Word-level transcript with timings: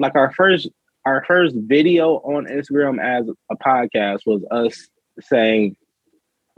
like 0.00 0.16
our 0.16 0.32
first 0.32 0.68
our 1.04 1.24
first 1.26 1.54
video 1.56 2.16
on 2.16 2.46
Instagram 2.46 3.00
as 3.02 3.28
a 3.50 3.56
podcast 3.56 4.20
was 4.26 4.44
us 4.50 4.88
saying, 5.20 5.76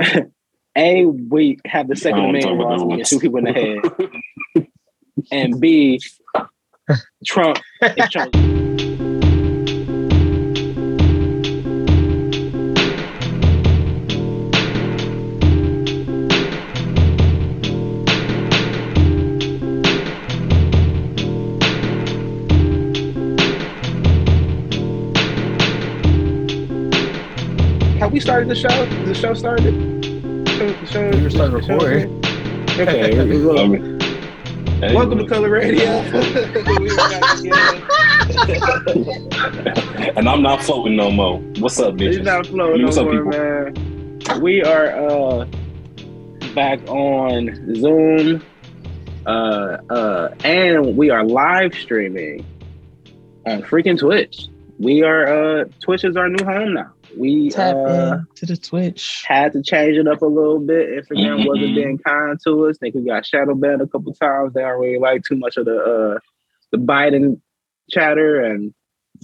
"A, 0.76 1.04
we 1.04 1.58
have 1.66 1.88
the 1.88 1.96
second 1.96 2.24
amendment 2.24 2.58
laws, 2.58 2.82
can 2.82 3.04
shoot 3.04 3.20
people 3.20 3.38
in 3.38 3.44
the 3.44 3.52
head, 3.52 4.66
and 5.32 5.60
B, 5.60 6.00
Trump 7.24 7.58
started 28.32 28.48
the 28.48 28.54
show? 28.54 28.86
The 29.04 29.14
show 29.14 29.34
started? 29.34 29.74
The 29.74 30.86
show, 30.86 31.10
We 31.10 31.22
were 31.22 31.28
starting 31.28 31.54
the 31.54 31.62
show- 31.66 31.74
recording. 31.74 32.24
Okay. 32.80 33.20
I 34.82 34.88
hey, 34.88 34.94
welcome 34.96 35.18
to 35.18 35.26
Color 35.26 35.50
Radio. 35.50 36.00
We 36.80 36.88
are 36.90 36.96
back 36.96 37.38
again. 37.40 37.82
and 40.16 40.26
I'm 40.30 40.40
not 40.42 40.62
floating 40.62 40.96
no 40.96 41.10
more. 41.10 41.40
What's 41.58 41.78
up, 41.78 42.00
It's 42.00 42.16
bitch? 42.20 42.24
not 42.24 42.46
flowing 42.46 42.82
What's 42.82 42.96
no 42.96 43.02
up, 43.06 43.12
more, 43.12 43.24
man. 43.26 43.74
We 44.40 44.62
are 44.64 44.86
uh 44.96 45.44
back 46.54 46.80
on 46.88 47.74
Zoom, 47.76 48.42
uh, 49.26 49.28
uh, 49.90 50.34
and 50.42 50.96
we 50.96 51.10
are 51.10 51.22
live 51.22 51.74
streaming 51.74 52.46
on 53.46 53.60
freaking 53.62 53.98
Twitch. 53.98 54.48
We 54.82 55.02
are 55.04 55.26
uh 55.60 55.64
Twitch 55.80 56.02
is 56.04 56.16
our 56.16 56.28
new 56.28 56.44
home 56.44 56.74
now. 56.74 56.92
We 57.16 57.50
Tap 57.50 57.76
uh 57.76 58.16
in 58.18 58.26
to 58.36 58.46
the 58.46 58.56
Twitch. 58.56 59.22
had 59.28 59.52
to 59.52 59.62
change 59.62 59.96
it 59.96 60.08
up 60.08 60.22
a 60.22 60.26
little 60.26 60.58
bit. 60.58 60.88
Instagram 61.06 61.40
Mhm. 61.42 61.46
wasn't 61.46 61.74
being 61.76 61.98
kind 61.98 62.38
to 62.44 62.66
us. 62.66 62.78
think 62.78 62.94
we 62.96 63.02
got 63.04 63.24
shadow 63.24 63.54
banned 63.54 63.80
a 63.82 63.86
couple 63.86 64.12
times. 64.14 64.54
They 64.54 64.62
don't 64.62 64.80
really 64.80 64.98
like 64.98 65.22
too 65.28 65.36
much 65.36 65.56
of 65.56 65.66
the 65.66 65.76
uh 65.76 66.18
the 66.72 66.78
Biden 66.78 67.40
chatter 67.90 68.40
and 68.44 68.74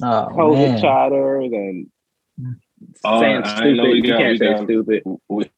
Oh, 0.03 0.29
COVID 0.31 0.69
man. 0.69 0.81
chatter 0.81 1.37
and 1.39 1.87
Oh, 3.05 3.21
saying 3.21 3.43
I 3.43 3.57
stupid. 3.57 3.77
know 3.79 3.83
we 3.85 3.95
you 3.97 4.03
got- 4.03 4.19
can't 4.19 4.33
we 4.33 4.39
say 4.39 4.51
got- 4.55 4.63
stupid. 4.65 5.03
We, 5.29 5.51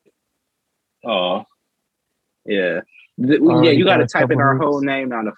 oh, 1.04 1.44
Yeah. 2.46 2.80
The- 3.18 3.60
yeah, 3.64 3.70
you 3.72 3.84
got 3.84 3.98
to 3.98 4.06
type 4.06 4.30
in 4.30 4.40
our 4.40 4.54
weeks. 4.54 4.64
whole 4.64 4.80
name 4.80 5.10
now 5.10 5.22
to 5.22 5.32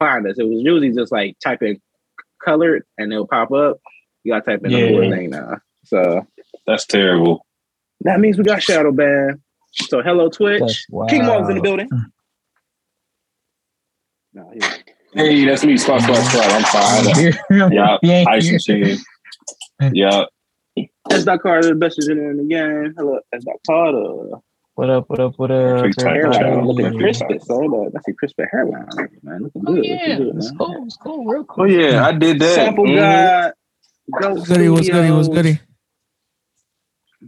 find 0.00 0.26
us. 0.26 0.36
It 0.38 0.48
was 0.48 0.60
usually 0.62 0.90
just 0.92 1.12
like 1.12 1.38
type 1.38 1.62
in 1.62 1.80
colored 2.44 2.84
and 2.98 3.12
it'll 3.12 3.26
pop 3.26 3.50
up. 3.52 3.78
You 4.24 4.32
got 4.32 4.44
to 4.44 4.50
type 4.52 4.64
in 4.64 4.72
the 4.72 4.88
full 4.88 5.04
Yeah. 5.04 5.10
name 5.10 5.30
now. 5.30 5.58
So 5.84 6.26
that's 6.66 6.86
terrible. 6.86 7.44
that 8.02 8.20
means 8.20 8.38
we 8.38 8.44
got 8.44 8.62
shadow 8.62 8.92
ban. 8.92 9.40
So 9.72 10.02
hello 10.02 10.28
Twitch. 10.28 10.60
That's 10.60 10.86
wild. 10.90 11.10
King 11.10 11.26
Mog's 11.26 11.48
in 11.48 11.56
the 11.56 11.62
building. 11.62 11.88
Mm. 11.90 12.04
No, 14.34 14.50
he- 14.52 14.60
Hey, 15.14 15.44
that's 15.46 15.64
me, 15.64 15.76
Spot 15.78 16.02
Spot 16.02 16.16
Spot. 16.16 16.52
I'm 16.52 16.62
fine. 16.64 17.62
up. 17.62 17.72
Yeah, 17.72 17.96
He 18.02 18.10
ain't 18.12 18.28
Ice 18.28 18.44
here. 18.44 18.52
machine. 18.54 18.98
Yeah, 19.94 20.24
S. 21.10 21.24
Dot 21.24 21.40
Carter, 21.40 21.68
the 21.70 21.74
best 21.76 21.98
engineer 21.98 22.30
in 22.32 22.36
the 22.36 22.44
game. 22.44 22.94
Hello, 22.96 23.18
S. 23.32 23.42
Dot 23.42 23.56
Carter. 23.66 24.36
What 24.78 24.90
up? 24.90 25.10
What 25.10 25.18
up? 25.18 25.34
What 25.38 25.50
up? 25.50 25.82
Big 25.82 25.96
time 25.96 26.14
Hairline 26.14 26.32
Carter. 26.40 26.62
looking 26.62 27.00
Yeah. 27.00 27.38
So 27.40 27.90
that's 27.92 28.06
a 28.06 28.12
crispy 28.12 28.44
hairline, 28.52 28.86
man. 29.24 29.42
Looking 29.42 29.62
Oh 29.66 29.74
good. 29.74 29.84
yeah, 29.84 29.94
looking 29.94 30.18
good, 30.26 30.36
it's 30.36 30.50
man. 30.52 30.58
cool. 30.58 30.84
It's 30.86 30.96
cool. 30.98 31.24
Real 31.24 31.44
cool. 31.46 31.64
Oh 31.64 31.66
yeah, 31.66 32.06
I 32.06 32.12
did 32.12 32.38
that. 32.38 32.54
Sample 32.54 32.84
Mhm. 32.84 32.94
God. 32.94 33.52
Go 34.22 34.34
What's 34.34 34.46
goody? 34.48 34.68
What's 34.68 34.88
goody? 34.88 35.10
What's 35.10 35.26
goody? 35.26 35.58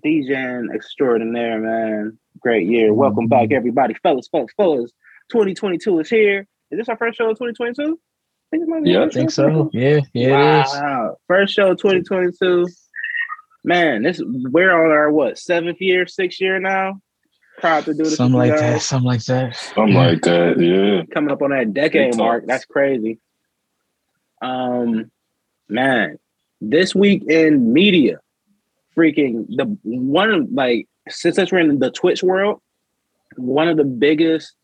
DJing 0.06 0.72
extraordinaire, 0.72 1.58
man. 1.58 2.18
Great 2.38 2.68
year. 2.68 2.94
Welcome 2.94 3.26
back, 3.26 3.50
everybody. 3.50 3.94
Fellas, 3.94 4.28
fellas, 4.28 4.52
fellas. 4.56 4.92
2022 5.32 5.98
is 5.98 6.08
here. 6.08 6.46
Is 6.70 6.78
this 6.78 6.88
our 6.88 6.96
first 6.96 7.18
show 7.18 7.30
of 7.30 7.36
2022? 7.36 7.82
I 7.82 7.86
think, 8.52 8.62
it 8.62 8.68
might 8.68 8.84
be 8.84 8.92
Yeah, 8.92 9.02
I 9.06 9.08
think 9.08 9.32
so. 9.32 9.68
Yeah, 9.72 9.98
yeah, 10.14 10.60
it 10.60 10.66
is. 10.68 10.72
Wow. 10.74 11.16
First 11.26 11.54
show 11.54 11.72
of 11.72 11.78
2022. 11.78 12.68
Man, 13.64 14.04
this 14.04 14.22
we're 14.24 14.70
on 14.70 14.92
our 14.92 15.10
what 15.10 15.36
seventh 15.36 15.80
year, 15.80 16.06
sixth 16.06 16.40
year 16.40 16.60
now. 16.60 17.00
Proud 17.60 17.84
to 17.84 17.92
do 17.94 18.04
this. 18.04 18.16
Something 18.16 18.38
with 18.38 18.46
you 18.48 18.52
like 18.52 18.60
that. 18.60 18.82
Something 18.82 19.06
like 19.06 19.24
that. 19.24 19.56
Something 19.56 19.94
like 19.94 20.22
that. 20.22 20.58
Yeah. 20.60 21.02
Coming 21.12 21.30
up 21.30 21.42
on 21.42 21.50
that 21.50 21.74
decade 21.74 22.16
mark. 22.16 22.44
That's 22.46 22.64
crazy. 22.64 23.18
Um, 24.42 25.10
man, 25.68 26.18
this 26.60 26.94
week 26.94 27.24
in 27.28 27.72
media, 27.72 28.18
freaking 28.96 29.46
the 29.48 29.64
one 29.82 30.48
like 30.54 30.88
since 31.08 31.36
since 31.36 31.52
we're 31.52 31.58
in 31.58 31.78
the 31.78 31.90
Twitch 31.90 32.22
world, 32.22 32.60
one 33.36 33.68
of 33.68 33.76
the 33.76 33.84
biggest 33.84 34.54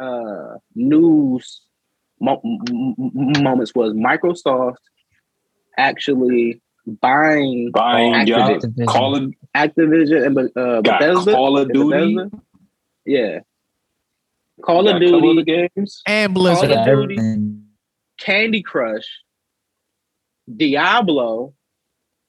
uh 0.00 0.56
news 0.74 1.60
mo- 2.20 2.40
m- 2.44 2.94
m- 2.98 3.42
moments 3.42 3.74
was 3.74 3.92
Microsoft 3.92 4.76
actually 5.78 6.60
buying 6.86 7.70
Buying 7.70 8.12
Activision. 8.14 8.26
y'all. 8.26 8.58
Activision. 8.58 8.86
Call 8.86 9.16
it. 9.16 9.34
Activision 9.56 10.26
and 10.26 10.38
uh, 10.38 10.80
Got 10.80 11.00
Bethesda. 11.00 11.32
Call 11.32 11.58
of 11.58 11.64
Is 11.64 11.70
it 11.70 11.72
Duty. 11.74 12.14
Bethesda? 12.16 12.42
Yeah. 13.04 13.38
Call 14.64 14.88
of 14.88 15.00
Duty, 15.00 15.40
of 15.40 15.46
games. 15.74 16.02
And 16.06 16.34
Call 16.34 16.42
Blizzard. 16.42 16.70
of 16.72 16.84
Duty. 16.86 17.16
Candy 18.18 18.62
Crush, 18.62 19.04
Diablo, 20.54 21.54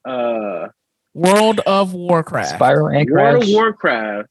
uh, 0.04 0.68
World 1.14 1.60
of 1.60 1.94
Warcraft. 1.94 2.50
Spiral 2.54 2.88
and 2.88 3.08
World 3.10 3.42
of 3.44 3.48
Warcraft, 3.50 4.28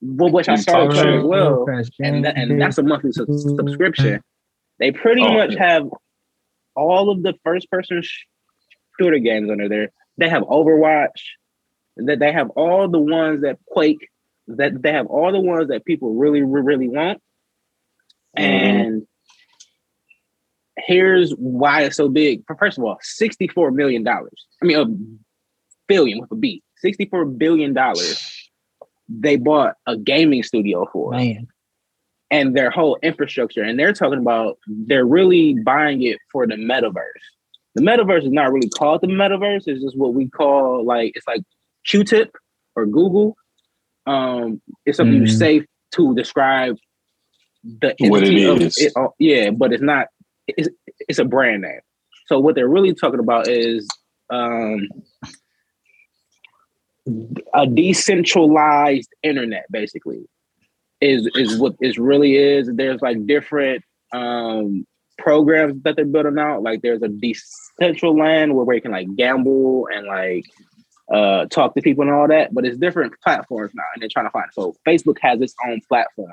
wh- 0.00 0.32
which 0.32 0.48
I 0.48 0.56
started 0.56 0.94
time 0.96 1.18
as 1.18 1.24
well, 1.24 1.56
Warcraft, 1.56 1.90
and 2.00 2.24
that, 2.24 2.36
and 2.38 2.60
that's 2.60 2.78
a 2.78 2.82
monthly 2.82 3.12
sub- 3.12 3.28
subscription. 3.30 4.20
They 4.78 4.90
pretty 4.90 5.22
Oh, 5.22 5.34
much 5.34 5.52
yeah. 5.54 5.66
have 5.66 5.88
all 6.74 7.10
of 7.10 7.22
the 7.22 7.34
first 7.44 7.70
person 7.70 8.02
shooter 8.98 9.18
games 9.18 9.50
under 9.50 9.68
there. 9.68 9.90
They 10.16 10.28
have 10.28 10.42
Overwatch. 10.44 11.20
That 11.96 12.18
they 12.18 12.32
have 12.32 12.50
all 12.50 12.88
the 12.88 12.98
ones 12.98 13.42
that 13.42 13.58
Quake. 13.66 14.08
That 14.48 14.82
they 14.82 14.92
have 14.92 15.06
all 15.06 15.32
the 15.32 15.40
ones 15.40 15.68
that 15.68 15.84
people 15.84 16.14
really, 16.14 16.42
really 16.42 16.88
want. 16.88 17.22
Mhm. 18.38 18.42
And 18.42 19.06
here's 20.76 21.30
why 21.32 21.82
it's 21.82 21.96
so 21.96 22.08
big. 22.08 22.42
First 22.58 22.78
of 22.78 22.84
all, 22.84 22.98
$64 23.02 23.72
million. 23.72 24.06
I 24.06 24.20
mean, 24.62 24.76
a 24.76 24.86
billion 25.86 26.20
with 26.20 26.32
a 26.32 26.36
B. 26.36 26.62
$64 26.84 27.38
billion 27.38 27.74
they 29.08 29.36
bought 29.36 29.74
a 29.86 29.96
gaming 29.96 30.42
studio 30.42 30.86
for 30.92 31.12
Man, 31.12 31.46
and 32.30 32.56
their 32.56 32.70
whole 32.70 32.98
infrastructure. 33.02 33.62
And 33.62 33.78
they're 33.78 33.92
talking 33.92 34.18
about 34.18 34.58
they're 34.66 35.06
really 35.06 35.54
buying 35.64 36.02
it 36.02 36.18
for 36.32 36.46
the 36.46 36.54
metaverse. 36.54 37.02
The 37.74 37.82
metaverse 37.82 38.24
is 38.24 38.32
not 38.32 38.52
really 38.52 38.68
called 38.68 39.02
the 39.02 39.08
metaverse. 39.08 39.64
It's 39.66 39.82
just 39.82 39.98
what 39.98 40.14
we 40.14 40.28
call 40.28 40.84
like 40.84 41.12
it's 41.16 41.26
like 41.26 41.42
Q-tip 41.86 42.30
or 42.76 42.86
Google. 42.86 43.36
Um, 44.06 44.60
it's 44.84 44.96
something 44.98 45.14
you 45.16 45.22
Mhm. 45.22 45.38
say 45.38 45.66
to 45.92 46.14
describe 46.14 46.76
the 47.62 47.94
What 48.00 48.22
it 48.22 48.28
entity 48.28 48.44
of. 48.44 48.60
It, 48.76 48.92
all- 48.96 49.14
yeah, 49.18 49.50
but 49.50 49.72
it's 49.72 49.82
not. 49.82 50.08
It's, 50.46 50.68
it's 51.08 51.18
a 51.18 51.24
brand 51.24 51.62
name. 51.62 51.80
So 52.26 52.38
what 52.40 52.54
they're 52.54 52.68
really 52.68 52.94
talking 52.94 53.20
about 53.20 53.48
is 53.48 53.88
um, 54.30 54.88
a 57.54 57.66
decentralized 57.66 59.10
internet, 59.22 59.66
basically 59.70 60.26
is 61.00 61.28
is 61.34 61.58
what 61.58 61.74
this 61.80 61.98
really 61.98 62.36
is. 62.36 62.68
There's 62.72 63.02
like 63.02 63.26
different 63.26 63.82
um 64.12 64.86
programs 65.18 65.82
that 65.82 65.96
they're 65.96 66.04
building 66.06 66.38
out. 66.38 66.62
Like 66.62 66.80
there's 66.82 67.02
a 67.02 67.08
Decentraland 67.08 68.52
where, 68.54 68.64
where 68.64 68.76
you 68.76 68.82
can 68.82 68.92
like 68.92 69.14
gamble 69.16 69.88
and 69.94 70.06
like 70.06 70.44
uh 71.12 71.46
talk 71.46 71.74
to 71.74 71.82
people 71.82 72.02
and 72.02 72.12
all 72.12 72.28
that, 72.28 72.52
but 72.54 72.64
it's 72.64 72.78
different 72.78 73.12
platforms 73.22 73.72
now 73.74 73.82
and 73.94 74.02
they're 74.02 74.08
trying 74.10 74.26
to 74.26 74.30
find 74.30 74.46
it. 74.48 74.54
So 74.54 74.74
Facebook 74.86 75.18
has 75.20 75.40
its 75.40 75.54
own 75.66 75.80
platform 75.88 76.32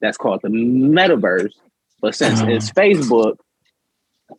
that's 0.00 0.16
called 0.18 0.40
the 0.42 0.48
metaverse. 0.48 1.52
But 2.00 2.14
since 2.14 2.40
Uh-huh. 2.40 2.50
it's 2.50 2.70
Facebook, 2.72 3.36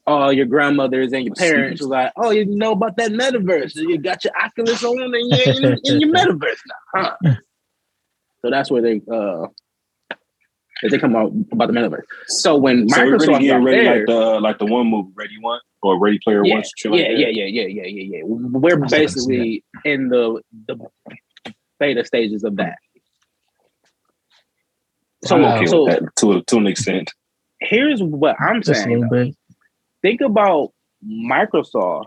all 0.06 0.34
your 0.34 0.46
grandmothers 0.46 1.14
and 1.14 1.24
your 1.26 1.36
parents 1.36 1.82
was 1.82 1.90
like, 1.90 2.12
oh, 2.18 2.32
you 2.32 2.46
know 2.46 2.74
about 2.74 2.98
that 2.98 3.12
metaverse. 3.12 3.76
You 3.76 3.98
got 3.98 4.24
your 4.24 4.34
Oculus 4.44 4.84
on 4.84 5.02
and 5.02 5.30
you're 5.30 5.56
in, 5.56 5.80
in 5.84 6.02
your 6.02 6.10
metaverse 6.14 6.60
now. 6.94 7.16
Huh? 7.26 7.36
So 8.46 8.50
that's 8.52 8.70
where 8.70 8.82
they 8.82 9.02
uh 9.10 9.48
that 10.84 10.92
they 10.92 11.00
come 11.00 11.16
out 11.16 11.32
about 11.52 11.68
the 11.68 11.74
metaverse. 11.74 12.04
So 12.28 12.56
when 12.56 12.88
So 12.90 13.04
we're 13.06 13.18
Microsoft 13.18 13.20
really 13.20 13.40
getting 13.40 13.48
got 13.48 13.64
ready 13.64 13.84
theirs, 13.84 14.08
like 14.10 14.16
the 14.18 14.40
like 14.40 14.60
the 14.60 14.66
one 14.66 14.88
movie, 14.88 15.12
Ready 15.16 15.36
One 15.42 15.60
or 15.82 16.00
Ready 16.00 16.20
Player 16.24 16.46
yeah, 16.46 16.56
One. 16.56 16.64
shit 16.78 16.94
yeah, 16.94 17.08
like 17.08 17.08
that. 17.08 17.20
yeah, 17.20 17.28
yeah, 17.28 17.46
yeah, 17.46 17.68
yeah, 17.68 17.88
yeah, 17.88 18.18
yeah. 18.18 18.24
We're 18.26 18.84
I 18.84 18.88
still 18.88 19.06
haven't 19.06 19.22
seen 19.22 19.42
basically 19.42 19.64
in 19.86 20.10
the 20.10 20.42
the 20.68 20.78
beta 21.80 22.06
stages 22.06 22.44
of 22.44 22.58
that. 22.58 22.78
So, 25.24 25.38
I'm 25.38 25.46
okay 25.46 25.66
so 25.68 25.88
to 26.18 26.34
a, 26.34 26.44
to 26.44 26.58
an 26.58 26.68
extent. 26.68 27.12
here's 27.60 28.02
what 28.04 28.36
I'm 28.42 28.62
just 28.62 28.84
saying. 28.84 29.02
little 29.02 29.10
though. 29.10 29.26
bit. 29.26 29.36
Think 30.02 30.22
about 30.22 30.74
Microsoft 31.06 32.06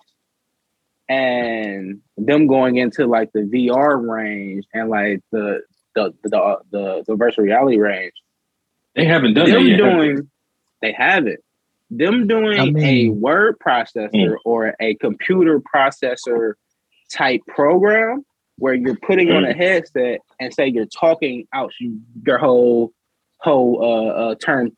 and 1.08 2.00
them 2.16 2.46
going 2.46 2.76
into 2.76 3.06
like 3.06 3.32
the 3.32 3.40
VR 3.40 4.06
range 4.06 4.66
and 4.74 4.90
like 4.90 5.20
the 5.32 5.62
the 5.94 6.12
the 6.24 6.38
uh, 6.38 6.58
the, 6.70 7.04
the 7.06 7.16
virtual 7.16 7.44
reality 7.44 7.78
range. 7.78 8.12
They 8.96 9.04
haven't 9.04 9.34
done 9.34 9.50
them 9.50 9.62
that 9.64 9.70
yet. 9.70 9.76
doing 9.76 10.30
they 10.82 10.92
have 10.92 11.26
it. 11.26 11.40
Them 11.90 12.26
doing 12.26 12.58
I 12.58 12.70
mean- 12.70 12.84
a 12.84 13.08
word 13.10 13.56
processor 13.64 14.10
Mm. 14.12 14.36
or 14.44 14.74
a 14.80 14.94
computer 14.96 15.60
processor 15.60 16.54
type 17.12 17.42
program 17.46 18.24
where 18.58 18.74
you're 18.74 18.96
putting 18.96 19.30
on 19.30 19.44
a 19.44 19.48
Mm. 19.52 19.56
headset 19.56 20.20
and 20.40 20.52
say 20.52 20.66
you're 20.66 20.86
talking 20.86 21.46
out 21.52 21.72
your 22.26 22.38
whole 22.38 22.92
whole 23.38 23.82
uh, 23.82 24.30
uh 24.30 24.34
term 24.36 24.72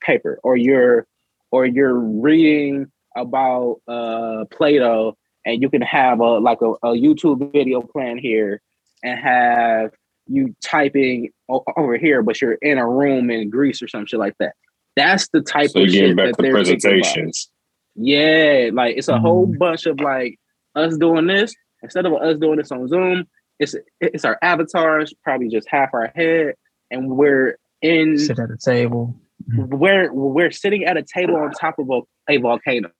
paper 0.00 0.38
or 0.42 0.56
you're 0.56 1.06
or 1.50 1.66
you're 1.66 1.94
reading 1.98 2.86
about 3.16 3.80
uh 3.88 4.44
Plato 4.50 5.16
and 5.44 5.60
you 5.60 5.68
can 5.68 5.82
have 5.82 6.20
a 6.20 6.38
like 6.38 6.62
a, 6.62 6.70
a 6.82 6.92
YouTube 6.94 7.52
video 7.52 7.82
plan 7.82 8.16
here 8.16 8.62
and 9.02 9.18
have 9.18 9.90
you 10.26 10.54
typing 10.62 11.30
o- 11.48 11.64
over 11.76 11.96
here, 11.96 12.22
but 12.22 12.40
you're 12.40 12.54
in 12.54 12.78
a 12.78 12.86
room 12.88 13.30
in 13.30 13.50
Greece 13.50 13.82
or 13.82 13.88
some 13.88 14.06
shit 14.06 14.20
like 14.20 14.34
that. 14.38 14.54
That's 14.96 15.28
the 15.28 15.40
type 15.40 15.70
So 15.70 15.80
of 15.80 15.86
you're 15.86 15.92
getting 15.92 16.08
shit 16.10 16.16
back 16.16 16.26
that 16.28 16.36
to 16.36 16.42
they're 16.42 16.52
presentations. 16.52 17.50
Yeah, 17.96 18.70
like 18.72 18.96
it's 18.96 19.08
a 19.08 19.18
whole 19.18 19.46
Mhm. 19.46 19.58
bunch 19.58 19.86
of 19.86 20.00
like 20.00 20.38
us 20.74 20.96
doing 20.96 21.26
this 21.26 21.52
instead 21.82 22.06
of 22.06 22.12
us 22.14 22.38
doing 22.38 22.56
this 22.58 22.70
on 22.72 22.86
Zoom. 22.88 23.26
It's 23.58 23.74
it's 24.00 24.24
our 24.24 24.38
avatars, 24.42 25.12
probably 25.24 25.48
just 25.48 25.68
half 25.68 25.90
our 25.92 26.12
head, 26.14 26.54
and 26.90 27.10
we're 27.10 27.58
in 27.82 28.16
Sit 28.18 28.38
at 28.38 28.50
a 28.50 28.56
table. 28.56 29.14
we're 29.56 30.12
we're 30.12 30.50
sitting 30.50 30.84
at 30.84 30.96
a 30.96 31.02
table 31.02 31.36
on 31.36 31.50
top 31.52 31.78
of 31.78 31.88
a, 31.90 32.00
a 32.32 32.36
volcano. 32.38 32.90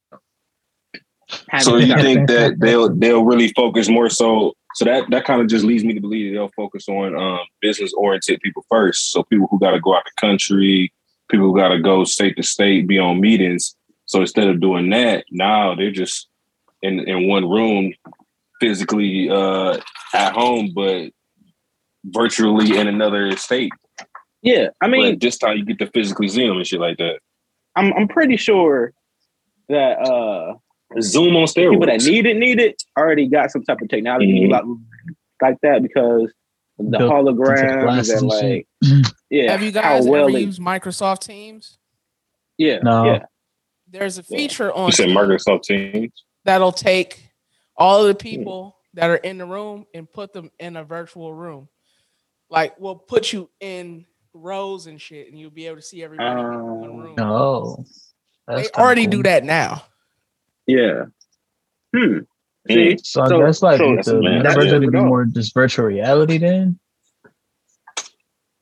Having 1.48 1.64
So 1.64 1.76
you 1.76 1.96
think 1.96 2.28
that 2.28 2.58
they'll 2.58 2.92
they'll 2.94 3.24
really 3.24 3.48
focus 3.54 3.88
more 3.88 4.08
so 4.10 4.54
so 4.74 4.84
that 4.84 5.10
that 5.10 5.24
kind 5.24 5.40
of 5.40 5.48
just 5.48 5.64
leads 5.64 5.84
me 5.84 5.94
to 5.94 6.00
believe 6.00 6.32
they'll 6.32 6.50
focus 6.56 6.88
on 6.88 7.16
um, 7.16 7.40
business 7.60 7.92
oriented 7.94 8.40
people 8.40 8.64
first. 8.68 9.10
So 9.10 9.22
people 9.24 9.48
who 9.50 9.58
got 9.58 9.72
to 9.72 9.80
go 9.80 9.94
out 9.96 10.04
the 10.04 10.12
country, 10.20 10.92
people 11.28 11.46
who 11.46 11.56
got 11.56 11.68
to 11.68 11.80
go 11.80 12.04
state 12.04 12.36
to 12.36 12.42
state, 12.42 12.86
be 12.86 12.98
on 12.98 13.20
meetings. 13.20 13.74
So 14.06 14.20
instead 14.20 14.48
of 14.48 14.60
doing 14.60 14.90
that, 14.90 15.24
now 15.30 15.74
they're 15.74 15.90
just 15.90 16.28
in 16.82 17.00
in 17.00 17.28
one 17.28 17.48
room, 17.48 17.92
physically 18.60 19.28
uh, 19.30 19.78
at 20.14 20.32
home, 20.32 20.72
but 20.74 21.10
virtually 22.04 22.78
in 22.78 22.86
another 22.86 23.36
state. 23.36 23.72
yeah, 24.42 24.68
I 24.80 24.88
mean, 24.88 25.14
but 25.14 25.20
this 25.20 25.38
time 25.38 25.58
you 25.58 25.64
get 25.64 25.78
to 25.80 25.86
physically 25.88 26.28
see 26.28 26.46
them 26.46 26.56
and 26.56 26.66
shit 26.66 26.80
like 26.80 26.98
that. 26.98 27.20
I'm 27.76 27.92
I'm 27.94 28.08
pretty 28.08 28.36
sure 28.36 28.92
that 29.68 30.00
uh 30.00 30.54
Zoom 31.00 31.36
on 31.36 31.44
steroids. 31.44 31.70
people 31.70 31.86
that 31.86 32.02
need 32.02 32.26
it 32.26 32.36
need 32.36 32.58
it 32.60 32.82
already 32.98 33.28
got 33.28 33.50
some 33.50 33.62
type 33.62 33.80
of 33.80 33.88
technology 33.88 34.46
Mhm. 34.48 34.50
like, 34.50 34.64
like 35.40 35.56
that 35.62 35.82
because 35.82 36.32
the 36.78 36.84
Built 36.98 37.24
the 37.26 37.32
holograms 37.32 37.82
glasses 37.82 38.10
and 38.10 38.20
and 38.22 38.28
like 38.30 38.66
shit. 38.82 39.06
yeah, 39.30 39.52
Have 39.52 39.62
you 39.62 39.72
how 39.72 39.80
guys 39.82 40.06
well 40.06 40.24
ever 40.24 40.32
they- 40.32 40.40
used 40.40 40.60
Microsoft 40.60 41.20
Teams? 41.20 41.78
yeah, 42.58 42.78
No. 42.78 43.04
yeah, 43.04 43.24
There's 43.88 44.18
a 44.18 44.24
Yeah. 44.28 44.36
feature 44.38 44.72
on 44.72 44.86
you 44.86 44.92
said 44.92 45.08
Microsoft 45.10 45.62
Teams. 45.64 46.12
that'll 46.44 46.72
take 46.72 47.30
all 47.76 48.00
of 48.02 48.08
the 48.08 48.14
people 48.14 48.76
that 48.94 49.10
are 49.10 49.16
in 49.16 49.38
the 49.38 49.46
room 49.46 49.86
and 49.94 50.10
put 50.10 50.32
them 50.32 50.50
in 50.58 50.76
a 50.76 50.82
virtual 50.84 51.32
room. 51.34 51.68
Like 52.48 52.78
we'll 52.80 52.96
put 52.96 53.32
you 53.32 53.48
in 53.60 54.06
rows 54.32 54.86
and 54.86 55.00
shit, 55.00 55.28
and 55.28 55.38
you'll 55.38 55.50
be 55.50 55.66
able 55.66 55.76
to 55.76 55.82
see 55.82 56.02
everybody 56.02 56.40
in 56.40 56.46
one 56.46 56.90
Oh. 56.90 56.96
room. 57.02 57.14
Oh, 57.18 57.84
that's 58.48 58.70
they 58.70 58.82
already 58.82 59.04
cool. 59.04 59.10
do 59.12 59.22
that 59.24 59.44
now. 59.44 59.82
Yeah. 60.66 61.04
Hmm. 61.94 62.18
Mm. 62.68 62.96
See, 62.96 62.98
So, 63.02 63.26
So- 63.26 63.42
I 63.42 63.46
guess 63.46 63.62
like 63.62 63.78
so 63.78 63.96
the 63.96 64.22
man- 64.22 64.42
metaverse 64.42 64.70
that's 64.70 64.72
would 64.80 64.92
be 64.92 65.00
more 65.00 65.24
just 65.24 65.54
virtual 65.54 65.86
reality 65.86 66.38
then. 66.38 66.78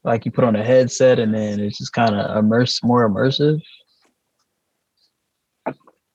Like 0.05 0.25
you 0.25 0.31
put 0.31 0.45
on 0.45 0.56
a 0.56 0.65
headset 0.65 1.19
and 1.19 1.35
then 1.35 1.61
it's 1.61 1.79
just 1.79 1.93
kind 1.93 2.15
of 2.15 2.37
immerse 2.37 2.83
more 2.83 3.09
immersive. 3.09 3.61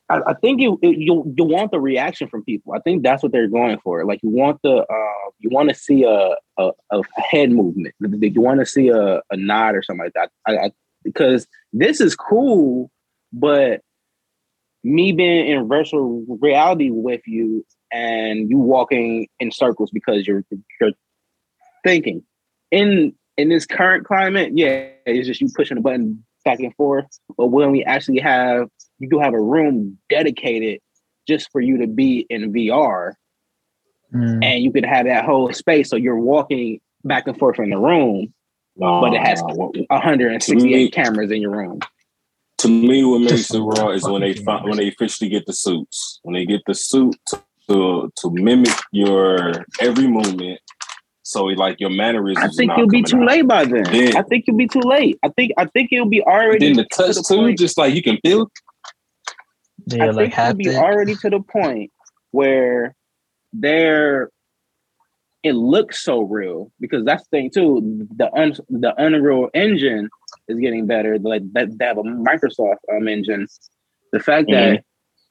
I, 0.10 0.20
I 0.28 0.34
think 0.34 0.62
you 0.62 0.80
you 0.82 1.34
you 1.38 1.44
want 1.44 1.72
the 1.72 1.80
reaction 1.80 2.28
from 2.28 2.44
people. 2.44 2.74
I 2.74 2.80
think 2.80 3.04
that's 3.04 3.24
what 3.24 3.32
they're 3.32 3.48
going 3.48 3.80
for. 3.80 4.06
Like 4.06 4.20
you 4.24 4.30
want 4.30 4.60
the 4.64 4.78
uh, 4.78 5.30
you 5.40 5.50
want 5.50 5.70
to 5.70 5.76
see 5.76 6.04
a, 6.04 6.36
a 6.58 6.72
a 6.92 7.02
head 7.18 7.52
movement. 7.52 7.94
You 8.00 8.42
want 8.42 8.60
to 8.60 8.66
see 8.66 8.90
a, 8.90 9.22
a 9.32 9.38
nod 9.38 9.76
or 9.76 9.84
something 9.84 10.06
like 10.06 10.14
that. 10.14 10.30
I, 10.48 10.58
I, 10.58 10.72
because 11.04 11.48
this 11.72 12.02
is 12.02 12.16
cool, 12.16 12.92
but 13.32 13.82
me 14.84 15.12
being 15.12 15.48
in 15.48 15.68
virtual 15.68 16.26
reality 16.42 16.90
with 16.90 17.22
you 17.26 17.66
and 17.92 18.50
you 18.50 18.58
walking 18.58 19.28
in 19.40 19.52
circles 19.52 19.92
because 19.92 20.28
you're 20.28 20.44
you're 20.80 20.92
thinking 21.84 22.24
in 22.72 23.14
in 23.38 23.50
this 23.50 23.66
current 23.66 24.06
climate, 24.06 24.52
yeah, 24.54 24.88
it's 25.06 25.28
just 25.28 25.42
you 25.42 25.48
pushing 25.56 25.78
a 25.78 25.82
button 25.82 26.24
back 26.46 26.60
and 26.60 26.76
forth. 26.76 27.06
But 27.38 27.48
when 27.48 27.72
we 27.72 27.84
actually 27.84 28.20
have 28.20 28.68
you 29.00 29.10
do 29.10 29.20
have 29.20 29.34
a 29.34 29.42
room 29.42 29.98
dedicated 30.10 30.80
just 31.28 31.50
for 31.52 31.62
you 31.62 31.78
to 31.80 31.88
be 31.88 32.26
in 32.30 32.52
VR 32.54 33.14
Mm. 34.14 34.44
and 34.46 34.64
you 34.64 34.72
could 34.72 34.86
have 34.86 35.08
that 35.08 35.26
whole 35.26 35.52
space 35.54 35.90
so 35.90 35.96
you're 35.96 36.20
walking 36.20 36.80
back 37.04 37.26
and 37.28 37.36
forth 37.40 37.58
in 37.58 37.72
the 37.72 37.80
room 37.80 38.32
But 38.78 39.14
it 39.16 39.22
has- 39.22 39.42
Nah, 39.42 39.56
what- 39.56 39.76
168 39.90 40.92
cameras 40.94 41.32
in 41.32 41.42
your 41.42 41.50
room 41.50 41.80
To 42.64 42.70
me, 42.70 43.04
what 43.04 43.20
makes 43.22 43.54
it 43.54 43.60
raw 43.60 43.90
is 43.90 44.04
when 44.08 44.22
they 44.22 44.34
fucking 44.34 44.46
find, 44.46 44.66
when 44.70 44.78
they 44.78 44.88
officially 44.88 45.30
get 45.30 45.46
the 45.46 45.54
suits. 45.54 46.20
When 46.24 46.34
they 46.34 46.46
get 46.46 46.62
the 46.66 46.74
suit 46.74 47.16
to 47.28 47.42
to, 47.70 48.12
to 48.18 48.30
mimic 48.32 48.74
your 48.92 49.54
every 49.80 50.08
movement, 50.08 50.60
so 51.24 51.46
like 51.46 51.80
your 51.80 51.90
mannerisms. 51.90 52.44
i 52.44 52.50
think 52.58 52.68
not 52.70 52.78
you'll 52.78 52.90
be 52.90 53.02
too 53.02 53.20
out. 53.22 53.28
late 53.28 53.48
by 53.48 53.64
then 53.64 53.84
Then- 53.84 54.18
i 54.18 54.22
think 54.24 54.44
you'll 54.48 54.58
be 54.58 54.68
too 54.68 54.82
late 54.84 55.18
i 55.24 55.30
think 55.30 55.54
i 55.58 55.66
think 55.68 55.90
you'll 55.90 56.10
be 56.10 56.22
already 56.24 56.68
Then 56.68 56.76
the 56.76 56.84
to 56.84 56.90
touch 56.90 57.16
the 57.16 57.24
too, 57.26 57.36
point- 57.38 57.58
just 57.60 57.78
like 57.78 57.94
you 57.96 58.04
can 58.04 58.18
feel. 58.26 58.52
Yeah, 59.88 60.06
I 60.06 60.10
like 60.12 60.34
think 60.36 60.48
you'll 60.48 60.56
be 60.56 60.78
haptic. 60.78 60.84
already 60.84 61.16
to 61.16 61.30
the 61.30 61.40
point 61.42 61.92
where 62.32 62.96
they're 63.54 64.30
it 65.44 65.54
looks 65.54 66.04
so 66.04 66.22
real 66.22 66.72
because 66.82 67.04
that's 67.06 67.24
the 67.24 67.30
thing 67.32 67.50
too. 67.50 68.08
The 68.18 68.30
un, 68.34 68.56
the 68.70 68.94
Unreal 68.98 69.50
Engine 69.54 70.10
is 70.48 70.60
getting 70.60 70.86
better. 70.88 71.18
Like 71.20 71.42
that, 71.54 71.78
they 71.78 71.86
have 71.86 71.98
a 71.98 72.04
Microsoft 72.04 72.78
um 72.92 73.08
engine. 73.08 73.48
The 74.12 74.20
fact 74.20 74.50
that 74.52 74.84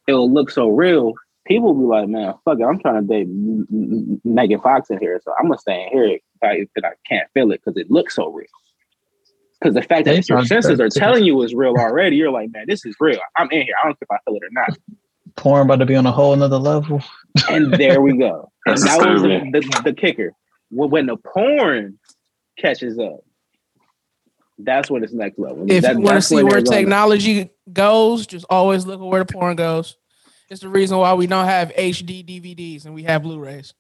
it'll 0.09 0.33
look 0.33 0.51
so 0.51 0.69
real, 0.69 1.15
people 1.47 1.75
will 1.75 1.83
be 1.83 1.87
like, 1.87 2.09
"Man, 2.09 2.35
fuck 2.45 2.59
it, 2.59 2.65
I'm 2.65 2.79
trying 2.81 3.07
to 3.07 3.09
date 3.09 3.27
M- 3.27 3.67
M- 3.71 4.21
Megan 4.25 4.61
Fox 4.61 4.91
in 4.91 4.99
here, 4.99 5.21
so 5.25 5.33
I'm 5.39 5.47
gonna 5.47 5.59
stay 5.59 5.85
in 5.85 5.89
here 5.93 6.05
if 6.05 6.21
I, 6.43 6.67
I 6.87 6.93
can't 7.09 7.29
feel 7.35 7.53
it 7.53 7.61
because 7.65 7.81
it 7.81 7.91
looks 7.91 8.15
so 8.15 8.29
real." 8.29 8.47
Because 9.61 9.75
the 9.75 9.83
fact 9.83 10.07
They 10.07 10.17
that 10.17 10.29
your 10.29 10.45
senses 10.45 10.81
are 10.81 10.89
telling 10.89 11.25
you 11.25 11.41
it's 11.43 11.55
real 11.55 11.75
already, 11.77 12.17
you're 12.17 12.33
like, 12.33 12.51
"Man, 12.51 12.65
this 12.67 12.85
is 12.85 12.97
real. 12.99 13.21
I'm 13.37 13.51
in 13.51 13.63
here. 13.63 13.75
I 13.81 13.87
don't 13.87 13.99
care 13.99 14.07
if 14.09 14.11
I 14.11 14.19
feel 14.25 14.37
it 14.37 14.43
or 14.43 14.51
not." 14.51 14.77
Porn 15.37 15.67
about 15.67 15.77
to 15.77 15.87
be 15.87 15.95
on 15.95 16.05
a 16.05 16.13
whole 16.13 16.33
another 16.33 16.59
level. 16.59 17.03
And 17.49 17.73
there 17.75 18.03
we 18.03 18.19
go. 18.19 18.51
and 18.67 18.83
that 18.83 18.99
was 18.99 19.23
the, 19.23 19.61
the, 19.61 19.83
the 19.85 19.93
kicker. 19.93 20.33
When, 20.71 20.91
when 20.91 21.07
the 21.07 21.17
porn 21.17 21.99
catches 22.59 22.99
up, 22.99 23.21
that's 24.65 24.91
when 24.91 25.03
it's 25.05 25.13
next 25.13 25.39
level. 25.39 25.65
If 25.71 25.83
That- 25.83 25.97
you 25.97 26.01
want 26.03 26.17
to 26.17 26.23
see 26.23 26.43
where 26.43 26.61
they're 26.61 26.63
technology 26.63 27.51
goes, 27.73 28.27
just 28.27 28.45
always 28.51 28.87
look 28.87 29.01
at 29.01 29.07
where 29.07 29.25
the 29.25 29.33
porn 29.33 29.57
goes. 29.57 29.97
It's 30.51 30.61
the 30.61 30.69
reason 30.69 30.99
why 30.99 31.15
we 31.15 31.27
don't 31.27 31.47
have 31.47 31.73
HD 31.75 32.23
DVDs 32.23 32.85
and 32.85 32.95
we 32.95 33.05
have 33.05 33.23
Blu-rays. 33.23 33.73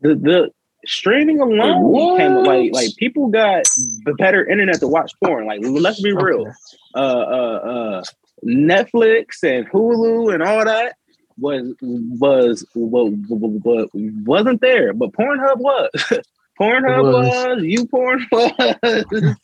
the, 0.00 0.14
the 0.16 0.50
streaming 0.84 1.40
alone 1.40 1.82
What? 1.84 2.18
came 2.18 2.34
like 2.44 2.72
like 2.72 2.94
people 2.96 3.28
got 3.28 3.64
the 4.04 4.14
better 4.18 4.44
internet 4.46 4.80
to 4.80 4.88
watch 4.88 5.12
porn. 5.22 5.46
Like 5.46 5.60
let's 5.62 6.00
be 6.02 6.12
real. 6.12 6.40
Okay. 6.42 6.50
Uh, 6.94 6.98
uh, 7.00 8.02
uh, 8.02 8.02
Netflix 8.44 9.42
and 9.42 9.68
Hulu 9.70 10.32
and 10.34 10.42
all 10.42 10.64
that 10.64 10.96
was 11.38 11.74
was 11.80 12.66
was, 12.74 13.12
was 13.28 13.88
wasn't 14.26 14.60
there, 14.60 14.92
but 14.92 15.12
Pornhub 15.12 15.58
was. 15.58 15.90
Pornhub 16.60 17.02
was. 17.12 17.28
was. 17.28 17.62
You 17.62 17.86
porn 17.86 18.26
was. 18.32 19.36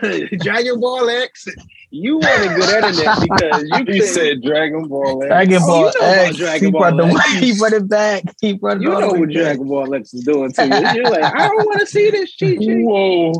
Dragon 0.40 0.80
Ball 0.80 1.08
X. 1.10 1.46
You 1.90 2.18
wanted 2.18 2.56
good 2.56 2.84
internet 2.84 3.20
because 3.20 3.62
you 3.62 3.76
He 3.78 3.84
couldn't- 3.84 4.06
said 4.06 4.42
Dragon 4.42 4.88
Ball. 4.88 5.22
X. 5.22 5.28
Dragon 5.28 5.58
Oh, 5.62 5.66
Ball 5.66 5.78
you 5.94 6.00
know 6.00 6.06
X. 6.06 6.36
Dragon 6.36 6.64
he 6.64 6.70
brought 6.70 6.96
Ball 6.96 7.06
the 7.08 7.14
X. 7.14 7.32
he 7.38 7.58
brought 7.58 7.72
it 7.72 7.88
back. 7.88 8.22
He 8.40 8.52
brought 8.54 8.76
it 8.78 8.82
you 8.82 8.88
know 8.88 9.00
the 9.00 9.12
way 9.12 9.20
what 9.20 9.28
back. 9.28 9.36
Dragon 9.36 9.68
Ball 9.68 9.94
X 9.94 10.14
is 10.14 10.24
doing 10.24 10.52
to 10.52 10.66
you. 10.66 11.02
You're 11.02 11.10
like, 11.10 11.24
I 11.34 11.48
don't 11.48 11.66
want 11.66 11.80
to 11.80 11.86
see 11.86 12.10
this 12.10 12.32
cheat 12.32 12.62
sheet. 12.62 12.84
Whoa! 12.84 13.32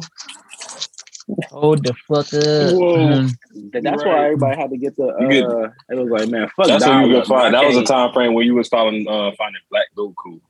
Hold 1.49 1.85
the 1.85 1.95
fuck 2.07 2.33
up. 2.35 2.75
Whoa. 2.79 2.97
Mm. 2.97 3.31
That's 3.73 4.05
Right. 4.05 4.07
why 4.07 4.25
everybody 4.27 4.61
had 4.61 4.71
to 4.71 4.77
get 4.77 4.97
the. 4.97 5.15
You 5.21 5.29
get- 5.31 5.45
Uh, 5.45 5.69
it 5.89 5.95
was 5.99 6.09
like, 6.11 6.29
man, 6.29 6.49
fuck 6.55 6.67
That's 6.67 6.85
what 6.87 7.07
you 7.07 7.15
could 7.15 7.27
find. 7.27 7.55
That 7.55 7.65
was 7.65 7.77
a 7.77 7.81
I 7.81 7.85
time 7.85 8.13
frame 8.13 8.35
where 8.35 8.45
you 8.45 8.55
was 8.55 8.69
finding 8.69 9.09
uh, 9.09 9.31
finding 9.39 9.63
Black 9.71 9.87
Goku. 9.97 10.41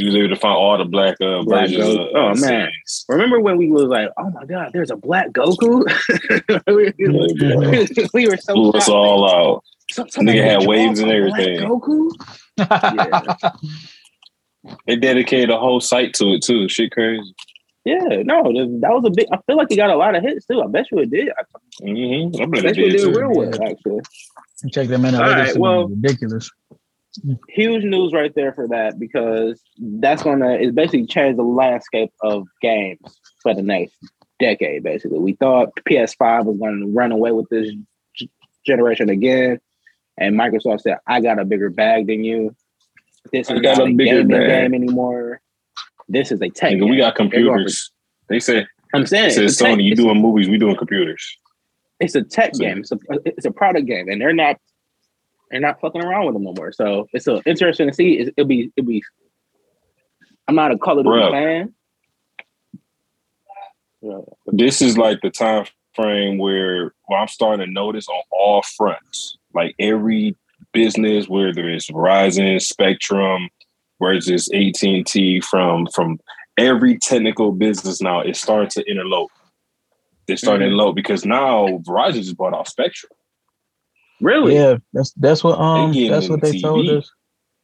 You 0.00 0.06
was 0.06 0.14
able 0.16 0.28
to 0.30 0.36
find 0.36 0.54
all 0.54 0.78
the 0.78 0.84
black 0.86 1.16
uh, 1.20 1.42
Black 1.42 1.68
versions. 1.68 1.84
Goku. 1.84 2.08
Of, 2.08 2.14
Oh, 2.16 2.26
uh, 2.30 2.34
man. 2.36 2.70
scenes. 2.72 3.04
Remember 3.08 3.38
when 3.40 3.58
we 3.58 3.70
was 3.70 3.84
like, 3.84 4.08
oh 4.16 4.30
my 4.30 4.44
god, 4.46 4.70
there's 4.72 4.90
a 4.90 4.96
black 4.96 5.28
Goku? 5.32 5.84
we, 6.66 6.92
we 8.14 8.28
were 8.28 8.36
so 8.38 8.54
Blew 8.54 8.70
us 8.72 8.88
all 8.88 9.30
out. 9.30 9.62
Some, 9.90 10.06
Nigga 10.24 10.42
had 10.44 10.66
waves 10.66 11.00
and 11.00 11.10
everything. 11.10 11.58
Goku. 11.60 12.10
Yeah. 12.56 13.50
They 14.86 14.96
dedicated 14.96 15.50
a 15.50 15.58
whole 15.58 15.80
site 15.80 16.14
to 16.14 16.28
it 16.34 16.42
too. 16.42 16.68
Shit 16.68 16.92
crazy. 16.92 17.34
Yeah, 17.84 17.98
no, 18.24 18.42
that 18.44 18.90
was 18.92 19.04
a 19.06 19.10
big. 19.10 19.26
I 19.32 19.38
feel 19.46 19.56
like 19.56 19.68
he 19.70 19.76
got 19.76 19.88
a 19.90 19.96
lot 19.96 20.14
of 20.14 20.22
hits 20.22 20.44
too. 20.46 20.62
I 20.62 20.66
bet 20.66 20.86
you 20.92 20.98
it 20.98 21.10
did. 21.10 21.28
Mm-hmm. 21.82 22.42
I 22.42 22.44
bet 22.46 22.62
bet 22.62 22.72
it 22.72 22.76
you 22.76 22.84
it 22.86 22.90
did 22.90 22.98
did 23.06 23.16
real 23.16 23.30
well, 23.34 23.50
actually. 23.64 24.00
Check 24.70 24.88
them 24.88 25.04
in. 25.06 25.14
All 25.14 25.22
right, 25.22 25.46
Right, 25.48 25.56
well- 25.58 25.88
ridiculous. 25.88 26.50
Huge 27.48 27.84
news 27.84 28.12
right 28.12 28.32
there 28.34 28.52
for 28.52 28.68
that 28.68 28.98
because 28.98 29.60
that's 29.78 30.22
gonna 30.22 30.52
it's 30.52 30.72
basically 30.72 31.06
change 31.06 31.36
the 31.36 31.42
landscape 31.42 32.12
of 32.22 32.46
games 32.62 33.00
for 33.42 33.52
the 33.54 33.62
next 33.62 33.94
decade. 34.38 34.82
Basically, 34.84 35.18
we 35.18 35.32
thought 35.32 35.70
PS5 35.88 36.44
was 36.44 36.58
going 36.58 36.80
to 36.80 36.86
run 36.92 37.10
away 37.12 37.32
with 37.32 37.48
this 37.50 37.68
g- 38.16 38.30
generation 38.64 39.08
again, 39.10 39.58
and 40.18 40.38
Microsoft 40.38 40.82
said, 40.82 40.98
"I 41.06 41.20
got 41.20 41.38
a 41.40 41.44
bigger 41.44 41.68
bag 41.70 42.06
than 42.06 42.22
you. 42.22 42.54
This 43.32 43.50
is 43.50 43.60
not 43.60 43.78
a 43.80 43.82
a 43.84 43.92
bigger 43.92 44.22
gaming 44.22 44.28
bag." 44.28 44.48
game 44.48 44.74
anymore. 44.74 45.40
This 46.08 46.30
is 46.32 46.40
a 46.40 46.48
tech. 46.48 46.72
Nigga, 46.74 46.88
we 46.88 46.96
got 46.96 47.14
for- 47.14 47.22
computers. 47.24 47.90
They 48.28 48.38
said, 48.40 48.66
I'm 48.94 49.04
saying 49.06 49.30
said 49.32 49.44
it's 49.44 49.60
a 49.60 49.64
tech- 49.64 49.78
Sony, 49.78 49.82
you 49.84 49.96
doing 49.96 50.20
movies, 50.20 50.48
we 50.48 50.58
doing 50.58 50.76
computers. 50.76 51.36
it's 51.98 52.14
a 52.14 52.22
tech 52.22 52.54
So- 52.54 52.60
game. 52.64 52.78
It's 52.78 52.92
a 52.92 52.98
it's 53.24 53.46
a 53.46 53.50
product 53.50 53.86
game, 53.86 54.08
and 54.08 54.20
they're 54.20 54.32
not 54.32 54.56
they're 55.50 55.60
not 55.60 55.80
fucking 55.80 56.02
around 56.04 56.26
with 56.26 56.34
them 56.34 56.44
no 56.44 56.52
more. 56.56 56.72
So 56.72 57.08
it's 57.12 57.26
a, 57.26 57.42
interesting 57.46 57.88
to 57.88 57.94
see. 57.94 58.14
It's- 58.20 58.32
It'll 58.36 58.48
be 58.48 58.72
it'll 58.76 58.86
be. 58.88 59.02
I'm 60.48 60.54
not 60.54 60.72
a 60.72 60.78
Call 60.78 60.98
of 60.98 61.04
Duty 61.04 61.30
fan. 61.30 61.74
Yeah. 64.02 64.18
This 64.46 64.80
is 64.82 64.96
like 64.96 65.20
the 65.20 65.30
time 65.30 65.66
frame 65.94 66.38
where, 66.38 66.92
where 67.06 67.18
I'm 67.20 67.28
starting 67.28 67.66
to 67.66 67.70
notice 67.72 68.08
on 68.08 68.22
all 68.30 68.62
fronts. 68.76 69.36
Like 69.54 69.74
every 69.78 70.36
business, 70.72 71.28
whether 71.28 71.68
it's 71.68 71.90
Verizon, 71.90 72.60
Spectrum, 72.60 73.48
whether 73.98 74.14
it's 74.16 74.48
AT 74.54 74.82
and 74.82 75.06
T, 75.06 75.40
from 75.40 75.86
from 75.94 76.18
every 76.56 76.98
technical 76.98 77.52
business 77.52 78.00
now, 78.00 78.20
it's 78.20 78.40
starting 78.40 78.70
to 78.70 78.84
interlope. 78.90 79.28
They're 80.26 80.36
starting 80.36 80.66
Mhm. 80.68 80.70
to 80.70 80.74
interlope 80.76 80.94
because 80.94 81.24
now 81.26 81.66
Verizon 81.86 82.22
just 82.22 82.36
bought 82.36 82.54
off 82.54 82.68
Spectrum. 82.68 83.10
Really? 84.20 84.54
Yeah, 84.54 84.76
that's 84.92 85.12
that's 85.12 85.42
what 85.42 85.58
um 85.58 85.92
that's 86.08 86.28
what 86.28 86.40
they 86.42 86.52
TV. 86.52 86.62
told 86.62 86.88
us. 86.88 87.10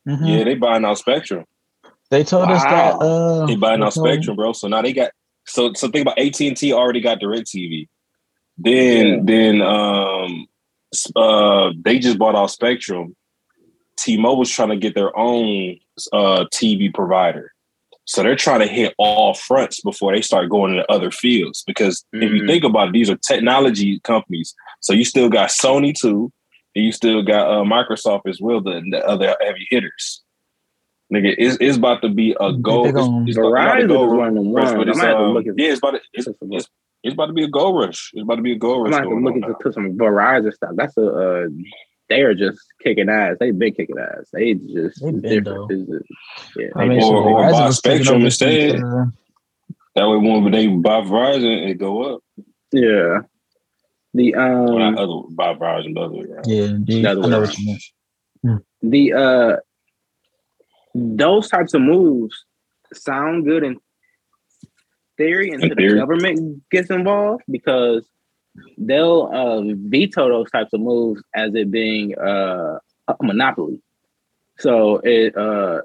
Mhm. 0.08 0.38
Yeah, 0.38 0.44
they 0.44 0.54
buying 0.54 0.84
out 0.84 0.98
Spectrum. 0.98 1.44
They 2.10 2.25
told 2.25 2.50
us 2.50 2.62
that 2.64 2.94
uh 3.00 3.46
They 3.46 3.56
buying 3.56 3.80
they 3.80 3.86
out 3.86 3.92
Spectrum, 3.94 4.36
bro. 4.36 4.52
So 4.52 4.68
now 4.68 4.82
they 4.82 4.92
got 4.92 5.10
so 5.46 5.72
so 5.75 5.88
think 5.88 6.02
about 6.02 6.18
AT 6.18 6.40
and 6.40 6.56
T 6.56 6.72
already 6.72 7.00
got 7.00 7.20
DirecTV. 7.20 7.88
Then 8.58 9.06
Yeah. 9.06 9.20
then 9.25 9.62
um 9.62 10.46
uh 11.14 11.72
they 11.84 11.98
just 11.98 12.18
bought 12.18 12.34
out 12.36 12.50
Spectrum. 12.50 13.14
T-Mobile's 13.98 14.50
trying 14.50 14.68
to 14.68 14.76
get 14.76 14.94
their 14.94 15.16
own 15.18 15.76
uh 16.12 16.44
TV 16.52 16.92
provider. 16.92 17.52
So 18.04 18.22
they're 18.22 18.36
trying 18.36 18.60
to 18.60 18.68
hit 18.68 18.94
all 18.98 19.34
fronts 19.34 19.80
before 19.80 20.14
they 20.14 20.22
start 20.22 20.48
going 20.48 20.72
into 20.72 20.88
other 20.90 21.10
fields. 21.10 21.64
Because 21.66 22.04
if 22.12 22.30
you 22.32 22.42
Mhm. 22.42 22.46
think 22.46 22.62
about 22.64 22.88
it, 22.88 22.92
these 22.92 23.10
are 23.10 23.16
technology 23.16 23.98
companies. 24.04 24.54
So 24.80 24.92
you 24.92 25.04
still 25.04 25.28
got 25.28 25.48
Sony 25.48 25.92
too, 25.92 26.30
and 26.76 26.85
you 26.85 26.92
still 26.92 27.23
got 27.23 27.49
uh, 27.50 27.64
Microsoft 27.64 28.28
as 28.28 28.38
well, 28.40 28.61
the, 28.61 28.80
the 28.90 29.04
other 29.04 29.35
heavy 29.40 29.66
hitters. 29.71 30.23
Nigga, 31.12 31.35
it's, 31.38 31.56
it's 31.61 31.76
about 31.76 32.02
to 32.02 32.09
be 32.09 32.37
a 32.38 32.50
Think 32.52 32.62
goal. 32.62 32.87
It's, 32.87 32.97
it's 33.30 33.37
about, 33.38 33.49
about 33.52 33.75
to 33.76 33.83
Verizon 33.85 33.88
go 33.88 34.04
is 34.04 34.18
one 34.18 34.52
rush, 34.52 34.71
but 34.75 34.87
I 34.87 34.90
it's, 34.90 34.99
might 34.99 35.06
have 35.09 35.16
to 35.18 35.25
um, 35.25 35.45
yeah, 35.56 35.68
it's 35.71 35.78
about 35.78 35.90
to, 35.92 36.00
it's, 36.12 36.26
it's, 36.28 36.68
it's 37.04 37.14
about 37.14 37.26
to 37.26 37.33
be 37.33 37.45
a 37.45 37.49
goal 37.49 37.78
rush. 37.78 38.11
It's 38.12 38.23
about 38.23 38.37
to 38.37 38.42
be 38.42 38.52
a 38.52 38.56
goal 38.59 38.80
I 38.80 38.83
rush. 38.83 38.90
might 38.90 38.97
have 38.99 39.04
to 39.04 39.11
going 39.11 39.25
look 39.25 39.33
on 39.35 39.37
into 39.38 39.49
now. 39.52 39.59
to 39.59 39.73
some 39.73 39.97
Verizon 39.97 40.52
stuff. 40.52 40.71
That's 40.75 40.97
a 40.97 41.06
uh, 41.06 41.47
they 42.09 42.23
are 42.23 42.35
just 42.35 42.59
kicking 42.83 43.09
ass. 43.09 43.37
They've 43.40 43.56
been 43.59 43.75
kicking 43.75 43.97
ass. 43.99 44.26
They 44.33 44.54
just 44.54 45.00
They 45.00 45.11
been, 45.12 45.21
different. 45.23 45.45
though. 45.45 45.66
It's 45.71 45.90
just- 45.90 46.04
yeah, 46.56 46.66
I 46.76 46.83
they 46.83 46.88
mean, 46.88 46.99
been- 47.00 47.09
Or- 47.09 47.23
or 47.47 47.50
buy 47.52 47.71
Spectrum 47.71 48.23
instead. 48.25 48.76
uh, 48.83 49.04
That 49.95 50.09
way, 50.09 50.16
when 50.16 50.50
they 50.52 50.66
buy 50.68 51.00
Verizon, 51.02 51.68
it 51.71 51.75
go 51.78 52.14
up. 52.16 52.21
yeah. 52.73 53.21
The 54.16 54.35
Well, 54.35 54.78
not 54.78 54.99
um 54.99 54.99
other 54.99 55.28
buy 55.35 55.54
Verizon, 55.54 55.94
the 55.94 56.00
other 56.00 56.14
way 56.14 56.25
around. 56.25 56.49
yeah, 56.49 56.64
indeed. 56.64 57.04
The 57.04 57.11
other 57.11 57.20
way 57.20 57.40
what 57.40 57.58
you 57.58 57.78
meant. 58.42 58.64
the 58.82 59.12
uh 59.12 59.56
those 60.94 61.49
types 61.50 61.75
of 61.75 61.82
moves 61.82 62.44
sound 62.94 63.44
good 63.44 63.62
in 63.62 63.78
theory 65.18 65.50
until 65.50 65.75
theory. 65.76 65.92
the 65.92 65.99
government 65.99 66.62
gets 66.70 66.88
involved 66.88 67.42
because 67.50 68.06
they'll 68.78 69.28
uh, 69.32 69.61
veto 69.90 70.28
those 70.30 70.50
types 70.50 70.73
of 70.73 70.80
moves 70.80 71.23
as 71.35 71.54
it 71.54 71.70
being 71.70 72.16
uh, 72.18 72.78
a 73.08 73.16
monopoly. 73.23 73.82
So 74.58 75.00
it 75.04 75.37
uh 75.37 75.82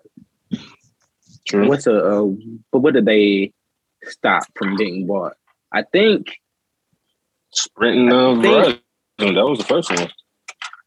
True. 1.47 1.67
what's 1.67 1.85
a 1.88 1.97
uh, 1.97 2.27
but 2.71 2.79
what 2.79 2.93
did 2.93 3.05
they 3.05 3.51
stop 4.03 4.43
from 4.55 4.77
being 4.77 5.05
bought? 5.05 5.33
I 5.73 5.83
think 5.83 6.27
Sprinting 7.53 8.12
uh, 8.12 8.34
Verizon, 8.36 8.79
that 9.20 9.46
was 9.46 9.60
the 9.60 9.65
first 9.65 9.89
one. 9.89 10.10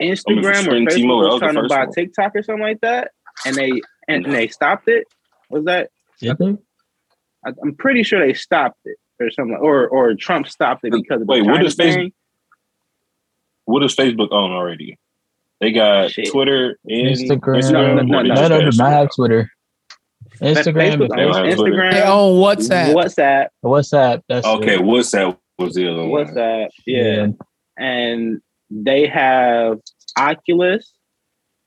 Instagram 0.02 0.62
Sprint 0.62 0.88
or 0.88 0.92
Facebook 0.92 1.16
was 1.18 1.30
was 1.33 1.38
trying 1.40 1.54
to 1.54 1.68
buy 1.68 1.85
one. 1.85 1.92
TikTok 1.92 2.33
or 2.35 2.42
something 2.42 2.62
like 2.62 2.80
that, 2.80 3.11
and 3.47 3.54
they 3.54 3.71
and, 4.09 4.26
and 4.26 4.35
they 4.35 4.49
stopped 4.49 4.88
it. 4.88 5.04
Was 5.50 5.64
that 5.64 5.90
Did 6.21 6.38
they? 6.38 6.56
I, 7.47 7.52
I'm 7.62 7.75
pretty 7.76 8.02
sure 8.02 8.25
they 8.25 8.35
stopped 8.35 8.80
it 8.85 8.97
or 9.21 9.30
something, 9.30 9.56
or 9.61 9.87
or 9.88 10.14
Trump 10.14 10.49
stopped 10.49 10.85
it 10.85 10.92
because 10.92 11.21
of 11.21 11.26
the 11.26 11.33
Wait, 11.33 11.42
what 11.42 11.52
China 11.54 11.64
does 11.64 11.76
Facebook- 11.76 11.94
thing. 11.94 12.12
What 13.66 13.80
does 13.80 13.94
Facebook 13.97 14.28
own 14.30 14.50
already? 14.52 14.99
They 15.61 15.73
got 15.73 16.11
Shit. 16.11 16.30
Twitter 16.30 16.78
and 16.85 17.16
Instagram. 17.16 17.62
Instagram. 17.62 17.73
No, 17.73 17.94
no, 17.94 18.18
or 18.18 18.23
no, 18.25 18.35
no. 18.35 18.49
No, 18.49 18.61
no, 18.61 18.71
not 18.71 18.92
have 18.92 19.09
Twitter. 19.14 19.50
Instagram, 20.40 20.75
Facebook 20.75 21.11
and 21.12 21.21
owns 21.21 21.37
owns 21.37 21.47
Facebook. 21.47 21.56
Twitter. 21.56 21.76
Instagram. 21.76 21.92
They 21.92 22.02
own 22.02 22.40
WhatsApp. 22.42 22.94
WhatsApp, 22.94 23.47
WhatsApp. 23.64 24.23
That's 24.28 24.47
Okay, 24.47 24.75
it. 24.75 24.80
WhatsApp 24.80 25.38
was 25.58 25.75
the 25.75 25.88
other 25.90 26.06
one. 26.06 26.26
WhatsApp, 26.26 26.68
yeah. 26.87 27.28
and 27.76 28.40
they 28.70 29.06
have 29.06 29.80
Oculus. 30.18 30.92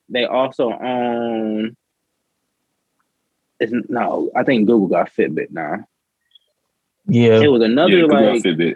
They 0.10 0.26
also 0.26 0.72
own. 0.72 1.76
It's, 3.60 3.74
no, 3.90 4.32
I 4.36 4.44
think 4.44 4.68
Google 4.68 4.88
got 4.88 5.12
Fitbit 5.14 5.52
now. 5.52 5.86
Yeah. 7.08 7.42
It 7.42 7.48
was 7.48 7.64
another 7.64 7.98
yeah, 7.98 8.06
like 8.06 8.44
Fitbit. 8.44 8.76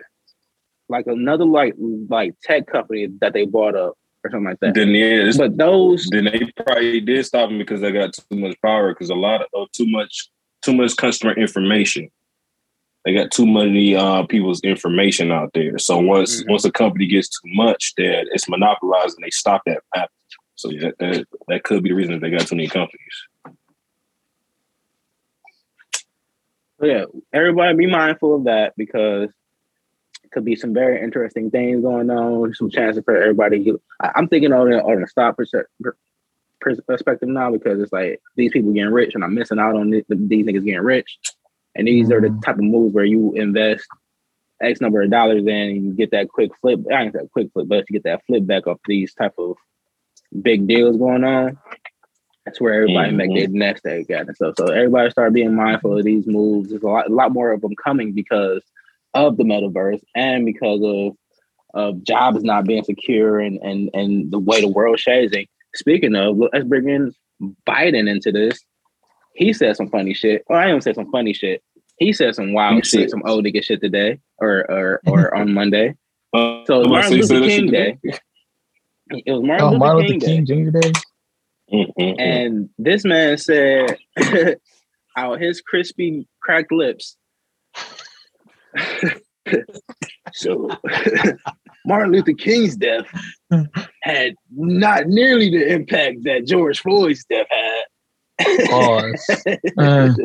like 0.90 1.08
another 1.08 1.46
like 1.46 1.76
like 2.10 2.36
tech 2.44 2.68
company 2.68 3.08
that 3.20 3.34
they 3.34 3.46
bought 3.46 3.76
up 3.76 3.98
or 4.24 4.32
something 4.32 4.46
like 4.46 4.60
that. 4.62 4.74
Then 4.74 4.90
yeah, 4.90 5.28
it's- 5.28 5.38
But 5.38 5.58
those 5.58 6.08
then 6.12 6.26
they 6.26 6.52
probably 6.66 7.02
did 7.02 7.26
stop 7.26 7.50
them 7.50 7.58
because 7.58 7.82
they 7.82 7.92
got 7.92 8.14
too 8.14 8.38
much 8.38 8.58
power 8.62 8.94
because 8.94 9.10
a 9.10 9.16
lot 9.16 9.42
of 9.42 9.48
oh, 9.54 9.68
too 9.74 9.88
much 9.88 10.30
too 10.64 10.74
much 10.74 10.96
customer 10.96 11.34
information. 11.34 12.10
They 13.04 13.14
got 13.16 13.32
too 13.32 13.48
many 13.48 13.96
uh, 13.96 14.24
people's 14.28 14.62
information 14.62 15.32
out 15.32 15.52
there. 15.54 15.78
So 15.80 15.98
once 16.00 16.44
Mhm. 16.44 16.50
once 16.52 16.66
a 16.66 16.72
company 16.72 17.08
gets 17.08 17.30
too 17.30 17.50
much, 17.54 17.94
that 17.98 18.28
it's 18.32 18.48
monopolized 18.48 19.18
and 19.18 19.26
they 19.26 19.32
stop 19.32 19.64
that. 19.66 19.82
So 20.56 20.70
yeah, 20.70 20.92
that 21.00 21.26
that 21.48 21.64
could 21.64 21.82
be 21.82 21.90
the 21.90 21.96
reason 21.96 22.14
that 22.14 22.20
they 22.22 22.30
got 22.30 22.46
too 22.48 22.56
many 22.56 22.68
companies. 22.68 23.28
Yeah, 26.82 27.06
everybody 27.32 27.76
be 27.76 27.88
mindful 27.88 28.36
of 28.36 28.44
that 28.46 28.74
because 28.76 29.30
it 30.24 30.32
could 30.32 30.46
be 30.46 30.56
some 30.56 30.74
very 30.74 31.02
interesting 31.02 31.52
things 31.52 31.82
going 31.84 32.10
on. 32.10 32.54
Some 32.56 32.70
chances 32.72 33.04
for 33.04 33.16
everybody. 33.16 33.74
I'm 34.00 34.28
thinking 34.28 34.52
on 34.54 34.70
the 34.70 34.82
on 34.82 35.02
the 35.02 35.08
stock 35.08 35.38
perse- 35.38 35.52
per- 35.82 35.96
pers- 36.60 36.80
perspective 36.88 37.30
now 37.30 37.52
because 37.52 37.80
it's 37.80 37.94
like 37.94 38.20
these 38.36 38.52
people 38.52 38.72
getting 38.74 38.92
rich 38.92 39.14
and 39.16 39.24
I'm 39.24 39.34
missing 39.36 39.60
out 39.60 39.76
on 39.76 39.92
these 39.92 40.06
niggas 40.06 40.66
getting 40.66 40.80
rich. 40.82 41.18
And 41.76 41.88
these 41.88 42.12
are 42.12 42.22
the 42.22 42.30
Mhm. 42.30 42.44
type 42.44 42.56
of 42.56 42.64
moves 42.64 42.94
where 42.94 43.06
you 43.06 43.34
invest 43.34 43.88
X 44.62 44.82
number 44.82 45.02
of 45.02 45.10
dollars 45.10 45.42
in 45.44 45.50
and 45.50 45.86
you 45.86 45.94
get 45.94 46.12
that 46.12 46.30
quick 46.30 46.52
flip. 46.62 46.80
I 46.92 47.04
ain't 47.04 47.14
that 47.14 47.32
quick 47.32 47.52
flip, 47.54 47.68
but 47.68 47.80
if 47.80 47.90
you 47.90 47.94
get 47.94 48.04
that 48.04 48.26
flip 48.26 48.46
back 48.46 48.68
off 48.68 48.80
these 48.86 49.14
type 49.14 49.34
of 49.38 49.58
big 50.42 50.68
deals 50.68 50.98
going 50.98 51.24
on, 51.24 51.58
that's 52.46 52.60
where 52.62 52.74
everybody 52.74 53.12
make 53.12 53.30
Mhm. 53.32 53.36
their 53.38 53.48
nest 53.48 53.86
egg 53.86 54.12
at 54.12 54.28
and 54.28 54.36
stuff. 54.36 54.56
So 54.58 54.66
everybody 54.68 55.10
start 55.10 55.34
being 55.34 55.56
mindful 55.56 55.98
of 55.98 56.04
these 56.06 56.28
moves. 56.28 56.70
There's 56.70 56.84
a 56.84 56.88
lot, 56.88 57.10
a 57.10 57.14
lot 57.14 57.32
more 57.34 57.52
of 57.52 57.62
them 57.62 57.76
coming 57.76 58.12
because 58.12 58.64
of 59.14 59.38
the 59.38 59.44
metaverse 59.44 60.02
and 60.16 60.46
because 60.46 60.82
of 60.84 61.18
of 61.74 62.04
jobs 62.04 62.44
not 62.44 62.66
being 62.66 62.84
secure 62.84 63.40
and 63.40 63.58
and 63.64 63.90
and 63.94 64.30
the 64.30 64.40
way 64.40 64.60
the 64.60 64.68
world's 64.68 65.04
changing. 65.04 65.48
Speaking 65.74 66.16
of, 66.16 66.38
let's 66.38 66.66
bring 66.66 66.90
in 66.90 67.14
Biden 67.66 68.10
into 68.10 68.30
this. 68.32 68.60
He 69.34 69.54
said 69.54 69.76
some 69.76 69.90
funny 69.90 70.14
shit. 70.14 70.44
Well, 70.48 70.60
I 70.60 70.68
didn't 70.68 70.84
say 70.84 70.94
some 70.94 71.10
funny 71.12 71.34
shit. 71.34 71.64
He 71.98 72.14
said 72.14 72.36
some 72.36 72.54
wild 72.54 72.76
He 72.76 72.82
shit, 72.82 73.10
some 73.10 73.22
old 73.26 73.46
nigga 73.46 73.64
shit 73.64 73.82
today 73.82 74.20
or 74.40 74.70
or 74.70 75.02
or 75.08 75.36
on 75.36 75.54
Monday. 75.60 75.96
Uh, 76.34 76.64
So 76.66 76.82
I'm 76.82 76.82
about 76.82 76.84
to 76.84 76.90
Martin 76.90 77.14
Luther 77.18 77.40
King 77.42 77.66
shit 77.66 77.72
Day. 77.72 77.98
It 79.26 79.32
was 79.32 79.44
Martin 79.44 79.66
Oh, 79.68 79.72
Luther 79.72 79.80
Martin 79.80 80.20
King 80.20 80.20
Luther 80.20 80.26
Day. 80.26 80.36
King 80.36 80.72
Jr. 80.72 80.80
Day. 80.80 80.92
Mm, 81.74 81.88
mm, 82.00 82.18
mm. 82.18 82.22
And 82.22 82.70
this 82.78 83.06
man 83.06 83.38
said 83.38 83.98
out 85.18 85.40
his 85.42 85.62
crispy 85.62 86.28
cracked 86.42 86.72
lips 86.72 87.18
so 90.34 90.70
Martin 91.86 92.12
Luther 92.12 92.34
King's 92.34 92.76
death 92.76 93.06
had 94.02 94.36
not 94.56 95.08
nearly 95.08 95.50
the 95.50 95.72
impact 95.72 96.24
that 96.24 96.46
George 96.46 96.80
Floyd's 96.80 97.26
death 97.26 97.48
had. 97.50 97.84
Pause. 98.70 99.46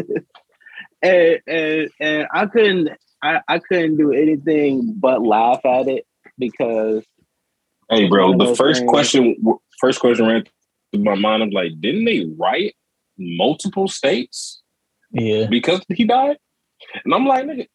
Uh, 1.03 1.09
and, 1.11 1.41
and 1.47 1.89
and 2.01 2.27
I 2.33 2.47
couldn't 2.47 2.89
I, 3.23 3.41
I 3.49 3.59
couldn't 3.59 3.97
do 3.97 4.13
anything 4.13 4.95
but 4.99 5.23
laugh 5.23 5.61
at 5.65 5.89
it 5.89 6.07
because 6.39 7.05
Hey, 7.91 8.09
bro. 8.09 8.37
The 8.37 8.55
first 8.57 8.81
things. 8.81 8.91
question, 8.91 9.37
first 9.81 10.01
question 10.01 10.27
ran 10.27 10.45
through 10.93 11.05
my 11.05 11.15
mind. 11.15 11.43
I'm 11.43 11.51
like, 11.51 11.73
didn't 11.81 12.05
they 12.05 12.27
write 12.37 12.75
multiple 13.19 13.87
states 13.89 14.63
yeah. 15.13 15.47
because 15.49 15.83
he 15.89 16.05
died? 16.05 16.39
And 17.05 17.15
I'm 17.15 17.27
like, 17.27 17.45
nigga, 17.45 17.67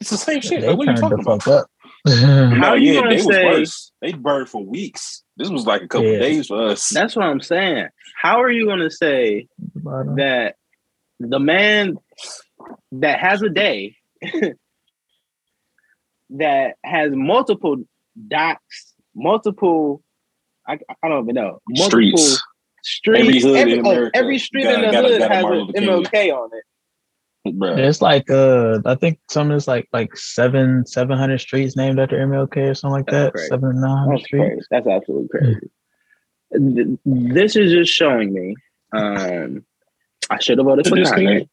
it's 0.00 0.10
the 0.10 0.16
same 0.16 0.40
shit. 0.40 0.60
They 0.60 0.68
Like, 0.68 0.78
what 0.78 0.88
are 0.88 0.92
you 0.92 0.96
talking 0.96 1.20
about? 1.20 1.42
fuck 1.42 1.62
up. 1.62 1.70
How 2.06 2.48
no, 2.54 2.74
you 2.74 2.92
yeah, 2.92 3.00
gonna 3.00 3.10
they 3.10 3.16
was 3.16 3.26
say- 3.26 3.44
worse. 3.44 3.92
They 4.00 4.12
burned 4.12 4.48
for 4.48 4.64
weeks. 4.64 5.22
This 5.36 5.50
was 5.50 5.66
like 5.66 5.82
a 5.82 5.88
couple 5.88 6.10
Yeah. 6.12 6.18
days 6.20 6.46
for 6.46 6.62
us. 6.68 6.88
that's 6.88 7.14
what 7.16 7.24
I'm 7.26 7.40
saying. 7.40 7.88
How 8.20 8.42
are 8.42 8.50
you 8.50 8.66
gonna 8.66 8.90
say 8.90 9.48
that 9.84 10.54
the 11.20 11.38
man 11.38 11.96
that 12.92 13.20
has 13.20 13.42
a 13.42 13.48
day 13.50 13.96
that 16.30 16.74
has 16.84 17.10
multiple 17.12 17.76
dots, 18.28 18.94
multiple 19.14 20.02
I, 20.68 20.78
I 21.02 21.08
don't 21.08 21.24
even 21.24 21.34
know, 21.36 21.60
multiple 21.68 22.16
Streets. 22.18 22.42
streets, 22.82 23.20
Every 23.20 23.40
hood 23.40 23.56
every, 23.56 23.72
in 23.78 23.86
oh, 23.86 23.90
America 23.90 24.16
every 24.18 24.38
street 24.38 24.64
got- 24.64 24.74
in 24.74 24.80
the 24.82 24.90
got 24.92 25.04
hood 25.04 25.18
got 25.20 25.30
a 25.30 25.34
has 25.34 25.44
an 25.44 25.84
MLK 25.84 26.32
on 26.32 26.50
it. 26.52 26.64
Bruh. 27.52 27.78
It's 27.78 28.00
like 28.02 28.30
uh, 28.30 28.80
I 28.84 28.94
think 28.96 29.18
some 29.30 29.50
is 29.52 29.66
like 29.68 29.88
like 29.92 30.16
seven 30.16 30.84
seven 30.86 31.16
hundred 31.18 31.38
streets 31.38 31.76
named 31.76 31.98
after 32.00 32.16
MLK 32.18 32.70
or 32.70 32.74
something 32.74 32.92
like 32.96 33.06
That's 33.06 33.26
that. 33.26 33.32
crazy. 33.32 33.48
Seven 33.48 33.80
nine 33.80 33.96
hundred 33.98 34.12
That's 34.18 34.24
streets. 34.24 34.44
crazy. 34.46 34.66
That's 34.70 34.86
absolutely 34.86 35.28
crazy. 35.28 35.70
Th- 36.74 36.98
This 37.04 37.56
is 37.56 37.72
just 37.72 37.92
showing 37.92 38.32
me. 38.32 38.54
Um, 38.92 39.64
I 40.30 40.38
should 40.40 40.58
have 40.58 40.66
voted 40.66 40.86
for 40.86 40.96
Just 40.96 41.12
Kanye. 41.14 41.48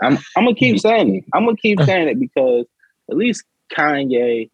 I'm, 0.00 0.18
gonna 0.36 0.54
keep 0.54 0.78
saying 0.78 1.16
it. 1.16 1.24
I'm 1.34 1.44
gonna 1.44 1.56
keep 1.56 1.80
saying 1.82 2.08
it 2.08 2.20
because 2.20 2.66
at 3.10 3.16
least 3.16 3.44
Kanye, 3.72 4.50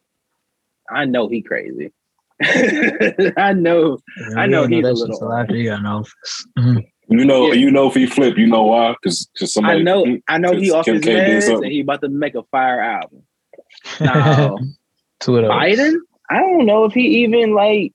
I 0.90 1.04
know 1.04 1.28
he 1.28 1.42
crazy. 1.42 1.92
I 2.42 3.52
know. 3.54 3.98
I 4.36 4.46
know 4.46 4.66
he's 4.66 4.84
a 4.86 4.92
little- 4.92 5.18
till 5.18 5.32
after 5.32 5.54
he 5.56 5.64
got 5.64 5.80
in 5.80 5.86
office. 5.86 6.46
You 7.10 7.24
know, 7.24 7.48
Yeah. 7.48 7.54
you 7.54 7.70
know 7.70 7.88
if 7.88 7.94
he 7.94 8.06
flip, 8.06 8.36
you 8.36 8.46
know 8.46 8.64
why? 8.64 8.94
Because 9.00 9.28
somebody. 9.36 9.80
I 9.80 9.82
know. 9.82 10.18
I 10.28 10.38
know 10.38 10.52
he 10.52 10.68
'cause 10.68 10.74
off 10.76 10.84
Kim 10.84 10.96
his 10.96 11.04
K 11.04 11.14
meds 11.14 11.54
and 11.62 11.72
he 11.72 11.80
about 11.80 12.02
to 12.02 12.08
make 12.08 12.34
a 12.34 12.42
fire 12.44 12.80
album. 12.80 13.22
No. 14.00 14.58
Two 15.20 15.36
of 15.38 15.42
those. 15.42 15.50
Biden, 15.50 15.96
I 16.30 16.38
don't 16.40 16.66
know 16.66 16.84
if 16.84 16.92
he 16.92 17.22
even 17.24 17.54
like 17.54 17.92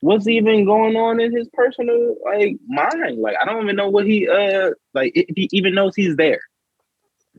what's 0.00 0.28
even 0.28 0.64
going 0.64 0.96
on 0.96 1.20
in 1.20 1.34
his 1.34 1.48
personal 1.52 2.16
like 2.24 2.56
mind. 2.68 3.18
Like 3.18 3.36
I 3.40 3.44
don't 3.44 3.62
even 3.62 3.76
know 3.76 3.88
what 3.88 4.06
he 4.06 4.28
uh 4.28 4.72
like 4.94 5.12
if 5.14 5.34
he 5.36 5.48
even 5.52 5.74
knows 5.74 5.94
he's 5.94 6.16
there. 6.16 6.40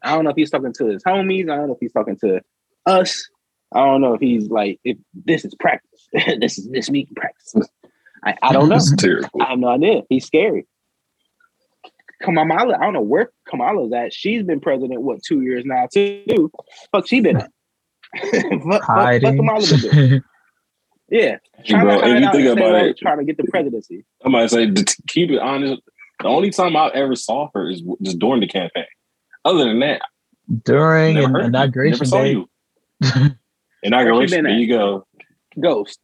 I 0.04 0.16
don't 0.16 0.24
know 0.24 0.30
if 0.30 0.36
he's 0.38 0.50
talking 0.52 0.74
to 0.74 0.86
his 0.86 1.04
homies. 1.04 1.44
I 1.52 1.56
don't 1.58 1.68
know 1.68 1.74
if 1.74 1.80
he's 1.80 1.94
talking 1.94 2.18
to 2.18 2.42
us. 2.86 3.30
I 3.74 3.86
don't 3.86 4.02
know 4.02 4.14
if 4.14 4.22
he's 4.22 4.50
like 4.50 4.80
if 4.84 4.98
this 5.26 5.44
is 5.44 5.54
practice. 5.56 6.08
this 6.40 6.58
is 6.58 6.70
this 6.70 6.90
week 6.90 7.10
practice. 7.16 7.54
I, 8.24 8.36
I 8.42 8.54
don't 8.54 8.70
know. 8.70 8.80
I 9.42 9.50
have 9.50 9.60
no 9.60 9.68
idea. 9.68 10.02
He's 10.10 10.26
scary. 10.26 10.66
Kamala, 12.22 12.76
I 12.78 12.84
don't 12.84 12.94
know 12.94 13.02
where 13.02 13.32
Kamala's 13.48 13.94
at. 13.94 14.14
She's 14.14 14.44
been 14.44 14.60
president 14.60 15.02
what 15.02 15.22
two 15.24 15.42
years 15.42 15.64
now 15.66 15.88
too. 15.92 16.52
Fuck, 16.92 17.08
she 17.08 17.22
been 17.22 17.38
at. 17.38 17.52
fuck, 18.22 18.84
fuck, 18.86 19.22
fuck 19.22 19.36
Kamala 19.36 19.62
been 19.68 19.80
doing. 19.80 20.24
Yeah, 21.10 21.38
trying 21.66 21.86
Bro, 21.86 22.02
to 22.02 22.02
hide 22.02 22.16
if 22.18 22.22
you 22.22 22.32
think 22.34 22.60
about 22.60 22.76
it, 22.84 22.98
trying 22.98 23.20
to 23.20 23.24
get 23.24 23.38
the 23.38 23.46
presidency. 23.50 24.04
I 24.26 24.28
might 24.28 24.50
say 24.50 24.66
to 24.70 24.84
to 24.84 25.02
keep 25.08 25.30
it 25.32 25.40
honest. 25.40 25.82
The 26.20 26.28
only 26.28 26.50
time 26.50 26.76
I 26.76 26.90
ever 26.90 27.16
saw 27.16 27.50
her 27.54 27.70
is 27.70 27.82
just 28.02 28.20
during 28.20 28.42
the 28.42 28.48
campaign. 28.48 28.84
Other 29.46 29.64
than 29.64 29.80
that, 29.80 30.02
During 30.66 31.16
never 31.16 31.28
an 31.28 31.32
heard 31.32 31.40
of 31.40 31.44
you. 31.44 31.48
inauguration 31.48 31.92
Never 31.92 32.06
saw 32.06 32.24
day. 32.24 32.32
you. 32.32 32.50
Inauguration. 33.84 34.44
There 34.44 34.54
at? 34.54 34.60
you 34.60 34.68
go. 34.68 35.08
Ghost. 35.58 36.00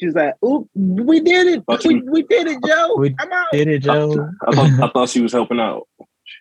She's 0.00 0.14
like, 0.14 0.34
"Oop, 0.44 0.68
we 0.74 1.20
did 1.20 1.46
it. 1.46 1.64
We, 1.68 1.94
you- 1.94 2.04
we 2.10 2.22
did 2.24 2.48
it, 2.48 2.58
Joe. 2.66 2.96
We 2.98 3.14
I'm 3.18 3.32
out." 3.32 3.46
Did 3.52 3.68
it, 3.68 3.78
Joe? 3.80 4.28
I 4.46 4.52
thought, 4.54 4.82
I 4.82 4.88
thought 4.90 5.08
she 5.08 5.20
was 5.20 5.32
helping 5.32 5.60
out. 5.60 5.86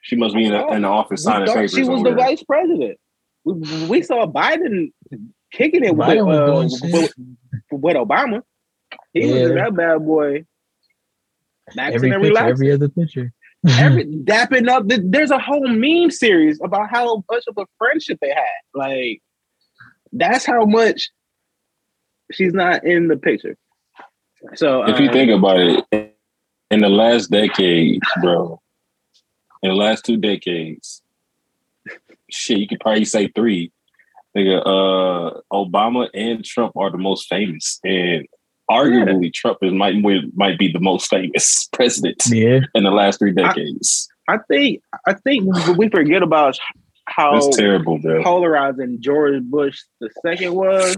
She 0.01 0.15
must 0.15 0.33
be 0.35 0.45
in, 0.45 0.51
the 0.53 0.67
in 0.69 0.81
the 0.81 0.87
office 0.87 1.23
signing 1.23 1.47
papers. 1.47 1.71
she 1.73 1.81
was 1.81 1.89
over 1.89 2.09
the 2.09 2.15
there. 2.15 2.25
vice 2.25 2.43
president. 2.43 2.97
We, 3.45 3.53
we 3.87 4.01
saw 4.01 4.25
Biden 4.25 4.91
kicking 5.51 5.83
it 5.83 5.95
with, 5.95 6.07
Biden 6.07 6.25
was 6.25 6.81
uh, 6.83 6.87
with, 6.91 7.13
with 7.71 7.95
Obama. 7.95 8.41
He 9.13 9.31
was 9.31 9.49
that 9.51 9.75
bad 9.75 9.99
boy. 9.99 10.45
Maxing 11.77 11.93
Every 11.93 12.09
and 12.11 12.21
picture, 12.23 12.27
relaxing. 12.29 12.51
every 12.51 12.71
other 12.71 12.89
picture. 12.89 13.33
Every, 13.69 14.05
dapping 14.23 14.67
up. 14.67 14.83
There's 14.87 15.31
a 15.31 15.39
whole 15.39 15.67
meme 15.67 16.11
series 16.11 16.59
about 16.63 16.89
how 16.89 17.23
much 17.31 17.43
of 17.47 17.57
a 17.57 17.65
friendship 17.77 18.17
they 18.21 18.29
had. 18.29 18.45
Like, 18.73 19.21
that's 20.11 20.45
how 20.45 20.65
much 20.65 21.09
she's 22.31 22.53
not 22.53 22.83
in 22.83 23.07
the 23.07 23.17
picture. 23.17 23.57
So 24.55 24.83
If 24.83 24.99
you 24.99 25.07
um, 25.07 25.13
think 25.13 25.31
about 25.31 25.59
it, 25.59 26.17
in 26.71 26.79
the 26.79 26.89
last 26.89 27.29
decade, 27.29 28.01
bro, 28.21 28.59
in 29.61 29.69
the 29.69 29.75
last 29.75 30.05
two 30.05 30.17
decades, 30.17 31.01
shit, 32.29 32.57
you 32.57 32.67
could 32.67 32.79
probably 32.79 33.05
say 33.05 33.27
three. 33.29 33.71
Nigga, 34.35 34.61
uh, 34.65 35.39
Obama 35.51 36.09
and 36.13 36.43
Trump 36.43 36.75
are 36.75 36.89
the 36.89 36.97
most 36.97 37.27
famous, 37.29 37.79
and 37.83 38.25
arguably 38.69 39.31
Trump 39.31 39.59
is 39.61 39.71
might 39.71 39.95
might 40.35 40.57
be 40.57 40.71
the 40.71 40.79
most 40.79 41.07
famous 41.09 41.69
president 41.73 42.23
yeah. 42.27 42.61
in 42.73 42.83
the 42.83 42.91
last 42.91 43.19
three 43.19 43.31
decades. 43.31 44.09
I 44.27 44.37
think 44.47 44.81
I 45.07 45.13
think 45.13 45.45
we 45.77 45.89
forget 45.89 46.23
about 46.23 46.57
how 47.05 47.33
That's 47.33 47.55
terrible, 47.55 47.99
bro. 47.99 48.23
polarizing 48.23 48.97
George 49.01 49.43
Bush 49.43 49.81
the 49.99 50.09
second 50.25 50.53
was, 50.53 50.97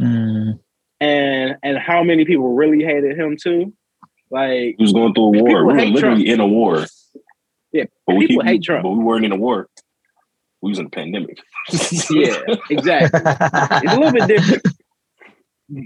Mm. 0.00 0.58
and 1.00 1.56
and 1.62 1.78
how 1.78 2.02
many 2.02 2.24
people 2.24 2.54
really 2.54 2.84
hated 2.84 3.18
him 3.18 3.36
too. 3.40 3.72
Like 4.30 4.76
He 4.78 4.82
was 4.82 4.92
going 4.92 5.12
through 5.14 5.24
a 5.24 5.42
war. 5.42 5.66
We 5.66 5.72
were 5.72 5.76
hate 5.78 5.92
literally 5.92 6.28
in 6.28 6.40
a 6.40 6.46
war. 6.46 6.86
Yeah, 7.72 7.84
but 8.06 8.16
we, 8.16 8.26
people 8.26 8.44
hate 8.44 8.62
Trump. 8.62 8.82
but 8.82 8.90
we 8.90 9.04
weren't 9.04 9.24
in 9.24 9.32
a 9.32 9.36
war. 9.36 9.68
We 10.62 10.70
was 10.70 10.78
in 10.78 10.86
a 10.86 10.90
pandemic. 10.90 11.38
yeah, 12.10 12.40
exactly. 12.68 13.20
It's 13.24 13.92
a 13.92 13.96
little 13.96 14.12
bit 14.12 14.28
different. 14.28 14.66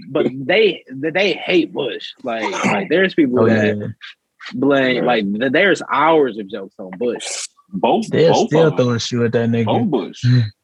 But 0.09 0.25
they 0.33 0.83
they 0.89 1.33
hate 1.33 1.71
Bush. 1.71 2.13
Like 2.23 2.51
like 2.65 2.89
there's 2.89 3.13
people 3.13 3.41
oh 3.41 3.45
that 3.45 3.77
yeah. 3.77 3.87
blame 4.55 5.05
like 5.05 5.25
there's 5.51 5.83
hours 5.91 6.39
of 6.39 6.49
jokes 6.49 6.73
on 6.79 6.89
Bush. 6.97 7.47
Both, 7.69 8.07
They'll 8.09 8.33
both 8.33 8.47
still 8.47 8.67
of 8.67 8.77
them. 8.77 8.85
throw 8.85 8.95
a 8.95 8.99
shoe 8.99 9.25
at 9.25 9.31
that 9.33 9.47
nigga. 9.49 9.65
Both. 9.65 9.91
Bush, 9.91 10.25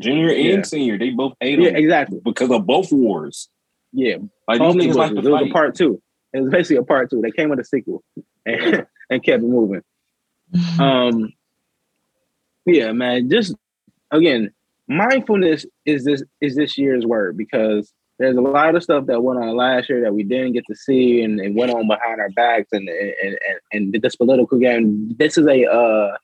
junior 0.00 0.28
and 0.30 0.38
Yeah. 0.38 0.62
senior, 0.62 0.98
they 0.98 1.10
both 1.10 1.34
hate 1.40 1.58
Yeah, 1.58 1.70
exactly. 1.70 2.20
because 2.24 2.50
of 2.50 2.66
both 2.66 2.92
wars. 2.92 3.48
Yeah, 3.92 4.16
Like 4.46 4.58
Both 4.58 4.74
these 4.76 4.92
niggas 4.92 4.96
like 4.96 5.12
to 5.12 5.18
it 5.18 5.24
was 5.30 5.42
a 5.42 5.52
part 5.52 5.74
two. 5.74 6.00
It 6.34 6.40
was 6.40 6.50
basically 6.50 6.76
a 6.76 6.82
part 6.82 7.10
two. 7.10 7.20
They 7.22 7.30
came 7.30 7.48
with 7.48 7.58
a 7.58 7.64
sequel 7.64 8.02
and, 8.44 8.86
and 9.10 9.22
kept 9.22 9.42
it 9.42 9.46
moving. 9.46 9.82
Um, 10.78 11.32
yeah, 12.66 12.92
man. 12.92 13.30
Just 13.30 13.54
again, 14.10 14.50
mindfulness 14.88 15.64
is 15.86 16.04
this 16.04 16.22
is 16.40 16.56
this 16.56 16.76
year's 16.76 17.06
word 17.06 17.36
because 17.36 17.92
there's 18.18 18.36
a 18.36 18.40
lot 18.42 18.74
of 18.74 18.82
stuff 18.82 19.06
that 19.06 19.22
went 19.22 19.40
on 19.40 19.56
last 19.56 19.88
year 19.88 20.02
that 20.02 20.12
we 20.14 20.22
didn't 20.24 20.52
get 20.52 20.64
to 20.68 20.74
see 20.74 21.22
and, 21.22 21.40
and 21.40 21.54
went 21.54 21.70
on 21.72 21.86
behind 21.86 22.20
our 22.20 22.30
backs 22.30 22.68
and 22.72 22.88
and, 22.88 23.14
and 23.22 23.92
and 23.94 24.02
this 24.02 24.16
political 24.16 24.58
game. 24.58 25.14
This 25.18 25.38
is 25.38 25.46
a 25.46 25.64
uh 25.64 26.16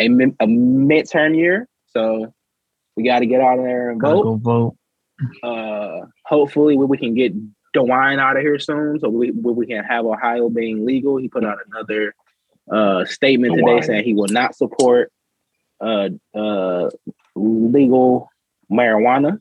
a, 0.00 0.06
a 0.06 0.46
midterm 0.46 1.36
year, 1.36 1.68
so 1.86 2.32
we 2.98 3.04
got 3.04 3.20
to 3.20 3.26
get 3.26 3.40
out 3.40 3.58
there 3.58 3.90
and 3.90 4.00
vote 4.02 4.24
go 4.24 4.34
vote. 4.34 4.76
uh 5.44 6.00
hopefully 6.24 6.76
we, 6.76 6.84
we 6.84 6.98
can 6.98 7.14
get 7.14 7.32
DeWine 7.76 8.18
out 8.18 8.36
of 8.36 8.42
here 8.42 8.58
soon 8.58 8.98
so 8.98 9.08
we, 9.08 9.30
we 9.30 9.52
we 9.52 9.66
can 9.66 9.84
have 9.84 10.04
Ohio 10.04 10.48
being 10.48 10.84
legal. 10.84 11.16
He 11.16 11.28
put 11.28 11.44
out 11.44 11.58
another 11.70 12.12
uh 12.68 13.04
statement 13.04 13.54
today 13.54 13.80
saying 13.82 14.04
he 14.04 14.14
will 14.14 14.26
not 14.26 14.56
support 14.56 15.12
uh 15.80 16.08
uh 16.34 16.90
legal 17.36 18.30
marijuana. 18.68 19.40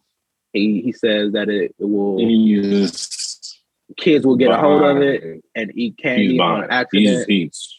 He 0.53 0.81
he 0.81 0.91
says 0.91 1.31
that 1.31 1.49
it, 1.49 1.73
it 1.79 1.89
will 1.89 2.19
He's 2.19 3.59
kids 3.97 4.23
will 4.23 4.35
get 4.35 4.51
a 4.51 4.57
hold 4.57 4.83
of 4.83 4.97
it 4.97 5.43
and 5.55 5.71
eat 5.73 5.95
He's 5.97 6.03
candy 6.03 6.39
on 6.39 6.61
behind. 6.61 6.87
He's, 6.91 7.09
accident 7.09 7.29
he's 7.29 7.77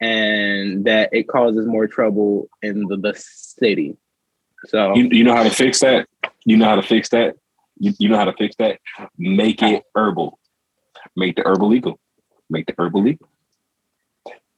and 0.00 0.84
that 0.86 1.10
it 1.12 1.28
causes 1.28 1.66
more 1.66 1.86
trouble 1.86 2.48
in 2.60 2.86
the, 2.88 2.96
the 2.96 3.14
city. 3.16 3.96
So 4.68 4.94
you, 4.94 5.08
you 5.10 5.24
know 5.24 5.34
how 5.34 5.42
to 5.42 5.50
fix 5.50 5.80
that? 5.80 6.08
You 6.44 6.56
know 6.56 6.66
how 6.66 6.76
to 6.76 6.82
fix 6.82 7.08
that? 7.10 7.36
You, 7.78 7.92
you 7.98 8.08
know 8.08 8.16
how 8.16 8.24
to 8.24 8.32
fix 8.34 8.54
that? 8.56 8.78
Make 9.18 9.62
it 9.62 9.82
herbal. 9.94 10.38
Make 11.16 11.36
the 11.36 11.42
herbal 11.46 11.68
legal. 11.68 11.98
Make 12.48 12.66
the 12.66 12.74
herbal 12.78 13.02
legal. 13.02 13.28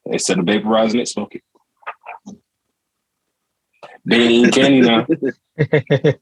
Instead 0.04 0.38
of 0.38 0.44
vaporizing 0.44 1.00
it, 1.00 1.08
smoke 1.08 1.34
it. 1.34 1.42
They 4.04 4.20
ain't 4.22 4.54
candy 4.54 4.80
now. 4.82 5.06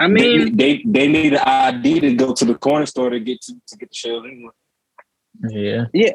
I 0.00 0.06
mean, 0.08 0.56
they 0.56 0.82
they 0.86 1.08
need 1.08 1.34
an 1.34 1.40
ID 1.40 2.00
to 2.00 2.14
go 2.14 2.32
to 2.32 2.44
the 2.44 2.54
corner 2.54 2.86
store 2.86 3.10
to 3.10 3.18
get 3.20 3.40
to, 3.42 3.54
to 3.66 3.76
get 3.76 3.88
the 3.90 3.94
shells 3.94 4.24
anyway. 4.24 4.50
yeah. 5.92 6.12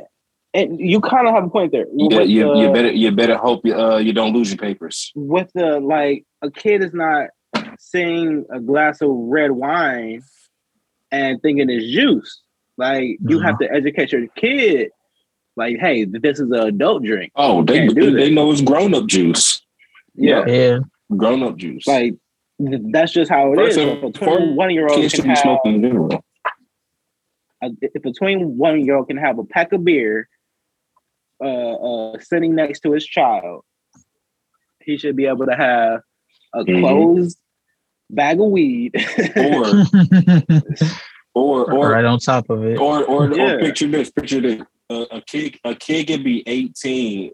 and 0.54 0.80
you 0.80 1.00
kind 1.02 1.28
of 1.28 1.34
have 1.34 1.44
a 1.46 1.50
point 1.50 1.72
there. 1.72 1.86
You, 1.96 2.08
you, 2.24 2.44
the- 2.44 2.60
you 2.60 2.72
better 2.74 2.92
you 2.92 3.12
better 3.12 3.38
hope 3.38 3.66
you 3.66 3.76
uh 3.76 3.98
you 3.98 4.14
don't 4.14 4.34
lose 4.34 4.50
your 4.52 4.58
papers. 4.58 5.12
with 5.16 5.50
the 5.54 5.80
like 5.80 6.26
a 6.44 6.52
kid 6.52 6.84
is 6.84 6.94
not 6.94 7.30
seeing 7.80 8.46
a 8.52 8.60
glass 8.60 9.02
of 9.02 9.10
red 9.12 9.52
wine 9.52 10.22
and 11.12 11.42
thinking 11.42 11.70
it's 11.70 11.86
juice. 11.92 12.42
Like 12.78 13.18
you 13.28 13.40
have 13.40 13.58
to 13.60 13.72
educate 13.72 14.12
your 14.12 14.28
kid. 14.36 14.92
Like, 15.56 15.78
hey, 15.80 16.06
this 16.06 16.40
is 16.40 16.50
an 16.52 16.54
adult 16.56 17.04
drink. 17.04 17.32
Oh, 17.36 17.64
they 17.64 17.88
do 17.88 18.12
they, 18.12 18.32
know 18.32 18.52
it's 18.52 18.62
grown 18.62 18.94
up 18.94 19.06
juice. 19.08 19.62
Yeah, 20.16 20.44
Yeah. 20.48 20.80
Grown 21.16 21.44
up 21.44 21.58
juice. 21.58 21.86
like 21.88 22.16
th- 22.60 22.82
that's 22.92 23.12
just 23.14 23.30
how 23.30 23.54
it 23.54 23.60
is. 23.60 23.76
First 23.76 23.80
of- 23.80 24.04
A 24.04 24.12
twenty-one 24.12 24.72
year 24.72 24.88
old 24.88 25.00
kids 25.00 25.14
should 25.14 25.22
can 25.24 25.30
be 25.34 25.36
have 25.36 25.40
smoking 25.44 25.76
in 25.76 25.82
general. 25.84 26.24
a, 27.62 27.70
if 27.82 28.04
a 28.04 28.12
twenty-one 28.12 28.84
year 28.84 28.96
old 28.98 29.08
can 29.08 29.18
have 29.18 29.38
a 29.38 29.44
pack 29.44 29.72
of 29.74 29.84
beer, 29.86 30.28
uh, 31.44 31.74
uh, 32.14 32.20
sitting 32.20 32.56
next 32.56 32.80
to 32.82 32.92
his 32.94 33.06
child, 33.06 33.64
he 34.82 34.98
should 34.98 35.16
be 35.16 35.28
able 35.28 35.46
to 35.46 35.56
have 35.56 36.02
a 36.54 36.64
Mhm. 36.64 36.80
closed 36.82 37.38
bag 38.10 38.40
of 38.40 38.48
weed. 38.48 38.96
Or 39.36 39.66
or 41.34 41.72
or 41.74 41.90
right 41.92 42.06
on 42.06 42.20
top 42.20 42.50
of 42.50 42.64
it. 42.66 42.78
or 42.78 43.04
or, 43.06 43.34
Yeah. 43.36 43.54
or 43.54 43.60
picture 43.60 43.88
this. 43.88 44.12
Picture 44.12 44.42
this. 44.42 44.62
Uh, 44.90 45.06
a 45.12 45.22
kid 45.22 45.60
a 45.64 45.74
kid 45.76 46.08
can 46.08 46.24
be 46.24 46.44
eighteen, 46.48 47.32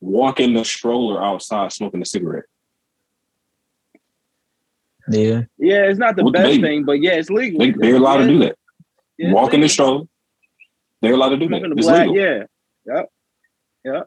walking 0.00 0.54
the 0.54 0.64
stroller 0.64 1.22
outside 1.22 1.72
smoking 1.72 2.00
a 2.02 2.04
cigarette. 2.06 2.44
Yeah. 5.10 5.42
Yeah, 5.58 5.84
it's 5.88 5.98
not 5.98 6.16
the 6.16 6.24
With 6.24 6.34
best 6.34 6.46
baby. 6.46 6.62
thing, 6.62 6.84
but 6.84 7.00
yeah, 7.00 7.12
it's 7.12 7.30
legal. 7.30 7.58
They, 7.60 7.70
they're 7.72 7.96
allowed 7.96 8.18
to 8.18 8.26
do 8.26 8.38
that. 8.40 8.56
Yeah, 9.16 9.28
it's 9.28 9.34
Walking 9.34 9.60
the 9.60 9.64
legal. 9.64 9.68
stroller. 9.70 10.04
They're 11.00 11.14
allowed 11.14 11.30
to 11.30 11.36
do 11.38 11.48
that. 11.48 11.58
Smoking 11.60 11.70
the 11.70 11.76
It's 11.76 11.86
black, 11.86 12.08
legal. 12.08 12.46
yeah. 13.84 14.00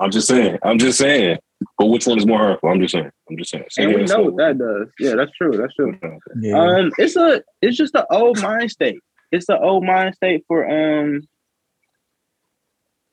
I'm 0.00 0.10
just 0.10 0.26
saying. 0.26 0.58
I'm 0.64 0.78
just 0.78 0.98
saying. 0.98 1.38
But 1.78 1.86
which 1.86 2.06
one 2.06 2.18
is 2.18 2.26
more 2.26 2.38
harmful? 2.38 2.70
I'm 2.70 2.80
just 2.80 2.92
saying. 2.92 3.10
I'm 3.30 3.36
just 3.36 3.50
saying. 3.50 3.64
And 3.78 3.94
we 3.94 4.04
know 4.04 4.22
what 4.22 4.36
that 4.38 4.58
does. 4.58 4.88
Yeah, 4.98 5.14
that's 5.16 5.32
true. 5.32 5.56
That's 5.56 5.74
true. 5.74 5.96
Yeah. 6.40 6.58
Um, 6.58 6.92
it's 6.98 7.16
a 7.16 7.42
it's 7.62 7.76
just 7.76 7.94
an 7.94 8.04
old 8.10 8.38
mind 8.38 8.70
state. 8.70 9.00
It's 9.32 9.48
an 9.48 9.58
old 9.60 9.84
mind 9.84 10.14
state 10.14 10.44
for 10.46 10.68
um 10.68 11.26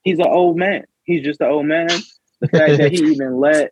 he's 0.03 0.19
an 0.19 0.27
old 0.27 0.57
man. 0.57 0.85
He's 1.03 1.23
just 1.23 1.41
an 1.41 1.47
old 1.47 1.65
man. 1.65 1.89
The 2.41 2.47
fact 2.49 2.77
that 2.77 2.91
he 2.91 2.99
even 3.11 3.39
let 3.39 3.71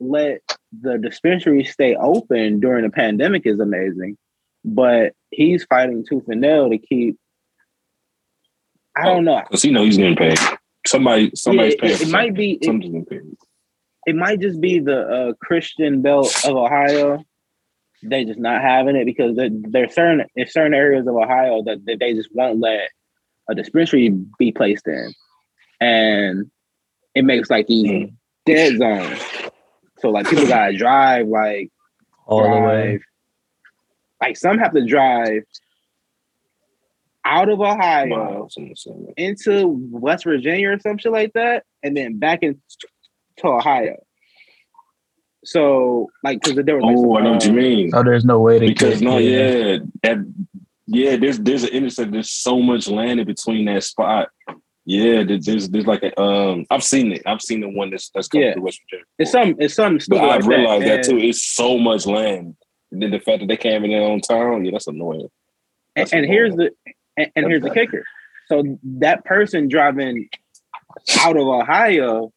let 0.00 0.40
the 0.80 0.98
dispensary 0.98 1.64
stay 1.64 1.94
open 1.94 2.60
during 2.60 2.82
the 2.84 2.90
pandemic 2.90 3.46
is 3.46 3.60
amazing. 3.60 4.16
But 4.64 5.14
he's 5.30 5.64
fighting 5.64 6.04
tooth 6.08 6.28
and 6.28 6.40
nail 6.40 6.70
to 6.70 6.78
keep 6.78 7.18
I 8.94 9.06
don't 9.06 9.24
know. 9.24 9.40
Because 9.40 9.62
he 9.62 9.70
know 9.70 9.84
he's 9.84 9.96
getting 9.96 10.16
paid. 10.16 10.38
Somebody, 10.86 11.32
somebody's 11.34 11.74
Yeah, 11.74 11.80
paying. 11.80 11.94
it, 11.94 12.02
it 12.02 12.08
might 12.10 12.34
be 12.34 12.52
it, 12.52 12.60
getting 12.60 13.04
paid. 13.06 13.36
It 14.06 14.16
might 14.16 14.40
just 14.40 14.60
be 14.60 14.78
the 14.80 15.00
uh, 15.00 15.32
Christian 15.40 16.02
belt 16.02 16.34
of 16.44 16.56
Ohio. 16.56 17.24
They 18.02 18.24
just 18.24 18.40
not 18.40 18.60
having 18.62 18.96
it 18.96 19.04
because 19.04 19.36
there, 19.36 19.48
there's 19.52 19.94
certain 19.94 20.26
in 20.34 20.48
certain 20.48 20.74
areas 20.74 21.06
of 21.06 21.14
Ohio 21.14 21.62
that, 21.62 21.84
that 21.86 21.98
they 22.00 22.14
just 22.14 22.30
won't 22.34 22.58
let 22.58 22.88
a 23.48 23.54
dispensary 23.54 24.08
be 24.38 24.50
placed 24.52 24.88
in, 24.88 25.12
and 25.80 26.50
it 27.14 27.24
makes 27.24 27.48
like 27.50 27.66
these 27.68 27.86
Mm. 27.90 28.14
dead 28.46 28.78
zones. 28.78 29.20
So 30.00 30.10
like 30.10 30.28
people 30.28 30.46
gotta 30.48 30.76
drive 30.76 31.28
like 31.28 31.70
All 32.26 32.42
the 32.42 32.60
way. 32.66 33.00
Like 34.20 34.36
some 34.36 34.58
have 34.58 34.72
to 34.74 34.84
drive 34.84 35.42
out 37.24 37.48
of 37.48 37.60
Ohio 37.60 38.06
Miles 38.06 38.56
and 38.56 38.76
so- 38.76 39.12
into 39.16 39.68
West 39.92 40.24
Virginia 40.24 40.70
or 40.72 40.78
some 40.80 40.98
shit 40.98 41.12
like 41.12 41.32
that, 41.34 41.64
and 41.84 41.96
then 41.96 42.18
back 42.18 42.40
into 43.42 43.54
Ohio. 43.56 43.96
So, 45.44 46.08
like, 46.22 46.40
because 46.40 46.64
there 46.64 46.76
was 46.76 46.84
like, 46.84 46.96
Oh, 46.96 47.14
I 47.14 47.18
some, 47.18 47.24
know 47.24 47.32
what 47.32 47.44
you 47.44 47.52
mean. 47.52 47.90
Oh, 47.94 48.02
there's 48.04 48.24
no 48.24 48.38
way 48.40 48.58
to 48.60 48.66
Because 48.66 49.00
get 49.00 49.02
no, 49.02 49.18
yeah, 49.18 49.78
that 50.04 50.18
yeah, 50.86 51.16
there's 51.16 51.38
there's 51.40 51.64
an 51.64 51.70
intersection. 51.70 52.12
There's 52.12 52.30
so 52.30 52.60
much 52.60 52.86
land 52.88 53.18
in 53.20 53.26
between 53.26 53.64
that 53.66 53.82
spot. 53.82 54.28
Yeah, 54.84 55.24
there's 55.24 55.68
there's 55.68 55.86
like 55.86 56.02
a 56.04 56.20
um. 56.20 56.66
I've 56.70 56.84
seen 56.84 57.12
it. 57.12 57.22
I've 57.26 57.40
seen 57.42 57.60
the 57.60 57.68
one 57.68 57.90
that's 57.90 58.10
that's 58.10 58.28
coming 58.28 58.46
Yeah. 58.48 58.52
through 58.54 58.62
West 58.62 58.80
Virginia. 58.84 59.04
It's 59.18 59.32
some, 59.32 59.56
it's 59.58 59.74
some 59.74 59.94
But 59.94 60.02
stupid. 60.02 60.22
I've 60.22 60.46
like 60.46 60.56
realized 60.56 60.84
that, 60.86 61.08
and- 61.08 61.20
too. 61.20 61.26
It's 61.26 61.42
so 61.42 61.78
much 61.78 62.06
land. 62.06 62.56
And 62.92 63.02
then 63.02 63.10
the 63.10 63.20
fact 63.20 63.40
that 63.40 63.46
they 63.48 63.56
can't 63.56 63.74
have 63.74 63.82
it 63.84 63.86
in 63.86 63.90
their 63.92 64.02
own 64.02 64.20
town, 64.20 64.64
yeah, 64.66 64.72
that's 64.72 64.86
annoying. 64.86 65.22
And, 65.22 65.30
That's 65.96 66.12
and 66.12 66.26
here's 66.26 66.54
the, 66.54 66.70
and, 67.16 67.30
and 67.34 67.46
here's 67.46 67.62
the 67.62 67.70
kicker. 67.70 68.04
So 68.48 68.78
that 68.98 69.24
person 69.24 69.68
driving 69.68 70.28
out 71.20 71.36
of 71.38 71.46
Ohio 71.46 72.32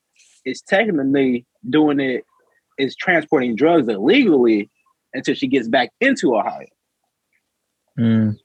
is 0.45 0.61
technically 0.61 1.45
doing 1.69 1.99
it, 1.99 2.23
is 2.77 2.95
transporting 2.95 3.55
drugs 3.55 3.87
illegally 3.89 4.69
until 5.13 5.33
she 5.35 5.47
gets 5.47 5.67
back 5.67 5.89
into 6.01 6.35
Ohio. 6.35 6.67
Mm, 7.99 8.35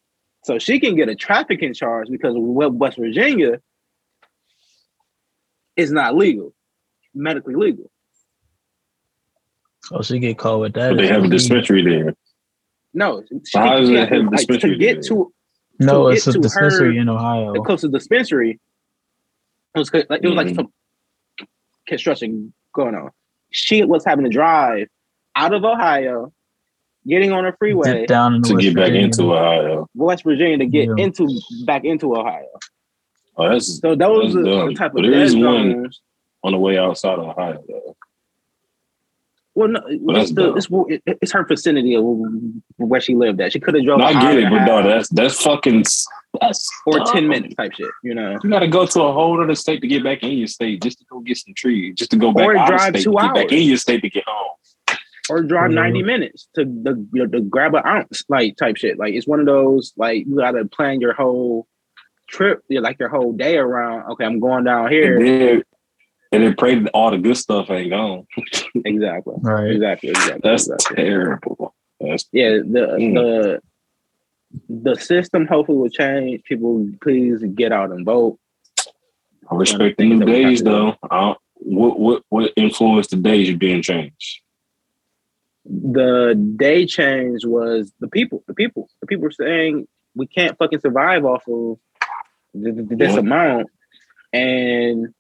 So 0.45 0.59
she 0.59 0.79
can 0.81 0.95
get 0.97 1.09
a 1.09 1.15
trafficking 1.15 1.75
charge 1.75 2.09
because 2.11 2.35
West 2.37 2.73
West 2.75 2.97
Virginia 2.99 3.61
is 5.77 5.91
not 5.93 6.17
legal, 6.17 6.55
medically 7.15 7.55
legal. 7.55 7.91
oh, 9.93 10.03
she 10.03 10.19
get 10.19 10.39
caught 10.39 10.61
with 10.61 10.75
that. 10.75 10.91
But 10.91 10.99
they 10.99 11.09
have 11.09 11.25
a 11.25 11.29
dispensary 11.29 11.83
there. 11.83 12.15
No, 12.95 13.23
she, 13.47 13.59
How 13.59 13.79
does 13.79 13.89
she 13.89 13.97
it 13.97 14.09
to- 14.09 14.15
have 14.23 14.33
like, 14.33 14.47
to 14.61 14.77
get 14.77 14.95
there? 14.95 15.03
to 15.03 15.33
No, 15.81 16.09
to 16.11 16.15
it's 16.15 16.27
a 16.27 16.33
to 16.33 16.39
dispensary 16.41 16.97
her- 16.97 17.03
in 17.03 17.09
Ohio. 17.09 17.53
the 17.53 17.61
closest 17.61 17.93
dispensary. 17.93 18.61
It 19.75 19.79
was 19.79 19.93
like 19.93 20.05
it 20.23 20.27
was 20.27 20.35
like 20.37 20.49
Mhm. 20.49 20.57
some 20.57 20.73
construction 21.91 22.53
going 22.73 22.95
on. 22.95 23.11
She 23.51 23.85
was 23.85 24.05
having 24.07 24.25
to 24.25 24.31
drive 24.31 24.89
out 25.37 25.53
of 25.53 25.65
Ohio, 25.65 26.33
getting 27.07 27.33
on 27.33 27.45
a 27.45 27.53
freeway, 27.59 28.07
down 28.07 28.43
to 28.43 28.55
West 28.55 28.63
get 28.65 28.75
back 28.77 28.85
Virginia. 28.87 29.05
into 29.07 29.35
Ohio. 29.35 29.89
West 29.95 30.25
Virginia, 30.25 30.57
to 30.59 30.67
get 30.67 30.89
Yeah. 30.89 31.05
into 31.05 31.29
back 31.67 31.85
into 31.85 32.15
Ohio. 32.17 32.47
Oh, 33.37 33.49
that's 33.51 33.81
So 33.81 33.95
those 33.95 34.35
That's 34.35 34.47
are 34.47 34.51
dumb. 34.51 34.69
the 34.69 34.75
type 34.75 34.91
of 34.91 34.95
But 34.97 35.03
there 35.03 35.13
is 35.23 35.35
one- 35.37 35.73
zones. 35.83 36.01
on 36.43 36.53
the 36.53 36.59
way 36.59 36.79
outside 36.79 37.19
of 37.19 37.29
Ohio, 37.29 37.63
though. 37.69 37.97
Well, 39.55 39.69
no, 39.69 39.81
it's, 40.17 40.33
the, 40.33 40.55
it's, 40.55 40.69
it's 41.21 41.33
her 41.33 41.45
vicinity 41.45 41.95
of 41.97 42.05
where 42.77 43.01
she 43.01 43.15
lived 43.15 43.41
at. 43.41 43.53
She 43.53 43.61
could 43.61 43.75
have 43.75 43.85
drove 43.85 43.99
No, 43.99 44.07
I 44.07 44.13
get 44.13 44.39
it, 44.39 44.49
but 44.49 44.65
no, 44.65 44.83
that's 44.89 45.09
that's 45.11 45.43
fucking 45.43 45.83
that's 46.41 46.69
or 46.87 46.99
dumb. 46.99 47.07
ten 47.13 47.29
minutes 47.29 47.55
type 47.55 47.73
shit. 47.75 47.89
You 48.05 48.15
know, 48.15 48.37
You 48.43 48.51
got 48.51 48.61
to 48.61 48.69
go 48.69 48.87
to 48.87 49.03
a 49.03 49.13
whole 49.13 49.43
other 49.43 49.55
state 49.55 49.81
to 49.81 49.89
get 49.89 50.05
back 50.05 50.23
in 50.23 50.33
your 50.33 50.47
state, 50.47 50.83
just 50.83 50.99
to 51.01 51.05
go 51.11 51.21
get 51.21 51.37
some 51.39 51.55
trees, 51.55 51.95
just 51.97 52.11
to 52.13 52.17
go 52.17 52.33
back 52.33 52.47
Or 52.47 52.57
out 52.57 52.63
of 52.73 52.79
drive 52.79 52.91
state 52.95 53.05
two 53.05 53.13
to 53.13 53.17
get 53.23 53.35
back 53.35 53.53
in 53.53 53.63
your 53.63 53.77
state 53.77 54.03
to 54.03 54.11
get 54.11 54.25
home. 54.27 54.97
or 55.29 55.43
drive 55.43 55.71
Mhm. 55.71 55.75
ninety 55.75 56.03
minutes 56.03 56.49
to 56.55 56.65
the 56.65 57.07
you 57.13 57.25
know, 57.25 57.27
to 57.27 57.41
grab 57.41 57.75
an 57.75 57.83
ounce, 57.87 58.25
like 58.29 58.57
type 58.57 58.77
shit. 58.77 58.99
Like 58.99 59.15
it's 59.15 59.27
one 59.29 59.39
of 59.41 59.47
those 59.47 59.93
like 59.97 60.27
you 60.27 60.37
got 60.37 60.53
to 60.53 60.65
plan 60.65 61.01
your 61.01 61.13
whole 61.13 61.67
trip, 62.29 62.63
you 62.69 62.81
like 62.81 62.99
your 62.99 63.09
whole 63.11 63.33
day 63.33 63.57
around. 63.57 64.11
Okay, 64.13 64.25
I'm 64.25 64.41
going 64.41 64.65
down 64.65 64.87
And 64.87 64.93
here. 64.95 65.19
then, 65.21 65.63
and 66.33 66.43
then 66.43 66.55
pray 66.57 66.79
that 66.81 66.91
all 66.95 67.11
the 67.13 67.19
good 67.19 67.37
stuff 67.37 67.71
ain't 67.71 67.91
gone. 67.91 68.27
Exactly. 68.85 69.35
Right. 69.41 69.71
Exactly. 69.73 70.11
Exactly. 70.11 70.41
That's 70.43 70.69
exactly. 70.69 70.97
terrible. 70.97 71.75
That's 72.01 72.25
yeah 72.33 72.51
the 72.51 72.97
Mm. 72.99 73.15
the 73.15 73.61
the 74.69 74.95
system 74.97 75.47
hopefully 75.47 75.79
will 75.79 75.89
change 75.89 76.43
people 76.45 76.89
please 77.03 77.43
get 77.55 77.73
out 77.73 77.91
and 77.91 78.05
vote 78.05 78.39
I 79.51 79.57
respect 79.57 79.99
the 79.99 80.05
new 80.05 80.25
days, 80.25 80.63
though. 80.63 80.95
I 81.11 81.21
don't, 81.21 81.39
what 81.55 81.99
what 81.99 82.23
what 82.29 82.53
influenced 82.57 83.11
the 83.11 83.17
days 83.17 83.49
you 83.49 83.57
being 83.57 83.83
changed? 83.83 84.41
the 85.67 86.35
day 86.57 86.87
change 86.87 87.45
was 87.45 87.93
the 88.01 88.09
people 88.09 88.43
the 88.49 88.55
people 88.55 88.89
the 89.01 89.07
people 89.07 89.25
were 89.25 89.31
saying 89.31 89.87
we 90.15 90.27
can't 90.27 90.57
fucking 90.59 90.81
survive 90.81 91.25
off 91.25 91.43
of 91.47 91.79
th- 92.55 92.75
th- 92.75 92.89
this 92.99 93.13
Yeah. 93.13 93.21
amount 93.21 93.67
and 94.33 95.15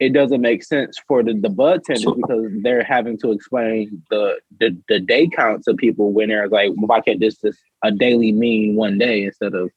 it 0.00 0.12
doesn't 0.12 0.40
make 0.40 0.62
sense 0.62 0.96
for 1.08 1.22
the, 1.24 1.34
the 1.34 1.48
bud 1.50 1.82
tenders 1.84 2.04
So- 2.04 2.14
because 2.14 2.50
they're 2.62 2.84
having 2.84 3.18
to 3.18 3.32
explain 3.32 4.02
the, 4.10 4.38
the 4.60 4.76
the 4.88 5.00
day 5.00 5.28
count 5.28 5.64
to 5.64 5.74
people 5.74 6.12
when 6.12 6.28
they're 6.28 6.48
like 6.48 6.70
why 6.76 7.00
can't 7.00 7.20
this 7.20 7.36
just 7.38 7.58
a 7.82 7.90
daily 7.90 8.32
mean 8.32 8.76
one 8.76 8.98
day 8.98 9.24
instead 9.24 9.54
of 9.54 9.70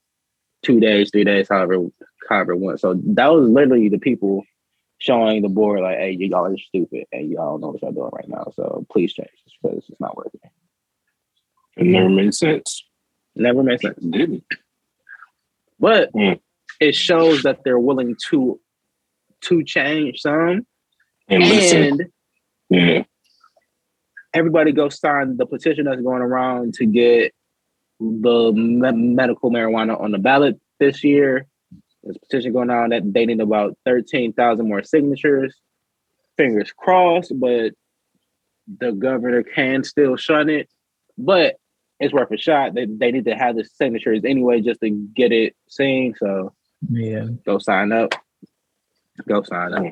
two 0.63 0.79
days 0.79 1.09
three 1.11 1.23
days 1.23 1.47
however 1.49 1.85
however 2.29 2.55
one. 2.55 2.77
so 2.77 2.93
that 3.03 3.31
was 3.33 3.49
literally 3.49 3.89
the 3.89 3.97
people 3.99 4.43
showing 4.99 5.41
the 5.41 5.49
board 5.49 5.79
like 5.81 5.97
hey 5.97 6.11
y'all 6.11 6.45
are 6.45 6.57
stupid 6.57 7.05
and 7.11 7.31
y'all 7.31 7.53
don't 7.57 7.61
know 7.61 7.67
what 7.69 7.81
y'all 7.81 7.91
doing 7.91 8.09
right 8.13 8.29
now 8.29 8.45
so 8.55 8.85
please 8.91 9.13
change 9.13 9.29
this 9.45 9.55
because 9.61 9.83
it's 9.89 9.99
not 9.99 10.15
working 10.15 10.39
It 11.77 11.85
never 11.87 12.09
made 12.09 12.33
sense. 12.35 12.83
never 13.35 13.63
made 13.63 13.81
sense 13.81 13.97
It 13.97 14.11
didn't. 14.11 14.43
but 15.79 16.13
Mm. 16.13 16.39
it 16.79 16.93
shows 16.95 17.41
that 17.43 17.63
they're 17.63 17.79
willing 17.79 18.15
to 18.29 18.59
to 19.41 19.63
change 19.63 20.21
some 20.21 20.65
And 21.27 21.43
and 21.43 22.07
yeah, 22.69 23.03
everybody 24.33 24.71
go 24.71 24.89
sign 24.89 25.37
the 25.37 25.45
petition 25.45 25.85
that's 25.85 26.01
going 26.01 26.21
around 26.21 26.73
to 26.75 26.85
get 26.85 27.33
the 27.99 28.51
me- 28.53 29.13
medical 29.13 29.51
marijuana 29.51 29.99
on 29.99 30.11
the 30.11 30.17
ballot 30.17 30.59
this 30.79 31.03
year. 31.03 31.45
There's 32.03 32.15
a 32.15 32.19
petition 32.19 32.53
going 32.53 32.69
on 32.71 32.89
that 32.89 33.03
they 33.13 33.25
need 33.25 33.39
about 33.41 33.77
13,000 33.85 34.67
more 34.67 34.83
signatures. 34.83 35.55
Fingers 36.37 36.71
crossed, 36.75 37.33
but 37.39 37.73
the 38.79 38.91
governor 38.91 39.43
can 39.43 39.83
still 39.83 40.15
shun 40.15 40.49
it. 40.49 40.67
But 41.17 41.57
it's 41.99 42.13
worth 42.13 42.31
a 42.31 42.37
shot. 42.37 42.73
They, 42.73 42.85
they 42.87 43.11
need 43.11 43.25
to 43.25 43.35
have 43.35 43.55
the 43.55 43.65
signatures 43.65 44.21
anyway 44.25 44.61
just 44.61 44.81
to 44.81 44.89
get 44.89 45.31
it 45.31 45.55
seen. 45.69 46.15
So 46.17 46.53
Yeah. 46.89 47.25
go 47.45 47.59
sign 47.59 47.91
up. 47.91 48.15
Go 49.27 49.43
sign 49.43 49.73
up. 49.75 49.83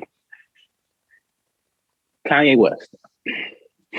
Kanye 2.28 2.56
West. 2.56 2.94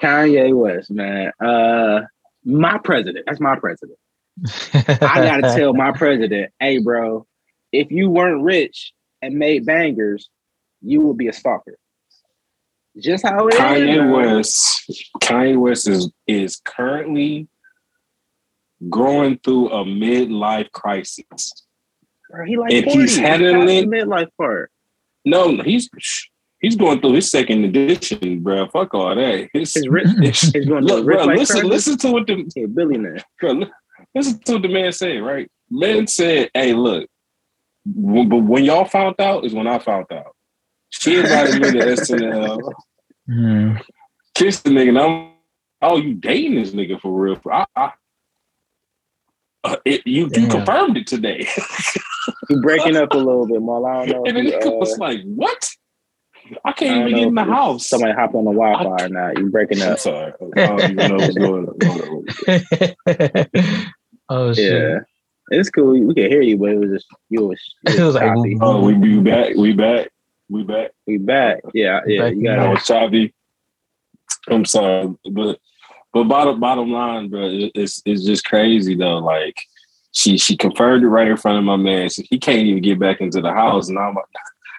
Kanye 0.00 0.54
West, 0.54 0.90
man. 0.90 1.32
Uh 1.44 2.02
my 2.44 2.78
president. 2.78 3.24
That's 3.26 3.40
my 3.40 3.58
president. 3.58 3.98
I 4.76 5.24
gotta 5.24 5.54
tell 5.56 5.74
my 5.74 5.92
president, 5.96 6.52
hey 6.58 6.78
bro, 6.78 7.26
if 7.72 7.90
you 7.90 8.08
weren't 8.10 8.42
rich 8.42 8.92
and 9.20 9.34
made 9.36 9.66
bangers, 9.66 10.28
you 10.80 11.00
would 11.02 11.16
be 11.16 11.28
a 11.28 11.32
stalker. 11.32 11.76
Just 12.98 13.24
how 13.24 13.46
it 13.46 13.54
is. 13.54 13.60
Kanye 13.60 13.98
man. 13.98 14.10
West, 14.10 15.08
Kanye 15.20 15.58
West 15.58 15.88
is 15.88 16.10
is 16.26 16.60
currently 16.64 17.48
going 18.90 19.38
through 19.38 19.70
a 19.70 19.84
midlife 19.84 20.70
crisis. 20.72 21.52
Bro, 22.32 22.46
he 22.46 22.56
like 22.56 22.72
If 22.72 22.84
40. 22.86 22.98
he's 23.00 23.16
handling 23.18 23.54
past 23.66 23.70
it- 23.72 23.90
the 23.90 23.96
midlife 23.96 24.28
part. 24.38 24.70
No, 25.24 25.56
he's 25.62 25.88
he's 26.60 26.74
going 26.74 27.00
through 27.00 27.12
his 27.12 27.30
second 27.30 27.64
edition, 27.64 28.40
bro. 28.42 28.66
Fuck 28.68 28.92
all 28.94 29.14
that. 29.14 29.48
His, 29.52 29.74
His 29.74 29.86
rich 29.88 30.08
he's 30.20 30.50
going 30.66 30.84
look, 30.84 31.06
rich 31.06 31.16
bro, 31.18 31.26
life 31.26 31.38
listen, 31.38 31.60
crisis. 31.60 31.70
listen 31.70 31.98
to 31.98 32.10
what 32.10 32.26
the 32.26 32.50
He 32.54 32.66
billionaire. 32.66 33.18
bro, 33.40 33.62
listen 34.14 34.38
to 34.40 34.52
what 34.54 34.62
the 34.62 34.68
man 34.68 34.90
said. 34.92 35.22
Right, 35.22 35.48
man 35.70 36.06
said, 36.08 36.50
"Hey, 36.54 36.72
look, 36.72 37.08
when, 37.84 38.28
but 38.28 38.38
when 38.38 38.64
y'all 38.64 38.84
found 38.86 39.20
out 39.20 39.44
is 39.44 39.52
when 39.54 39.66
I 39.68 39.78
found 39.78 40.06
out." 40.10 40.34
She 40.90 41.16
invited 41.18 41.54
me 41.62 41.70
to 41.72 41.86
SNL. 41.86 42.72
Hmm. 43.26 43.76
Kissed 44.34 44.64
the 44.64 44.70
nigga. 44.70 44.88
And 44.90 44.98
I'm, 44.98 45.30
oh, 45.80 45.96
you 45.96 46.14
dating 46.14 46.56
this 46.56 46.72
nigga 46.72 47.00
for 47.00 47.12
real? 47.18 47.40
I, 47.50 47.64
I, 47.76 47.92
uh, 49.64 49.76
it, 49.86 50.06
you, 50.06 50.28
you 50.34 50.48
confirmed 50.48 50.96
it 50.98 51.06
today. 51.06 51.48
He 52.48 52.56
breaking 52.60 52.96
up 52.96 53.12
a 53.12 53.16
little 53.18 53.46
bit 53.46 53.60
more. 53.60 53.88
I 53.88 54.06
don't 54.06 54.16
know. 54.16 54.24
and 54.26 54.36
the 54.36 54.54
if 54.54 54.62
nigga 54.62 54.66
uh, 54.66 54.70
was 54.72 54.98
like, 54.98 55.20
"What? 55.24 55.68
I 56.64 56.70
I 56.70 56.72
can't 56.72 57.00
don't 57.00 57.08
even 57.08 57.18
get 57.18 57.28
in 57.28 57.34
the 57.34 57.44
house." 57.44 57.88
Somebody 57.88 58.12
hopped 58.12 58.34
on 58.34 58.44
the 58.44 58.52
Wi-Fi 58.52 59.04
or 59.04 59.08
not. 59.08 59.38
You 59.38 59.50
breaking 59.50 59.82
up. 59.82 59.98
sorry. 59.98 60.32
I 60.56 60.66
don't 60.66 60.80
even 60.82 60.96
know 60.96 61.16
what's 61.16 61.34
going 61.34 61.66
on. 61.68 63.62
oh 64.28 64.52
shit. 64.54 64.72
Yeah. 64.72 64.98
It's 65.50 65.70
cool. 65.70 65.92
We 65.92 66.14
can 66.14 66.30
hear 66.30 66.40
you, 66.40 66.56
but 66.56 66.70
it 66.70 66.78
was 66.78 66.90
just 66.90 67.06
you 67.28 67.46
was, 67.46 67.60
It 67.86 67.94
you 67.98 68.04
was 68.04 68.14
was 68.14 68.22
like, 68.22 68.34
choppy. 68.34 68.58
Oh, 68.60 68.82
we 68.84 68.94
be 68.94 69.20
back. 69.20 69.54
We 69.56 69.72
back. 69.72 70.08
We 70.48 70.62
back. 70.62 70.92
We 71.06 71.18
back. 71.18 71.60
Yeah, 71.74 72.00
yeah. 72.06 72.22
Back 72.22 72.34
You 72.36 72.50
I 72.50 72.56
got 72.56 72.70
was 72.70 72.86
choppy. 72.86 73.34
I'm 74.48 74.64
sorry, 74.64 75.14
but 75.30 75.58
but 76.12 76.24
bottom 76.24 76.60
bottom 76.60 76.90
line, 76.92 77.28
bro, 77.28 77.48
it's 77.74 78.02
it's 78.04 78.24
just 78.24 78.44
crazy 78.44 78.94
though. 78.94 79.18
Like 79.18 79.56
she 80.12 80.38
she 80.38 80.56
confirmed 80.56 81.02
it 81.02 81.08
right 81.08 81.28
in 81.28 81.36
front 81.36 81.58
of 81.58 81.64
my 81.64 81.76
man. 81.76 82.08
So 82.10 82.22
he 82.28 82.38
can't 82.38 82.62
even 82.62 82.82
get 82.82 82.98
back 82.98 83.20
into 83.20 83.40
the 83.40 83.52
house. 83.52 83.88
Now 83.88 84.14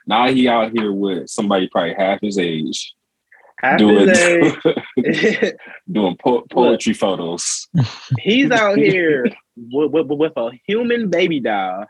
now 0.08 0.30
he 0.30 0.48
out 0.48 0.72
here 0.72 0.92
with 0.92 1.30
somebody 1.30 1.68
probably 1.68 1.94
half 1.94 2.22
his 2.22 2.38
age 2.38 2.96
half 3.64 3.78
doing 3.80 4.10
his 4.10 4.20
age. 4.98 5.54
doing 5.92 6.18
po- 6.18 6.46
poetry 6.52 6.94
photos. 6.94 7.68
He's 8.20 8.52
out 8.52 8.78
here 8.78 9.26
with, 9.56 9.92
with, 9.92 10.08
with 10.08 10.34
a 10.36 10.52
human 10.68 11.10
baby 11.10 11.40
doll, 11.40 11.86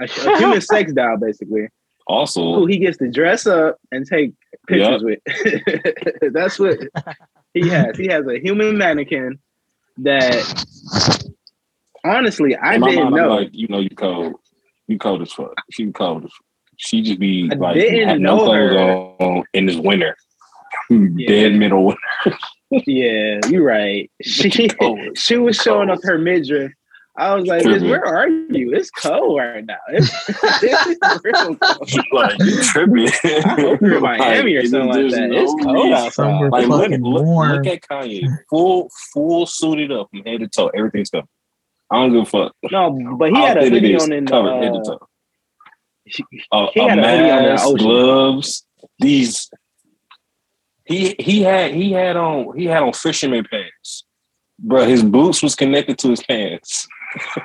a, 0.00 0.04
a 0.04 0.38
human 0.38 0.60
sex 0.60 0.92
doll, 0.92 1.16
basically. 1.16 1.68
Also, 2.06 2.54
who 2.54 2.66
he 2.66 2.78
gets 2.78 2.98
to 2.98 3.10
dress 3.10 3.48
up 3.48 3.78
and 3.90 4.06
take 4.06 4.32
pictures 4.68 5.02
with. 5.02 5.18
That's 6.32 6.56
what 6.56 6.78
he 7.52 7.68
has. 7.68 7.96
He 7.96 8.06
has 8.06 8.28
a 8.28 8.38
human 8.38 8.78
mannequin 8.78 9.40
that, 9.98 11.34
honestly, 12.10 12.54
I 12.56 12.74
in 12.74 12.80
my 12.80 12.90
didn't 12.90 13.10
mind, 13.10 13.16
I'm 13.22 13.28
know. 13.28 13.34
like, 13.36 13.50
you 13.52 13.68
know, 13.68 13.80
you 13.80 13.90
cold, 13.90 14.34
you 14.86 14.98
cold 14.98 15.22
as 15.22 15.32
fuck. 15.32 15.52
She 15.72 15.90
cold 15.92 16.24
as 16.24 16.30
fuck. 16.30 16.46
She 16.78 17.02
just 17.02 17.18
be 17.18 17.48
I 17.50 17.54
like 17.56 17.74
didn't 17.74 18.08
had 18.08 18.20
no 18.20 18.36
know 18.36 18.44
clothes 18.44 18.54
her. 18.74 18.78
on 18.78 19.44
in 19.54 19.66
this 19.66 19.76
winter. 19.76 20.16
Dead 20.90 21.54
middle 21.54 21.84
winter. 21.86 22.00
Yeah, 22.84 23.38
you're 23.48 23.62
right. 23.62 24.10
She 24.22 24.66
cold. 24.68 25.16
she 25.16 25.36
was 25.36 25.54
showing 25.56 25.86
Cold. 25.86 26.00
us 26.00 26.04
her 26.04 26.18
midriff. 26.18 26.72
I 27.16 27.32
was 27.34 27.46
like, 27.46 27.62
"Bitch, 27.62 27.88
where 27.88 28.04
are 28.04 28.28
you? 28.28 28.74
It's 28.74 28.90
cold 28.90 29.38
right 29.38 29.64
now. 29.64 29.76
It's, 29.88 30.10
it's 30.28 31.24
real 31.24 31.54
cold. 31.56 31.90
like 32.12 32.38
you 32.40 32.60
tripping. 32.62 33.06
I 33.24 33.60
hope 33.60 33.80
you're 33.80 33.96
in 33.96 34.02
Miami 34.02 34.54
or 34.56 34.66
something 34.66 34.88
like 34.90 35.12
that. 35.12 35.28
no 35.30 35.42
It's 35.44 35.64
cold 35.64 35.92
outside. 35.92 36.48
Like 36.50 36.66
look, 36.66 36.90
look, 36.90 37.24
look 37.24 37.66
at 37.68 37.82
Kanye, 37.82 38.22
full 38.50 38.90
full 39.14 39.46
suited 39.46 39.92
up 39.92 40.08
from 40.10 40.24
head 40.24 40.40
to 40.40 40.48
toe. 40.48 40.66
Everything's 40.74 41.10
covered. 41.10 41.28
I 41.90 41.96
don't 41.96 42.12
give 42.12 42.22
a 42.22 42.26
fuck. 42.26 42.52
No, 42.70 43.16
but 43.18 43.30
he 43.30 43.36
had 43.40 43.58
a 43.58 43.68
hoodie 43.70 43.96
on 43.96 44.12
in 44.12 44.24
the, 44.24 44.30
covered 44.30 44.62
head 44.62 44.72
to 44.72 44.78
uh, 44.80 44.84
toe. 44.84 45.08
he- 46.04 46.24
A, 46.52 46.66
he 46.72 46.80
had 46.80 46.98
a 46.98 47.02
hoodie 47.02 47.30
on 47.30 47.42
the 47.44 47.48
mask, 47.50 47.76
gloves. 47.76 48.66
These 48.98 49.50
he 50.84 51.14
he 51.18 51.42
had 51.42 51.72
he 51.74 51.92
had 51.92 52.16
on 52.16 52.56
he 52.56 52.66
had 52.66 52.82
on 52.82 52.92
fisherman 52.92 53.44
pants, 53.50 54.04
bro. 54.58 54.84
His 54.86 55.02
boots 55.02 55.42
was 55.42 55.54
connected 55.54 55.98
to 55.98 56.10
his 56.10 56.22
pants, 56.22 56.86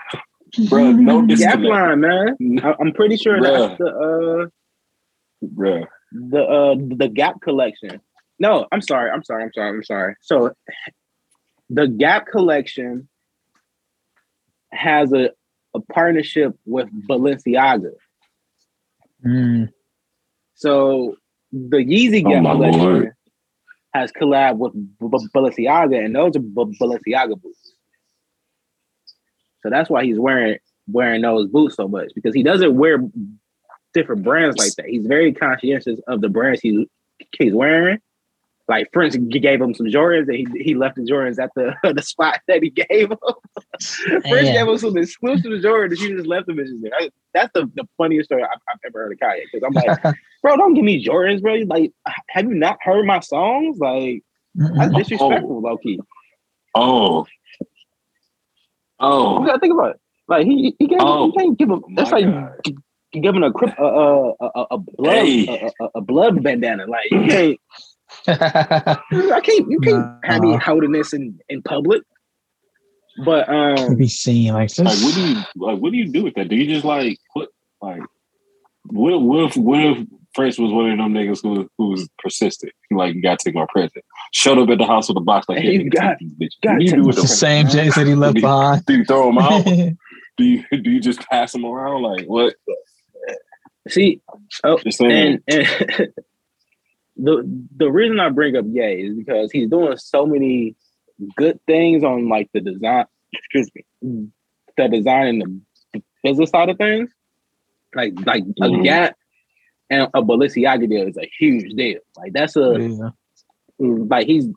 bro. 0.69 0.91
No 0.91 1.25
Gap 1.27 1.59
line, 1.59 1.99
man. 2.01 2.35
I- 2.63 2.75
I'm 2.79 2.93
pretty 2.93 3.17
sure 3.17 3.39
Bruh. 3.39 3.67
that's 3.69 3.77
the 3.79 3.85
uh 3.85 5.47
bro. 5.47 5.85
the 6.11 6.43
uh 6.43 6.75
the 6.97 7.09
Gap 7.09 7.41
collection. 7.41 8.01
No, 8.39 8.65
I'm 8.71 8.81
sorry. 8.81 9.11
I'm 9.11 9.23
sorry. 9.23 9.43
I'm 9.43 9.51
sorry. 9.53 9.69
I'm 9.77 9.83
sorry. 9.83 10.15
So 10.21 10.51
the 11.69 11.87
Gap 11.87 12.25
collection 12.27 13.07
has 14.71 15.11
a 15.13 15.31
a 15.73 15.79
partnership 15.93 16.53
with 16.65 16.89
Balenciaga. 17.07 17.91
Hmm. 19.23 19.65
So 20.55 21.15
the 21.51 21.77
Yeezy 21.77 22.23
Oh 22.25 22.29
Gap 22.29 22.43
collection 22.43 22.81
Lord. 22.81 23.13
has 23.93 24.11
collabed 24.11 24.57
with 24.57 24.73
B- 24.73 24.79
B- 24.99 25.27
Balenciaga, 25.35 26.03
and 26.03 26.15
those 26.15 26.35
are 26.35 26.39
B- 26.39 26.77
Balenciaga 26.79 27.41
boots. 27.41 27.73
So 29.63 29.69
that's 29.69 29.89
why 29.89 30.03
he's 30.03 30.19
wearing 30.19 30.57
wearing 30.87 31.21
those 31.21 31.47
boots 31.47 31.75
so 31.75 31.87
much 31.87 32.11
because 32.15 32.33
he 32.33 32.43
doesn't 32.43 32.75
wear 32.75 32.99
different 33.93 34.23
brands 34.23 34.57
like 34.57 34.73
that. 34.75 34.87
He's 34.87 35.05
very 35.05 35.33
conscientious 35.33 35.99
of 36.07 36.21
the 36.21 36.29
brands 36.29 36.61
he's 36.61 36.85
he's 37.37 37.53
wearing. 37.53 37.99
Like 38.67 38.91
Prince 38.91 39.15
gave 39.17 39.61
him 39.61 39.73
some 39.73 39.87
Jordans, 39.87 40.27
and 40.27 40.35
he 40.35 40.47
he 40.63 40.75
left 40.75 40.95
the 40.95 41.01
Jordans 41.01 41.39
at 41.39 41.49
the 41.55 41.73
the 41.93 42.01
spot 42.01 42.39
that 42.47 42.63
he 42.63 42.69
gave 42.69 43.11
him. 43.11 43.17
Prince 43.79 44.23
Damn. 44.23 44.53
gave 44.53 44.67
him 44.67 44.77
some 44.77 44.97
exclusive 44.97 45.51
Jordans. 45.51 45.97
He 45.97 46.09
just 46.09 46.27
left 46.27 46.47
them 46.47 46.57
bitches 46.57 46.81
there. 46.81 46.91
I- 46.97 47.09
that's 47.33 47.49
the, 47.53 47.65
the 47.75 47.87
funniest 47.97 48.27
story 48.27 48.43
I've, 48.43 48.49
I've 48.69 48.79
ever 48.85 49.03
heard 49.03 49.13
of 49.13 49.19
Kanye. 49.19 49.43
Because 49.51 49.65
I'm 49.65 49.73
like, 49.73 50.15
bro, 50.41 50.57
don't 50.57 50.73
give 50.73 50.83
me 50.83 51.03
Jordans, 51.03 51.41
bro. 51.41 51.55
Like, 51.65 51.93
have 52.29 52.43
you 52.45 52.53
not 52.55 52.77
heard 52.81 53.05
my 53.05 53.21
songs? 53.21 53.77
Like, 53.79 54.23
that's 54.55 54.93
disrespectful, 54.93 55.61
low 55.61 55.77
key. 55.77 55.99
Oh, 56.75 57.25
oh. 58.99 59.33
You 59.37 59.43
oh, 59.43 59.45
gotta 59.45 59.59
think 59.59 59.73
about 59.73 59.91
it. 59.91 60.01
Like, 60.27 60.45
he 60.45 60.75
he, 60.77 60.87
gave, 60.87 60.99
Oh, 61.01 61.27
he 61.31 61.37
can't 61.37 61.57
give 61.57 61.69
him. 61.69 61.81
Oh 61.83 61.89
my 61.89 61.95
That's 61.95 62.11
like 62.11 62.25
God. 62.25 62.61
giving 63.13 63.43
a 63.43 63.47
a, 63.47 63.81
a, 63.81 64.33
a, 64.41 64.65
a 64.71 64.77
blood 64.77 65.13
Hey. 65.25 65.47
a, 65.79 65.83
a, 65.83 65.89
a 65.95 66.01
blood 66.01 66.43
bandana. 66.43 66.85
Like, 66.87 67.11
you 67.11 67.27
can't. 67.27 67.59
I 68.27 69.41
can't. 69.43 69.69
You 69.71 69.79
can't 69.81 70.17
have 70.23 70.41
me 70.41 70.51
Nah. 70.51 70.59
holding 70.59 70.91
this 70.91 71.13
in 71.13 71.39
in 71.49 71.61
public. 71.61 72.03
But 73.25 73.45
to 73.45 73.53
um, 73.87 73.95
be 73.95 74.07
seen 74.07 74.53
like 74.53 74.69
like 74.77 74.97
what 74.99 75.13
do 75.15 75.21
you 75.27 75.35
like? 75.55 75.79
What 75.79 75.91
do 75.91 75.97
you 75.97 76.07
do 76.09 76.23
with 76.23 76.35
that? 76.35 76.47
Do 76.49 76.55
you 76.55 76.67
just 76.67 76.85
like 76.85 77.17
put 77.33 77.49
like 77.81 78.01
what? 78.85 79.21
What 79.21 79.45
if 79.45 79.57
what 79.57 79.79
if 79.79 80.07
Prince 80.33 80.57
was 80.57 80.71
one 80.71 80.91
of 80.91 80.97
them 80.97 81.13
niggas 81.13 81.41
who 81.41 81.69
who 81.77 81.89
was 81.89 82.07
persistent? 82.19 82.71
He 82.89 82.95
Like 82.95 83.15
you 83.15 83.21
gotta 83.21 83.37
take 83.43 83.55
my 83.55 83.65
present. 83.69 84.03
Showed 84.33 84.59
up 84.59 84.69
at 84.69 84.77
the 84.77 84.85
house 84.85 85.09
with 85.09 85.17
a 85.17 85.21
box 85.21 85.47
like 85.49 85.59
Hey, 85.59 85.73
you 85.73 85.89
got- 85.89 86.17
these 86.37 86.55
gotta 86.63 86.79
do 86.79 86.85
you 86.85 86.91
do 86.91 87.03
with 87.03 87.17
the 87.17 87.27
same 87.27 87.67
Jays 87.67 87.95
that 87.95 88.07
he 88.07 88.15
left 88.15 88.35
behind. 88.35 88.85
Do 88.85 88.97
you 88.97 89.05
throw 89.05 89.29
him 89.29 89.37
out? 89.37 89.65
do 90.37 90.43
you 90.43 90.63
do 90.71 90.89
you 90.89 91.01
just 91.01 91.19
pass 91.29 91.53
him 91.53 91.65
around? 91.65 92.03
Like 92.03 92.25
what? 92.27 92.55
see, 93.89 94.21
oh, 94.63 94.79
and, 95.01 95.41
and 95.47 95.67
the 97.17 97.65
the 97.77 97.91
reason 97.91 98.19
I 98.19 98.29
bring 98.29 98.55
up 98.55 98.65
Ye 98.67 99.03
is 99.07 99.15
because 99.15 99.51
he's 99.51 99.69
doing 99.69 99.95
so 99.97 100.25
many 100.25 100.75
good 101.37 101.59
things 101.67 102.03
on 102.03 102.29
like 102.29 102.49
the 102.53 102.61
design, 102.61 103.05
excuse 103.33 103.69
me, 103.75 104.27
the 104.77 104.87
design 104.87 105.41
and 105.41 105.61
the 105.93 106.01
business 106.23 106.49
side 106.49 106.69
of 106.69 106.77
things. 106.77 107.11
Like 107.95 108.13
like 108.25 108.43
Mhm. 108.45 108.79
a 108.81 108.83
Gap 108.83 109.15
and 109.89 110.03
a 110.13 110.21
Balenciaga 110.21 110.89
deal 110.89 111.07
is 111.07 111.17
a 111.17 111.29
huge 111.37 111.73
deal. 111.73 111.99
Like 112.17 112.33
that's 112.33 112.55
a 112.55 112.77
Yeah. 112.79 113.09
like 113.79 114.27
he's 114.27 114.47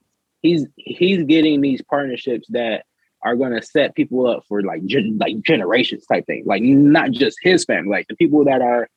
he's 0.42 0.66
he's 0.76 1.24
getting 1.24 1.60
these 1.60 1.82
partnerships 1.82 2.46
that 2.50 2.84
are 3.22 3.36
going 3.36 3.52
to 3.52 3.62
set 3.62 3.94
people 3.94 4.26
up 4.26 4.44
for 4.46 4.62
like 4.62 4.84
gen, 4.84 5.16
like 5.18 5.40
generations 5.42 6.04
type 6.06 6.26
thing. 6.26 6.44
Like 6.46 6.62
not 6.62 7.10
just 7.10 7.38
his 7.42 7.64
family, 7.64 7.88
like 7.90 8.06
the 8.08 8.16
people 8.16 8.44
that 8.44 8.60
are 8.62 8.88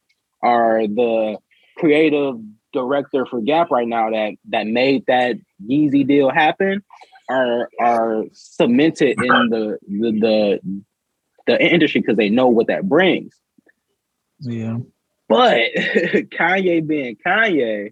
are 0.44 0.86
the 0.86 1.38
creative 1.78 2.36
director 2.78 3.26
for 3.26 3.42
Gap 3.42 3.72
right 3.72 3.88
now 3.88 4.10
that 4.12 4.34
that 4.50 4.68
made 4.68 5.06
that 5.08 5.36
Yeezy 5.70 6.08
deal 6.08 6.30
happen 6.30 6.84
are 7.30 7.70
are 7.80 8.24
cemented 8.34 9.18
in 9.22 9.50
the 9.50 9.78
the 9.88 10.12
the, 10.12 10.84
the 11.48 11.66
industry 11.74 12.02
because 12.02 12.18
they 12.18 12.30
know 12.30 12.48
what 12.48 12.68
that 12.68 12.88
brings. 12.88 13.34
Yeah. 14.40 14.78
But 15.28 15.62
Kanye 15.76 16.86
being 16.86 17.18
Kanye, 17.26 17.92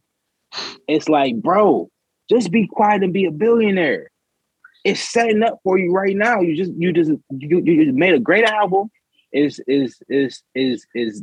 it's 0.88 1.10
like, 1.10 1.36
bro, 1.42 1.90
just 2.30 2.52
be 2.52 2.68
quiet 2.68 3.04
and 3.04 3.14
be 3.14 3.26
a 3.26 3.32
billionaire. 3.32 4.12
It's 4.84 5.02
setting 5.02 5.44
up 5.44 5.60
for 5.64 5.78
you 5.78 5.92
right 5.92 6.16
now. 6.16 6.42
You 6.42 6.56
just 6.56 6.72
you 6.78 6.94
just 6.94 7.12
you, 7.32 7.62
you 7.64 7.86
just 7.86 7.98
made 7.98 8.14
a 8.14 8.20
great 8.20 8.46
album. 8.46 8.90
Is 9.34 9.60
is 9.68 10.00
is 10.08 10.44
is 10.54 10.86
is 10.94 11.22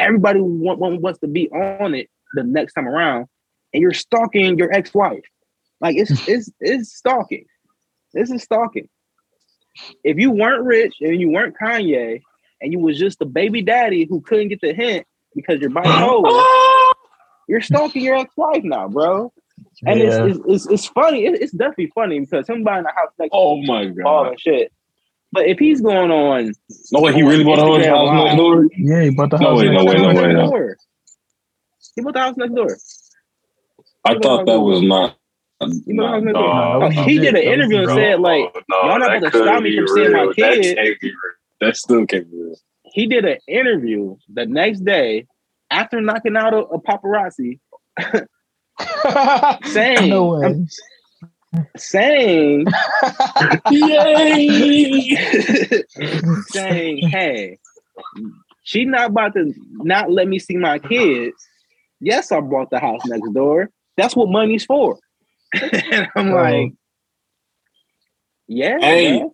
everybody 0.00 0.40
want, 0.40 0.78
want- 0.78 1.00
wants 1.00 1.18
to 1.20 1.26
be 1.28 1.48
on 1.50 1.94
it 1.94 2.08
the 2.34 2.42
next 2.44 2.74
time 2.74 2.88
around, 2.88 3.26
and 3.72 3.80
you're 3.82 3.92
stalking 3.92 4.58
your 4.58 4.72
ex-wife. 4.72 5.24
Like 5.80 5.96
it's 5.96 6.10
it's 6.28 6.50
it's 6.60 6.92
stalking. 6.94 7.44
This 8.12 8.30
is 8.30 8.42
stalking. 8.42 8.88
If 10.04 10.18
you 10.18 10.30
weren't 10.32 10.64
rich 10.64 10.96
and 11.00 11.20
you 11.20 11.30
weren't 11.30 11.56
Kanye 11.60 12.20
and 12.60 12.72
you 12.72 12.78
was 12.80 12.98
just 12.98 13.22
a 13.22 13.24
baby 13.24 13.62
daddy 13.62 14.04
who 14.08 14.20
couldn't 14.20 14.48
get 14.48 14.60
the 14.60 14.74
hint 14.74 15.06
because 15.34 15.60
you're 15.60 15.70
bipolar, 15.70 16.42
you're 17.48 17.60
stalking 17.60 18.02
your 18.02 18.16
ex-wife 18.16 18.64
now, 18.64 18.88
bro. 18.88 19.32
And 19.86 20.00
yeah. 20.00 20.24
it's, 20.26 20.36
it's, 20.38 20.46
it's 20.48 20.66
it's 20.66 20.86
funny. 20.86 21.26
It- 21.26 21.40
it's 21.40 21.52
definitely 21.52 21.92
funny 21.94 22.18
because 22.20 22.48
him 22.48 22.64
buying 22.64 22.84
a 22.84 22.92
house 22.92 23.12
next 23.18 23.30
Oh 23.32 23.62
my 23.62 23.86
all 24.04 24.24
god! 24.24 24.28
and 24.32 24.40
shit. 24.40 24.72
But 25.32 25.46
if 25.46 25.58
he's 25.58 25.80
going 25.80 26.10
on, 26.10 26.52
No 26.92 27.00
way, 27.02 27.12
he 27.12 27.22
really 27.22 27.44
bought 27.44 27.58
a 27.58 27.62
house 27.62 28.08
Instagram 28.10 28.24
next 28.24 28.36
door. 28.36 28.66
yeah, 28.76 29.02
he 29.04 29.10
bought 29.10 29.30
the 29.30 29.38
No 29.38 29.50
house. 29.50 29.58
way, 29.60 29.68
next 29.68 29.84
no 29.84 29.84
way, 29.90 29.96
door. 29.96 30.12
no 30.14 30.22
way, 30.22 30.32
no. 30.32 30.50
door. 30.50 30.76
He 31.94 32.02
bought 32.02 32.14
the 32.14 32.20
house 32.20 32.36
next 32.36 32.54
door. 32.54 32.76
I 34.04 34.18
thought 34.18 34.46
that 34.46 34.58
was 34.60 34.82
not. 34.82 35.16
You 35.62 35.94
know 35.94 36.04
what 36.04 36.14
I'm 36.14 36.22
saying? 36.22 36.32
No, 36.32 36.88
he 37.04 37.18
did 37.18 37.34
an 37.34 37.34
legit. 37.34 37.44
That 37.44 37.44
was 37.44 37.52
interview 37.52 37.78
and 37.78 37.90
said 37.90 38.20
like 38.20 38.40
y'all 38.70 38.98
not 38.98 39.08
that 39.08 39.16
about 39.18 39.32
to 39.32 39.38
stop 39.44 39.62
me 39.62 39.70
be 39.70 39.76
from 39.76 39.88
seeing 39.88 40.12
my 40.12 40.20
real. 40.22 40.32
kid. 40.32 40.76
That 40.76 40.84
can't 40.84 41.00
be 41.00 41.08
real. 41.08 41.16
That 41.60 41.76
still 41.76 42.06
can't 42.06 42.30
be 42.30 42.36
real. 42.42 42.56
he 42.84 43.06
did 43.06 43.24
an 43.26 43.38
interview 43.46 44.16
the 44.32 44.46
next 44.46 44.80
day 44.86 45.26
after 45.70 46.00
knocking 46.00 46.36
out 46.36 46.54
a, 46.54 46.58
a 46.58 46.80
paparazzi 46.80 47.60
saying 49.66 50.08
no 50.08 50.24
way. 50.38 50.66
Saying 51.76 52.66
Yay! 53.70 55.16
saying 56.48 57.08
hey 57.08 57.58
she 58.62 58.84
not 58.84 59.10
about 59.10 59.34
to 59.34 59.52
not 59.72 60.10
let 60.10 60.28
me 60.28 60.38
see 60.38 60.56
my 60.56 60.78
kids 60.78 61.36
yes 62.00 62.30
i 62.32 62.40
bought 62.40 62.70
the 62.70 62.78
house 62.78 63.02
next 63.06 63.30
door 63.32 63.70
that's 63.96 64.14
what 64.16 64.28
money's 64.30 64.64
for 64.64 64.98
and 65.60 66.08
i'm 66.16 66.30
like 66.30 66.72
yeah 68.46 68.78
Hey. 68.80 69.18
bro. 69.18 69.32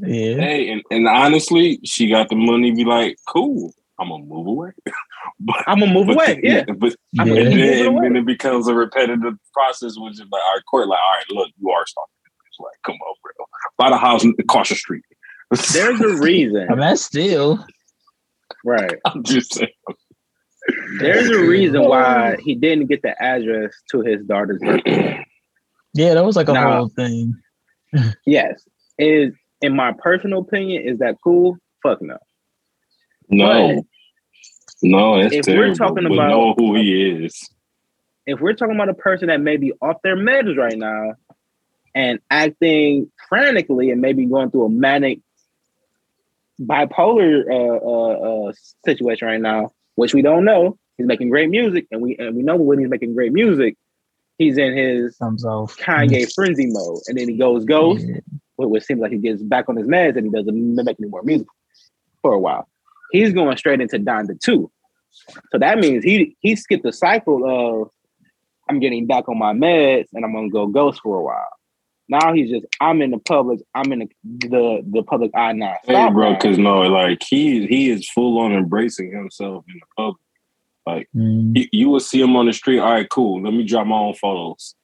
yeah. 0.00 0.36
Hey, 0.36 0.70
and, 0.70 0.82
and 0.90 1.06
honestly, 1.08 1.78
she 1.84 2.08
got 2.08 2.28
the 2.30 2.36
money. 2.36 2.72
Be 2.72 2.84
like, 2.84 3.16
cool. 3.28 3.72
I'm 4.00 4.08
gonna 4.08 4.24
move 4.24 4.46
away. 4.46 4.70
but, 5.40 5.56
i'm 5.66 5.78
gonna 5.80 5.92
move 5.92 6.06
but 6.08 6.14
away 6.16 6.40
yeah 6.42 6.64
but 6.78 6.94
I'm 7.18 7.28
Yeah. 7.28 7.34
and 7.42 7.52
then, 7.60 7.86
and 7.86 8.04
then 8.04 8.16
it 8.16 8.26
becomes 8.26 8.66
a 8.68 8.74
repetitive 8.74 9.34
process, 9.52 9.94
which 9.98 10.14
is 10.14 10.20
like 10.32 10.42
our 10.54 10.62
court, 10.62 10.88
like, 10.88 10.98
all 10.98 11.12
right, 11.12 11.24
look, 11.30 11.50
you 11.60 11.70
are 11.70 11.86
stalking. 11.86 12.10
It's 12.48 12.58
like, 12.58 12.76
come 12.86 12.94
on, 12.96 13.14
bro. 13.22 13.44
Buy 13.78 13.90
the 13.90 13.98
house 13.98 14.24
across 14.38 14.68
the 14.70 14.74
street. 14.76 15.02
there's 15.72 16.00
a 16.00 16.16
reason 16.22 16.66
I 16.68 16.70
mean, 16.70 16.78
that's 16.80 17.04
still. 17.04 17.64
right 18.64 18.94
I'm 19.04 19.22
just 19.24 19.54
saying. 19.54 19.68
there's 21.00 21.28
a 21.30 21.38
reason 21.40 21.82
why 21.84 22.36
he 22.42 22.54
didn't 22.54 22.86
get 22.86 23.02
the 23.02 23.20
address 23.22 23.72
to 23.90 24.00
his 24.02 24.24
daughter's 24.24 24.60
birthday 24.60 25.24
Yeah, 25.94 26.14
that 26.14 26.24
was 26.24 26.36
like 26.36 26.48
a 26.48 26.52
Nah. 26.52 26.76
whole 26.76 26.88
thing. 26.88 27.34
yes 28.26 28.62
is 28.98 29.32
in 29.62 29.74
my 29.74 29.92
personal 29.98 30.40
opinion 30.40 30.82
is 30.86 30.98
that 30.98 31.16
cool 31.24 31.56
fuck 31.82 32.00
no 32.00 32.16
No, 33.30 33.82
no, 34.82 35.22
that's 35.22 35.34
if 35.34 35.46
we're 35.46 35.74
talking 35.74 36.04
but 36.04 36.12
about- 36.12 36.28
know 36.30 36.54
who 36.56 36.74
he 36.76 37.24
is. 37.24 37.48
if 38.26 38.40
we're 38.40 38.54
talking 38.54 38.74
about 38.74 38.88
a 38.88 38.94
person 38.94 39.28
that 39.28 39.40
may 39.40 39.56
be 39.56 39.72
off 39.80 39.96
their 40.02 40.16
meds 40.16 40.56
right 40.56 40.76
now 40.76 41.14
and 41.94 42.18
acting 42.30 43.10
frantically 43.28 43.90
and 43.90 44.00
maybe 44.00 44.24
going 44.26 44.50
through 44.50 44.64
a 44.66 44.70
manic 44.70 45.20
bipolar 46.60 47.44
uh, 47.50 47.86
uh, 47.86 48.48
uh, 48.48 48.52
situation 48.84 49.26
right 49.28 49.40
now, 49.40 49.70
which 49.94 50.14
we 50.14 50.22
don't 50.22 50.44
know, 50.44 50.78
he's 50.98 51.06
making 51.06 51.30
great 51.30 51.50
music, 51.50 51.86
and 51.90 52.00
we 52.00 52.16
and 52.18 52.36
we 52.36 52.42
know 52.42 52.56
when 52.56 52.78
he's 52.78 52.88
making 52.88 53.14
great 53.14 53.32
music, 53.32 53.76
he's 54.38 54.58
in 54.58 54.76
his 54.76 55.16
Thumbs 55.16 55.44
off. 55.44 55.76
Kanye 55.78 56.30
frenzy 56.34 56.66
mode, 56.66 56.98
and 57.08 57.18
then 57.18 57.28
he 57.28 57.36
goes 57.36 57.64
ghost, 57.64 58.04
Yeah. 58.06 58.18
which 58.56 58.84
seems 58.84 59.00
like 59.00 59.12
he 59.12 59.18
gets 59.18 59.42
back 59.42 59.68
on 59.68 59.76
his 59.76 59.86
meds 59.86 60.16
and 60.16 60.26
he 60.26 60.30
doesn't 60.30 60.74
make 60.74 60.96
any 61.00 61.08
more 61.08 61.22
music 61.22 61.46
for 62.22 62.32
a 62.32 62.38
while. 62.38 62.68
He's 63.12 63.32
going 63.32 63.56
straight 63.56 63.80
into 63.80 63.98
Donda 63.98 64.38
2. 64.40 64.70
So 65.52 65.58
that 65.58 65.78
means 65.78 66.04
he 66.04 66.36
he 66.40 66.56
skipped 66.56 66.84
the 66.84 66.92
cycle 66.92 67.44
of 67.44 67.90
I'm 68.68 68.80
getting 68.80 69.06
back 69.06 69.28
on 69.28 69.38
my 69.38 69.52
meds 69.52 70.06
and 70.12 70.24
I'm 70.24 70.32
gonna 70.32 70.48
go 70.48 70.66
ghost 70.66 71.00
for 71.02 71.18
a 71.18 71.22
while. 71.22 71.48
Now 72.08 72.32
he's 72.32 72.50
just 72.50 72.66
I'm 72.80 73.02
in 73.02 73.10
the 73.10 73.18
public, 73.18 73.60
I'm 73.74 73.92
in 73.92 74.00
the 74.00 74.08
the, 74.24 74.84
the 74.86 75.02
public 75.02 75.30
eye 75.34 75.52
now. 75.52 75.76
Hey, 75.84 76.08
bro, 76.10 76.34
because 76.34 76.58
no, 76.58 76.82
like 76.82 77.22
he 77.28 77.66
he 77.66 77.90
is 77.90 78.08
full 78.10 78.38
on 78.38 78.52
embracing 78.52 79.12
himself 79.12 79.64
in 79.68 79.74
the 79.74 79.86
public. 79.96 80.20
Mm. 81.14 81.56
You, 81.56 81.68
you 81.72 81.88
will 81.88 82.00
see 82.00 82.20
him 82.20 82.36
on 82.36 82.46
the 82.46 82.52
street. 82.52 82.80
All 82.80 82.90
right, 82.90 83.08
cool. 83.08 83.42
Let 83.42 83.52
me 83.52 83.64
drop 83.64 83.86
my 83.86 83.96
own 83.96 84.14
photos. 84.14 84.74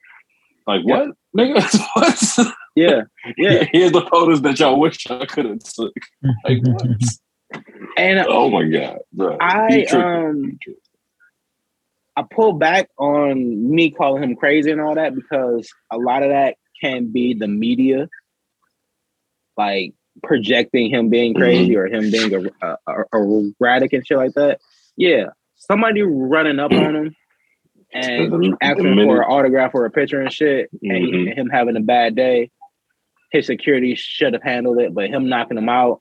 Like 0.67 0.85
what, 0.85 1.09
nigga? 1.37 1.63
what? 1.95 2.55
yeah, 2.75 3.03
yeah. 3.37 3.65
Here's 3.73 3.93
the 3.93 4.07
photos 4.11 4.43
that 4.43 4.59
y'all 4.59 4.79
wish 4.79 5.09
I 5.11 5.27
could 5.27 5.47
have 5.47 5.59
took. 5.61 5.95
Like 6.45 6.59
what? 6.63 6.87
And 7.97 8.25
oh 8.29 8.51
my 8.51 8.65
god, 8.65 8.99
bro. 9.13 9.37
I, 9.41 9.85
um, 9.87 10.59
I 12.17 12.23
pull 12.31 12.55
back 12.55 12.89
on 12.99 13.71
me 13.75 13.91
calling 13.91 14.23
him 14.23 14.37
crazy 14.37 14.71
and 14.71 14.81
all 14.81 14.95
that 14.95 15.15
because 15.15 15.69
a 15.91 15.99
lot 15.99 16.23
of 16.23 16.31
that 16.31 16.57
can 16.83 17.13
be 17.13 17.35
the 17.35 17.49
media, 17.49 18.09
like 19.57 19.95
projecting 20.23 20.91
him 20.91 21.09
being 21.11 21.35
crazy 21.35 21.77
or 21.77 21.87
him 21.87 22.11
being 22.11 22.33
a, 22.63 22.67
a, 22.67 22.77
a 23.13 23.51
erratic 23.61 23.93
and 23.93 24.07
shit 24.07 24.17
like 24.17 24.33
that. 24.35 24.61
Yeah, 24.97 25.27
somebody 25.57 26.03
running 26.03 26.59
up 26.59 26.73
on 26.73 26.97
him 26.97 27.17
and 27.93 28.55
asking 28.63 28.97
for 29.05 29.19
an 29.23 29.29
autograph 29.29 29.73
or 29.75 29.85
a 29.85 29.91
picture 29.91 30.21
and 30.21 30.33
shit, 30.33 30.71
and 30.83 30.91
Mhm. 30.93 31.37
him 31.37 31.49
having 31.51 31.77
a 31.77 31.81
bad 31.81 32.17
day. 32.17 32.51
His 33.33 33.47
security 33.47 33.95
should 33.97 34.33
have 34.35 34.43
handled 34.43 34.79
it, 34.79 34.95
but 34.95 35.11
him 35.11 35.29
knocking 35.29 35.59
him 35.59 35.69
out. 35.69 36.01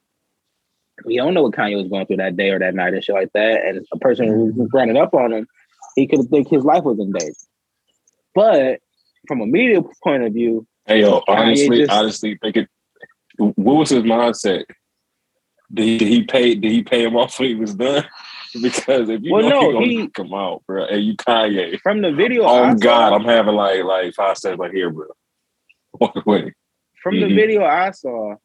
We 1.04 1.18
don't 1.18 1.34
know 1.34 1.44
what 1.44 1.54
Kanye 1.54 1.76
was 1.76 1.90
going 1.90 2.06
through 2.06 2.18
that 2.18 2.38
day 2.38 2.52
or 2.52 2.60
that 2.60 2.74
night 2.74 2.94
and 2.94 3.04
shit 3.04 3.16
like 3.16 3.34
that. 3.34 3.66
And 3.66 3.86
a 3.92 3.98
person 4.00 4.28
who 4.28 4.46
was 4.54 4.70
running 4.74 4.96
up 4.98 5.14
on 5.14 5.34
him, 5.34 5.48
he 5.96 6.08
could 6.08 6.30
think 6.30 6.48
his 6.50 6.64
life 6.64 6.84
was 6.84 7.00
in 7.00 7.12
danger. 7.12 7.34
But 8.34 8.80
from 9.28 9.42
a 9.42 9.46
media 9.46 9.82
point 10.04 10.24
of 10.24 10.34
view, 10.34 10.66
Hey 10.86 11.02
yo, 11.02 11.22
honestly, 11.28 11.80
just- 11.80 11.92
honestly, 11.92 12.38
think 12.42 12.58
it. 12.58 12.70
What 13.38 13.74
was 13.76 13.90
his 13.90 14.04
mindset? 14.04 14.64
Did 15.74 16.00
he, 16.02 16.24
pay? 16.24 16.56
Did 16.56 16.72
he 16.72 16.84
pay 16.84 17.04
him 17.04 17.16
off 17.18 17.40
when 17.40 17.50
he 17.50 17.56
was 17.56 17.74
done? 17.76 18.06
Because 18.62 19.10
if 19.10 19.22
you 19.22 19.34
Well, 19.34 19.50
know 19.50 19.72
no, 19.72 19.80
he 19.82 19.98
gonna 19.98 20.10
come 20.12 20.34
out, 20.34 20.64
bro, 20.66 20.86
and 20.86 21.04
you 21.04 21.18
Kanye. 21.18 21.78
from 21.82 22.02
the 22.02 22.14
video, 22.14 22.44
Oh 22.46 22.64
I 22.64 22.74
God, 22.76 23.10
saw, 23.10 23.16
I'm 23.16 23.26
having 23.26 23.54
like 23.54 23.84
like 23.84 24.14
five 24.14 24.38
seconds 24.38 24.60
like 24.62 24.72
here, 24.72 24.90
bro. 24.92 25.08
Walk 26.00 26.16
away. 26.26 26.54
from 27.04 27.20
the 27.20 27.26
Mhm. 27.26 27.36
video 27.36 27.66
I 27.66 27.92
saw, 27.92 28.36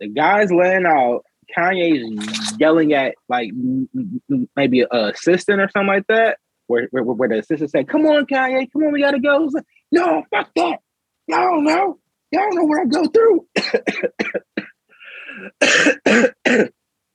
the 0.00 0.08
guy's 0.08 0.50
laying 0.50 0.86
out. 0.86 1.26
Kanye's 1.56 2.58
yelling 2.58 2.92
at 2.92 3.14
like 3.28 3.48
m- 3.50 3.88
m- 4.30 4.48
maybe 4.56 4.80
a 4.82 5.06
assistant 5.08 5.60
or 5.60 5.68
something 5.70 5.88
like 5.88 6.06
that. 6.08 6.38
Where, 6.66 6.88
where, 6.90 7.02
where 7.02 7.28
the 7.28 7.38
assistant 7.40 7.70
said, 7.70 7.88
"Come 7.88 8.06
on, 8.06 8.26
Kanye, 8.26 8.70
come 8.72 8.84
on, 8.84 8.92
we 8.92 9.00
gotta 9.00 9.20
go." 9.20 9.42
He's 9.42 9.52
like, 9.52 9.64
no, 9.90 10.24
fuck 10.30 10.50
that. 10.56 10.78
Y'all 11.26 11.50
don't 11.50 11.64
know. 11.64 11.98
Y'all 12.30 12.50
don't 12.50 12.54
know 12.54 12.64
what 12.64 12.80
I 12.80 12.86
go 12.86 13.06
through. 13.08 13.46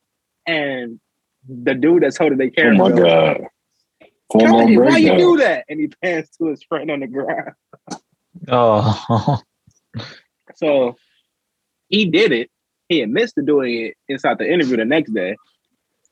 and 0.47 0.99
the 1.47 1.73
dude 1.73 2.03
that's 2.03 2.17
holding 2.17 2.37
their 2.37 2.47
Oh 2.47 2.51
camera, 2.51 2.77
my 2.77 2.89
goes, 2.89 2.99
God. 2.99 3.41
Hormone 4.29 4.67
Kanye, 4.67 4.85
why 4.85 4.97
you 4.97 5.17
do 5.17 5.37
that? 5.37 5.65
And 5.69 5.79
he 5.79 5.87
pans 6.03 6.29
to 6.37 6.47
his 6.47 6.61
friend 6.63 6.91
on 6.91 6.99
the 6.99 7.07
ground. 7.07 7.51
Oh, 8.47 9.41
So 10.55 10.95
he 11.89 12.05
did 12.05 12.31
it. 12.31 12.49
He 12.89 13.01
admits 13.01 13.33
to 13.33 13.41
doing 13.41 13.85
it 13.87 13.95
inside 14.07 14.37
the 14.37 14.51
interview 14.51 14.77
the 14.77 14.85
next 14.85 15.13
day, 15.13 15.35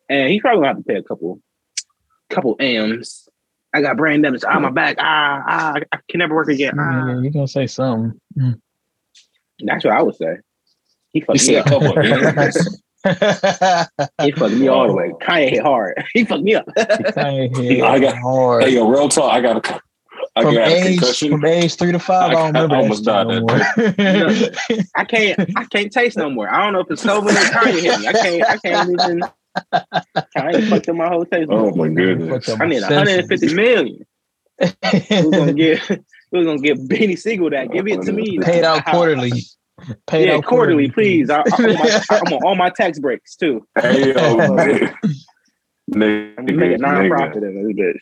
and 0.09 0.29
he's 0.29 0.41
probably 0.41 0.57
gonna 0.61 0.67
have 0.67 0.77
to 0.77 0.83
pay 0.83 0.95
a 0.95 1.03
couple, 1.03 1.39
couple 2.29 2.55
M's 2.59 3.27
I 3.73 3.81
got 3.81 3.97
brain 3.97 4.21
damage. 4.21 4.43
Ah, 4.47 4.57
my 4.59 4.69
back. 4.71 4.95
Ah, 4.99 5.43
ah, 5.45 5.73
I 5.91 5.97
can 6.09 6.19
never 6.19 6.33
work 6.33 6.47
again. 6.47 6.75
Ah. 6.79 7.07
Yeah, 7.09 7.19
you 7.21 7.29
gonna 7.29 7.45
say 7.47 7.67
something. 7.67 8.17
That's 9.59 9.83
what 9.83 9.93
I 9.93 10.01
would 10.01 10.15
say. 10.15 10.37
He 11.11 11.19
You 11.19 11.25
fucked 11.25 11.33
me 11.33 11.39
said 11.39 11.55
a 11.55 11.59
up. 11.59 11.65
couple 11.67 11.99
of. 11.99 12.05
He 14.23 14.31
fucked 14.31 14.53
me 14.55 14.67
all 14.69 14.87
the 14.87 14.93
way. 14.93 15.09
Kanye 15.21 15.49
hit 15.49 15.61
hard. 15.61 16.01
He 16.13 16.23
fucked 16.23 16.43
me 16.43 16.55
up. 16.55 16.65
Kanye 16.77 17.55
hit 17.57 17.83
I 17.83 17.99
got- 17.99 18.17
hard. 18.17 18.63
Hey, 18.63 18.75
yo, 18.75 18.87
real 18.89 19.09
talk. 19.09 19.33
I 19.33 19.41
got 19.41 19.65
a, 19.69 19.81
I 20.37 20.41
from 20.41 20.57
age 20.57 21.19
from 21.19 21.45
age 21.45 21.75
three 21.75 21.91
to 21.93 21.99
five, 21.99 22.31
I, 22.31 22.33
I- 22.33 22.33
don't 22.33 22.47
remember 22.47 22.75
I 22.75 22.77
that 22.77 22.83
almost 22.83 22.99
shit 22.99 23.05
died 23.05 23.27
no 23.27 23.45
that 23.45 24.77
more. 24.77 24.85
I 24.95 25.05
can't. 25.05 25.57
I 25.57 25.63
can't 25.65 25.91
taste 25.91 26.17
no 26.17 26.29
more. 26.29 26.49
I 26.49 26.63
don't 26.63 26.73
know 26.73 26.81
if 26.81 26.91
it's 26.91 27.03
COVID 27.03 27.29
or 27.29 27.59
Kanye 27.59 27.81
hit 27.81 27.99
me. 27.99 28.07
I 28.07 28.13
can't. 28.13 28.43
I 28.43 28.57
can't 28.57 28.89
even. 28.89 29.21
Kanye 30.35 30.69
fucked 30.69 30.89
up 30.89 30.95
my 30.95 31.07
whole 31.07 31.25
taste. 31.25 31.49
Oh 31.49 31.73
my 31.75 31.87
goodness. 31.87 32.49
I 32.49 32.65
need 32.65 32.81
senses. 32.81 32.89
150 32.89 33.53
million. 33.53 34.05
Who's 34.61 35.31
gonna 35.31 35.53
get? 35.53 35.79
Who's 36.31 36.45
gonna 36.45 36.57
get 36.59 36.87
Benny 36.87 37.15
Siegel 37.15 37.49
that? 37.51 37.71
Give 37.71 37.87
it 37.87 38.01
to 38.03 38.11
me. 38.11 38.39
Paid 38.41 38.63
out 38.63 38.85
quarterly. 38.85 39.31
Paid 40.07 40.27
yeah, 40.27 40.35
out 40.35 40.45
quarterly, 40.45 40.89
please. 40.89 41.29
I, 41.29 41.43
I'm, 41.57 41.65
on 41.65 41.73
my, 41.73 42.01
I'm 42.09 42.33
on 42.33 42.43
all 42.45 42.55
my 42.55 42.69
tax 42.69 42.97
breaks 42.99 43.35
too. 43.35 43.67
Hey, 43.79 44.13
yo, 44.13 44.15
oh, 44.17 44.53
man. 44.53 44.97
Nigga, 45.91 46.33
I'm 46.37 46.45
gonna 46.45 46.57
make 46.57 46.71
a 46.71 46.75
nigga. 46.75 46.79
non-profit 46.79 47.43
in 47.43 47.67
this 47.67 47.75
bitch. 47.77 47.99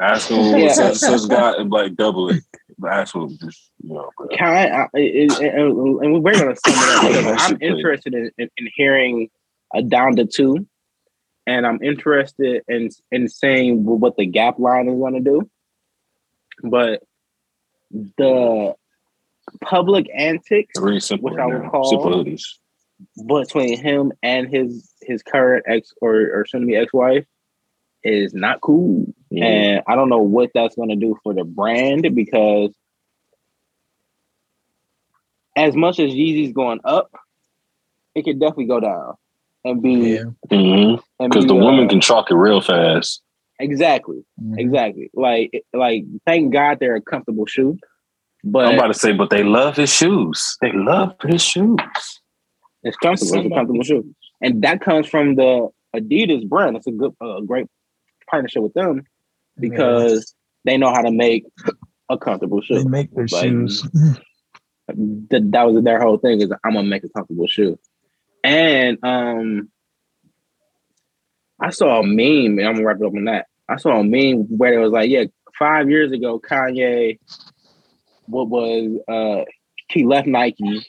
Asshole, 0.00 0.58
Yeah. 0.58 0.72
such, 0.72 0.96
such 0.96 1.28
got 1.28 1.68
like 1.68 1.94
double 1.94 2.30
it. 2.30 2.42
But 2.78 2.92
asshole, 2.92 3.28
just 3.40 3.70
you 3.82 3.92
know. 3.94 4.10
Can 4.32 4.48
I, 4.48 4.88
it, 4.94 5.30
it, 5.32 5.54
and 5.54 6.22
we're 6.24 6.32
gonna 6.32 6.56
sum 6.56 6.74
it 6.74 7.26
up. 7.26 7.36
I'm 7.50 7.58
interested 7.60 8.14
in, 8.14 8.30
in, 8.38 8.48
in 8.56 8.70
hearing 8.74 9.28
a 9.74 9.82
Donda 9.82 10.32
2, 10.32 10.66
and 11.46 11.66
I'm 11.66 11.82
interested 11.82 12.62
in 12.68 12.88
in 13.12 13.28
saying 13.28 13.84
what 13.84 14.16
the 14.16 14.24
gap 14.24 14.58
line 14.58 14.88
is 14.88 14.98
gonna 14.98 15.20
do. 15.20 15.50
But 16.62 17.02
the 18.16 18.74
public 19.60 20.06
antics 20.14 20.72
simple. 21.04 21.30
Which 21.30 21.38
I 21.38 21.46
would 21.46 21.70
call- 21.70 22.24
between 23.26 23.78
him 23.78 24.12
and 24.22 24.48
his 24.48 24.92
his 25.02 25.22
current 25.22 25.64
ex 25.66 25.92
or 26.00 26.14
or 26.14 26.46
soon 26.46 26.62
to 26.62 26.66
be 26.66 26.76
ex 26.76 26.92
wife 26.92 27.26
is 28.04 28.32
not 28.34 28.60
cool. 28.60 29.06
Yeah. 29.30 29.44
And 29.44 29.82
I 29.86 29.94
don't 29.94 30.08
know 30.08 30.20
what 30.22 30.50
that's 30.54 30.74
going 30.74 30.88
to 30.88 30.96
do 30.96 31.16
for 31.22 31.32
the 31.32 31.44
brand 31.44 32.14
because 32.14 32.70
as 35.56 35.74
much 35.76 35.98
as 35.98 36.10
Yeezy's 36.12 36.52
going 36.52 36.80
up, 36.84 37.10
it 38.14 38.24
could 38.24 38.40
definitely 38.40 38.66
go 38.66 38.80
down 38.80 39.14
and 39.64 39.82
be 39.82 40.14
Yeah. 40.14 40.24
Mhm. 40.50 41.02
Because 41.18 41.44
be, 41.44 41.48
the 41.48 41.54
uh, 41.54 41.64
woman 41.64 41.88
can 41.88 42.00
chalk 42.00 42.30
it 42.30 42.34
real 42.34 42.60
fast. 42.60 43.22
exactly 43.60 44.24
Mhm. 44.42 44.58
exactly 44.58 45.10
like 45.12 45.50
like 45.74 46.04
thank 46.24 46.50
God 46.52 46.78
they're 46.80 46.96
a 46.96 47.00
comfortable 47.02 47.44
shoe, 47.46 47.78
but 48.42 48.66
I'm 48.66 48.74
about 48.74 48.86
to 48.88 48.94
say, 48.94 49.12
but 49.12 49.28
they 49.30 49.44
love 49.44 49.76
his 49.76 49.92
shoes. 49.92 50.56
They 50.62 50.72
love 50.72 51.14
his 51.22 51.42
shoes. 51.42 51.76
it's 52.82 52.96
comfortable. 52.96 53.34
It's 53.36 53.46
a 53.46 53.50
comfortable 53.54 53.82
shoe, 53.84 54.14
and 54.40 54.62
that 54.62 54.80
comes 54.80 55.06
from 55.06 55.34
the 55.34 55.68
Adidas 55.94 56.48
brand. 56.48 56.76
It's 56.78 56.86
a 56.86 56.92
good, 56.92 57.14
a 57.20 57.42
great 57.42 57.66
partnership 58.30 58.62
with 58.62 58.72
them 58.72 59.04
because 59.60 60.34
they 60.64 60.76
know 60.76 60.92
how 60.92 61.02
to 61.02 61.10
make 61.10 61.44
a 62.08 62.18
comfortable 62.18 62.60
shoe. 62.60 62.74
they 62.74 62.82
shoe. 62.82 62.88
make 62.88 63.10
their 63.14 63.26
Like, 63.30 63.42
shoes. 63.42 63.86
That, 64.92 65.52
that 65.52 65.62
was 65.70 65.84
their 65.84 66.00
whole 66.00 66.18
thing 66.18 66.40
is 66.40 66.50
I'm 66.64 66.74
gonna 66.74 66.82
make 66.88 67.04
a 67.04 67.08
comfortable 67.10 67.46
shoe. 67.46 67.78
And 68.42 68.98
um 69.04 69.70
I 71.60 71.70
saw 71.70 72.00
a 72.00 72.02
meme, 72.02 72.58
and 72.58 72.66
I'm 72.66 72.74
gonna 72.74 72.84
wrap 72.86 72.96
it 73.00 73.06
up 73.06 73.14
on 73.14 73.24
that. 73.26 73.46
I 73.68 73.76
saw 73.76 74.00
a 74.00 74.02
meme 74.04 74.46
where 74.56 74.74
it 74.74 74.78
was 74.82 74.90
like, 74.90 75.08
yeah, 75.10 75.24
five 75.58 75.88
years 75.90 76.10
ago, 76.10 76.40
Kanye, 76.40 77.18
what 78.26 78.48
was 78.48 78.98
uh 79.08 79.44
he 79.88 80.04
left 80.04 80.26
Nike 80.26 80.84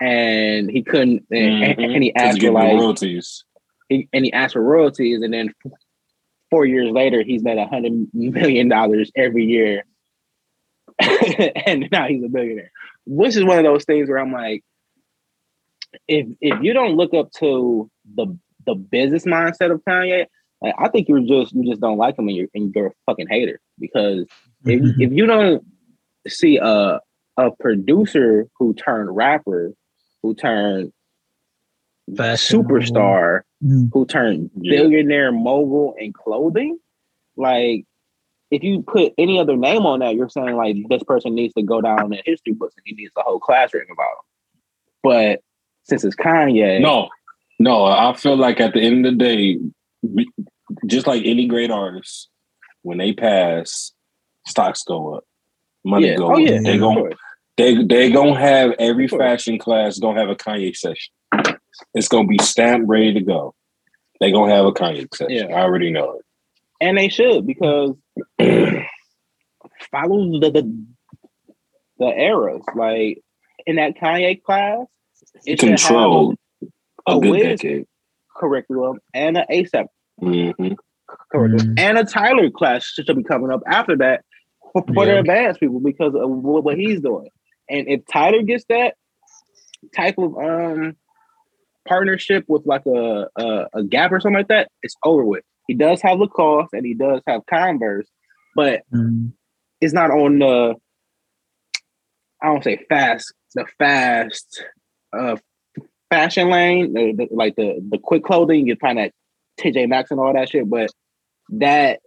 and 0.00 0.68
he 0.70 0.82
couldn't 0.82 1.24
and, 1.30 1.78
Mhm. 1.78 1.94
and 1.94 2.02
he 2.02 2.12
'Cause 2.12 2.24
asked 2.30 2.40
for 2.40 2.50
like 2.50 2.72
royalties. 2.72 3.44
he, 3.88 4.08
and 4.12 4.24
he 4.24 4.32
asked 4.32 4.54
for 4.54 4.62
royalties, 4.62 5.22
and 5.22 5.32
then 5.32 5.52
f- 5.64 5.72
four 6.50 6.64
years 6.64 6.90
later, 6.90 7.22
he's 7.22 7.42
made 7.42 7.58
a 7.58 7.66
hundred 7.66 8.08
million 8.12 8.68
dollars 8.68 9.10
every 9.16 9.44
year, 9.44 9.84
and 10.98 11.88
now 11.90 12.06
he's 12.08 12.24
a 12.24 12.28
billionaire. 12.28 12.72
Which 13.06 13.36
is 13.36 13.44
one 13.44 13.58
of 13.58 13.64
those 13.64 13.84
things 13.84 14.08
where 14.08 14.18
I'm 14.18 14.32
like, 14.32 14.62
if 16.08 16.26
if 16.40 16.62
you 16.62 16.72
don't 16.72 16.96
look 16.96 17.14
up 17.14 17.30
to 17.38 17.90
the 18.14 18.38
the 18.66 18.74
business 18.74 19.24
mindset 19.24 19.72
of 19.72 19.82
Kanye, 19.88 20.26
like, 20.60 20.74
I 20.78 20.88
think 20.88 21.08
you're 21.08 21.20
just 21.20 21.54
you 21.54 21.68
just 21.68 21.80
don't 21.80 21.98
like 21.98 22.18
him, 22.18 22.28
and 22.28 22.36
you're 22.36 22.48
and 22.54 22.72
you're 22.74 22.88
a 22.88 22.92
fucking 23.06 23.28
hater 23.28 23.60
because 23.78 24.26
if, 24.64 24.80
if 24.98 25.12
you 25.12 25.26
don't 25.26 25.64
see 26.28 26.58
a 26.58 27.00
a 27.36 27.50
producer 27.58 28.46
who 28.58 28.74
turned 28.74 29.14
rapper, 29.14 29.72
who 30.22 30.34
turned 30.34 30.92
Fashion 32.16 32.62
mogul. 32.62 32.78
superstar, 32.78 33.40
Mhm. 33.62 33.90
who 33.92 34.06
turned 34.06 34.50
billionaire 34.60 35.32
mogul 35.32 35.94
in 35.98 36.12
clothing, 36.12 36.78
like 37.36 37.84
if 38.50 38.62
you 38.64 38.82
put 38.82 39.12
any 39.16 39.38
other 39.38 39.56
name 39.56 39.86
on 39.86 40.00
that, 40.00 40.14
you're 40.16 40.28
saying 40.28 40.56
like 40.56 40.76
this 40.88 41.02
person 41.04 41.34
needs 41.34 41.54
to 41.54 41.62
go 41.62 41.80
down 41.80 42.12
in 42.12 42.20
history 42.24 42.52
books 42.52 42.74
and 42.76 42.82
he 42.84 42.94
needs 42.94 43.12
a 43.16 43.22
whole 43.22 43.38
class 43.38 43.72
written 43.72 43.92
about 43.92 44.08
him. 44.10 44.60
But 45.02 45.40
since 45.84 46.04
it's 46.04 46.16
Kanye, 46.16 46.80
No, 46.80 47.08
no. 47.58 47.84
I 47.84 48.12
feel 48.14 48.36
like 48.36 48.60
at 48.60 48.74
the 48.74 48.80
end 48.80 49.06
of 49.06 49.12
the 49.12 49.24
day, 49.24 49.58
we- 50.02 50.30
just 50.86 51.06
like 51.06 51.22
any 51.24 51.46
great 51.46 51.70
artist, 51.70 52.28
when 52.82 52.98
they 52.98 53.12
pass, 53.12 53.92
stocks 54.46 54.82
go 54.82 55.14
up, 55.16 55.24
money 55.84 56.08
yeah, 56.08 56.16
go 56.16 56.26
oh 56.30 56.34
up. 56.34 56.40
yeah, 56.40 56.60
They 56.60 56.74
of 56.74 56.80
gon' 56.80 56.94
course. 56.96 57.14
they 57.56 57.84
they 57.84 58.10
gonna 58.10 58.38
have 58.38 58.72
every 58.78 59.06
fashion 59.08 59.58
class 59.58 59.98
gonna 59.98 60.18
have 60.18 60.28
a 60.30 60.34
Kanye 60.36 60.74
session. 60.74 61.12
It's 61.94 62.08
gonna 62.08 62.26
be 62.28 62.38
stamped 62.38 62.88
ready 62.88 63.14
to 63.14 63.20
go. 63.20 63.54
They 64.20 64.32
gonna 64.32 64.54
have 64.54 64.66
a 64.66 64.72
Kanye 64.72 65.06
session. 65.14 65.48
Yeah. 65.48 65.56
I 65.56 65.62
already 65.62 65.90
know 65.90 66.14
it. 66.18 66.24
and 66.80 66.96
they 66.98 67.08
should 67.08 67.46
because 67.46 67.94
follow 69.90 70.40
the, 70.40 70.50
the 70.50 70.86
the 71.98 72.06
eras. 72.06 72.62
Like 72.74 73.20
in 73.66 73.76
that 73.76 73.96
Kanye 73.96 74.42
class, 74.42 74.86
it 75.44 75.60
should 75.60 75.68
Control 75.70 76.34
a, 77.06 77.16
a 77.16 77.20
good 77.20 77.30
Wiz- 77.30 77.60
decade. 77.60 77.86
curriculum 78.36 78.98
and 79.14 79.36
an 79.36 79.44
ASAP 79.50 79.86
hmm 80.18 80.50
curriculum 81.30 81.74
Mhm. 81.74 81.80
and 81.80 81.98
a 81.98 82.04
Tyler 82.04 82.50
class 82.50 82.84
should 82.84 83.06
be 83.16 83.24
coming 83.24 83.50
up 83.50 83.62
after 83.66 83.96
that 83.96 84.24
for, 84.72 84.84
for 84.94 85.04
the 85.06 85.12
Yeah. 85.14 85.18
advanced 85.20 85.60
people 85.60 85.80
because 85.80 86.14
of 86.14 86.30
what, 86.30 86.62
what 86.64 86.76
he's 86.78 87.00
doing. 87.00 87.28
And 87.68 87.88
if 87.88 88.02
Tyler 88.10 88.42
gets 88.42 88.64
that 88.68 88.94
type 89.96 90.16
of 90.18 90.36
um 90.38 90.96
partnership 91.86 92.44
with 92.48 92.62
like 92.66 92.86
a, 92.86 93.26
a 93.36 93.66
a 93.74 93.84
Gap 93.84 94.12
or 94.12 94.20
something 94.20 94.36
like 94.38 94.48
that, 94.48 94.68
it's 94.82 94.94
over 95.04 95.24
with. 95.24 95.44
He 95.66 95.74
does 95.74 96.00
have 96.02 96.18
Lacoste 96.18 96.72
and 96.72 96.84
he 96.84 96.94
does 96.94 97.20
have 97.26 97.42
Converse, 97.46 98.08
but 98.56 98.82
Mhm. 98.92 99.32
it's 99.80 99.92
not 99.94 100.10
on 100.10 100.38
the 100.38 100.74
I 102.42 102.46
don't 102.46 102.64
say 102.64 102.78
fast, 102.88 103.32
the 103.54 103.66
fast 103.78 104.64
uh 105.12 105.36
fashion 106.10 106.50
lane, 106.50 106.92
the, 106.92 107.12
the- 107.12 107.28
like 107.34 107.56
the 107.56 107.80
the 107.90 107.98
quick 107.98 108.24
clothing. 108.24 108.66
You 108.66 108.76
find 108.76 108.98
that 108.98 109.12
TJ 109.60 109.88
Maxx 109.88 110.10
and 110.10 110.18
all 110.20 110.32
that 110.32 110.48
shit, 110.48 110.68
but 110.68 110.90
that 111.50 112.00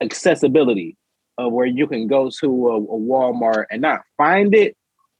accessibility 0.00 0.96
of 1.38 1.52
where 1.52 1.66
you 1.66 1.86
can 1.86 2.06
go 2.06 2.30
to 2.40 2.68
a, 2.68 2.76
a 2.76 2.98
Walmart 2.98 3.64
and 3.70 3.82
not 3.82 4.02
find 4.16 4.54
it, 4.54 4.74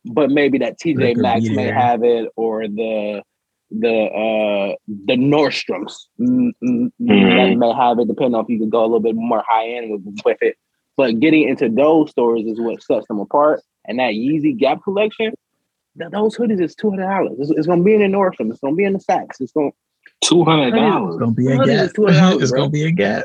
but 0.05 0.31
maybe 0.31 0.59
that 0.59 0.79
TJ 0.79 1.17
Maxx 1.17 1.45
may 1.51 1.67
have 1.75 2.03
it 2.05 2.29
or 2.37 2.67
the 2.69 3.23
the 3.71 4.05
uh 4.07 4.75
the 5.07 5.15
Nordstroms 5.17 5.93
mm, 6.21 6.51
mm, 6.63 6.91
that 7.01 7.13
Mhm. 7.13 7.59
may 7.59 7.73
have 7.73 7.99
it, 7.99 8.07
depending 8.09 8.35
on 8.37 8.45
if 8.45 8.49
you 8.51 8.59
can 8.59 8.71
go 8.71 8.81
a 8.83 8.87
little 8.87 9.01
bit 9.01 9.17
more 9.17 9.43
high 9.49 9.67
end 9.69 9.91
with, 9.91 10.21
with 10.25 10.39
it. 10.41 10.57
But 10.97 11.19
getting 11.21 11.49
into 11.49 11.69
those 11.69 12.11
stores 12.11 12.43
is 12.47 12.61
what 12.61 12.83
sets 12.83 13.07
them 13.09 13.19
apart. 13.21 13.61
And 13.87 13.99
that 13.99 14.13
Yeezy 14.15 14.57
Gap 14.57 14.83
collection, 14.85 15.33
th- 15.99 16.11
those 16.11 16.37
hoodies 16.37 16.61
is 16.63 16.75
two 16.75 16.91
hundred 16.91 17.07
dollars. 17.09 17.33
It's, 17.41 17.51
it's 17.51 17.67
gonna 17.67 17.83
be 17.83 17.95
in 17.95 18.01
the 18.01 18.07
Nordstrom. 18.17 18.51
It's 18.51 18.61
gonna 18.61 18.77
be 18.77 18.85
in 18.85 18.93
the 18.95 18.99
Saks. 19.01 19.41
It's 19.41 19.53
gonna 19.53 19.71
Two 20.25 20.45
hundred 20.45 20.69
It's 20.69 20.77
dollars. 20.77 21.17
gonna 21.19 21.33
be 21.33 21.49
a 21.49 21.57
gap. 21.57 21.69
It's 21.69 21.93
bro? 21.95 22.61
gonna 22.61 22.71
be 22.71 22.85
a 22.85 22.91
gap. 22.93 23.25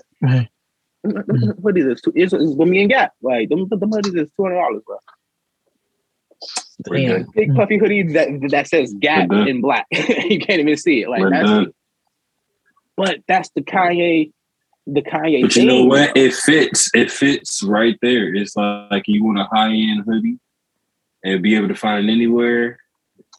hoodies 1.05 1.91
is 1.91 2.01
two, 2.01 2.11
it's, 2.15 2.33
it's 2.33 2.55
gonna 2.55 2.71
be 2.71 2.81
in 2.81 2.87
Gap. 2.89 3.13
Like 3.21 3.49
them, 3.49 3.67
them 3.69 3.79
hoodies 3.91 4.17
is 4.19 4.29
two 4.35 4.43
hundred 4.43 4.55
dollars, 4.55 4.81
bro. 4.85 4.97
Damn. 6.89 7.27
Big 7.35 7.55
puffy 7.55 7.77
hoodie 7.77 8.03
that 8.13 8.27
that 8.49 8.67
says 8.67 8.93
Gap 8.99 9.29
We're 9.29 9.47
in 9.47 9.61
black. 9.61 9.85
you 9.91 10.39
can't 10.39 10.59
even 10.59 10.77
see 10.77 11.01
it. 11.01 11.09
Like 11.09 11.21
We're 11.21 11.29
that's. 11.29 11.49
done. 11.49 11.73
But 12.97 13.19
that's 13.27 13.49
the 13.55 13.61
Kanye, 13.61 14.31
the 14.85 15.01
Kanye. 15.01 15.41
But 15.41 15.55
you 15.55 15.65
know 15.65 15.85
what? 15.85 16.15
It 16.15 16.33
fits. 16.33 16.89
It 16.93 17.11
fits 17.11 17.63
right 17.63 17.97
there. 18.01 18.33
It's 18.33 18.55
like 18.55 19.03
you 19.07 19.23
want 19.23 19.39
a 19.39 19.45
high 19.45 19.71
end 19.71 20.03
hoodie 20.05 20.39
and 21.23 21.41
be 21.41 21.55
able 21.55 21.67
to 21.67 21.75
find 21.75 22.09
it 22.09 22.11
anywhere 22.11 22.79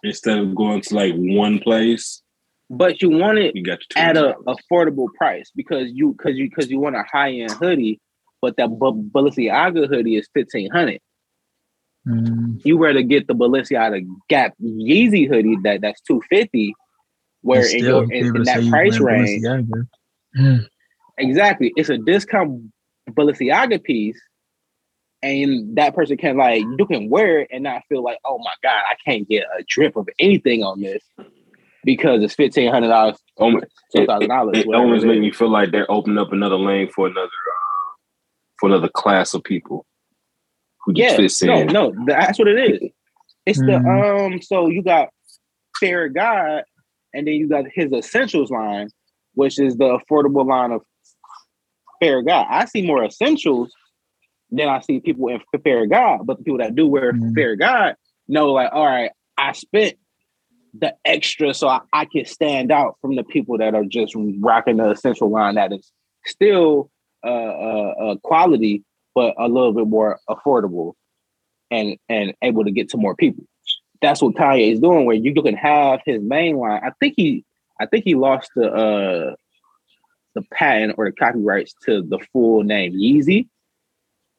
instead 0.03 0.39
of 0.39 0.55
going 0.55 0.81
to 0.83 0.95
like 0.95 1.15
one 1.17 1.59
place. 1.59 2.23
But 2.71 3.03
you 3.03 3.11
want 3.11 3.39
it 3.39 3.55
You 3.55 3.63
got 3.63 3.81
at 3.97 4.17
a 4.17 4.35
affordable 4.47 5.13
price 5.15 5.51
because 5.55 5.91
you 5.93 6.15
because 6.17 6.39
you 6.39 6.49
because 6.49 6.71
you 6.71 6.81
want 6.81 6.97
a 6.97 7.05
high 7.11 7.33
end 7.33 7.53
hoodie, 7.53 8.01
but 8.41 8.57
that 8.57 8.69
B- 8.69 9.11
Balenciaga 9.15 9.89
hoodie 9.89 10.17
is 10.17 10.29
fifteen 10.33 10.71
hundred. 10.71 11.01
Mm, 12.07 12.61
You 12.65 12.77
were 12.77 12.93
to 12.93 13.03
get 13.03 13.29
the 13.29 13.35
Balenciaga 13.35 14.05
Gap 14.29 14.55
Yeezy 14.63 15.29
hoodie 15.29 15.57
that 15.63 15.81
that's 15.83 16.01
two 16.01 16.21
fifty, 16.29 16.75
where 17.43 17.65
in, 17.65 17.85
your, 17.85 18.13
in, 18.13 18.37
in 18.37 18.43
that 18.45 18.67
price 18.69 18.99
range, 18.99 19.45
Mm, 20.37 20.67
exactly, 21.19 21.73
it's 21.77 21.91
a 21.91 21.99
discount 21.99 22.73
Balenciaga 23.11 23.83
piece, 23.83 24.21
and 25.23 25.77
that 25.77 25.95
person 25.95 26.17
can 26.17 26.37
like 26.39 26.63
you 26.79 26.87
can 26.87 27.09
wear 27.11 27.41
it 27.41 27.49
and 27.53 27.63
not 27.63 27.83
feel 27.89 28.03
like, 28.03 28.19
oh 28.25 28.39
my 28.39 28.55
god, 28.63 28.83
I 28.89 28.95
can't 29.05 29.29
get 29.29 29.45
a 29.59 29.63
drip 29.69 29.95
of 29.97 30.09
anything 30.19 30.65
on 30.65 30.81
this 30.81 31.03
because 31.85 32.23
it's 32.23 32.35
fifteen 32.35 32.73
hundred 32.73 32.89
dollars, 32.89 33.19
Almost, 33.37 33.67
two 33.95 34.03
it, 34.03 34.07
thousand 34.07 34.29
dollars. 34.31 34.59
it 34.59 34.67
almost 34.75 35.05
make 35.05 35.21
me 35.21 35.31
feel 35.31 35.51
like 35.51 35.71
they're 35.71 35.91
opening 35.91 36.19
up 36.19 36.33
another 36.33 36.57
lane 36.59 36.89
for 36.89 37.07
another 37.07 37.27
uh, 37.27 37.93
for 38.59 38.69
another 38.71 38.89
class 38.89 39.35
of 39.35 39.45
people 39.45 39.87
who 40.85 40.93
just 40.93 41.11
Yeah, 41.11 41.17
fits 41.17 41.43
no, 41.43 41.61
in. 41.63 41.67
no, 41.69 41.95
that's 42.07 42.39
what 42.39 42.49
it 42.49 42.59
is. 42.59 42.91
It's 43.47 43.59
the 43.59 43.73
Mhm. 43.73 44.33
um. 44.35 44.43
So 44.43 44.69
you 44.69 44.83
got 44.83 45.09
Fair 45.81 46.09
God, 46.09 46.65
and 47.13 47.27
then 47.27 47.35
you 47.35 47.49
got 47.49 47.65
his 47.73 47.93
Essentials 47.93 48.51
line, 48.51 48.89
which 49.35 49.59
is 49.59 49.77
the 49.77 49.99
affordable 49.99 50.47
line 50.47 50.73
of 50.73 50.83
Fair 52.01 52.23
God. 52.23 52.47
I 52.49 52.67
see 52.67 52.87
more 52.87 53.05
Essentials 53.05 53.73
than 54.51 54.69
I 54.69 54.81
see 54.81 55.01
people 55.01 55.29
in 55.29 55.41
Fair 55.65 55.87
God, 55.87 56.21
but 56.25 56.39
the 56.39 56.45
people 56.45 56.59
that 56.59 56.75
do 56.75 56.87
wear 56.87 57.13
Mhm. 57.13 57.35
Fair 57.35 57.57
God 57.57 57.97
know, 58.29 58.53
like, 58.53 58.71
all 58.73 58.87
right, 58.87 59.11
I 59.37 59.53
spent 59.53 59.95
the 60.75 60.95
extra 61.05 61.53
so 61.53 61.69
I, 61.69 61.81
I 61.93 62.05
can 62.07 62.25
stand 62.25 62.73
out 62.73 62.97
from 63.01 63.17
the 63.17 63.25
people 63.25 63.59
that 63.59 63.75
are 63.75 63.85
just 63.85 64.15
rocking 64.17 64.79
the 64.79 64.91
Essential 64.91 65.29
line 65.31 65.57
that 65.57 65.73
is 65.73 65.93
still 66.25 66.91
uh, 67.25 67.29
uh, 67.29 67.95
uh 68.01 68.17
quality 68.17 68.83
but 69.15 69.35
a 69.39 69.49
little 69.49 69.73
bit 69.73 69.87
more 69.87 70.19
affordable 70.29 70.95
and 71.71 71.97
and 72.09 72.35
able 72.43 72.65
to 72.65 72.71
get 72.71 72.89
to 72.91 72.97
more 72.97 73.15
people. 73.17 73.45
That's 74.01 74.21
what 74.23 74.35
Kanye 74.35 74.73
is 74.73 74.81
doing. 74.81 75.05
Where 75.07 75.17
you 75.17 75.33
can 75.35 75.55
have 75.57 76.01
his 76.05 76.21
main 76.23 76.57
line. 76.57 76.81
I 76.85 76.91
think 77.01 77.15
he, 77.17 77.45
I 77.81 77.87
think 77.87 78.05
he 78.05 78.15
lost 78.15 78.51
the 78.57 78.71
uh 78.73 79.35
the 80.35 80.43
patent 80.53 80.95
or 80.99 81.07
the 81.07 81.13
copyrights 81.13 81.75
to 81.85 82.03
the 82.03 82.19
full 82.33 82.63
name 82.63 82.95
Yeezy, 82.95 83.49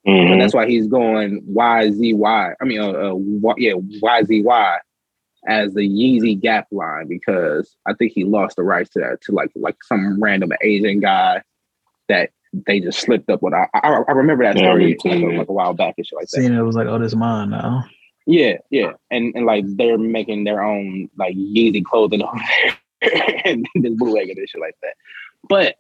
Mhm. 0.08 0.32
and 0.32 0.42
that's 0.42 0.54
why 0.54 0.68
he's 0.68 0.88
going 0.88 1.42
YZY. 1.44 2.56
I 2.60 2.66
mean, 2.66 2.80
uh, 2.80 2.92
uh 2.92 3.14
y- 3.16 3.54
yeah, 3.58 3.74
YZY 3.74 4.80
as 5.46 5.74
the 5.74 5.82
Yeezy 5.88 6.40
Gap 6.40 6.68
line 6.72 7.08
because 7.08 7.76
I 7.86 7.94
think 7.94 8.12
he 8.14 8.24
lost 8.24 8.56
the 8.56 8.64
rights 8.64 8.90
to 8.92 9.00
that 9.00 9.22
to 9.22 9.32
like 9.34 9.52
like 9.56 9.76
some 9.84 10.22
random 10.22 10.52
Asian 10.62 11.00
guy 11.00 11.42
that 12.10 12.32
they 12.54 12.80
just 12.80 13.00
slipped 13.00 13.30
up 13.30 13.42
with. 13.42 13.54
I, 13.54 13.68
I, 13.74 14.04
I 14.08 14.12
remember 14.12 14.44
that 14.44 14.56
Yeah, 14.56 14.64
story 14.64 14.98
remember 15.04 15.10
like, 15.10 15.34
too. 15.34 15.38
like 15.40 15.50
a 15.50 15.54
while 15.54 15.74
back 15.74 15.96
and 15.98 16.06
shit 16.06 16.16
like 16.16 16.30
that. 16.30 16.38
Seeing 16.42 16.54
it 16.54 16.62
was 16.62 16.76
like, 16.76 16.88
oh, 16.88 17.00
this 17.00 17.16
mine 17.16 17.50
now. 17.50 17.86
Yeah, 18.26 18.58
yeah, 18.70 18.94
and 19.12 19.36
and 19.36 19.46
like 19.46 19.66
they're 19.76 19.98
making 19.98 20.46
their 20.46 20.64
own 20.64 21.10
like 21.18 21.36
Yeezy 21.36 21.84
clothing 21.84 22.22
over 22.22 22.40
there 23.02 23.42
and 23.46 23.68
this 23.76 23.94
bootlegging 23.96 24.38
and 24.38 24.50
shit 24.50 24.62
like 24.62 24.78
that. 24.82 24.96
But 25.50 25.76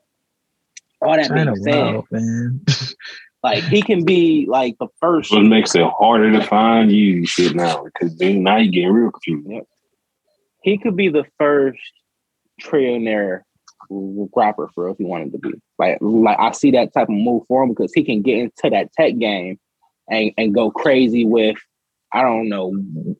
all 1.01 1.15
that 1.15 1.29
China 1.29 1.53
being 1.53 1.63
said, 1.63 2.03
man. 2.11 2.61
like 3.43 3.63
he 3.63 3.81
can 3.81 4.03
be 4.03 4.45
like 4.49 4.77
the 4.77 4.87
first. 4.99 5.31
What 5.31 5.43
makes 5.43 5.73
it 5.75 5.85
harder 5.85 6.31
to 6.33 6.45
find 6.45 6.91
you 6.91 7.25
shit 7.25 7.55
now 7.55 7.85
because 7.85 8.15
then 8.17 8.43
now 8.43 8.57
you 8.57 8.71
getting 8.71 8.91
real 8.91 9.11
confused. 9.11 9.67
He 10.63 10.77
could 10.77 10.97
be 10.97 11.09
the 11.09 11.25
first 11.39 11.79
trillionaire 12.61 13.41
rapper 13.89 14.69
for 14.73 14.89
if 14.89 14.97
he 14.97 15.03
wanted 15.03 15.31
to 15.33 15.37
be. 15.39 15.53
Like, 15.77 15.97
like 16.01 16.39
I 16.39 16.51
see 16.51 16.71
that 16.71 16.93
type 16.93 17.09
of 17.09 17.15
move 17.15 17.43
for 17.47 17.63
him 17.63 17.69
because 17.69 17.93
he 17.93 18.03
can 18.03 18.21
get 18.21 18.37
into 18.37 18.69
that 18.69 18.91
tech 18.93 19.17
game 19.17 19.59
and 20.09 20.31
and 20.37 20.53
go 20.53 20.71
crazy 20.71 21.25
with. 21.25 21.57
I 22.15 22.21
don't 22.21 22.47
know, 22.47 22.71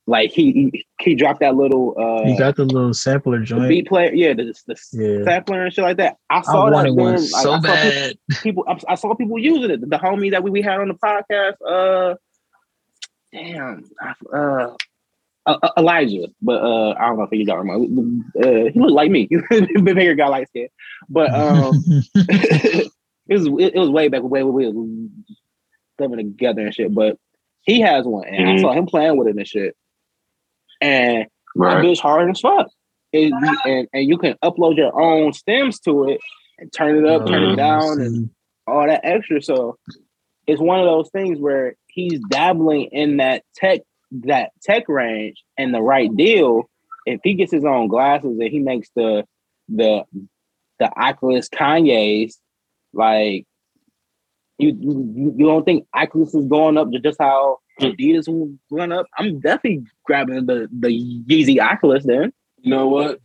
like 0.06 0.30
he 0.30 0.52
he, 0.72 0.86
he 1.02 1.16
dropped 1.16 1.40
that 1.40 1.56
little 1.56 1.96
uh 1.98 2.30
you 2.30 2.38
got 2.38 2.56
the 2.56 2.64
little 2.64 2.94
sampler 2.94 3.40
joint. 3.40 3.68
beat 3.68 3.88
player, 3.88 4.14
yeah, 4.14 4.34
the, 4.36 4.54
the 4.68 4.80
Yeah. 4.92 5.24
sampler 5.24 5.66
and 5.66 5.74
shit 5.74 5.84
like 5.84 5.98
that. 5.98 6.18
I 6.30 6.38
I 6.38 6.42
saw 6.44 6.66
that 6.66 6.72
wanted 6.74 6.92
one 6.92 7.14
like, 7.14 7.20
so 7.22 7.54
I 7.54 7.60
saw 7.60 7.76
bad. 7.82 8.18
people 8.44 8.66
I, 8.68 8.78
I 8.90 8.94
saw 8.94 9.16
people 9.16 9.40
using 9.40 9.72
it. 9.72 9.82
The 9.82 9.98
homie 9.98 10.30
that 10.30 10.44
we, 10.44 10.52
we 10.52 10.62
had 10.62 10.80
on 10.80 10.90
the 10.90 10.94
podcast, 10.94 11.56
uh, 11.68 12.16
damn, 13.34 13.90
uh, 14.32 14.76
uh, 15.46 15.58
uh, 15.62 15.70
Elijah, 15.78 16.28
but 16.42 16.62
uh, 16.64 16.92
I 16.92 17.08
don't 17.08 17.18
know 17.18 17.24
if 17.24 17.32
you 17.32 17.46
got 17.46 17.60
him. 17.62 18.32
Uh, 18.40 18.70
he 18.72 18.80
looked 18.80 18.94
like 18.94 19.12
me, 19.12 19.28
big 19.50 19.84
bigger 19.84 20.16
guy, 20.16 20.28
like 20.28 20.48
skin, 20.50 20.68
but 21.10 21.34
um, 21.34 21.84
it 22.30 22.92
was 23.28 23.46
it, 23.48 23.76
it 23.76 23.80
was 23.80 23.90
way 23.90 24.08
back 24.08 24.24
way 24.24 24.44
we 24.44 24.68
were 24.68 24.74
living 26.00 26.18
together 26.18 26.62
and 26.62 26.74
shit. 26.74 26.94
But 26.94 27.18
he 27.64 27.82
has 27.82 28.06
one, 28.06 28.28
and 28.28 28.48
I 28.48 28.54
Mhm. 28.54 28.62
saw 28.62 28.72
him 28.74 28.86
playing 28.86 29.18
with 29.18 29.28
it 29.28 29.36
and 29.38 29.48
shit, 29.48 29.76
and 30.82 31.18
that 31.18 31.28
Right. 31.56 31.86
bitch 31.86 32.00
hard 32.00 32.30
as 32.32 32.40
fuck. 32.40 32.68
It, 33.12 33.32
and 33.66 33.88
and 33.94 34.08
you 34.08 34.18
can 34.18 34.36
upload 34.44 34.78
your 34.78 35.00
own 35.00 35.34
stems 35.34 35.80
to 35.82 36.10
it 36.10 36.20
and 36.58 36.72
turn 36.74 36.98
it 36.98 37.06
up, 37.10 37.28
turn 37.28 37.44
it 37.44 37.56
down, 37.56 38.02
and 38.02 38.30
all 38.66 38.88
that 38.88 39.02
extra. 39.04 39.42
So 39.42 39.78
it's 40.48 40.60
one 40.62 40.80
of 40.80 40.86
those 40.86 41.10
things 41.12 41.40
where 41.40 41.76
he's 41.88 42.20
dabbling 42.30 42.90
in 42.92 43.18
that 43.18 43.44
tech 43.56 43.82
that 44.22 44.52
tech 44.62 44.88
range 44.88 45.44
and 45.58 45.74
the 45.74 45.82
right 45.82 46.16
deal. 46.16 46.70
If 47.06 47.20
he 47.24 47.34
gets 47.34 47.52
his 47.52 47.66
own 47.66 47.88
glasses 47.88 48.38
and 48.40 48.50
he 48.50 48.60
makes 48.60 48.90
the 48.96 49.26
the 49.68 50.04
the 50.80 50.90
Oculus 50.98 51.50
Kanye's, 51.50 52.40
like 52.94 53.46
you 54.58 54.78
you, 54.80 55.34
you 55.38 55.46
don't 55.46 55.66
think 55.66 55.86
Oculus 55.94 56.34
is 56.34 56.46
going 56.46 56.78
up 56.78 56.90
just 57.04 57.20
how 57.20 57.58
Adidas 57.82 58.28
will 58.28 58.54
run 58.70 58.92
up? 58.92 59.08
I'm 59.18 59.40
definitely 59.40 59.84
grabbing 60.06 60.46
the 60.46 60.70
the 60.72 60.88
Yeezy 60.88 61.60
Oculus 61.60 62.06
then. 62.06 62.32
You 62.62 62.72
know 62.72 62.88
what? 62.88 63.20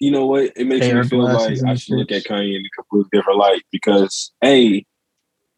You 0.00 0.10
know 0.10 0.26
what? 0.26 0.52
It 0.56 0.66
makes 0.66 0.86
Air 0.86 1.02
me 1.02 1.08
feel 1.08 1.24
like 1.24 1.62
I 1.66 1.74
should 1.74 1.96
look 1.96 2.12
at 2.12 2.24
Kanye 2.24 2.56
in 2.56 2.64
a 2.64 2.70
completely 2.76 3.08
different 3.12 3.38
light 3.38 3.62
because 3.70 4.32
a 4.42 4.84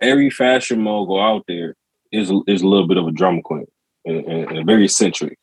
every 0.00 0.30
fashion 0.30 0.80
mogul 0.80 1.20
out 1.20 1.44
there 1.46 1.76
is 2.10 2.32
is 2.48 2.62
a 2.62 2.66
little 2.66 2.88
bit 2.88 2.96
of 2.96 3.06
a 3.06 3.12
drama 3.12 3.42
queen 3.42 3.66
and, 4.04 4.24
and, 4.24 4.58
and 4.58 4.66
very 4.66 4.84
eccentric. 4.84 5.38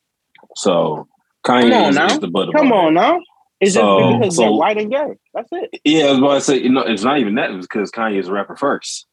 So 0.56 1.08
Kanye 1.44 1.90
is, 1.90 2.12
is 2.12 2.18
the 2.20 2.28
butt 2.28 2.48
of 2.48 2.54
Come 2.54 2.72
on 2.72 2.94
now. 2.94 3.20
It's 3.60 3.74
So- 3.74 4.00
just 4.00 4.20
because 4.20 4.36
so- 4.36 4.42
they're 4.42 4.52
white 4.52 4.78
and 4.78 4.90
gay. 4.90 5.14
That's 5.34 5.48
it. 5.52 5.80
Yeah, 5.84 6.06
I 6.06 6.10
was 6.10 6.18
about 6.18 6.34
to 6.34 6.40
say, 6.40 6.58
you 6.58 6.70
know, 6.70 6.82
it's 6.82 7.04
not 7.04 7.18
even 7.18 7.36
that. 7.36 7.50
It's 7.50 7.66
because 7.66 7.90
Kanye 7.90 8.18
is 8.18 8.28
a 8.28 8.32
rapper 8.32 8.56
first. 8.56 9.06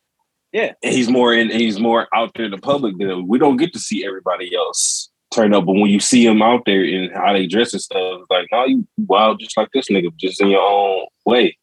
Yeah. 0.51 0.73
And 0.83 0.93
he's 0.93 1.09
more 1.09 1.33
in. 1.33 1.49
He's 1.51 1.79
more 1.79 2.07
out 2.13 2.31
there 2.35 2.45
in 2.45 2.51
the 2.51 2.57
public. 2.57 2.97
Than 2.97 3.27
we 3.27 3.37
don't 3.37 3.57
get 3.57 3.73
to 3.73 3.79
see 3.79 4.05
everybody 4.05 4.55
else 4.55 5.09
turn 5.31 5.53
up, 5.53 5.65
but 5.65 5.73
when 5.73 5.91
you 5.91 5.99
see 5.99 6.25
him 6.25 6.41
out 6.41 6.63
there 6.65 6.83
and 6.83 7.11
how 7.13 7.33
they 7.33 7.45
dress 7.45 7.73
and 7.73 7.81
stuff, 7.81 8.21
it's 8.21 8.31
like, 8.31 8.47
no, 8.51 8.65
you 8.65 8.87
wild 8.97 9.39
just 9.39 9.55
like 9.55 9.69
this 9.73 9.87
nigga, 9.89 10.15
just 10.17 10.41
in 10.41 10.47
your 10.47 10.61
own 10.61 11.05
way. 11.25 11.55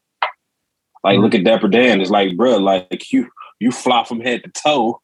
Like, 1.03 1.19
look 1.19 1.31
mm-hmm. 1.31 1.47
at 1.47 1.51
Dapper 1.51 1.67
Dan. 1.67 2.01
It's 2.01 2.09
like, 2.09 2.35
bro, 2.37 2.57
like 2.57 3.11
you 3.11 3.27
you 3.59 3.71
fly 3.71 4.03
from 4.03 4.21
head 4.21 4.43
to 4.43 4.51
toe, 4.51 5.01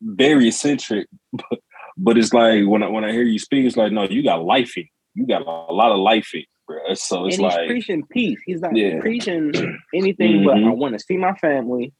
very 0.00 0.48
eccentric. 0.48 1.08
But, 1.32 1.58
but 1.96 2.18
it's 2.18 2.32
like 2.32 2.66
when 2.66 2.82
I 2.82 2.88
when 2.88 3.04
I 3.04 3.12
hear 3.12 3.22
you 3.22 3.38
speak, 3.38 3.66
it's 3.66 3.76
like, 3.76 3.92
no, 3.92 4.04
you 4.04 4.22
got 4.22 4.44
life 4.44 4.76
in. 4.76 4.88
You 5.14 5.26
got 5.26 5.42
a 5.42 5.44
lot 5.72 5.92
of 5.92 5.98
life 5.98 6.30
in, 6.34 6.44
bro. 6.66 6.78
So 6.94 7.26
it's 7.26 7.36
and 7.36 7.46
he's 7.46 7.54
like, 7.54 7.68
preaching 7.68 8.04
peace. 8.10 8.40
He's 8.44 8.60
not 8.60 8.76
Yeah. 8.76 9.00
preaching 9.00 9.52
anything 9.94 10.44
but 10.44 10.56
I 10.56 10.70
want 10.70 10.94
to 10.94 10.98
see 10.98 11.16
my 11.16 11.34
family. 11.34 11.92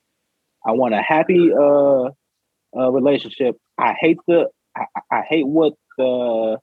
I 0.66 0.72
want 0.72 0.94
a 0.94 1.02
happy 1.02 1.52
uh, 1.52 2.10
uh 2.76 2.90
relationship. 2.90 3.56
I 3.78 3.94
hate 3.94 4.18
the 4.26 4.48
I, 4.76 4.86
I 5.10 5.20
hate 5.22 5.46
what 5.46 5.74
the 5.96 6.58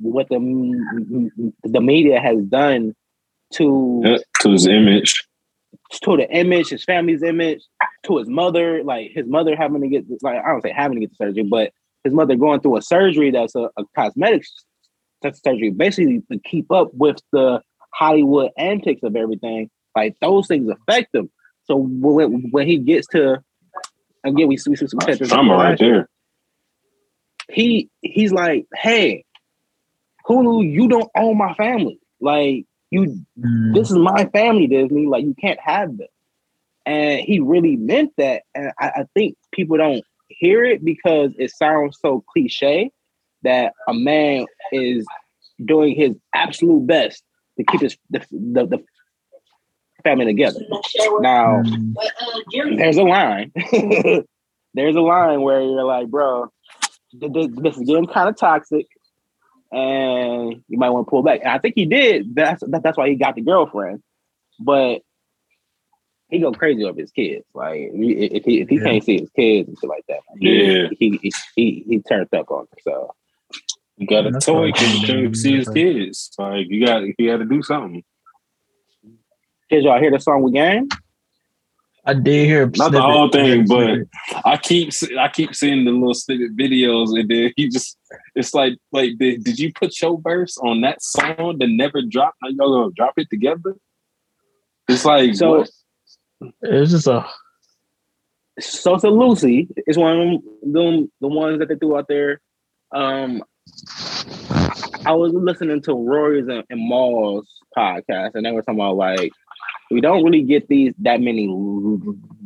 what 0.00 0.28
the 0.28 1.50
the 1.64 1.80
media 1.80 2.20
has 2.20 2.40
done 2.44 2.94
to 3.54 4.02
yeah, 4.04 4.18
to 4.40 4.50
his 4.52 4.66
image. 4.66 5.24
to 6.02 6.16
the 6.16 6.30
image, 6.30 6.68
his 6.68 6.84
family's 6.84 7.22
image, 7.22 7.62
to 8.04 8.18
his 8.18 8.28
mother, 8.28 8.84
like 8.84 9.10
his 9.12 9.26
mother 9.26 9.56
having 9.56 9.80
to 9.80 9.88
get 9.88 10.04
like 10.22 10.42
I 10.44 10.48
don't 10.48 10.62
say 10.62 10.72
having 10.72 11.00
to 11.00 11.00
get 11.00 11.10
the 11.10 11.16
surgery, 11.16 11.42
but 11.42 11.72
his 12.08 12.14
mother 12.14 12.36
going 12.36 12.60
through 12.60 12.76
a 12.76 12.82
surgery 12.82 13.30
that's 13.30 13.54
a, 13.54 13.68
a 13.76 13.84
cosmetic 13.94 14.44
surgery, 15.44 15.70
basically 15.70 16.22
to 16.32 16.38
keep 16.38 16.70
up 16.72 16.88
with 16.94 17.18
the 17.32 17.60
Hollywood 17.94 18.50
antics 18.56 19.02
of 19.02 19.16
everything. 19.16 19.70
Like 19.96 20.16
those 20.20 20.46
things 20.46 20.70
affect 20.70 21.14
him. 21.14 21.30
So 21.64 21.76
when 21.76 22.50
when 22.50 22.66
he 22.66 22.78
gets 22.78 23.06
to 23.08 23.42
again, 24.24 24.36
we 24.36 24.44
we, 24.46 24.56
we 24.66 24.76
said 24.76 25.18
this 25.18 25.32
I'm 25.32 25.50
right 25.50 25.78
there. 25.78 26.08
he 27.50 27.90
he's 28.00 28.32
like, 28.32 28.66
hey, 28.74 29.24
Hulu, 30.28 30.70
you 30.70 30.88
don't 30.88 31.10
own 31.16 31.36
my 31.36 31.54
family. 31.54 32.00
Like 32.20 32.64
you 32.90 33.24
Mm. 33.38 33.74
this 33.74 33.90
is 33.90 33.96
my 33.96 34.26
family, 34.26 34.66
Disney. 34.66 35.06
Like 35.06 35.24
you 35.24 35.34
can't 35.40 35.60
have 35.60 35.96
this. 35.96 36.08
And 36.86 37.20
he 37.20 37.40
really 37.40 37.76
meant 37.76 38.12
that. 38.16 38.44
And 38.54 38.72
I, 38.80 38.88
I 38.88 39.04
think 39.14 39.36
people 39.52 39.76
don't 39.76 40.02
hear 40.28 40.64
it 40.64 40.84
because 40.84 41.32
it 41.38 41.50
sounds 41.50 41.98
so 42.00 42.24
cliche 42.32 42.90
that 43.42 43.72
a 43.88 43.94
man 43.94 44.46
is 44.72 45.06
doing 45.64 45.94
his 45.94 46.14
absolute 46.34 46.86
best 46.86 47.22
to 47.56 47.64
keep 47.64 47.80
his 47.80 47.96
the, 48.10 48.20
the, 48.30 48.66
the 48.66 48.84
family 50.04 50.26
together. 50.26 50.60
Now 51.20 51.62
there's 52.52 52.96
a 52.96 53.02
line. 53.02 53.52
there's 54.74 54.96
a 54.96 55.00
line 55.00 55.42
where 55.42 55.60
you're 55.60 55.84
like, 55.84 56.08
bro, 56.08 56.52
th- 57.18 57.32
th- 57.32 57.50
this 57.54 57.76
is 57.76 57.84
getting 57.84 58.06
kind 58.06 58.28
of 58.28 58.36
toxic, 58.36 58.86
and 59.72 60.62
you 60.68 60.78
might 60.78 60.90
want 60.90 61.06
to 61.06 61.10
pull 61.10 61.22
back. 61.22 61.40
And 61.40 61.50
I 61.50 61.58
think 61.58 61.74
he 61.74 61.86
did. 61.86 62.34
That's 62.34 62.62
that's 62.66 62.96
why 62.96 63.08
he 63.08 63.16
got 63.16 63.34
the 63.34 63.42
girlfriend, 63.42 64.02
but 64.60 65.02
he 66.30 66.38
go 66.40 66.52
crazy 66.52 66.84
over 66.84 67.00
his 67.00 67.10
kids. 67.10 67.44
Like 67.54 67.90
if 67.92 68.32
if 68.32 68.44
he 68.44 68.60
if 68.60 68.68
he 68.68 68.76
Yeah. 68.76 68.82
can't 68.84 69.04
see 69.04 69.20
his 69.20 69.30
kids 69.30 69.68
and 69.68 69.78
shit 69.80 69.88
like 69.90 70.04
that, 70.08 70.20
Yeah. 70.36 70.88
he 70.98 71.18
he 71.22 71.32
he, 71.56 71.84
he 71.88 72.00
turned 72.02 72.32
up 72.34 72.50
on. 72.50 72.62
Him, 72.62 72.68
so 72.82 73.14
You 73.96 74.06
got 74.06 74.26
a 74.26 74.32
toy 74.38 74.68
what 74.70 74.74
because 74.74 75.00
you 75.00 75.06
can't 75.06 75.36
see 75.36 75.56
his 75.56 75.68
kids. 75.68 76.30
Like 76.38 76.66
you 76.68 76.84
got 76.86 77.02
you 77.02 77.14
got 77.30 77.38
to 77.38 77.44
do 77.44 77.62
something. 77.62 78.02
did 79.70 79.84
y'all 79.84 79.98
hear 80.00 80.10
the 80.10 80.18
song 80.20 80.42
we 80.42 80.52
game? 80.52 80.88
I 82.04 82.14
did 82.14 82.46
hear 82.46 82.70
Not 82.76 82.92
the 82.92 83.02
whole 83.02 83.28
thing, 83.28 83.66
but 83.66 83.98
I 84.44 84.56
keep 84.56 84.92
I 85.18 85.28
keep 85.28 85.54
seeing 85.54 85.84
the 85.84 85.90
little 85.90 86.14
snippet 86.14 86.56
videos, 86.56 87.18
and 87.18 87.28
then 87.28 87.52
he 87.56 87.68
just 87.68 87.98
it's 88.34 88.54
like 88.54 88.74
like 88.92 89.18
did, 89.18 89.44
did 89.44 89.58
you 89.58 89.72
put 89.74 90.00
your 90.00 90.18
verse 90.20 90.56
on 90.58 90.80
that 90.82 91.02
song 91.02 91.56
that 91.58 91.68
never 91.68 92.00
dropped? 92.02 92.36
Now 92.42 92.48
y'all 92.50 92.80
gonna 92.82 92.92
drop 92.96 93.14
it 93.18 93.28
together? 93.30 93.76
It's 94.88 95.04
like 95.04 95.34
So- 95.34 95.58
what? 95.60 95.70
It 96.40 96.80
was 96.80 96.90
just 96.90 97.06
a 97.06 97.26
Sosa 98.60 99.08
Lucy 99.08 99.68
is 99.86 99.96
one 99.96 100.18
of 100.18 100.18
them, 100.18 100.72
them 100.72 101.12
the 101.20 101.28
ones 101.28 101.58
that 101.58 101.68
they 101.68 101.76
threw 101.76 101.96
out 101.96 102.08
there. 102.08 102.40
Um, 102.92 103.44
I 105.04 105.12
was 105.12 105.32
listening 105.32 105.82
to 105.82 105.94
Rory's 105.94 106.48
and, 106.48 106.64
and 106.68 106.88
Mal's 106.88 107.46
podcast, 107.76 108.34
and 108.34 108.44
they 108.44 108.50
were 108.50 108.62
talking 108.62 108.80
about 108.80 108.96
like 108.96 109.32
we 109.90 110.00
don't 110.00 110.24
really 110.24 110.42
get 110.42 110.68
these 110.68 110.92
that 111.00 111.20
many 111.20 111.46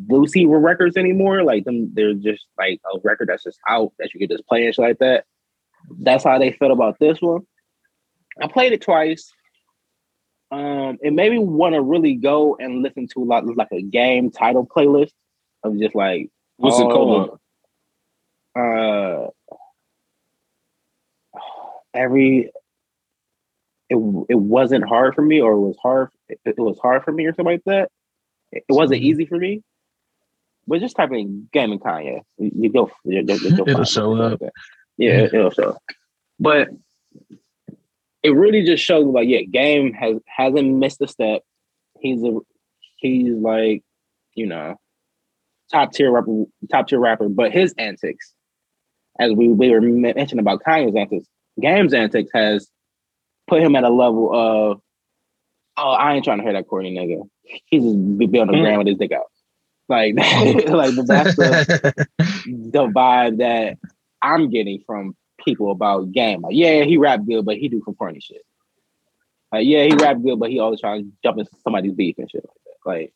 Lucy 0.08 0.46
records 0.46 0.96
anymore. 0.96 1.42
Like 1.42 1.64
them, 1.64 1.92
they're 1.94 2.14
just 2.14 2.46
like 2.58 2.80
a 2.94 2.98
record 3.02 3.28
that's 3.28 3.44
just 3.44 3.58
out 3.68 3.92
that 3.98 4.12
you 4.12 4.20
can 4.20 4.28
just 4.28 4.46
play 4.46 4.64
and 4.64 4.74
shit 4.74 4.84
like 4.84 4.98
that. 4.98 5.24
That's 6.00 6.24
how 6.24 6.38
they 6.38 6.52
felt 6.52 6.72
about 6.72 6.98
this 6.98 7.20
one. 7.20 7.42
I 8.40 8.46
played 8.46 8.72
it 8.72 8.82
twice. 8.82 9.32
Um, 10.52 10.98
it 11.00 11.14
made 11.14 11.32
me 11.32 11.38
want 11.38 11.74
to 11.74 11.80
really 11.80 12.14
go 12.14 12.56
and 12.60 12.82
listen 12.82 13.08
to 13.14 13.24
like 13.24 13.44
like 13.56 13.72
a 13.72 13.80
game 13.82 14.30
title 14.30 14.66
playlist 14.66 15.12
of 15.64 15.78
just 15.78 15.94
like 15.94 16.28
What's 16.58 16.78
it 16.78 16.90
called? 16.90 17.38
uh 18.54 19.28
every 21.94 22.50
it, 23.88 23.96
it 24.28 24.34
wasn't 24.34 24.84
hard 24.86 25.14
for 25.14 25.22
me 25.22 25.40
or 25.40 25.52
it 25.52 25.58
was 25.60 25.76
hard 25.82 26.08
it, 26.28 26.38
it 26.44 26.58
was 26.58 26.78
hard 26.80 27.02
for 27.04 27.12
me 27.12 27.24
or 27.26 27.30
something 27.34 27.46
like 27.54 27.64
that 27.64 27.90
it, 28.50 28.64
it 28.68 28.72
wasn't 28.72 29.00
Mhm. 29.00 29.04
easy 29.04 29.26
for 29.26 29.38
me 29.38 29.62
but 30.66 30.80
just 30.80 30.96
type 30.96 31.12
in 31.12 31.48
gaming 31.52 31.78
kanye 31.78 32.20
you, 32.38 32.50
you 32.54 32.68
go 32.72 32.90
you, 33.04 33.20
you, 33.20 33.24
you'll 33.24 33.50
It'll 33.66 33.74
find 33.74 33.86
show 33.88 34.14
up. 34.16 34.40
like 34.42 34.50
yeah 34.98 35.10
it, 35.20 35.32
will 35.32 35.50
show 35.50 35.78
but 36.38 36.68
it 38.22 38.30
really 38.30 38.64
just 38.64 38.84
shows 38.84 39.06
like 39.06 39.28
yeah 39.28 39.42
game 39.42 39.92
has 39.92 40.16
hasn't 40.26 40.68
missed 40.76 41.00
a 41.00 41.08
step 41.08 41.42
he's 42.00 42.22
a 42.22 42.38
he's 42.98 43.34
like 43.34 43.82
you 44.34 44.46
know 44.46 44.76
top 45.70 45.92
tier 45.92 46.10
rapper 46.10 46.44
top 46.70 46.88
tier 46.88 46.98
rapper 47.00 47.28
but 47.28 47.50
his 47.52 47.74
antics 47.78 48.32
as 49.20 49.30
we, 49.32 49.48
we 49.48 49.68
were 49.70 49.80
mentioning 49.82 50.40
about 50.40 50.62
Kanye's 50.66 50.96
antics, 50.96 51.26
Game's 51.60 51.92
antics 51.92 52.30
has 52.32 52.68
put 53.46 53.60
him 53.62 53.76
at 53.76 53.84
a 53.84 53.90
level 53.90 54.30
of, 54.34 54.80
oh, 55.76 55.90
I 55.90 56.14
ain't 56.14 56.24
trying 56.24 56.38
to 56.38 56.44
hear 56.44 56.54
that 56.54 56.66
corny 56.66 56.94
nigga. 56.96 57.28
He's 57.66 57.82
just 57.82 57.94
be 58.18 58.38
on 58.40 58.46
the 58.46 58.54
Mm. 58.54 58.62
ground 58.62 58.78
with 58.78 58.86
his 58.88 58.96
dick 58.96 59.12
out. 59.12 59.26
Like, 59.88 60.14
like 60.16 60.94
that's 61.06 61.36
the, 61.36 62.06
the 62.46 62.86
vibe 62.86 63.36
that 63.38 63.76
I'm 64.22 64.48
getting 64.48 64.82
from 64.86 65.14
people 65.44 65.70
about 65.70 66.12
Game. 66.12 66.42
Like, 66.42 66.54
yeah, 66.54 66.84
he 66.84 66.96
rap 66.96 67.20
good, 67.26 67.44
but 67.44 67.56
he 67.56 67.68
do 67.68 67.82
some 67.84 67.94
corny 67.94 68.20
shit. 68.20 68.44
Like, 69.52 69.66
yeah, 69.66 69.84
he 69.84 69.94
rap 69.94 70.22
good, 70.22 70.38
but 70.38 70.50
he 70.50 70.58
always 70.58 70.80
trying 70.80 71.04
to 71.04 71.10
jump 71.22 71.38
into 71.38 71.50
somebody's 71.62 71.92
beef 71.92 72.16
and 72.18 72.30
shit 72.30 72.44
like 72.44 72.54
that. 72.64 72.88
Like, 72.88 73.12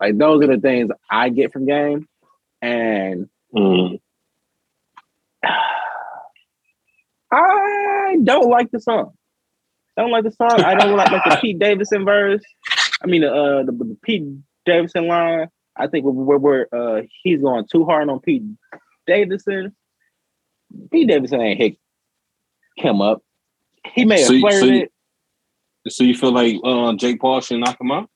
like 0.00 0.18
those 0.18 0.44
are 0.44 0.48
the 0.48 0.60
things 0.60 0.90
I 1.10 1.28
get 1.30 1.52
from 1.52 1.66
Game. 1.66 2.08
And 2.60 3.28
Mm. 3.54 4.00
I 7.30 8.16
don't 8.22 8.48
like 8.48 8.70
the 8.70 8.80
song. 8.80 9.12
I 9.96 10.02
don't 10.02 10.10
like 10.10 10.24
the 10.24 10.32
song. 10.32 10.60
I 10.60 10.74
don't 10.74 10.96
like, 10.96 11.10
like 11.10 11.24
the 11.24 11.38
Pete 11.40 11.58
Davidson 11.58 12.04
verse. 12.04 12.42
I 13.02 13.06
mean, 13.06 13.24
uh, 13.24 13.64
the, 13.64 13.72
the 13.72 13.96
Pete 14.02 14.24
Davidson 14.64 15.08
line. 15.08 15.48
I 15.76 15.86
think 15.86 16.04
we're, 16.04 16.38
we're 16.38 16.66
uh, 16.72 17.02
he's 17.22 17.42
going 17.42 17.66
too 17.70 17.84
hard 17.84 18.08
on 18.08 18.20
Pete 18.20 18.44
Davidson. 19.06 19.74
Pete 20.90 21.08
Davidson 21.08 21.40
ain't 21.40 21.58
hit 21.60 21.76
him 22.76 23.00
up. 23.00 23.22
He 23.94 24.04
may 24.04 24.18
have 24.20 24.28
So 24.28 24.38
flirted. 24.40 24.60
so 24.60 24.66
you- 24.66 24.88
So 25.90 26.04
you 26.04 26.14
feel 26.14 26.32
like 26.32 26.56
uh, 26.64 26.92
Jake 26.94 27.20
Paul 27.20 27.40
should 27.40 27.60
knock 27.60 27.80
him 27.80 27.90
out? 27.92 28.08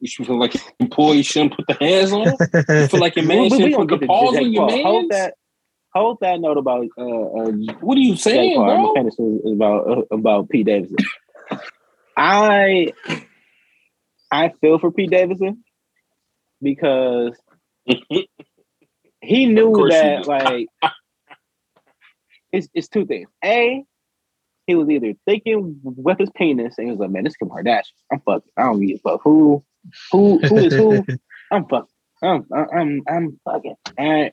You 0.00 0.24
feel 0.24 0.38
like 0.38 0.54
your 0.98 1.14
you 1.14 1.22
shouldn't 1.24 1.56
put 1.56 1.66
the 1.66 1.74
hands 1.74 2.12
on? 2.12 2.26
You 2.68 2.86
feel 2.88 3.00
like 3.00 3.16
your 3.16 3.24
man 3.26 3.38
We- 3.38 3.42
we 3.44 3.50
shouldn't 3.50 3.88
put 3.88 4.00
the 4.00 4.06
paws 4.06 4.36
on 4.36 4.52
your 4.52 4.68
Paul. 4.68 4.82
Hold 4.82 5.10
that. 5.10 5.34
Hold 5.94 6.18
that 6.20 6.40
note 6.40 6.58
about 6.58 6.86
uh, 6.98 7.02
uh 7.02 7.50
What 7.80 7.96
are 7.96 8.00
you 8.00 8.12
Jake 8.14 8.22
saying. 8.22 8.60
I'm 8.60 8.82
bro? 8.82 8.94
finish 8.94 9.14
about 9.52 9.88
uh, 9.90 10.02
about 10.14 10.48
Pete 10.50 10.66
Davidson. 10.66 10.98
I 12.16 12.92
I 14.30 14.52
feel 14.60 14.78
for 14.78 14.92
Pete 14.92 15.10
Davidson 15.10 15.64
because 16.62 17.36
he 19.20 19.46
knew 19.46 19.88
that 19.88 20.26
like 20.26 20.68
it's 22.52 22.68
it's 22.74 22.88
two 22.88 23.06
things. 23.06 23.28
A, 23.44 23.84
he 24.66 24.74
was 24.74 24.88
either 24.90 25.14
thinking 25.24 25.80
with 25.82 26.18
his 26.18 26.30
penis 26.34 26.76
and 26.78 26.86
he 26.86 26.90
was 26.90 27.00
like, 27.00 27.10
man, 27.10 27.24
this 27.24 27.36
Kim 27.36 27.48
Kardashian. 27.48 27.84
I'm 28.12 28.20
fucking. 28.20 28.50
I 28.56 28.64
don't 28.64 28.84
give 28.84 28.96
a 28.96 29.00
fuck 29.00 29.20
who 29.22 29.64
who 30.12 30.38
who 30.40 30.56
is 30.58 30.74
who. 30.74 31.04
I'm 31.50 31.66
fucking. 31.66 31.88
I'm 32.22 32.46
I'm 32.52 33.02
I'm 33.08 33.40
fucking. 33.44 33.76
And 33.96 34.32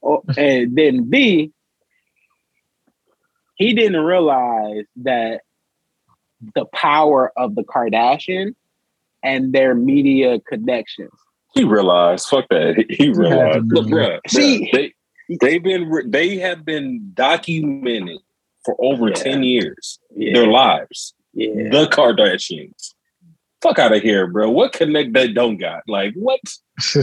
or, 0.00 0.22
and 0.36 0.74
then 0.76 1.10
B, 1.10 1.52
he 3.54 3.74
didn't 3.74 4.00
realize 4.00 4.86
that 5.02 5.42
the 6.54 6.64
power 6.66 7.32
of 7.36 7.54
the 7.54 7.62
Kardashian 7.62 8.54
and 9.22 9.52
their 9.52 9.74
media 9.74 10.40
connections. 10.40 11.12
He 11.54 11.64
realized. 11.64 12.26
Fuck 12.26 12.46
that. 12.50 12.84
He, 12.88 12.96
he 12.96 13.08
realized. 13.10 13.66
know. 13.66 13.80
Look, 13.80 13.90
bro. 13.90 14.18
See- 14.28 14.70
they 14.72 14.94
they've 15.40 15.62
been 15.62 16.10
they 16.10 16.36
have 16.38 16.64
been 16.64 17.10
documented 17.14 18.18
for 18.64 18.76
over 18.78 19.08
Yeah. 19.08 19.14
ten 19.14 19.42
years. 19.42 19.98
Yeah, 20.14 20.34
Their 20.34 20.46
lives. 20.48 21.14
yeah. 21.34 21.70
The 21.70 21.86
Kardashians. 21.90 22.94
Fuck 23.62 23.78
out 23.78 23.92
of 23.94 24.02
here, 24.02 24.26
bro. 24.26 24.48
What 24.50 24.72
connect 24.72 25.12
they 25.12 25.28
don't 25.32 25.58
got? 25.58 25.82
Like 25.86 26.14
what? 26.14 26.40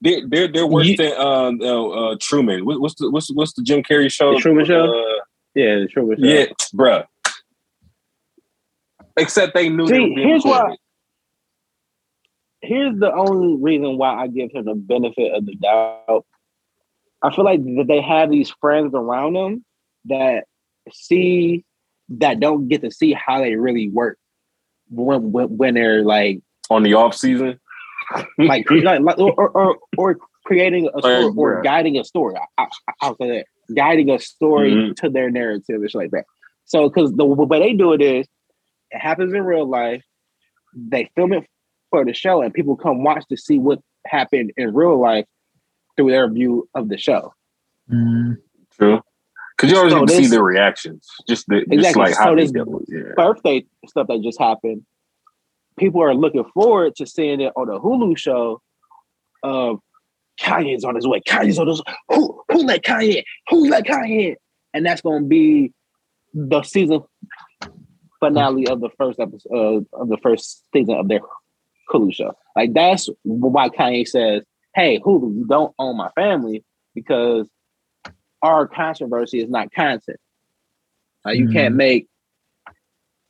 They're 0.00 0.26
they're, 0.26 0.48
they're 0.48 0.66
worse 0.66 0.86
You- 0.86 0.96
than 0.96 1.12
uh, 1.12 1.52
uh, 1.60 1.88
uh, 1.88 2.16
Truman. 2.20 2.64
What, 2.64 2.80
what's 2.80 2.94
the 2.94 3.10
what's 3.10 3.30
what's 3.34 3.52
the 3.52 3.62
Jim 3.62 3.82
Carrey 3.82 4.10
show? 4.10 4.32
The 4.34 4.40
Truman 4.40 4.64
Show? 4.64 4.84
Uh, 4.84 5.20
yeah, 5.54 5.80
the 5.80 5.86
Truman 5.88 6.16
Show. 6.18 6.24
yeah, 6.26 6.46
bruh. 6.74 7.04
Except 9.18 9.52
they 9.54 9.68
knew. 9.68 9.86
See, 9.86 9.92
being 9.92 10.18
here's 10.18 10.44
why- 10.44 10.76
here's 12.62 12.98
the 12.98 13.12
only 13.12 13.56
reason 13.60 13.98
why 13.98 14.14
I 14.22 14.28
give 14.28 14.50
him 14.52 14.64
the 14.64 14.74
benefit 14.74 15.34
of 15.34 15.44
the 15.44 15.54
doubt. 15.56 16.24
I 17.22 17.34
feel 17.34 17.44
like 17.44 17.62
that 17.64 17.84
they 17.88 18.00
have 18.00 18.30
these 18.30 18.50
friends 18.60 18.92
around 18.94 19.34
them 19.34 19.64
that 20.06 20.44
see 20.92 21.64
that 22.08 22.40
don't 22.40 22.68
get 22.68 22.82
to 22.82 22.90
see 22.90 23.12
how 23.12 23.40
they 23.40 23.54
really 23.54 23.88
work 23.88 24.18
when 24.90 25.32
when, 25.32 25.56
when 25.56 25.74
they're 25.74 26.02
like 26.04 26.40
on 26.70 26.82
the 26.82 26.94
off 26.94 27.14
season. 27.14 27.58
like, 28.38 28.66
like, 28.70 29.18
or, 29.18 29.48
or 29.50 29.78
or 29.96 30.18
creating 30.44 30.90
a 30.94 30.98
story 31.00 31.24
Like, 31.24 31.36
or 31.36 31.62
guiding 31.62 31.96
a 31.98 32.04
story. 32.04 32.34
I, 32.58 32.64
I, 32.64 32.92
I'll 33.00 33.16
say 33.16 33.28
that 33.28 33.46
guiding 33.74 34.10
a 34.10 34.18
story 34.18 34.72
Mhm. 34.72 34.96
to 34.96 35.08
their 35.08 35.30
narrative 35.30 35.80
and 35.80 35.90
shit 35.90 35.98
like 35.98 36.10
that. 36.10 36.24
So, 36.64 36.88
because 36.88 37.12
the 37.14 37.24
way 37.24 37.58
they 37.60 37.74
do 37.74 37.92
it 37.92 38.02
is, 38.02 38.26
it 38.90 38.98
happens 38.98 39.32
in 39.32 39.42
real 39.44 39.66
life. 39.68 40.02
They 40.74 41.10
film 41.14 41.32
it 41.32 41.44
for 41.90 42.04
the 42.04 42.12
show, 42.12 42.42
and 42.42 42.52
people 42.52 42.76
come 42.76 43.04
watch 43.04 43.24
to 43.28 43.36
see 43.36 43.58
what 43.58 43.78
happened 44.06 44.52
in 44.56 44.74
real 44.74 44.98
life 45.00 45.26
through 46.02 46.10
their 46.10 46.28
view 46.30 46.68
of 46.74 46.88
the 46.88 46.98
show. 46.98 47.34
Mm, 47.90 48.36
True. 48.72 49.00
Because 49.56 49.70
you 49.70 49.76
always 49.78 49.92
So 49.92 50.00
get 50.00 50.08
to 50.08 50.14
see 50.14 50.20
this- 50.22 50.30
their 50.30 50.42
reactions. 50.42 51.08
Just 51.28 51.46
the, 51.46 51.60
just 51.60 51.72
Exactly. 51.72 52.02
like 52.02 52.14
So 52.14 52.22
how 52.22 52.34
they 52.34 52.42
this- 52.42 52.52
deal 52.52 52.64
with. 52.66 52.84
Yeah. 52.88 53.12
Birthday 53.16 53.64
stuff 53.86 54.06
that 54.08 54.20
just 54.22 54.40
happened. 54.40 54.84
People 55.78 56.02
are 56.02 56.14
looking 56.14 56.44
forward 56.52 56.96
to 56.96 57.06
seeing 57.06 57.40
it 57.40 57.52
on 57.56 57.68
the 57.68 57.78
Hulu 57.80 58.16
show. 58.18 58.60
Of 59.44 59.80
Kanye's 60.38 60.84
on 60.84 60.94
his 60.94 61.06
way. 61.06 61.20
Kanye's 61.20 61.58
on 61.58 61.66
his 61.66 61.82
who 62.08 62.42
who 62.50 62.62
let 62.64 62.82
Kanye? 62.84 63.16
in? 63.16 63.24
Who 63.48 63.68
let 63.68 63.84
Kanye? 63.84 64.36
And 64.72 64.86
that's 64.86 65.00
gonna 65.00 65.24
be 65.26 65.72
the 66.32 66.62
season 66.62 67.02
finale 68.20 68.68
of 68.68 68.80
the 68.80 68.88
first 68.96 69.18
episode 69.18 69.86
of 69.92 70.08
the 70.08 70.16
first 70.18 70.62
season 70.72 70.94
of 70.94 71.08
their 71.08 71.20
Hulu 71.90 72.14
show. 72.14 72.32
Like 72.54 72.72
that's 72.72 73.08
why 73.24 73.68
Kanye 73.68 74.06
says, 74.06 74.42
"Hey, 74.74 74.98
Hulu, 75.00 75.34
you 75.34 75.44
don't 75.48 75.74
own 75.78 75.96
my 75.96 76.10
family, 76.10 76.64
because 76.94 77.48
our 78.42 78.66
controversy 78.66 79.40
is 79.40 79.48
not 79.48 79.72
content. 79.72 80.18
Like 81.24 81.38
you 81.38 81.48
can't 81.48 81.74
Mhm. 81.74 81.78
make 81.78 82.08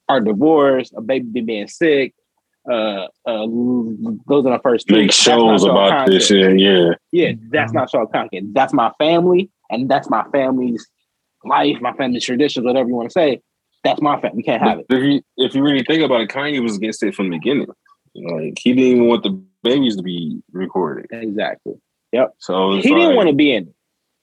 our 0.09 0.20
divorce, 0.20 0.90
a 0.97 1.01
baby 1.01 1.40
being 1.43 1.68
sick, 1.68 2.14
uh, 2.70 3.07
uh, 3.26 3.47
goes 3.47 4.47
on 4.47 4.53
our 4.53 4.61
first 4.61 4.90
Make 4.90 5.07
That's 5.09 5.16
shows 5.16 5.64
about 5.64 5.90
content. 5.90 6.12
this 6.12 6.26
shit. 6.26 6.59
Yeah. 6.61 6.95
Yeah, 7.12 7.32
that's 7.51 7.72
not 7.72 7.90
show 7.90 8.07
content. 8.07 8.55
That's 8.55 8.72
my 8.72 8.90
family, 8.99 9.51
and 9.70 9.88
that's 9.88 10.09
my 10.09 10.24
family's 10.32 10.86
life, 11.45 11.78
my 11.80 11.93
family's 11.95 12.24
traditions, 12.24 12.64
whatever 12.64 12.88
you 12.88 12.95
want 12.95 13.11
to 13.11 13.12
say. 13.12 13.40
That's 13.84 14.01
my 14.01 14.20
family. 14.20 14.36
We 14.36 14.43
can't 14.45 14.62
have 14.62 14.78
it. 14.78 14.86
If 14.88 15.03
you 15.03 15.20
if 15.36 15.55
you 15.55 15.62
really 15.62 15.82
think 15.82 16.03
about 16.03 16.20
it, 16.22 16.28
Kanye 16.30 16.62
was 16.62 16.76
against 16.76 17.03
it 17.03 17.14
from 17.14 17.30
the 17.30 17.36
beginning. 17.38 17.66
Like 18.14 18.59
he 18.61 18.72
didn't 18.74 18.84
even 18.93 19.09
want 19.09 19.24
the 19.24 19.43
babies 19.62 19.96
to 19.96 20.02
be 20.02 20.42
recorded. 20.52 21.06
Exactly. 21.10 21.74
Yep. 22.12 22.34
So 22.38 22.74
it's 22.74 22.86
He 22.86 22.94
didn't 22.94 23.16
want 23.16 23.28
to 23.28 23.34
be 23.34 23.52
in 23.52 23.68
it. 23.68 23.74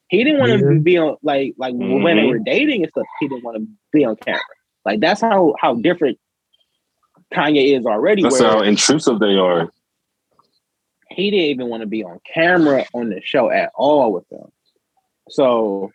He 0.09 0.23
didn't 0.23 0.39
want 0.39 0.51
to 0.59 0.73
Yeah. 0.73 0.79
be 0.81 0.97
on 0.97 1.17
like 1.21 1.53
like 1.57 1.73
when 1.75 1.89
mm-hmm. 1.89 2.17
they 2.17 2.27
were 2.27 2.39
dating 2.39 2.83
and 2.83 2.91
stuff. 2.91 3.05
He 3.19 3.27
didn't 3.27 3.43
want 3.43 3.57
to 3.57 3.67
be 3.91 4.05
on 4.05 4.15
camera. 4.15 4.41
Like 4.85 4.99
that's 4.99 5.21
how 5.21 5.53
how 5.59 5.75
different 5.75 6.17
Kanye 7.33 7.77
is 7.77 7.85
already. 7.85 8.23
That's 8.23 8.39
how 8.39 8.61
intrusive 8.61 9.19
they 9.19 9.35
are. 9.35 9.69
he 11.11 11.31
didn't 11.31 11.45
even 11.45 11.69
want 11.69 11.81
to 11.81 11.87
be 11.87 12.03
on 12.03 12.19
camera 12.31 12.85
on 12.93 13.09
the 13.09 13.21
show 13.23 13.51
at 13.51 13.71
all 13.75 14.11
with 14.11 14.27
them. 14.29 14.51
So 15.29 15.91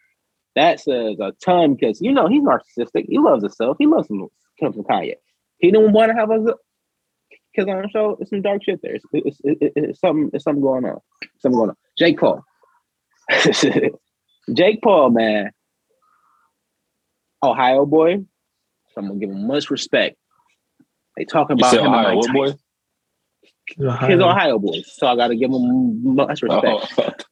that 0.54 0.80
says 0.80 1.18
a 1.20 1.32
ton 1.44 1.74
because 1.74 2.00
you 2.00 2.12
know 2.12 2.28
he's 2.28 2.42
narcissistic. 2.42 3.06
He 3.08 3.18
loves 3.18 3.42
himself. 3.42 3.76
He 3.80 3.86
loves 3.86 4.06
some 4.06 4.28
comes 4.60 4.76
from 4.76 4.84
Kanye. 4.84 5.14
He 5.58 5.70
didn't 5.70 5.92
want 5.92 6.10
to 6.10 6.14
have 6.14 6.30
us 6.30 6.48
kids 7.54 7.68
on 7.68 7.82
the 7.82 7.88
show. 7.88 8.16
It's 8.20 8.30
some 8.30 8.42
dark 8.42 8.62
shit 8.64 8.80
there. 8.82 8.94
It's, 8.94 9.04
it's, 9.12 9.38
it's, 9.44 9.72
it's 9.76 10.00
something. 10.00 10.30
It's 10.32 10.44
something 10.44 10.62
going 10.62 10.84
on. 10.84 11.00
Something 11.38 11.58
going 11.58 11.70
on. 11.70 11.76
Jake 11.98 12.18
Paul. 12.18 12.44
Jake 14.54 14.82
Paul, 14.82 15.10
man. 15.10 15.50
Ohio 17.42 17.86
boy. 17.86 18.18
So 18.94 19.00
I'm 19.00 19.08
gonna 19.08 19.20
give 19.20 19.30
him 19.30 19.46
much 19.46 19.70
respect. 19.70 20.16
They 21.16 21.24
talking 21.24 21.58
about 21.58 21.74
him 21.74 21.84
and 21.84 21.94
Ohio, 21.94 22.08
Mike 22.08 22.16
what 22.16 22.32
boy? 22.32 22.46
Tyson. 22.46 24.10
His 24.10 24.20
Ohio 24.20 24.58
boys. 24.58 24.92
So 24.94 25.06
I 25.06 25.16
gotta 25.16 25.36
give 25.36 25.50
him 25.50 26.14
much 26.14 26.42
oh, 26.48 26.48
respect. 26.96 27.26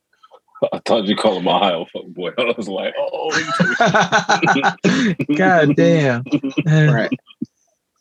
Oh, 0.63 0.69
I 0.73 0.81
thought 0.85 1.05
you 1.05 1.17
called 1.17 1.39
him 1.43 1.49
Ohio 1.49 1.87
fuck 1.93 2.07
boy. 2.07 2.31
I 2.39 2.55
was 2.57 2.69
like, 2.69 2.95
oh, 2.97 3.31
God 5.37 5.75
damn. 5.77 6.23
right. 6.67 7.11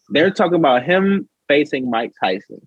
They're 0.09 0.32
talking 0.32 0.55
about 0.55 0.84
him 0.84 1.28
facing 1.52 1.89
Mike 1.89 2.14
Tyson. 2.24 2.66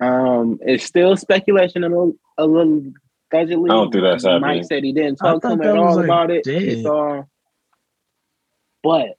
Um, 0.00 0.58
it's 0.62 0.84
still 0.84 1.16
speculation 1.16 1.84
a 1.84 1.88
little, 1.88 2.14
a 2.38 2.46
little 2.46 2.92
allegedly. 3.32 3.70
I 3.70 3.74
don't 3.74 3.92
think 3.92 4.04
that's 4.04 4.24
Mike 4.24 4.64
said 4.64 4.82
he 4.84 4.92
didn't 4.92 5.16
talk 5.16 5.42
to 5.42 5.50
him 5.50 5.60
at 5.60 5.76
all 5.76 5.96
like, 5.96 6.04
about 6.04 6.30
it. 6.30 6.44
dead. 6.44 6.62
He 6.62 6.82
saw, 6.82 7.24
but 8.82 9.18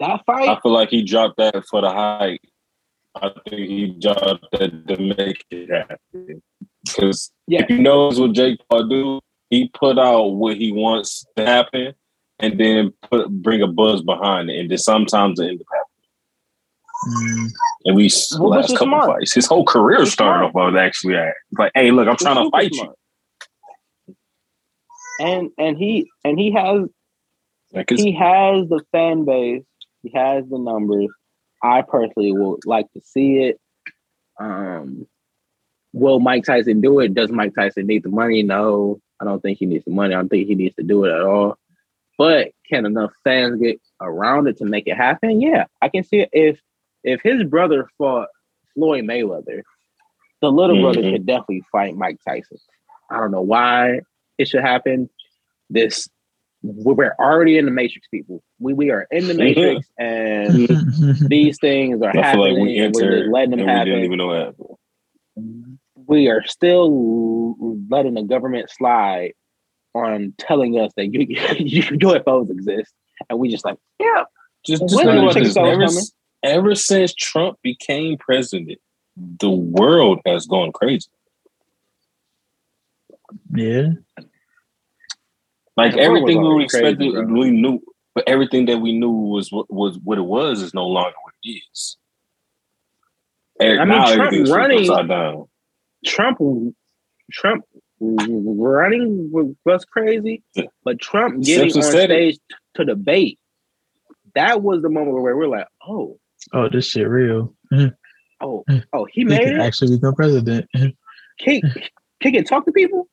that 0.00 0.24
fight, 0.24 0.48
I 0.48 0.60
feel 0.60 0.72
like 0.72 0.90
he 0.90 1.02
dropped 1.02 1.38
that 1.38 1.64
for 1.68 1.80
the 1.80 1.90
hype. 1.90 2.40
I 3.16 3.30
think 3.48 3.68
he 3.68 3.86
dropped 4.00 4.46
that 4.52 4.86
to 4.88 5.16
make 5.16 5.44
it 5.50 5.70
happen. 5.70 6.42
Because 6.84 7.32
Yeah. 7.48 7.66
he 7.66 7.78
knows 7.78 8.20
what 8.20 8.32
Jake 8.32 8.60
Paul 8.70 8.86
do. 8.88 9.20
He 9.50 9.68
put 9.68 9.98
out 9.98 10.34
what 10.34 10.56
he 10.56 10.70
wants 10.72 11.24
to 11.36 11.44
happen, 11.44 11.94
and 12.38 12.60
then 12.60 12.92
put 13.10 13.28
bring 13.30 13.62
a 13.62 13.66
buzz 13.66 14.02
behind 14.02 14.50
it, 14.50 14.60
and 14.60 14.70
then 14.70 14.78
sometimes 14.78 15.40
it 15.40 15.48
end 15.48 15.60
up 15.60 15.66
happening. 15.72 15.87
Mm, 17.06 17.50
And 17.84 17.96
we 17.96 18.10
Well, 18.38 18.48
last 18.50 18.70
couple 18.70 18.86
smart. 18.88 19.06
fights, 19.06 19.32
his 19.34 19.46
whole 19.46 19.64
career 19.64 20.02
It's 20.02 20.12
started 20.12 20.50
smart. 20.50 20.68
off 20.68 20.74
on 20.74 20.76
actually 20.78 21.16
at 21.16 21.32
like, 21.56 21.70
hey, 21.74 21.90
look, 21.92 22.08
I'm 22.08 22.16
trying 22.16 22.42
to 22.44 22.50
fight 22.50 22.74
smart. 22.74 22.96
And 25.20 25.50
and 25.58 25.76
he 25.76 26.08
and 26.24 26.38
he 26.38 26.50
has 26.52 26.74
you. 26.80 26.94
Like, 27.72 27.90
it's, 27.92 28.02
he 28.02 28.12
has 28.12 28.68
the 28.68 28.80
fan 28.92 29.24
base. 29.24 29.62
He 30.02 30.10
has 30.14 30.44
the 30.48 30.58
numbers. 30.58 31.08
I 31.62 31.82
personally 31.82 32.32
would 32.32 32.64
like 32.64 32.90
to 32.92 33.00
see 33.02 33.38
it. 33.38 33.60
Um, 34.40 35.06
will 35.92 36.20
Mike 36.20 36.44
Tyson 36.44 36.80
do 36.80 37.00
it? 37.00 37.14
Does 37.14 37.30
Mike 37.30 37.54
Tyson 37.54 37.86
need 37.86 38.04
the 38.04 38.08
money? 38.10 38.42
No, 38.42 39.00
I 39.20 39.24
don't 39.24 39.40
think 39.40 39.58
he 39.58 39.66
needs 39.66 39.84
the 39.84 39.90
money. 39.90 40.14
I 40.14 40.18
don't 40.18 40.28
think 40.28 40.46
he 40.46 40.54
needs 40.54 40.76
to 40.76 40.82
do 40.84 41.04
it 41.04 41.12
at 41.12 41.20
all. 41.22 41.56
But 42.16 42.52
can 42.68 42.86
enough 42.86 43.12
fans 43.24 43.60
get 43.60 43.80
around 44.00 44.46
it 44.46 44.56
to 44.58 44.64
make 44.64 44.86
it 44.86 44.96
happen? 44.96 45.40
Yeah, 45.40 45.64
I 45.82 45.88
can 45.88 46.04
see 46.04 46.20
it. 46.20 46.28
If 46.32 46.60
if 47.04 47.20
his 47.22 47.44
brother 47.44 47.88
fought 47.98 48.28
Floyd 48.74 49.04
Mayweather, 49.04 49.62
the 50.40 50.50
little 50.52 50.80
brother 50.80 51.02
Mhm. 51.02 51.12
could 51.12 51.26
definitely 51.26 51.62
fight 51.72 51.96
Mike 51.96 52.18
Tyson. 52.26 52.58
I 53.10 53.18
don't 53.18 53.30
know 53.30 53.42
why 53.42 54.00
it 54.38 54.48
should 54.48 54.60
happen. 54.62 55.08
This 55.70 56.08
we're 56.62 57.14
already 57.20 57.56
in 57.56 57.64
the 57.66 57.70
matrix, 57.70 58.08
people. 58.08 58.42
We 58.58 58.74
we 58.74 58.90
are 58.90 59.06
in 59.10 59.26
the 59.28 59.34
matrix, 59.44 59.86
and 59.98 60.68
these 61.28 61.58
things 61.58 62.02
are 62.02 62.08
I 62.10 62.12
feel 62.12 62.22
happening. 62.22 62.54
like 62.54 62.62
we 62.62 62.78
and 62.78 62.94
we're 62.94 63.00
entered 63.02 63.18
just 63.22 63.32
letting 63.32 63.52
and 63.52 63.60
them 63.60 63.66
we 63.66 63.72
happen. 63.72 63.88
didn't 63.92 64.04
even 64.04 64.18
know 64.18 64.26
what 64.28 64.38
happened. 65.36 65.78
we 66.06 66.28
are 66.28 66.44
still 66.46 67.76
letting 67.90 68.14
the 68.14 68.22
government 68.22 68.70
slide 68.70 69.32
on 69.94 70.34
telling 70.38 70.78
us 70.78 70.92
that 70.96 71.06
you, 71.12 71.20
you 71.58 71.82
UFOs 71.82 72.50
exist, 72.50 72.92
and 73.30 73.38
we 73.38 73.48
just 73.48 73.64
like, 73.64 73.78
yeah, 74.00 74.24
Just, 74.64 74.82
When 74.82 74.90
just 74.90 75.02
do 75.02 75.06
think 75.06 75.14
you 75.14 75.20
about 75.22 75.34
think 75.34 75.44
this. 75.46 75.54
so, 75.54 76.14
Ever, 76.42 76.60
Tommy? 76.62 76.72
s- 76.72 76.74
ever 76.74 76.74
since 76.74 77.14
Trump 77.14 77.58
became 77.62 78.16
president, 78.18 78.78
the 79.16 79.50
world 79.50 80.20
has 80.26 80.46
gone 80.46 80.72
crazy. 80.72 81.08
yeah. 83.54 83.88
Like 85.76 85.92
The 85.94 86.00
everything 86.00 86.40
we 86.40 86.46
already 86.48 86.64
expected, 86.64 87.12
crazy, 87.12 87.32
we 87.32 87.50
knew, 87.50 87.80
but 88.14 88.24
everything 88.28 88.66
that 88.66 88.78
we 88.78 88.92
knew 88.98 89.10
was 89.10 89.52
what 89.52 89.72
was 89.72 89.96
what 90.02 90.18
it 90.18 90.22
was 90.22 90.60
is 90.62 90.74
no 90.74 90.86
longer 90.86 91.14
what 91.22 91.34
it 91.44 91.48
is. 91.50 91.96
And 93.60 93.80
I 93.80 93.84
mean, 93.84 94.16
Trump 94.16 94.48
running- 94.48 95.08
down. 95.08 95.48
Trump, 96.06 96.38
Trump 97.32 97.64
running 98.00 99.30
was 99.64 99.84
crazy, 99.84 100.42
but 100.84 101.00
Trump 101.00 101.42
getting 101.44 101.70
Simpson 101.70 101.82
on 101.84 101.90
said 101.92 102.10
it. 102.10 102.34
stage 102.34 102.56
to 102.74 102.84
debate, 102.84 103.38
that 104.34 104.62
was 104.62 104.82
the 104.82 104.88
moment 104.88 105.20
where 105.20 105.36
we're 105.36 105.48
like, 105.48 105.66
oh, 105.86 106.18
Oh, 106.52 106.68
this 106.68 106.86
shit 106.86 107.08
real. 107.08 107.54
oh, 108.40 108.64
Hmm. 108.68 108.78
oh, 108.92 109.04
he 109.06 109.20
He 109.20 109.24
made 109.24 109.48
it. 109.48 109.60
actually 109.60 109.96
become 109.96 110.14
president. 110.14 110.68
He, 111.38 111.62
he 112.20 112.32
can 112.32 112.44
talk 112.44 112.64
to 112.66 112.72
people. 112.72 113.08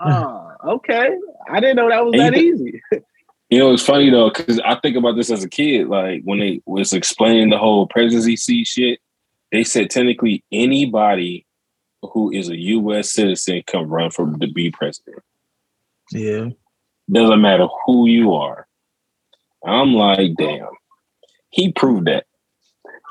Ah, 0.00 0.54
okay. 0.64 1.08
I 1.50 1.60
didn't 1.60 1.76
know 1.76 1.88
that 1.88 2.04
was 2.04 2.12
And 2.14 2.34
that 2.34 2.40
you 2.40 2.54
easy. 2.54 2.82
You 3.48 3.60
know, 3.60 3.72
it's 3.72 3.82
funny 3.84 4.10
though, 4.10 4.28
because 4.28 4.58
I 4.64 4.74
think 4.80 4.96
about 4.96 5.14
this 5.14 5.30
as 5.30 5.44
a 5.44 5.48
kid. 5.48 5.86
Like 5.86 6.22
when 6.24 6.40
they 6.40 6.60
was 6.66 6.92
explaining 6.92 7.50
the 7.50 7.58
whole 7.58 7.86
presidency 7.86 8.64
shit, 8.64 8.98
they 9.52 9.62
said 9.62 9.88
technically 9.88 10.42
anybody 10.50 11.46
who 12.02 12.32
is 12.32 12.48
a 12.48 12.56
U.S. 12.56 13.12
citizen 13.12 13.62
can 13.68 13.88
run 13.88 14.10
for 14.10 14.26
to 14.40 14.52
be 14.52 14.72
president. 14.72 15.22
Yeah. 16.10 16.48
Doesn't 17.08 17.40
matter 17.40 17.68
who 17.86 18.08
you 18.08 18.34
are. 18.34 18.66
I'm 19.64 19.94
like, 19.94 20.34
damn. 20.36 20.66
He 21.50 21.70
proved 21.70 22.08
that. 22.08 22.26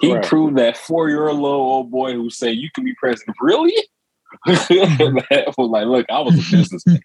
He 0.01 0.13
Right. 0.13 0.23
proved 0.23 0.57
that 0.57 0.77
four 0.77 1.09
year 1.09 1.27
old 1.29 1.39
old 1.43 1.91
boy 1.91 2.13
who 2.13 2.29
said 2.29 2.57
you 2.57 2.69
can 2.73 2.83
be 2.83 2.93
president. 2.95 3.37
Really? 3.41 3.73
that 4.45 5.53
was 5.57 5.69
like, 5.69 5.85
look, 5.87 6.05
I 6.09 6.19
was 6.19 6.33
a 6.35 6.51
businessman. 6.55 7.01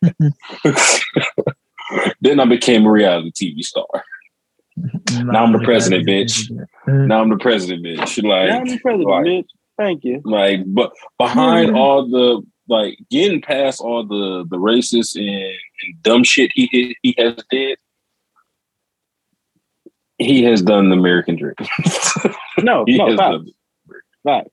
then 2.20 2.40
I 2.40 2.44
became 2.46 2.84
a 2.86 2.90
reality 2.90 3.30
TV 3.30 3.62
star. 3.62 3.86
Now 5.24 5.44
I'm 5.44 5.52
the 5.52 5.60
president, 5.60 6.06
bitch. 6.08 6.50
Now 6.86 7.20
I'm 7.20 7.28
the 7.28 7.36
president, 7.36 7.84
bitch. 7.84 8.22
Now 8.22 8.30
I'm 8.32 8.64
Like, 8.64 8.68
the 8.70 8.78
president, 8.80 9.08
like- 9.10 9.26
bitch. 9.26 9.46
Thank 9.78 10.04
you. 10.04 10.20
like, 10.26 10.60
but 10.66 10.92
behind 11.16 11.70
Mhm. 11.70 11.76
all 11.78 12.06
the 12.06 12.42
like 12.68 12.98
getting 13.10 13.40
past 13.40 13.80
all 13.80 14.04
the 14.04 14.44
the 14.50 14.58
racist 14.58 15.16
and, 15.16 15.28
and 15.28 16.02
dumb 16.02 16.22
shit 16.22 16.50
he 16.54 16.68
he- 16.70 16.96
he 17.02 17.14
has 17.16 17.34
did, 17.50 17.78
he 20.18 20.42
has 20.44 20.60
done 20.60 20.90
the 20.90 20.96
American 20.96 21.36
dream. 21.36 21.54
No, 22.62 22.84
he 22.86 22.96
no, 22.96 23.16
facts, 23.16 23.50
facts, 24.24 24.50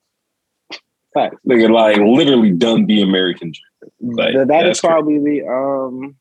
facts. 1.14 1.36
nigga, 1.46 1.70
like 1.70 1.96
literally 1.98 2.52
done 2.52 2.86
the 2.86 3.02
American 3.02 3.52
dream. 3.52 4.16
Like, 4.16 4.48
that 4.48 4.66
is 4.66 4.80
probably 4.80 5.18
the 5.18 5.46
um 5.48 6.16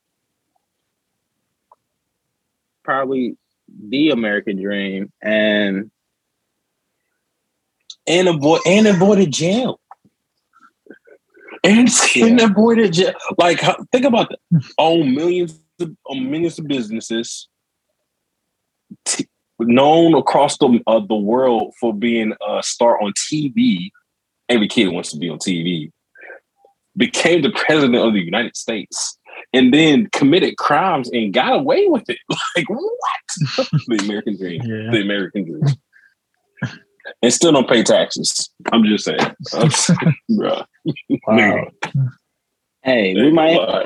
probably 2.83 3.37
the 3.89 4.09
American 4.11 4.61
dream, 4.61 5.11
and 5.21 5.91
And 8.07 8.27
avoid 8.29 8.61
and 8.65 8.87
avoided 8.87 9.31
jail. 9.31 9.79
And, 11.63 11.89
and 12.15 12.39
avoided 12.39 12.93
jail. 12.93 13.13
Like 13.37 13.59
think 13.91 14.05
about 14.05 14.29
that. 14.29 14.63
Own 14.77 15.13
millions 15.13 15.59
of 15.79 15.91
millions 16.15 16.57
of 16.59 16.67
businesses. 16.67 17.49
T- 19.05 19.27
known 19.59 20.13
across 20.15 20.57
the 20.57 20.79
uh, 20.87 20.99
the 20.99 21.15
world 21.15 21.73
for 21.79 21.93
being 21.93 22.33
a 22.47 22.61
star 22.63 23.01
on 23.01 23.13
TV. 23.13 23.89
Every 24.49 24.67
kid 24.67 24.89
wants 24.89 25.11
to 25.11 25.17
be 25.17 25.29
on 25.29 25.39
TV. 25.39 25.91
Became 26.95 27.41
the 27.41 27.51
president 27.51 28.03
of 28.03 28.13
the 28.13 28.21
United 28.21 28.55
States. 28.55 29.17
and 29.53 29.73
then 29.73 30.07
committed 30.13 30.57
crimes 30.57 31.09
and 31.11 31.33
got 31.33 31.53
away 31.53 31.87
with 31.87 32.09
it. 32.09 32.17
Like 32.55 32.69
what? 32.69 32.81
the 33.87 33.99
American 34.03 34.35
dream. 34.37 34.61
Yeah. 34.65 34.91
The 34.91 35.01
American 35.01 35.45
dream. 35.45 35.63
And 37.21 37.31
still 37.31 37.51
don't 37.53 37.69
pay 37.69 37.83
taxes. 37.83 38.49
I'm 38.71 38.83
just 38.83 39.05
saying, 39.05 39.19
I'm 39.53 39.69
saying, 39.69 40.15
bruh. 40.31 40.65
Wow. 41.27 41.67
Hey, 42.83 43.13
we 43.13 43.31
might 43.31 43.85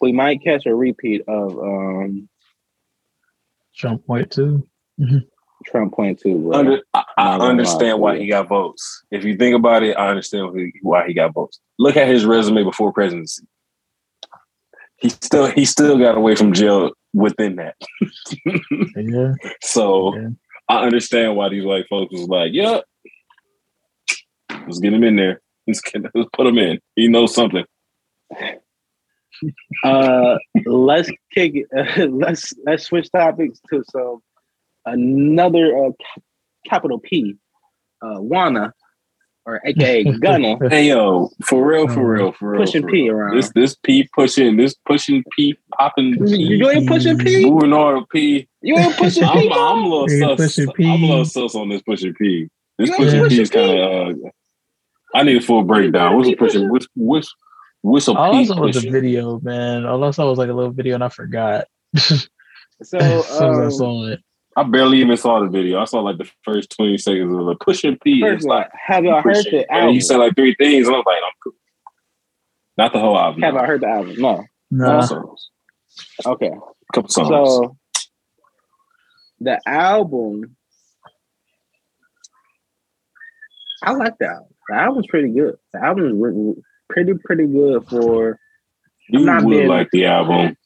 we 0.00 0.12
might 0.12 0.42
catch 0.42 0.64
a 0.64 0.74
repeat 0.74 1.22
of 1.28 1.58
um 1.58 2.28
Trump 3.80 4.06
point 4.06 4.30
two. 4.30 4.66
Mm-hmm. 5.00 5.18
Trump 5.66 5.94
point 5.94 6.20
two. 6.20 6.38
Bro. 6.38 6.52
Under, 6.58 6.82
I, 6.94 7.04
I 7.16 7.36
understand 7.38 7.98
why 8.00 8.18
he 8.18 8.26
got 8.28 8.48
votes. 8.48 9.02
If 9.10 9.24
you 9.24 9.36
think 9.36 9.54
about 9.56 9.82
it, 9.82 9.96
I 9.96 10.08
understand 10.08 10.52
why 10.52 10.58
he- 10.60 10.72
why 10.82 11.06
he 11.06 11.14
got 11.14 11.32
votes. 11.34 11.58
Look 11.78 11.96
at 11.96 12.08
his 12.08 12.24
resume 12.24 12.62
before 12.64 12.92
presidency. 12.92 13.44
He 14.96 15.08
still 15.08 15.46
he 15.46 15.64
still 15.64 15.98
got 15.98 16.16
away 16.16 16.34
from 16.34 16.52
jail 16.52 16.92
within 17.14 17.56
that. 17.56 17.74
Yeah. 18.96 19.32
So 19.62 20.14
Yeah. 20.14 20.28
I 20.68 20.82
understand 20.84 21.36
why 21.36 21.48
these 21.48 21.64
white 21.64 21.86
folks 21.88 22.12
was 22.12 22.28
like, 22.28 22.52
"Yep, 22.52 22.84
let's 24.66 24.78
get 24.78 24.92
him 24.92 25.02
in 25.02 25.16
there. 25.16 25.40
Let's, 25.66 25.80
get, 25.80 26.02
let's 26.14 26.28
put 26.34 26.46
him 26.46 26.58
in. 26.58 26.78
He 26.96 27.08
knows 27.08 27.34
something." 27.34 27.64
Uh 29.84 30.36
let's 30.66 31.10
kick 31.34 31.52
it 31.54 32.10
let's 32.12 32.52
let's 32.66 32.84
switch 32.84 33.10
topics 33.10 33.60
to 33.70 33.82
some 33.90 34.22
another 34.86 35.86
uh 35.86 35.90
ca- 35.90 36.22
capital 36.66 36.98
P 36.98 37.36
uh 38.02 38.18
Wunna 38.18 38.72
or 39.46 39.60
aka 39.64 40.04
Gunna 40.20 40.56
Hey 40.68 40.88
yo, 40.88 41.30
for 41.42 41.66
real, 41.66 41.88
for 41.88 42.14
real, 42.14 42.32
for 42.32 42.50
real. 42.50 42.62
pushing 42.62 42.82
for 42.82 42.90
P 42.90 43.08
around. 43.08 43.36
This 43.36 43.50
this 43.54 43.76
P 43.82 44.08
pushing, 44.14 44.56
this 44.56 44.74
pushing 44.86 45.24
P 45.36 45.58
popping 45.78 46.14
you, 46.14 46.24
P, 46.24 46.56
you 46.56 46.70
ain't 46.70 46.88
pushing 46.88 47.18
P? 47.18 47.48
moving 47.48 47.72
all 47.72 48.00
the 48.00 48.06
P. 48.06 48.48
You 48.62 48.76
ain't 48.76 48.96
pushing 48.96 49.22
P? 49.22 49.50
I'm, 49.52 49.78
I'm 49.78 49.84
a 49.84 49.88
little 49.88 50.36
sus. 50.36 50.54
pushing 50.54 50.72
P. 50.72 50.84
I'm 50.90 51.02
a 51.02 51.06
little 51.06 51.24
sus 51.24 51.54
on 51.54 51.68
this 51.68 51.82
pushing 51.82 52.14
P. 52.14 52.48
This 52.78 52.90
pushing 52.90 53.20
ain't 53.20 53.28
P 53.28 53.40
is 53.40 53.50
kind 53.50 53.78
of. 53.78 54.08
Uh, 54.08 54.28
I 55.14 55.22
need 55.24 55.38
a 55.38 55.40
full 55.40 55.62
breakdown. 55.64 56.16
What's 56.16 56.28
a 56.28 56.36
pushing? 56.36 56.70
Which 56.70 56.86
which 56.94 57.26
which 57.82 58.08
a 58.08 58.12
All 58.12 58.34
I 58.34 58.38
P 58.40 58.46
saw 58.46 58.60
was 58.60 58.84
a 58.84 58.90
video, 58.90 59.40
man. 59.40 59.86
All 59.86 60.02
I 60.04 60.10
saw 60.10 60.28
was 60.28 60.38
like 60.38 60.50
a 60.50 60.52
little 60.54 60.72
video, 60.72 60.94
and 60.94 61.04
I 61.04 61.08
forgot. 61.08 61.66
so 61.96 62.18
as 62.80 62.88
soon 62.88 63.00
I 63.60 63.64
um, 63.64 63.70
saw 63.70 64.06
it, 64.06 64.20
I 64.56 64.62
barely 64.64 64.98
even 64.98 65.16
saw 65.16 65.40
the 65.40 65.48
video. 65.48 65.80
I 65.80 65.84
saw 65.84 66.00
like 66.00 66.18
the 66.18 66.30
first 66.44 66.74
twenty 66.76 66.98
seconds 66.98 67.32
of 67.34 67.46
the 67.46 67.56
pushing 67.56 67.96
P. 68.02 68.20
first 68.20 68.36
It's 68.36 68.44
like 68.44 68.68
have 68.86 69.04
y'all 69.04 69.22
heard 69.22 69.34
pushing. 69.34 69.52
the 69.52 69.70
And 69.70 69.80
album? 69.80 69.94
you 69.94 70.00
said 70.00 70.16
like 70.16 70.34
three 70.34 70.54
things, 70.56 70.86
and 70.86 70.94
I 70.94 70.98
was 70.98 71.06
like, 71.06 71.18
I'm 71.24 71.32
cool. 71.42 71.52
Not 72.76 72.92
the 72.92 73.00
whole 73.00 73.18
album. 73.18 73.42
Have 73.42 73.56
I 73.56 73.66
heard 73.66 73.80
the 73.82 73.88
album? 73.88 74.14
No. 74.18 74.44
nah, 74.70 75.00
songs. 75.02 75.50
Okay. 76.24 76.46
A 76.50 76.92
couple 76.94 77.10
songs. 77.10 77.28
So 77.28 77.76
the 79.40 79.58
album, 79.66 80.56
I 83.82 83.92
like 83.92 84.18
the 84.18 84.26
album. 84.26 84.48
The 84.68 84.74
album's 84.76 85.06
pretty 85.08 85.30
good. 85.30 85.56
The 85.72 85.82
album 85.84 86.06
is 86.06 86.12
re- 86.14 86.62
pretty 86.90 87.14
pretty 87.24 87.46
good 87.46 87.86
for. 87.88 88.38
you 89.08 89.20
not 89.24 89.44
would 89.44 89.50
being- 89.50 89.68
like 89.68 89.88
the 89.92 90.06
album. 90.06 90.56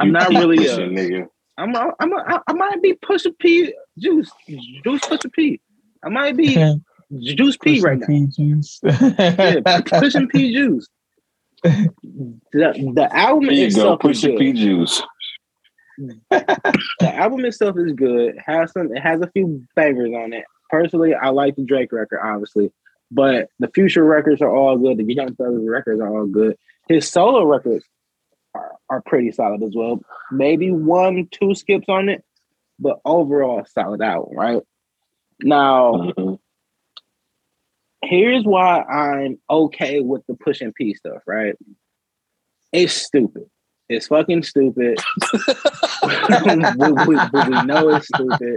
I'm 0.00 0.08
You 0.08 0.12
not 0.12 0.28
really 0.30 0.56
pushing, 0.58 0.98
a. 0.98 1.00
nigga. 1.00 1.26
I'm 1.56 1.74
a, 1.74 1.92
I'm 2.00 2.12
a, 2.12 2.42
I 2.48 2.52
might 2.52 2.82
be 2.82 2.94
pushing 2.94 3.32
P 3.40 3.72
juice 3.98 4.30
juice 4.84 5.00
pushing 5.06 5.30
P. 5.30 5.60
I 6.04 6.08
might 6.08 6.36
be 6.36 6.54
juice 7.22 7.56
P 7.56 7.80
right 7.80 7.98
now. 7.98 8.06
P 8.06 8.26
juice. 8.26 8.80
Yeah, 8.82 9.80
pushing 9.86 10.28
P 10.28 10.52
juice. 10.54 10.88
The, 11.62 11.90
the 12.52 13.08
album 13.12 13.46
There 13.46 13.54
you 13.54 13.66
itself 13.66 14.00
is 14.04 14.20
pushing 14.20 14.30
good. 14.32 14.38
P 14.40 14.52
juice. 14.52 15.02
the 16.30 17.14
album 17.14 17.44
itself 17.44 17.76
is 17.78 17.92
good. 17.92 18.36
Has 18.44 18.72
some 18.72 18.94
it 18.94 19.00
has 19.00 19.20
a 19.20 19.30
few 19.30 19.64
bangers 19.76 20.10
on 20.14 20.32
it. 20.32 20.44
Personally, 20.70 21.14
I 21.14 21.28
like 21.28 21.54
the 21.56 21.64
Drake 21.64 21.92
record, 21.92 22.18
obviously. 22.22 22.72
But 23.10 23.48
the 23.58 23.68
Future 23.68 24.04
records 24.04 24.42
are 24.42 24.54
all 24.54 24.76
good. 24.78 24.98
The 24.98 25.04
Young 25.14 25.34
Thug 25.34 25.54
records 25.66 26.00
are 26.00 26.08
all 26.08 26.26
good. 26.26 26.56
His 26.88 27.08
solo 27.08 27.44
records 27.44 27.84
are, 28.54 28.72
are 28.90 29.02
pretty 29.02 29.30
solid 29.32 29.62
as 29.62 29.74
well. 29.74 30.00
Maybe 30.30 30.70
one, 30.70 31.28
two 31.30 31.54
skips 31.54 31.86
on 31.88 32.08
it, 32.08 32.24
but 32.78 33.00
overall 33.04 33.64
solid 33.66 34.02
album, 34.02 34.36
right? 34.36 34.62
Now, 35.40 36.12
Mhm. 36.16 36.38
here's 38.02 38.44
why 38.44 38.82
I'm 38.82 39.38
okay 39.48 40.00
with 40.00 40.26
the 40.26 40.34
push 40.34 40.60
and 40.60 40.74
P 40.74 40.94
stuff, 40.94 41.22
right? 41.26 41.54
It's 42.72 42.92
stupid. 42.92 43.44
It's 43.88 44.06
fucking 44.08 44.42
stupid. 44.44 44.98
we- 46.76 46.92
we- 47.06 47.48
we 47.48 47.62
know 47.66 47.88
it's 47.90 48.08
stupid. 48.08 48.56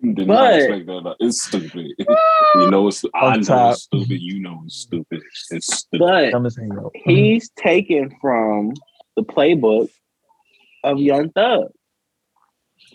Did 0.00 0.16
But- 0.16 0.26
not 0.26 0.54
expect 0.54 0.86
that. 0.86 1.16
It's 1.20 1.42
stupid. 1.44 1.86
you 2.54 2.70
know 2.70 2.86
it's. 2.88 3.04
I 3.14 3.18
Off 3.18 3.36
know 3.38 3.42
top. 3.42 3.72
it's 3.72 3.82
stupid. 3.82 4.20
You 4.20 4.40
know 4.40 4.62
it's 4.64 4.76
stupid. 4.76 5.20
It's 5.50 5.74
stupid. 5.76 5.98
But 6.00 6.34
I'm 6.34 6.44
just 6.44 6.56
saying, 6.56 6.70
yo. 6.72 6.90
he's 6.94 7.50
taken 7.50 8.14
from 8.20 8.74
the 9.16 9.24
playbook 9.24 9.90
of 10.84 10.98
Young 10.98 11.30
Thug. 11.30 11.72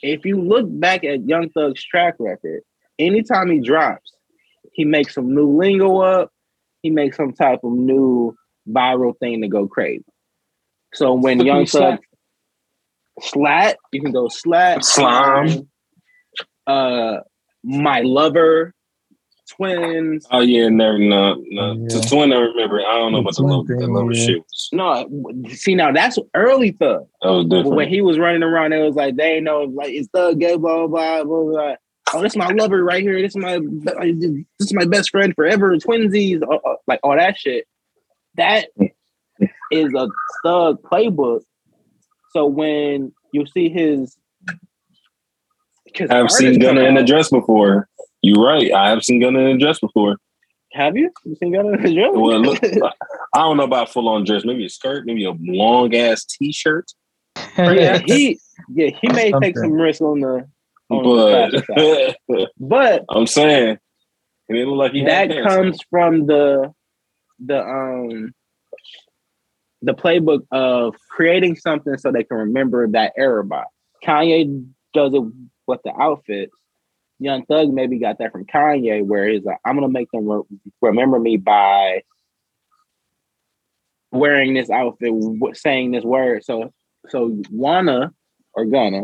If 0.01 0.25
you 0.25 0.41
look 0.41 0.65
back 0.69 1.03
at 1.03 1.27
Young 1.27 1.49
Thug's 1.49 1.83
track 1.83 2.15
record, 2.19 2.61
anytime 2.97 3.51
he 3.51 3.59
drops, 3.59 4.13
he 4.71 4.85
makes 4.85 5.13
some 5.13 5.35
new 5.35 5.57
lingo 5.57 5.97
up. 5.99 6.31
He 6.83 6.89
makes 6.89 7.17
some 7.17 7.33
type 7.33 7.59
of 7.63 7.73
new 7.73 8.33
viral 8.69 9.17
thing 9.19 9.41
to 9.41 9.49
go 9.49 9.67
crazy. 9.67 10.05
So 10.93 11.13
when 11.15 11.41
Young. 11.45 11.65
Thug 11.65 11.99
slat, 13.19 13.77
you 13.91 14.01
can 14.01 14.11
go 14.13 14.27
slat, 14.29 14.83
Slime. 14.85 15.67
Uh, 16.67 17.17
my 17.63 18.01
lover, 18.01 18.73
twins. 19.49 20.27
Oh 20.31 20.41
yeah, 20.41 20.69
never 20.69 20.97
no 20.97 21.35
no. 21.47 21.73
Yeah. 21.73 22.01
To 22.01 22.09
twin, 22.09 22.33
I 22.33 22.37
remember. 22.37 22.81
I 22.81 22.97
don't 22.97 23.11
know 23.11 23.19
about 23.19 23.35
the 23.35 23.41
Twin 23.41 23.51
love. 23.51 23.67
The 23.67 23.77
thing, 23.77 23.93
love 23.93 24.13
yeah. 24.13 24.25
shit. 24.25 24.43
No, 24.71 25.45
see 25.49 25.75
now 25.75 25.91
that's 25.91 26.17
early 26.33 26.71
Thug. 26.71 27.07
that 27.21 27.29
was 27.29 27.45
different. 27.45 27.75
when 27.75 27.89
he 27.89 28.01
was 28.01 28.19
running 28.19 28.43
around, 28.43 28.73
it 28.73 28.81
was 28.83 28.95
like 28.95 29.15
they 29.15 29.35
ain't 29.35 29.43
know 29.43 29.63
like 29.63 29.91
it's 29.91 30.09
Thug 30.13 30.39
gay, 30.39 30.57
blah 30.57 30.87
blah 30.87 31.23
blah 31.23 31.23
blah. 31.23 31.51
blah. 31.51 31.75
Oh, 32.13 32.21
this 32.21 32.33
is 32.33 32.37
my 32.37 32.49
lover 32.49 32.83
right 32.83 33.01
here. 33.01 33.19
This 33.21 33.31
is 33.31 33.37
my 33.37 33.59
this 33.59 34.67
is 34.67 34.73
my 34.73 34.85
best 34.85 35.09
friend 35.09 35.33
forever. 35.35 35.75
Twinsies, 35.77 36.43
uh, 36.43 36.55
uh, 36.55 36.75
like 36.85 36.99
all 37.03 37.15
that 37.15 37.37
shit. 37.37 37.65
That 38.35 38.67
is 39.71 39.93
a 39.95 40.07
Thug 40.43 40.81
playbook. 40.83 41.41
So 42.31 42.45
when 42.45 43.13
you 43.31 43.45
see 43.45 43.69
his, 43.69 44.17
'cause 45.93 46.09
I 46.09 46.17
have 46.17 46.31
seen 46.31 46.53
come 46.59 46.75
Gunna 46.75 46.81
in 46.87 46.97
a 46.97 47.03
dress 47.05 47.29
before. 47.29 47.87
You're 48.21 48.43
right. 48.43 48.71
I 48.73 48.89
have 48.89 49.03
seen 49.03 49.19
Gunna 49.19 49.39
in 49.39 49.55
a 49.55 49.59
dress 49.59 49.79
before. 49.79 50.17
Have 50.73 50.97
you? 50.97 51.11
You 51.23 51.35
seen 51.35 51.51
Gunna 51.53 51.73
in 51.73 51.79
his 51.81 51.93
dress? 51.93 52.09
Well, 52.13 52.39
look, 52.39 52.59
I 53.35 53.39
don't 53.39 53.57
know 53.57 53.63
about 53.63 53.89
full 53.89 54.09
on 54.09 54.23
dress. 54.25 54.43
Maybe 54.45 54.65
a 54.65 54.69
skirt. 54.69 55.05
Maybe 55.05 55.25
a 55.25 55.33
long 55.39 55.93
ass 55.95 56.25
t 56.25 56.51
shirt. 56.51 56.85
yeah, 57.57 57.99
he 58.05 58.39
yeah 58.73 58.89
he 59.01 59.07
may 59.09 59.31
take 59.31 59.33
Something. 59.33 59.55
some 59.55 59.71
risks 59.73 60.01
on 60.01 60.19
the 60.21 60.47
on 60.89 61.03
the 61.03 61.63
But 61.75 62.37
side. 62.37 62.47
but 62.59 63.05
I'm 63.09 63.27
saying, 63.27 63.77
it 64.49 64.53
didn't 64.53 64.69
look 64.69 64.77
like 64.79 64.91
he 64.93 65.03
that 65.05 65.29
pants 65.29 65.53
comes 65.53 65.79
from 65.89 66.25
the 66.27 66.73
the 67.43 67.59
um 67.61 68.33
the 69.81 69.93
playbook 69.93 70.45
of 70.51 70.95
creating 71.09 71.55
something 71.57 71.97
so 71.97 72.11
they 72.11 72.23
can 72.23 72.37
remember 72.37 72.87
that 72.87 73.13
era 73.17 73.43
by. 73.43 73.63
Kanye 74.03 74.65
does 74.93 75.13
it 75.13 75.23
with 75.67 75.81
the 75.83 75.93
outfits. 75.99 76.53
Young 77.19 77.45
Thug 77.45 77.71
maybe 77.71 77.99
got 77.99 78.17
that 78.19 78.31
from 78.31 78.45
Kanye, 78.45 79.05
where 79.05 79.27
he's 79.27 79.43
like, 79.43 79.59
"I'm 79.63 79.75
Gunna 79.75 79.87
make 79.89 80.09
them 80.11 80.27
re- 80.27 80.41
remember 80.81 81.19
me 81.19 81.37
by 81.37 82.03
wearing 84.11 84.53
this 84.53 84.69
outfit, 84.69 85.09
w- 85.09 85.53
saying 85.53 85.91
this 85.91 86.03
word." 86.03 86.43
So, 86.43 86.73
so 87.09 87.29
Wunna 87.51 88.11
or 88.53 88.65
gonna 88.65 89.03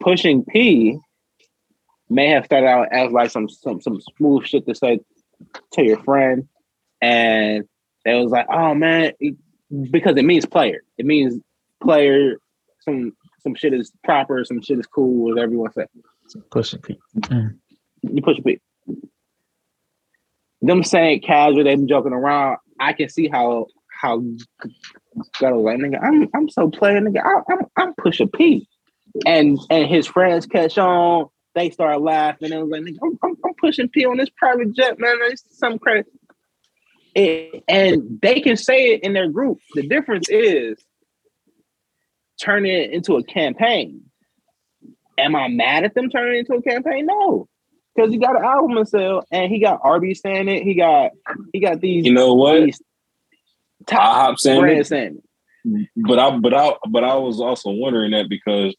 pushing 0.00 0.44
P 0.44 0.98
may 2.08 2.28
have 2.28 2.44
started 2.44 2.66
out 2.66 2.88
as 2.92 3.12
like 3.12 3.30
some 3.30 3.48
some 3.48 3.80
some 3.80 4.00
smooth 4.16 4.44
shit 4.44 4.66
to 4.66 4.74
say 4.74 5.00
to 5.72 5.82
your 5.84 6.02
friend, 6.02 6.48
and 7.00 7.64
they 8.04 8.14
was 8.14 8.32
like, 8.32 8.46
"Oh 8.50 8.74
man," 8.74 9.12
it- 9.20 9.36
because 9.90 10.16
it 10.16 10.24
means 10.24 10.46
player. 10.46 10.80
It 10.98 11.06
means 11.06 11.38
player. 11.82 12.36
Some 12.80 13.12
some 13.46 13.54
shit 13.54 13.72
is 13.72 13.92
proper. 14.02 14.44
Some 14.44 14.60
shit 14.60 14.80
is 14.80 14.86
cool. 14.86 15.30
Whatever 15.30 15.52
you 15.52 15.58
want 15.60 15.74
to 15.74 15.86
say. 16.28 16.40
Pushing 16.50 16.80
P. 16.80 16.98
Mm. 17.20 17.56
You 18.02 18.20
push 18.20 18.38
a 18.38 18.42
P. 18.42 18.60
Them 20.62 20.82
saying 20.82 21.20
casual, 21.20 21.62
they 21.62 21.76
been 21.76 21.86
joking 21.86 22.12
around. 22.12 22.58
I 22.80 22.92
can 22.92 23.08
see 23.08 23.28
how 23.28 23.66
how 24.00 24.20
got 25.40 25.52
a 25.52 25.56
like, 25.56 25.78
nigga, 25.78 26.02
I'm 26.02 26.28
I'm 26.34 26.48
so 26.48 26.68
playing, 26.68 27.04
nigga. 27.04 27.22
I, 27.24 27.52
I'm 27.52 27.60
I'm 27.76 27.94
push 27.94 28.18
a 28.18 28.26
P, 28.26 28.68
and 29.24 29.58
and 29.70 29.86
his 29.86 30.08
friends 30.08 30.46
catch 30.46 30.76
on. 30.76 31.26
They 31.54 31.70
start 31.70 32.02
laughing. 32.02 32.52
And 32.52 32.60
it 32.60 32.62
was 32.62 32.70
like, 32.70 32.82
nigga, 32.82 32.98
I'm, 33.02 33.18
I'm, 33.22 33.36
I'm 33.46 33.54
pushing 33.54 33.88
P 33.88 34.04
on 34.04 34.16
this 34.16 34.28
private 34.36 34.74
jet, 34.74 34.98
man. 34.98 35.16
It's 35.22 35.44
some 35.50 35.78
crazy. 35.78 36.08
it, 37.14 37.62
and 37.68 38.20
they 38.20 38.40
can 38.40 38.56
say 38.56 38.92
it 38.92 39.04
in 39.04 39.12
their 39.12 39.28
group. 39.28 39.58
The 39.74 39.86
difference 39.86 40.28
is 40.28 40.84
turning 42.40 42.72
it 42.72 42.90
into 42.90 43.16
a 43.16 43.22
campaign. 43.22 44.02
Am 45.18 45.34
I 45.34 45.48
mad 45.48 45.84
at 45.84 45.94
them 45.94 46.10
turning 46.10 46.36
it 46.36 46.38
into 46.40 46.54
a 46.54 46.62
campaign? 46.62 47.06
No, 47.06 47.48
because 47.94 48.10
he 48.10 48.18
got 48.18 48.36
an 48.36 48.44
album 48.44 48.76
to 48.76 48.84
sell, 48.84 49.24
and 49.30 49.50
he 49.50 49.60
got 49.60 49.80
Arby's 49.82 50.20
saying 50.20 50.48
it. 50.48 50.62
He 50.62 50.74
got 50.74 51.12
he 51.52 51.60
got 51.60 51.80
these. 51.80 52.04
You 52.04 52.12
know 52.12 52.34
what? 52.34 52.60
these 52.60 52.82
top 53.86 54.34
IHOP 54.34 54.38
saying 54.38 54.68
it. 54.68 54.86
saying 54.86 55.22
it. 55.64 55.88
but 55.96 56.18
I 56.18 56.36
but 56.36 56.54
I 56.54 56.72
but 56.88 57.04
I 57.04 57.14
was 57.14 57.40
also 57.40 57.70
wondering 57.70 58.10
that 58.12 58.28
because 58.28 58.76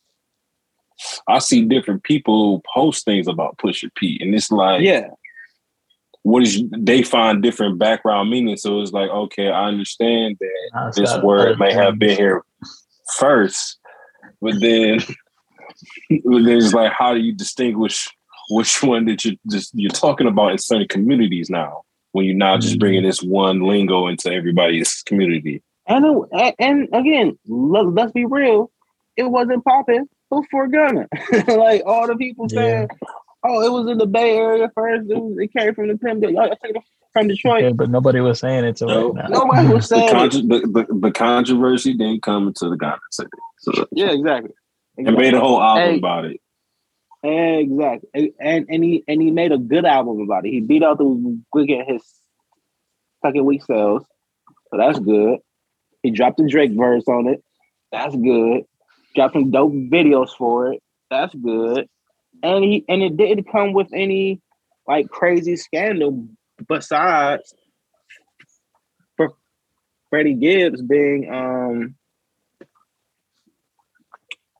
I 1.27 1.39
see 1.39 1.63
different 1.65 2.03
people 2.03 2.61
post 2.73 3.05
things 3.05 3.27
about 3.27 3.57
Pusha 3.57 3.89
P, 3.95 4.19
and 4.21 4.35
it's 4.35 4.51
like, 4.51 4.81
Yeah, 4.81 5.09
what 6.27 6.43
is 6.43 6.61
they 6.77 7.03
find 7.03 7.41
different 7.41 7.79
background 7.79 8.29
meaning? 8.29 8.57
So 8.57 8.81
it's 8.81 8.91
like, 8.91 9.09
okay, 9.09 9.47
I 9.47 9.65
understand 9.65 10.35
that 10.39 10.69
Nah, 10.73 10.87
it's 10.89 10.97
this 10.97 11.17
word 11.19 11.57
may 11.57 11.73
have 11.73 11.97
been 11.97 12.17
here 12.17 12.43
first, 13.15 13.77
but 14.41 14.59
then, 14.59 14.99
but 16.09 16.43
then 16.43 16.57
it's 16.57 16.73
like, 16.73 16.91
how 16.91 17.13
do 17.13 17.19
you 17.19 17.33
distinguish 17.33 18.07
which 18.49 18.81
one 18.81 19.05
that 19.05 19.25
you 19.25 19.37
just 19.49 19.71
you're 19.73 19.91
talking 19.91 20.27
about 20.27 20.51
in 20.51 20.57
certain 20.57 20.87
communities 20.87 21.49
now? 21.49 21.83
When 22.13 22.25
you're 22.25 22.35
not 22.35 22.61
just 22.61 22.79
bringing 22.79 23.01
mm-hmm. 23.01 23.07
this 23.07 23.21
one 23.21 23.61
lingo 23.61 24.07
into 24.07 24.31
everybody's 24.31 25.03
community. 25.03 25.61
and 25.85 26.05
it, 26.31 26.55
and 26.57 26.89
again, 26.93 27.37
let, 27.47 27.85
let's 27.85 28.11
be 28.11 28.25
real, 28.25 28.71
it 29.15 29.23
wasn't 29.23 29.63
popping 29.63 30.07
before 30.29 30.67
Gunna. 30.67 31.07
like 31.47 31.83
all 31.85 32.07
the 32.07 32.15
people 32.15 32.47
Yeah. 32.49 32.59
saying, 32.59 32.87
"Oh, 33.43 33.61
it 33.61 33.71
was 33.71 33.91
in 33.91 33.97
the 33.97 34.05
Bay 34.05 34.35
Area 34.35 34.71
first. 34.73 35.09
It, 35.09 35.17
was, 35.17 35.37
it 35.39 35.53
came 35.53 35.75
from 35.75 35.89
the 35.89 35.97
Pim. 35.97 36.21
Y'all 36.23 36.49
took 36.49 36.57
it 36.63 36.83
from 37.17 37.27
Detroit." 37.27 37.63
Yeah, 37.63 37.69
but 37.71 37.89
nobody 37.89 38.19
was 38.19 38.39
saying 38.39 38.63
it 38.65 38.77
till 38.77 38.87
No. 38.87 39.11
right 39.13 39.29
now. 39.29 39.39
Nobody 39.39 39.67
was 39.73 39.89
The, 39.89 39.95
saying. 39.95 40.07
it. 40.07 40.11
contro- 40.11 40.41
the, 40.41 40.85
the, 40.87 40.99
the 40.99 41.11
controversy 41.11 41.93
didn't 41.93 42.21
come 42.23 42.47
into 42.47 42.69
the 42.69 42.77
Ghana 42.77 42.97
City. 43.11 43.29
So 43.59 43.71
Yeah, 43.91 44.11
exactly. 44.11 44.51
and 44.97 45.15
made 45.15 45.33
a 45.33 45.39
whole 45.39 45.61
album 45.61 45.89
Hey. 45.91 45.97
about 45.97 46.25
it. 46.25 46.39
Exactly, 47.23 48.09
and, 48.13 48.29
and 48.39 48.65
and 48.69 48.83
he 48.83 49.03
and 49.07 49.21
he 49.21 49.31
made 49.31 49.51
a 49.51 49.57
good 49.57 49.85
album 49.85 50.21
about 50.21 50.45
it. 50.45 50.51
He 50.51 50.61
beat 50.61 50.83
out 50.83 50.99
the 50.99 51.03
Weeknd 51.55 51.87
his 51.87 52.03
second 53.25 53.43
week 53.45 53.63
sales, 53.65 54.05
so 54.71 54.77
that's 54.77 54.99
good. 54.99 55.39
He 56.03 56.11
dropped 56.11 56.37
the 56.37 56.47
Drake 56.47 56.71
verse 56.71 57.03
on 57.07 57.27
it, 57.27 57.43
that's 57.91 58.15
good. 58.15 58.63
Dropped 59.15 59.33
some 59.33 59.49
dope 59.49 59.73
videos 59.73 60.29
for 60.37 60.71
it, 60.71 60.81
that's 61.09 61.33
good. 61.33 61.87
And 62.43 62.63
he 62.63 62.85
and 62.87 63.01
it 63.01 63.17
didn't 63.17 63.51
come 63.51 63.73
with 63.73 63.87
any 63.93 64.39
like 64.87 65.09
crazy 65.09 65.55
scandal 65.55 66.27
besides 66.67 67.53
for 69.15 69.29
Freddie 70.09 70.35
Gibbs 70.35 70.81
being 70.81 71.33
um 71.33 71.95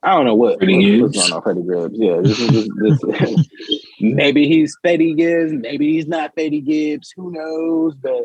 I 0.03 0.11
don't 0.15 0.25
know 0.25 0.35
what 0.35 0.59
Freddie 0.59 1.01
what's 1.01 1.15
Gibbs? 1.15 1.29
going 1.29 1.33
on 1.33 1.41
Freddie 1.41 1.63
Gibbs. 1.63 1.97
Yeah, 1.97 2.21
this 2.21 2.39
is 2.39 2.69
this, 2.75 3.01
this 3.01 3.49
maybe 3.99 4.47
he's 4.47 4.77
Freddie 4.81 5.15
Gibbs, 5.15 5.53
maybe 5.53 5.93
he's 5.93 6.07
not 6.07 6.33
Freddie 6.33 6.61
Gibbs. 6.61 7.11
Who 7.15 7.31
knows? 7.31 7.95
But 7.95 8.23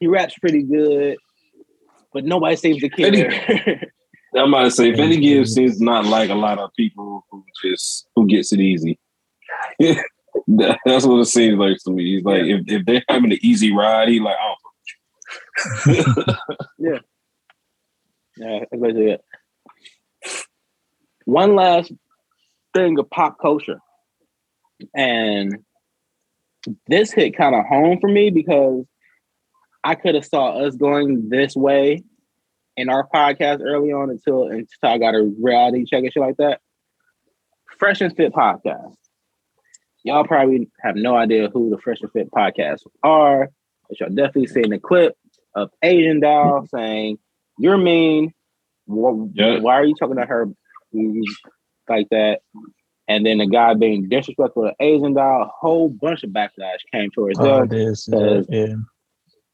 he 0.00 0.06
raps 0.06 0.36
pretty 0.38 0.62
good. 0.62 1.18
But 2.12 2.24
nobody 2.24 2.56
seems 2.56 2.80
to 2.80 2.88
care. 2.88 3.90
I'm 4.34 4.54
about 4.54 4.64
to 4.64 4.70
say, 4.70 4.94
Freddie 4.94 5.20
Gibbs 5.20 5.54
seems 5.54 5.80
not 5.80 6.06
like 6.06 6.30
a 6.30 6.34
lot 6.34 6.58
of 6.58 6.70
people 6.76 7.24
who 7.30 7.44
just 7.62 8.08
who 8.14 8.26
gets 8.26 8.52
it 8.52 8.60
easy. 8.60 8.98
That- 10.48 10.78
That's 10.84 11.06
what 11.06 11.20
it 11.20 11.26
seems 11.26 11.58
like 11.58 11.76
to 11.84 11.90
me. 11.90 12.16
He's 12.16 12.24
like, 12.24 12.42
if, 12.44 12.62
if 12.66 12.86
they're 12.86 13.04
having 13.08 13.32
an 13.32 13.38
easy 13.42 13.72
ride, 13.74 14.08
he 14.08 14.20
like, 14.20 14.36
oh, 14.42 14.54
yeah. 16.78 16.98
yeah, 18.36 18.58
that's 18.60 18.82
basically 18.82 19.10
it. 19.12 19.24
One 21.24 21.54
last 21.54 21.92
thing 22.74 22.98
of 22.98 23.08
pop 23.10 23.36
culture, 23.40 23.78
and 24.94 25.58
this 26.86 27.12
hit 27.12 27.36
kind 27.36 27.54
of 27.54 27.64
home 27.66 27.98
for 28.00 28.08
me 28.08 28.30
because 28.30 28.84
I 29.84 29.94
could 29.94 30.14
have 30.14 30.24
saw 30.24 30.64
us 30.66 30.74
going 30.76 31.28
this 31.28 31.54
way 31.54 32.04
in 32.76 32.88
our 32.88 33.06
podcast 33.08 33.60
early 33.62 33.92
on 33.92 34.10
until 34.10 34.48
until 34.48 34.66
I 34.82 34.98
got 34.98 35.14
a 35.14 35.22
reality 35.40 35.84
check 35.84 36.02
and 36.02 36.12
shit 36.12 36.22
like 36.22 36.36
that. 36.38 36.60
Fresh 37.78 38.00
and 38.00 38.14
Fit 38.16 38.32
podcast. 38.32 38.94
Y'all 40.04 40.24
probably 40.24 40.68
have 40.82 40.96
no 40.96 41.16
idea 41.16 41.48
who 41.50 41.70
the 41.70 41.78
Fresh 41.78 42.00
and 42.00 42.10
Fit 42.12 42.30
podcasts 42.30 42.86
are, 43.02 43.50
but 43.88 44.00
y'all 44.00 44.08
definitely 44.08 44.46
seen 44.46 44.70
the 44.70 44.78
clip 44.78 45.14
of 45.54 45.70
Asian 45.82 46.20
doll 46.20 46.60
mm-hmm. 46.62 46.76
saying, 46.76 47.18
"You're 47.58 47.78
mean. 47.78 48.32
Wh- 48.86 49.28
Yeah. 49.34 49.58
Why 49.60 49.74
are 49.74 49.84
you 49.84 49.94
talking 49.98 50.16
to 50.16 50.24
her 50.26 50.46
like 51.88 52.08
that?" 52.10 52.40
And 53.08 53.26
then 53.26 53.38
the 53.38 53.46
guy 53.46 53.74
being 53.74 54.08
disrespectful 54.08 54.62
to 54.64 54.74
Asian 54.80 55.14
doll. 55.14 55.42
A 55.42 55.50
whole 55.60 55.88
bunch 55.88 56.22
of 56.22 56.30
backlash 56.30 56.78
came 56.92 57.10
towards 57.10 57.38
Oh, 57.40 57.66
them 57.66 58.46
Yeah. 58.48 58.74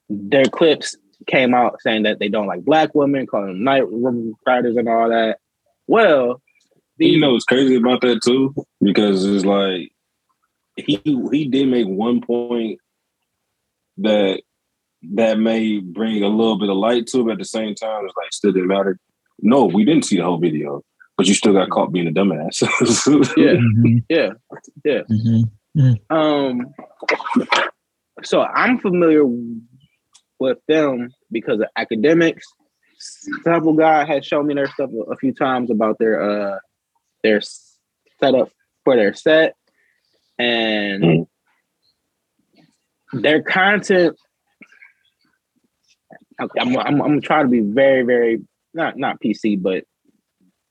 their 0.08 0.44
clips 0.44 0.96
came 1.26 1.54
out 1.54 1.80
saying 1.80 2.02
that 2.04 2.18
they 2.18 2.28
don't 2.28 2.46
like 2.46 2.64
black 2.64 2.94
women, 2.94 3.26
calling 3.26 3.48
them 3.48 3.64
night 3.64 3.84
riders 4.46 4.76
and 4.76 4.88
all 4.88 5.08
that. 5.08 5.38
Well, 5.86 6.42
you 6.98 7.18
know 7.20 7.32
what's 7.32 7.44
crazy 7.44 7.76
about 7.76 8.00
that 8.02 8.22
too? 8.22 8.54
Because 8.82 9.24
it's 9.24 9.44
like 9.44 9.90
he 10.76 11.00
he 11.32 11.44
did 11.48 11.68
make 11.68 11.86
one 11.86 12.20
point 12.20 12.78
that 13.98 14.42
that 15.14 15.38
may 15.38 15.78
bring 15.78 16.22
a 16.22 16.28
little 16.28 16.58
bit 16.58 16.68
of 16.68 16.76
light 16.76 17.06
to 17.08 17.20
it, 17.20 17.24
but 17.24 17.32
at 17.32 17.38
the 17.38 17.44
same 17.44 17.74
time, 17.74 18.04
it's 18.04 18.14
like 18.16 18.32
still 18.32 18.52
didn't 18.52 18.68
matter. 18.68 18.98
No, 19.40 19.64
we 19.66 19.84
didn't 19.84 20.04
see 20.04 20.16
the 20.16 20.24
whole 20.24 20.38
video, 20.38 20.82
but 21.16 21.26
you 21.26 21.34
still 21.34 21.52
got 21.52 21.70
caught 21.70 21.92
being 21.92 22.08
a 22.08 22.10
dumbass. 22.10 22.62
Yeah. 23.36 23.52
Mhm, 23.52 24.04
yeah, 24.08 24.30
yeah. 24.84 25.02
mhm. 25.10 26.00
Um, 26.10 26.74
so 28.22 28.42
I'm 28.42 28.78
familiar 28.78 29.22
with 30.38 30.58
them 30.68 31.10
because 31.30 31.60
of 31.60 31.66
Akademiks. 31.78 32.42
Several 33.44 33.74
guy 33.74 34.04
has 34.06 34.26
shown 34.26 34.46
me 34.46 34.54
their 34.54 34.68
stuff 34.68 34.90
a, 34.90 35.12
a 35.12 35.16
few 35.16 35.32
times 35.32 35.70
about 35.70 35.98
their 35.98 36.20
uh 36.22 36.58
their 37.22 37.40
setup 38.20 38.50
for 38.84 38.96
their 38.96 39.12
set 39.12 39.54
and 40.38 41.26
hmm. 43.12 43.20
their 43.20 43.42
content. 43.42 44.16
I'm, 46.38 46.76
I'm, 46.76 47.00
I'm, 47.00 47.20
trying 47.22 47.46
to 47.46 47.50
be 47.50 47.60
very, 47.60 48.02
very 48.02 48.42
not 48.74 48.98
not 48.98 49.20
PC, 49.22 49.60
but 49.60 49.84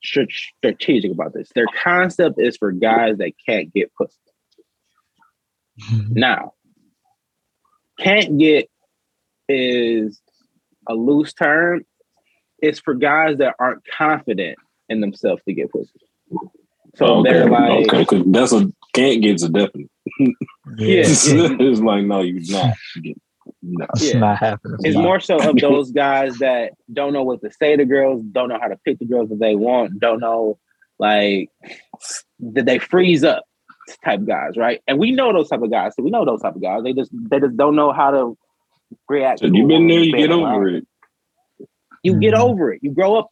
strategic 0.02 1.10
about 1.10 1.34
this. 1.34 1.50
Their 1.54 1.66
concept 1.82 2.36
is 2.38 2.56
for 2.56 2.70
guys 2.70 3.18
that 3.18 3.32
can't 3.46 3.72
get 3.72 3.92
pussy. 3.94 4.14
Mm-hmm. 5.90 6.14
Now, 6.14 6.52
can't 7.98 8.38
get 8.38 8.70
is 9.48 10.20
a 10.88 10.94
loose 10.94 11.32
term. 11.32 11.84
It's 12.58 12.80
for 12.80 12.94
guys 12.94 13.38
that 13.38 13.54
aren't 13.58 13.82
confident 13.86 14.58
in 14.88 15.00
themselves 15.00 15.42
to 15.46 15.54
get 15.54 15.70
pussy. 15.70 15.90
So 16.94 17.06
oh, 17.06 17.20
okay, 17.20 17.32
they're 17.32 17.50
like, 17.50 17.92
okay, 17.92 18.22
that's 18.26 18.52
a 18.52 18.72
can't 18.96 19.22
get 19.22 19.42
a 19.42 19.48
definite. 19.48 19.90
Yeah, 20.18 21.00
it's, 21.00 21.30
yeah. 21.32 21.48
it's 21.60 21.80
like 21.80 22.04
no, 22.04 22.20
you're 22.22 22.40
not. 22.50 22.74
No. 23.62 23.86
It's 23.94 24.12
Yeah. 24.12 24.18
not 24.18 24.38
happening. 24.38 24.78
it's 24.80 24.96
more 24.96 25.20
so 25.20 25.36
of 25.38 25.56
those 25.60 25.90
guys 25.92 26.38
that 26.38 26.72
don't 26.92 27.12
know 27.12 27.22
what 27.22 27.40
to 27.42 27.50
say 27.52 27.76
to 27.76 27.84
girls, 27.84 28.22
don't 28.32 28.48
know 28.48 28.58
how 28.60 28.68
to 28.68 28.76
pick 28.84 28.98
the 28.98 29.04
girls 29.06 29.28
that 29.28 29.38
they 29.38 29.54
want, 29.54 29.98
don't 30.00 30.20
know 30.20 30.58
like 30.98 31.50
that 32.40 32.64
they 32.66 32.78
freeze 32.78 33.22
up 33.22 33.44
type 34.04 34.24
guys, 34.24 34.56
right? 34.56 34.80
And 34.88 34.98
we 34.98 35.12
know 35.12 35.32
those 35.32 35.48
type 35.48 35.62
of 35.62 35.70
guys. 35.70 35.94
So 35.94 36.02
we 36.02 36.10
know 36.10 36.24
those 36.24 36.42
type 36.42 36.56
of 36.56 36.62
guys. 36.62 36.82
They 36.82 36.92
just 36.92 37.10
they 37.30 37.38
just 37.38 37.56
don't 37.56 37.76
know 37.76 37.92
how 37.92 38.10
to 38.10 38.36
react. 39.08 39.40
So 39.40 39.46
you've 39.46 39.68
been 39.68 39.86
there, 39.88 40.00
you 40.00 40.16
get 40.16 40.30
over 40.32 40.68
it. 40.68 40.86
you 42.02 42.18
get 42.18 42.34
Mhm. 42.34 42.40
over 42.40 42.72
it. 42.72 42.80
You 42.82 42.90
grow 42.92 43.16
up 43.16 43.30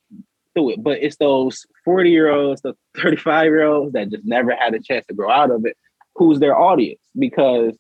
through 0.55 0.71
it. 0.75 0.83
But 0.83 0.99
it's 1.03 1.17
those 1.17 1.67
40 1.85 2.11
year 2.11 2.31
olds, 2.31 2.63
the 2.63 2.75
35 2.97 3.47
year 3.47 3.65
olds 3.65 3.93
that 3.93 4.11
just 4.11 4.25
never 4.25 4.55
had 4.55 4.75
a 4.75 4.81
chance 4.81 5.07
to 5.07 5.15
grow 5.15 5.31
out 5.31 5.51
of 5.51 5.67
it, 5.67 5.77
who's 6.15 6.41
their 6.41 6.59
audience. 6.59 7.01
Because 7.19 7.77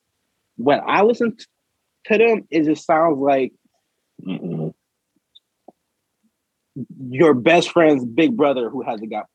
when 0.56 0.80
I 0.86 1.02
listen 1.02 1.36
to 2.06 2.18
them, 2.18 2.46
it 2.50 2.64
just 2.64 2.86
sounds 2.86 3.18
like 3.18 3.52
Mm-mm. 4.24 4.74
your 6.98 7.34
best 7.34 7.70
friend's 7.70 8.04
big 8.04 8.36
brother 8.36 8.70
who 8.70 8.82
hasn't 8.82 9.10
got 9.10 9.26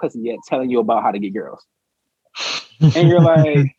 pussy 0.00 0.20
yet 0.20 0.38
telling 0.48 0.70
you 0.70 0.80
about 0.80 1.02
how 1.02 1.12
to 1.12 1.18
get 1.18 1.34
girls. 1.34 1.64
And 2.80 3.08
you're 3.08 3.20
like, 3.22 3.76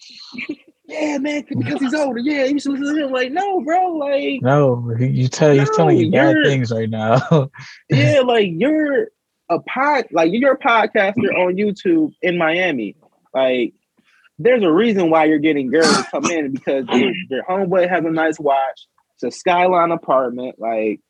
yeah, 0.94 1.18
man, 1.18 1.44
because 1.48 1.80
he's 1.80 1.94
older. 1.94 2.20
Yeah, 2.20 2.46
you 2.46 2.60
should 2.60 2.74
listen 2.74 2.96
to 2.96 3.06
him. 3.06 3.12
Like, 3.12 3.32
no, 3.32 3.62
bro, 3.62 3.94
like, 3.94 4.42
no, 4.42 4.96
you 5.00 5.28
tell 5.28 5.52
he's 5.52 5.70
No, 5.70 5.76
telling 5.76 5.98
you 5.98 6.12
bad 6.12 6.36
things 6.46 6.72
right 6.72 6.90
now. 6.90 7.50
yeah, 7.90 8.22
like 8.22 8.48
you're 8.52 9.08
a 9.50 9.60
pod, 9.60 10.06
like 10.12 10.32
you're 10.32 10.54
a 10.54 10.60
podcaster 10.60 11.34
on 11.38 11.56
YouTube 11.56 12.14
in 12.22 12.38
Miami. 12.38 12.96
Like, 13.34 13.74
there's 14.40 14.64
a 14.64 14.72
reason 14.72 15.10
why 15.10 15.26
you're 15.26 15.40
getting 15.40 15.72
girls 15.72 15.96
to 15.96 16.04
come 16.12 16.26
in 16.26 16.52
because 16.54 16.86
your 17.30 17.44
homeboy 17.44 17.90
has 17.90 18.06
a 18.06 18.10
nice 18.12 18.40
watch. 18.40 18.88
It's 19.16 19.24
a 19.24 19.32
skyline 19.32 19.92
apartment. 19.92 20.60
Like 20.60 21.02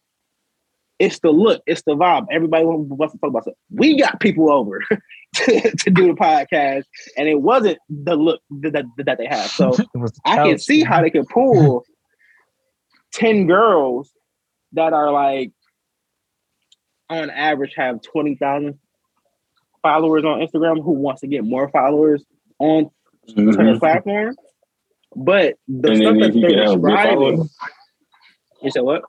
it's 1.00 1.20
the 1.20 1.32
look, 1.32 1.62
it's 1.66 1.82
the 1.84 1.96
vibe. 1.96 2.28
Everybody 2.32 2.66
wants 2.66 3.14
to 3.14 3.20
talk 3.20 3.30
about 3.30 3.48
it. 3.48 3.56
We 3.72 3.98
got 4.00 4.20
people 4.20 4.52
over 4.52 4.80
to, 5.36 5.72
to 5.78 5.90
do 5.90 6.08
the 6.08 6.14
podcast, 6.14 6.84
and 7.18 7.28
it 7.28 7.42
wasn't 7.42 7.80
the 7.90 8.16
look 8.16 8.42
that, 8.62 8.86
that 8.98 9.18
they 9.18 9.26
have. 9.26 9.50
So 9.50 9.72
the 9.94 10.12
I 10.26 10.38
can 10.38 10.58
see 10.60 10.84
how 10.84 11.02
they 11.02 11.10
can 11.10 11.26
pull 11.26 11.84
10 13.14 13.48
girls 13.48 14.12
that 14.74 14.94
are 14.94 15.12
like 15.12 15.52
on 17.10 17.30
average 17.30 17.74
have 17.76 18.02
20,000 18.02 18.80
followers 19.82 20.24
on 20.24 20.40
Instagram 20.40 20.84
who 20.84 20.92
wants 20.92 21.22
to 21.22 21.28
get 21.28 21.44
more 21.44 21.70
followers 21.70 22.24
on 22.60 22.90
to 23.28 23.34
Mhm. 23.36 23.74
the 23.74 23.80
platform. 23.80 24.36
But 25.16 25.56
the 25.68 25.90
And 25.92 25.98
stuff 25.98 26.14
that 26.16 26.20
they're 26.20 26.32
can 26.32 26.58
have 26.58 26.72
a 26.72 26.78
good 26.78 26.88
describing, 26.90 27.50
you 28.64 28.72
said 28.72 28.82
what? 28.82 29.04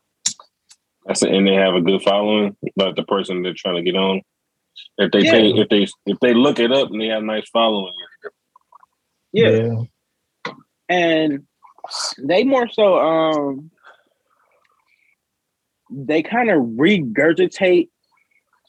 I 1.08 1.12
said, 1.12 1.34
and 1.34 1.46
they 1.46 1.54
have 1.54 1.74
a 1.74 1.80
good 1.80 2.02
following, 2.02 2.56
like 2.76 2.96
the 2.96 3.02
person 3.02 3.42
they're 3.42 3.54
trying 3.54 3.76
to 3.76 3.82
get 3.82 3.96
on. 3.96 4.22
If 4.98 5.12
they 5.12 5.20
Yeah. 5.20 5.32
pay, 5.32 5.48
if 5.50 5.68
they 5.68 5.86
if 6.06 6.18
they 6.20 6.34
look 6.34 6.58
it 6.58 6.72
up 6.72 6.90
and 6.90 7.00
they 7.00 7.06
have 7.08 7.22
nice 7.22 7.48
following, 7.50 7.94
Yeah. 9.32 9.82
And 10.88 11.46
they 12.18 12.44
more 12.44 12.68
so 12.68 12.98
um 12.98 13.70
they 15.90 16.22
kind 16.22 16.50
of 16.50 16.62
regurgitate 16.62 17.88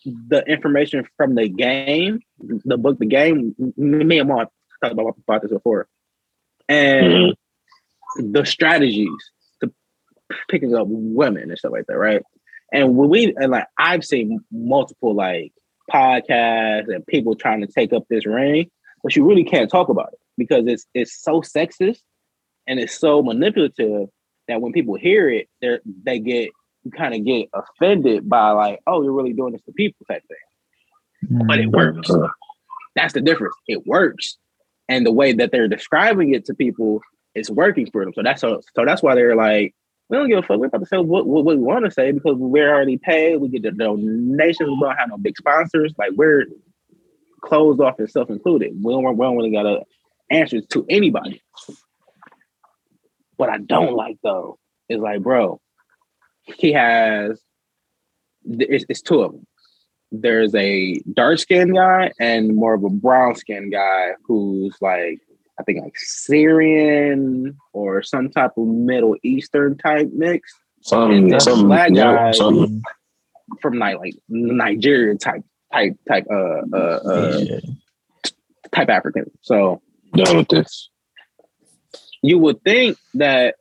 the 0.06 0.44
information 0.48 1.08
from 1.18 1.36
the 1.36 1.48
game, 1.48 2.20
the 2.40 2.78
book, 2.78 3.00
the 3.00 3.06
game. 3.06 3.56
Me 3.78 4.20
and 4.20 4.30
Mom 4.30 4.48
talked 4.84 4.94
about, 4.94 5.16
about 5.28 5.42
this 5.42 5.52
before, 5.52 5.88
and 6.70 7.36
the 8.18 8.46
strategies 8.46 9.10
to 9.10 9.35
picking 10.50 10.76
up 10.76 10.88
women 10.88 11.50
and 11.50 11.58
stuff 11.58 11.72
like 11.72 11.86
that, 11.88 11.98
right? 11.98 12.22
And 12.72 12.96
when 12.96 13.10
we 13.10 13.34
and 13.38 13.52
like 13.52 13.68
I've 13.78 14.04
seen 14.04 14.40
multiple 14.52 15.14
like 15.16 15.54
podcasts 15.92 16.94
and 16.94 17.06
people 17.08 17.36
trying 17.36 17.62
to 17.62 17.68
take 17.68 17.94
up 17.94 18.04
this 18.10 18.26
ring, 18.26 18.70
but 19.04 19.16
you 19.16 19.26
really 19.28 19.44
can't 19.44 19.70
talk 19.70 19.90
about 19.90 20.10
it 20.14 20.20
because 20.38 20.66
it's 20.68 20.86
it's 20.94 21.22
so 21.22 21.42
sexist 21.42 22.00
and 22.68 22.80
it's 22.80 22.98
so 22.98 23.22
manipulative 23.22 24.10
that 24.48 24.62
when 24.62 24.74
people 24.74 24.96
hear 24.96 25.30
it, 25.30 25.48
they 25.62 25.80
they 26.04 26.20
get 26.20 26.50
you 26.84 26.92
kind 26.92 27.14
of 27.14 27.26
get 27.26 27.50
offended 27.54 28.30
by 28.30 28.52
like, 28.52 28.80
oh, 28.88 29.02
you're 29.02 29.12
really 29.12 29.34
doing 29.34 29.54
this 29.54 29.62
to 29.64 29.72
people 29.74 30.06
type 30.10 30.24
thing. 30.28 31.32
Mm-hmm. 31.32 31.48
But 31.48 31.60
it 31.60 31.68
works. 31.68 32.10
Uh-huh. 32.10 32.28
That's 32.96 33.14
the 33.14 33.22
difference. 33.22 33.56
It 33.68 33.86
works, 33.86 34.38
and 34.88 35.06
the 35.06 35.12
way 35.12 35.34
that 35.34 35.52
they're 35.52 35.68
describing 35.68 36.34
it 36.34 36.46
to 36.46 36.54
people 36.54 37.02
is 37.34 37.52
working 37.52 37.90
for 37.92 38.04
them. 38.04 38.14
So 38.16 38.24
that's 38.24 38.42
so, 38.42 38.62
so 38.76 38.86
that's 38.86 39.04
why 39.04 39.16
they're 39.16 39.36
like, 39.36 39.76
we 40.10 40.18
don't 40.18 40.30
give 40.30 40.40
a 40.40 40.42
fuck. 40.42 40.60
We're 40.60 40.68
about 40.68 40.80
to 40.80 40.86
say 40.86 40.98
what, 40.98 41.26
what, 41.26 41.46
what 41.46 41.58
we 41.58 41.64
want 41.64 41.86
to 41.86 41.92
say 41.92 42.12
because 42.12 42.36
we're 42.38 42.74
already 42.74 42.98
paid. 42.98 43.38
We 43.38 43.50
get 43.50 43.64
the 43.64 43.72
donations. 43.72 44.70
We 44.70 44.80
don't 44.80 44.98
have 44.98 45.10
no 45.10 45.18
big 45.18 45.38
sponsors. 45.38 45.94
Like 45.98 46.12
we're 46.16 46.46
closed 47.42 47.82
off 47.82 48.00
and 48.00 48.10
self 48.10 48.30
included. 48.30 48.74
We 48.84 48.94
don't, 48.94 49.04
we 49.04 49.26
don't 49.26 49.38
really 49.38 49.52
got 49.52 49.64
to 49.64 49.82
answer 50.30 50.62
to 50.62 50.86
anybody. 50.90 51.42
What 53.38 53.50
I 53.50 53.58
don't 53.58 53.96
like 53.96 54.18
though 54.24 54.60
is 54.90 55.00
like, 55.00 55.22
bro, 55.22 55.60
he 56.44 56.74
has 56.74 57.42
it's, 58.46 58.86
it's 58.90 59.02
two 59.02 59.22
of 59.22 59.32
them. 59.32 59.48
There's 60.12 60.54
a 60.56 61.02
dark 61.14 61.40
skinned 61.40 61.76
guy 61.76 62.12
and 62.20 62.56
more 62.56 62.76
of 62.76 62.84
a 62.84 62.90
brown 62.90 63.36
skinned 63.36 63.72
guy 63.72 64.12
who's 64.24 64.76
like 64.80 65.20
I 65.60 65.64
think 65.64 65.82
like 65.82 65.98
Syrian 65.98 67.58
or 67.74 68.04
some 68.04 68.30
type 68.30 68.52
of 68.58 68.68
Middle 68.68 69.16
Eastern 69.24 69.78
type 69.78 70.10
mix 70.14 70.52
Some 70.82 71.40
some 71.40 71.68
black 71.68 71.92
yeah, 71.94 72.14
guy. 72.14 72.32
some 72.32 72.82
from 73.62 73.78
like 73.80 73.98
like 73.98 74.16
Nigeria 74.28 75.16
type 75.18 75.44
type 75.72 75.96
type 76.08 76.26
uh 76.32 76.62
uh, 76.74 77.00
uh 77.06 77.40
Yeah. 77.42 77.60
type 78.74 78.90
African. 78.90 79.32
So 79.42 79.82
done 80.14 80.38
with 80.38 80.48
this. 80.50 80.90
you 82.22 82.38
would 82.40 82.62
think 82.64 82.98
that 83.14 83.56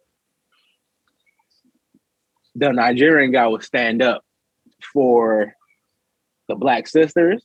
the 2.57 2.72
Nigerian 2.72 3.30
guy 3.32 3.47
would 3.47 3.62
stand 3.62 4.03
up 4.03 4.24
for 4.92 5.55
the 6.49 6.55
black 6.55 6.86
sisters, 6.86 7.42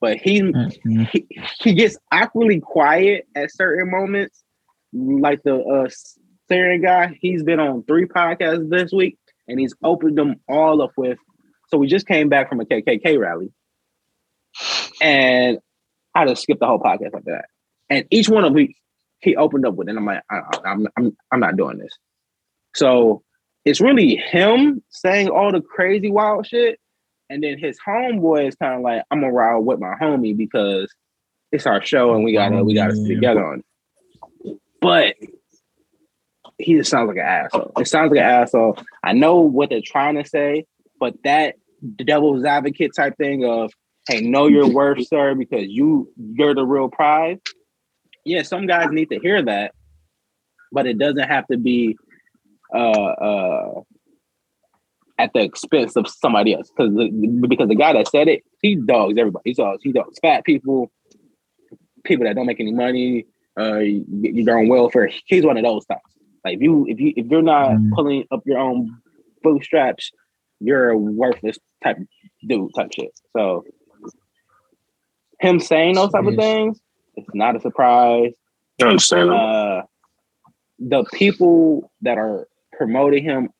but 0.00 0.16
he 0.18 0.40
Mhm. 0.42 1.08
he, 1.10 1.26
he 1.62 1.74
gets 1.74 1.98
awkwardly 2.12 2.60
quiet 2.60 3.26
at 3.34 3.50
certain 3.52 3.90
moments. 3.90 4.42
Like 4.92 5.42
the 5.44 5.56
uh 5.58 5.88
Syrian 6.48 6.82
guy, 6.82 7.16
he's 7.20 7.42
been 7.42 7.60
on 7.60 7.84
three 7.84 8.06
podcasts 8.06 8.68
this 8.70 8.92
week 8.92 9.18
and 9.46 9.60
he's 9.60 9.74
opened 9.84 10.18
them 10.18 10.36
all 10.48 10.82
up 10.82 10.92
with. 10.96 11.18
So 11.68 11.78
we 11.78 11.86
just 11.86 12.06
came 12.08 12.28
back 12.28 12.48
from 12.48 12.60
a 12.60 12.64
KKK 12.64 13.18
rally, 13.18 13.52
and 15.00 15.58
I 16.14 16.26
just 16.26 16.42
skipped 16.42 16.60
the 16.60 16.66
whole 16.66 16.80
podcast 16.80 17.12
like 17.12 17.24
that. 17.24 17.44
And 17.88 18.04
each 18.10 18.28
one 18.28 18.44
of 18.44 18.52
them 18.54 18.68
he 19.20 19.36
opened 19.36 19.66
up 19.66 19.74
with, 19.74 19.88
and 19.88 19.98
I'm 19.98 20.06
like, 20.06 20.22
I- 20.30 20.40
I'm 20.64 20.86
I'm 20.96 21.16
I'm 21.30 21.40
not 21.40 21.56
doing 21.56 21.78
this. 21.78 21.96
So 22.74 23.22
it's 23.64 23.80
really 23.80 24.16
him 24.16 24.82
saying 24.88 25.28
all 25.28 25.52
the 25.52 25.60
crazy 25.60 26.10
wild 26.10 26.46
shit, 26.46 26.80
and 27.30 27.42
then 27.42 27.58
his 27.58 27.78
homeboy 27.78 28.48
is 28.48 28.56
kind 28.56 28.74
of 28.74 28.80
like, 28.82 29.04
I'm 29.10 29.20
gonna 29.20 29.32
ride 29.32 29.58
with 29.58 29.78
my 29.78 29.94
homie 29.94 30.36
because 30.36 30.92
it's 31.52 31.64
our 31.64 31.82
show 31.82 32.14
and 32.14 32.24
we 32.24 32.32
gotta 32.32 32.62
we 32.64 32.74
gotta 32.74 32.94
stick 32.94 33.16
together 33.16 33.46
on 33.46 33.62
it. 34.44 34.58
But 34.80 35.14
he 36.58 36.74
just 36.74 36.90
sounds 36.90 37.08
like 37.08 37.16
an 37.16 37.22
asshole. 37.22 37.72
It 37.78 37.86
sounds 37.86 38.10
like 38.10 38.20
an 38.20 38.26
asshole. 38.26 38.78
I 39.02 39.12
know 39.12 39.40
what 39.40 39.70
they're 39.70 39.80
trying 39.80 40.16
to 40.16 40.28
say, 40.28 40.66
but 40.98 41.14
that 41.22 41.54
devil's 42.04 42.44
advocate 42.44 42.92
type 42.94 43.16
thing 43.16 43.44
of 43.44 43.72
hey, 44.08 44.20
know 44.22 44.48
your 44.48 44.68
worth, 44.68 45.06
sir, 45.06 45.34
because 45.36 45.66
you 45.68 46.12
you're 46.16 46.54
the 46.54 46.66
real 46.66 46.88
prize. 46.88 47.38
Yeah, 48.24 48.42
some 48.42 48.66
guys 48.66 48.88
need 48.90 49.10
to 49.10 49.20
hear 49.20 49.40
that, 49.42 49.72
but 50.72 50.86
it 50.86 50.98
doesn't 50.98 51.28
have 51.28 51.46
to 51.46 51.56
be 51.56 51.96
uh 52.74 52.78
uh 52.78 53.80
at 55.20 55.32
the 55.34 55.40
expense 55.40 55.96
of 55.96 56.08
somebody 56.08 56.54
else. 56.54 56.70
Because 56.70 56.94
the, 56.94 57.46
because 57.48 57.68
the 57.68 57.74
guy 57.74 57.92
that 57.92 58.08
said 58.08 58.26
it, 58.28 58.42
he 58.62 58.74
dogs 58.76 59.16
everybody. 59.18 59.50
He 59.50 59.54
dogs 59.54 59.82
he 59.82 59.92
dogs 59.92 60.18
fat 60.20 60.44
people, 60.44 60.90
people 62.04 62.24
that 62.26 62.34
don't 62.36 62.46
make 62.46 62.60
any 62.60 62.72
money, 62.72 63.26
uh 63.58 63.78
you're 63.78 64.58
on 64.58 64.68
welfare. 64.68 65.10
He's 65.26 65.44
one 65.44 65.56
of 65.58 65.64
those 65.64 65.84
types. 65.86 66.00
Like 66.44 66.56
if 66.56 66.62
you 66.62 66.86
if 66.88 66.98
you 66.98 67.12
if 67.16 67.26
you're 67.26 67.42
not 67.42 67.72
Mm. 67.72 67.90
pulling 67.92 68.24
up 68.30 68.42
your 68.46 68.58
own 68.58 68.90
bootstraps, 69.42 70.10
you're 70.60 70.90
a 70.90 70.96
worthless 70.96 71.58
type 71.84 71.98
dude 72.48 72.70
type 72.74 72.92
shit. 72.92 73.10
So 73.36 73.64
him 75.40 75.60
saying 75.60 75.94
those 75.94 76.12
type 76.12 76.24
of 76.26 76.36
things, 76.36 76.80
it's 77.16 77.28
not 77.34 77.56
a 77.56 77.60
surprise. 77.60 78.32
I 78.80 78.86
understand. 78.86 79.30
Uh, 79.30 79.82
the 80.78 81.04
people 81.12 81.90
that 82.02 82.16
are 82.16 82.48
promoting 82.72 83.22
him 83.24 83.50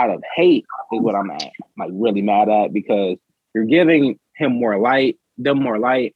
out 0.00 0.10
of 0.10 0.22
hate 0.34 0.64
is 0.92 1.00
what 1.00 1.14
I'm 1.14 1.30
at, 1.30 1.50
like 1.78 1.90
really 1.92 2.22
mad 2.22 2.48
at 2.48 2.72
because 2.72 3.16
you're 3.54 3.64
giving 3.64 4.18
him 4.36 4.52
more 4.52 4.78
light, 4.78 5.18
them 5.38 5.62
more 5.62 5.78
light, 5.78 6.14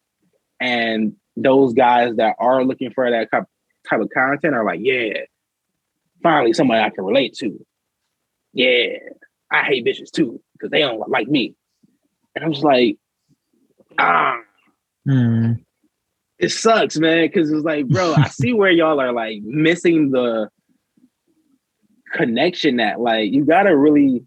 and 0.60 1.14
those 1.36 1.74
guys 1.74 2.16
that 2.16 2.36
are 2.38 2.64
looking 2.64 2.90
for 2.92 3.10
that 3.10 3.30
type 3.30 4.00
of 4.00 4.08
content 4.10 4.54
are 4.54 4.64
like, 4.64 4.80
yeah, 4.82 5.22
finally 6.22 6.52
somebody 6.52 6.82
I 6.82 6.90
can 6.90 7.04
relate 7.04 7.34
to. 7.34 7.64
Yeah, 8.52 8.98
I 9.50 9.62
hate 9.64 9.84
bitches 9.84 10.10
too 10.10 10.40
because 10.52 10.70
they 10.70 10.80
don't 10.80 11.08
like 11.10 11.28
me, 11.28 11.54
and 12.34 12.44
I'm 12.44 12.52
just 12.52 12.64
like, 12.64 12.96
ah, 13.98 14.38
Hmm. 15.06 15.52
it 16.38 16.48
sucks, 16.48 16.96
man, 16.98 17.26
because 17.26 17.50
it's 17.52 17.64
like, 17.64 17.86
bro, 17.88 18.14
I 18.14 18.28
see 18.28 18.54
where 18.54 18.70
y'all 18.70 19.00
are 19.00 19.12
like 19.12 19.42
missing 19.42 20.10
the 20.12 20.48
connection 22.14 22.76
that 22.76 23.00
like 23.00 23.30
you 23.32 23.44
gotta 23.44 23.76
really 23.76 24.24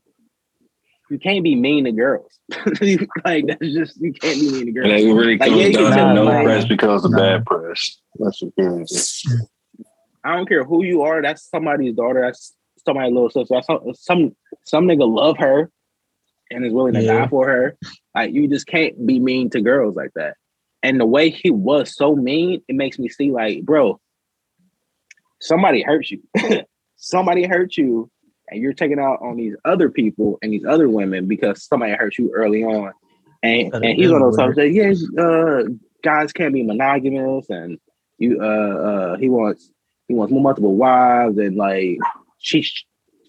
you 1.09 1.17
can't 1.17 1.43
be 1.43 1.55
mean 1.55 1.85
to 1.85 1.91
girls. 1.93 2.37
like 3.25 3.47
that's 3.47 3.73
just 3.73 3.99
you 4.01 4.11
can't 4.13 4.39
be 4.39 4.51
mean 4.51 4.65
to 4.67 4.71
girls. 4.73 4.89
And 4.91 4.99
it 4.99 5.13
really 5.13 5.37
Like, 5.37 5.49
comes 5.49 5.61
yeah, 5.61 5.95
down 5.95 6.15
to 6.15 6.23
no 6.23 6.31
tell, 6.31 6.43
press 6.43 6.59
like- 6.63 6.69
because 6.69 7.05
of 7.05 7.11
Nah. 7.11 7.17
bad 7.17 7.45
press. 7.45 7.97
That's 8.19 8.41
what 8.41 8.53
it 8.57 8.81
is. 8.81 9.23
I 10.23 10.35
don't 10.35 10.47
care 10.47 10.65
who 10.65 10.83
you 10.83 11.03
are, 11.03 11.21
that's 11.21 11.49
somebody's 11.49 11.95
daughter, 11.95 12.21
that's 12.21 12.53
somebody's 12.85 13.13
little 13.13 13.29
sister. 13.29 13.53
That's 13.55 13.67
some 13.67 13.93
some 13.95 14.35
some 14.65 14.85
nigga 14.85 15.07
love 15.09 15.37
her 15.37 15.71
and 16.51 16.65
is 16.65 16.73
willing 16.73 16.93
to 16.93 17.01
Yeah. 17.01 17.19
die 17.19 17.27
for 17.27 17.47
her. 17.47 17.77
Like 18.13 18.33
you 18.33 18.47
just 18.49 18.67
can't 18.67 19.05
be 19.07 19.19
mean 19.19 19.49
to 19.51 19.61
girls 19.61 19.95
like 19.95 20.11
that. 20.15 20.35
And 20.83 20.99
the 20.99 21.05
way 21.05 21.29
he 21.29 21.51
was 21.51 21.95
so 21.95 22.15
mean, 22.15 22.61
it 22.67 22.75
makes 22.75 22.99
me 22.99 23.07
see 23.09 23.31
like, 23.31 23.63
bro, 23.63 23.99
somebody 25.41 25.81
hurt 25.83 26.09
you. 26.09 26.21
somebody 26.97 27.45
hurt 27.45 27.77
you, 27.77 28.09
and 28.49 28.61
you're 28.61 28.73
taking 28.73 28.99
out 28.99 29.19
on 29.21 29.37
these 29.37 29.55
other 29.63 29.89
people 29.89 30.37
and 30.41 30.51
these 30.51 30.65
other 30.65 30.89
women 30.89 31.27
because 31.27 31.63
somebody 31.63 31.93
hurt 31.93 32.17
you 32.17 32.31
early 32.35 32.63
on. 32.63 32.91
And 33.43 33.73
and 33.73 33.85
he's 33.85 34.11
one 34.11 34.21
of 34.21 34.31
those 34.31 34.37
types 34.37 34.55
that 34.55 34.71
yes, 34.71 35.03
uh, 35.17 35.63
guys 36.03 36.33
can't 36.33 36.53
be 36.53 36.63
monogamous, 36.63 37.49
and 37.49 37.79
you 38.17 38.39
uh 38.41 38.45
uh 38.45 39.17
he 39.17 39.29
wants 39.29 39.71
he 40.07 40.15
wants 40.15 40.33
multiple 40.33 40.75
wives, 40.75 41.37
and 41.37 41.55
like 41.55 41.99
she 42.39 42.63
she 42.63 42.83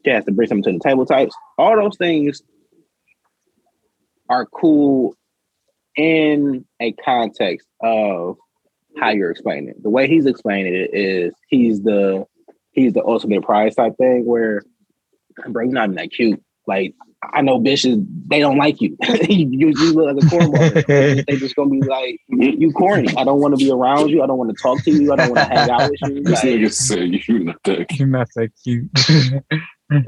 has 0.06 0.24
to 0.24 0.32
bring 0.32 0.48
something 0.48 0.72
to 0.72 0.78
the 0.78 0.88
table 0.88 1.06
types. 1.06 1.34
All 1.58 1.76
those 1.76 1.96
things 1.96 2.42
are 4.28 4.46
cool 4.46 5.14
in 5.96 6.64
a 6.80 6.92
context 6.92 7.66
of 7.82 8.36
how 8.98 9.10
you're 9.10 9.30
explaining 9.30 9.70
it. 9.70 9.82
The 9.82 9.90
way 9.90 10.08
he's 10.08 10.26
explaining 10.26 10.74
it 10.74 10.90
is 10.94 11.34
he's 11.48 11.82
the 11.82 12.24
he's 12.78 12.92
the 12.92 13.04
ultimate 13.04 13.42
prize 13.42 13.74
type 13.74 13.96
thing 13.96 14.24
where 14.24 14.62
bro, 15.48 15.64
you're 15.64 15.72
not 15.72 15.84
even 15.84 15.96
that 15.96 16.12
cute. 16.12 16.42
Like 16.66 16.94
I 17.32 17.40
know 17.40 17.58
bitches, 17.58 18.06
they 18.28 18.38
don't 18.38 18.58
like 18.58 18.80
you. 18.80 18.96
you, 19.28 19.48
you 19.70 19.92
look 19.92 20.14
like 20.14 20.24
a 20.24 20.26
cornball. 20.26 20.86
they 21.26 21.36
just 21.36 21.56
gonna 21.56 21.70
be 21.70 21.80
like, 21.80 22.20
you 22.28 22.72
corny. 22.72 23.08
I 23.16 23.24
don't 23.24 23.40
want 23.40 23.58
to 23.58 23.64
be 23.64 23.70
around 23.70 24.10
you. 24.10 24.22
I 24.22 24.26
don't 24.26 24.38
want 24.38 24.56
to 24.56 24.62
talk 24.62 24.82
to 24.84 24.90
you. 24.90 25.12
I 25.12 25.16
don't 25.16 25.34
want 25.34 25.48
to 25.48 25.56
hang 25.56 25.70
out 25.70 25.90
with 25.90 26.00
you. 26.02 26.22
Like, 26.22 26.44
nigga 26.44 26.72
said 26.72 27.28
you 27.28 27.38
not 27.40 27.62
that 27.64 27.88
cute. 27.88 27.98
You're 27.98 28.08
not 28.08 28.28
that 28.36 28.50
cute. 28.62 28.90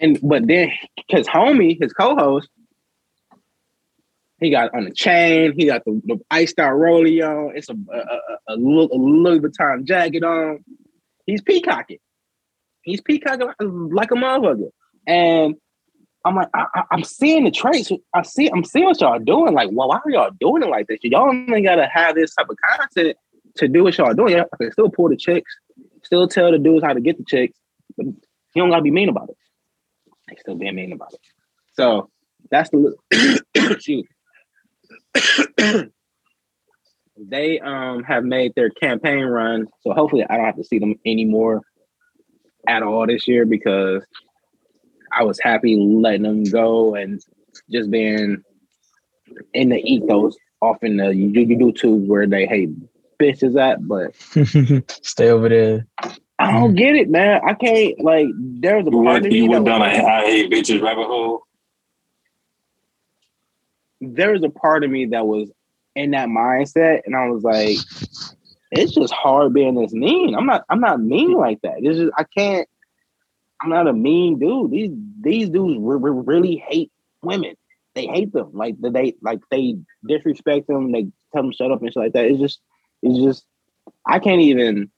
and 0.00 0.18
but 0.22 0.46
then 0.46 0.70
his 1.08 1.26
homie, 1.26 1.80
his 1.80 1.92
co-host, 1.92 2.48
he 4.38 4.50
got 4.50 4.74
on 4.74 4.84
the 4.84 4.92
chain. 4.92 5.54
He 5.56 5.66
got 5.66 5.84
the, 5.84 6.00
the 6.04 6.20
iced 6.30 6.58
out 6.58 6.74
rollie 6.74 7.26
on. 7.26 7.56
It's 7.56 7.68
a 7.68 7.72
a, 7.72 7.98
a, 7.98 8.54
a, 8.54 8.56
Louis- 8.56 8.88
a 8.92 8.96
Louis 8.96 9.40
Vuitton 9.40 9.84
jacket 9.84 10.22
on. 10.22 10.62
He's 11.26 11.42
peacocking. 11.42 11.98
He's 12.82 13.00
peacocking 13.00 13.46
like- 13.46 14.10
a 14.10 14.14
motherfucker. 14.14 14.70
And 15.06 15.54
I'm 16.24 16.36
like, 16.36 16.48
I, 16.54 16.66
I'm 16.90 17.04
seeing 17.04 17.44
the 17.44 17.50
traits. 17.50 17.90
I 18.14 18.22
see. 18.22 18.50
I'm 18.50 18.64
seeing 18.64 18.86
what 18.86 19.00
y'all 19.00 19.18
doing. 19.18 19.52
Like, 19.52 19.68
well, 19.72 19.88
why 19.88 20.00
are 20.04 20.10
y'all 20.10 20.30
doing 20.40 20.62
it 20.62 20.68
like 20.68 20.86
this? 20.86 20.98
Y'all 21.02 21.28
only 21.28 21.62
gotta 21.62 21.86
have 21.92 22.14
this 22.14 22.34
type 22.34 22.48
of 22.48 22.56
content 22.78 23.16
to 23.56 23.68
do 23.68 23.84
what 23.84 23.96
y'all 23.98 24.14
doing. 24.14 24.36
Y'all 24.36 24.46
can 24.58 24.72
still 24.72 24.88
pull 24.88 25.10
the 25.10 25.16
chicks, 25.16 25.54
still 26.02 26.26
tell 26.26 26.50
the 26.50 26.58
dudes 26.58 26.82
how 26.84 26.94
to 26.94 27.00
get 27.00 27.18
the 27.18 27.24
chicks, 27.26 27.58
but 27.96 28.06
you 28.06 28.16
don't 28.56 28.70
gotta 28.70 28.82
be 28.82 28.90
mean 28.90 29.10
about 29.10 29.28
it. 29.28 29.36
They 30.28 30.36
still 30.36 30.54
being 30.54 30.74
mean 30.74 30.92
about 30.92 31.12
it. 31.12 31.20
So 31.74 32.10
that's 32.50 32.70
the 32.70 32.96
excuse. 33.54 34.06
Me. 37.16 37.26
they 37.28 37.60
um 37.60 38.02
have 38.04 38.24
made 38.24 38.54
their 38.54 38.70
campaign 38.70 39.24
run, 39.24 39.66
so 39.82 39.92
hopefully 39.92 40.24
I 40.28 40.36
don't 40.36 40.46
have 40.46 40.56
to 40.56 40.64
see 40.64 40.78
them 40.78 40.94
anymore 41.06 41.62
at 42.68 42.82
all 42.82 43.06
this 43.06 43.28
year 43.28 43.44
because 43.46 44.04
I 45.12 45.22
was 45.24 45.38
happy 45.40 45.76
letting 45.76 46.22
them 46.22 46.44
go 46.44 46.94
and 46.94 47.20
just 47.70 47.90
being 47.90 48.42
in 49.52 49.68
the 49.68 49.78
ethos 49.78 50.36
off 50.60 50.82
in 50.82 50.96
the 50.96 51.14
you 51.14 51.30
YouTube 51.30 52.06
where 52.06 52.26
they 52.26 52.46
hate 52.46 52.70
bitches 53.20 53.58
at, 53.60 53.86
but 53.86 54.14
Stay 55.04 55.28
over 55.30 55.48
there. 55.48 55.86
I 56.38 56.50
don't 56.52 56.74
get 56.74 56.96
it, 56.96 57.08
man. 57.10 57.40
I 57.46 57.54
can't 57.54 58.00
like 58.00 58.26
there's 58.36 58.86
a 58.86 58.90
You 58.90 59.02
part 59.02 59.04
went, 59.04 59.26
of 59.26 59.32
me 59.32 59.38
you 59.38 59.50
went 59.50 59.64
down 59.66 59.82
a 59.82 59.90
hate 59.90 60.50
bitches 60.50 60.82
rabbit 60.82 61.06
hole. 61.06 61.42
there 64.00 64.32
was 64.32 64.42
a 64.42 64.50
part 64.50 64.84
of 64.84 64.90
me 64.90 65.06
that 65.06 65.26
was 65.26 65.50
in 65.94 66.10
that 66.12 66.28
mindset, 66.28 67.02
and 67.06 67.14
I 67.14 67.28
was 67.28 67.42
like, 67.42 67.78
it's 68.70 68.92
just 68.92 69.12
hard 69.12 69.54
being 69.54 69.74
this 69.74 69.92
mean. 69.92 70.34
I'm 70.34 70.46
not. 70.46 70.64
I'm 70.68 70.80
not 70.80 71.00
mean 71.00 71.32
like 71.32 71.60
that. 71.62 71.76
It's 71.78 71.98
just 71.98 72.12
I 72.16 72.24
can't. 72.24 72.68
I'm 73.60 73.70
not 73.70 73.88
a 73.88 73.92
mean 73.92 74.38
dude. 74.38 74.70
These 74.70 74.90
these 75.20 75.48
dudes 75.48 75.78
re- 75.80 75.98
re- 76.00 76.22
really 76.26 76.56
hate 76.56 76.90
women. 77.22 77.54
They 77.94 78.06
hate 78.06 78.32
them. 78.32 78.50
Like 78.52 78.74
they 78.80 79.14
like 79.22 79.40
they 79.50 79.76
disrespect 80.06 80.66
them. 80.66 80.92
They 80.92 81.06
tell 81.32 81.42
them 81.42 81.52
shut 81.52 81.70
up 81.70 81.80
and 81.80 81.88
shit 81.92 81.96
like 81.96 82.12
that. 82.14 82.26
It's 82.26 82.40
just 82.40 82.60
it's 83.02 83.18
just 83.18 83.44
I 84.06 84.18
can't 84.18 84.40
even. 84.40 84.90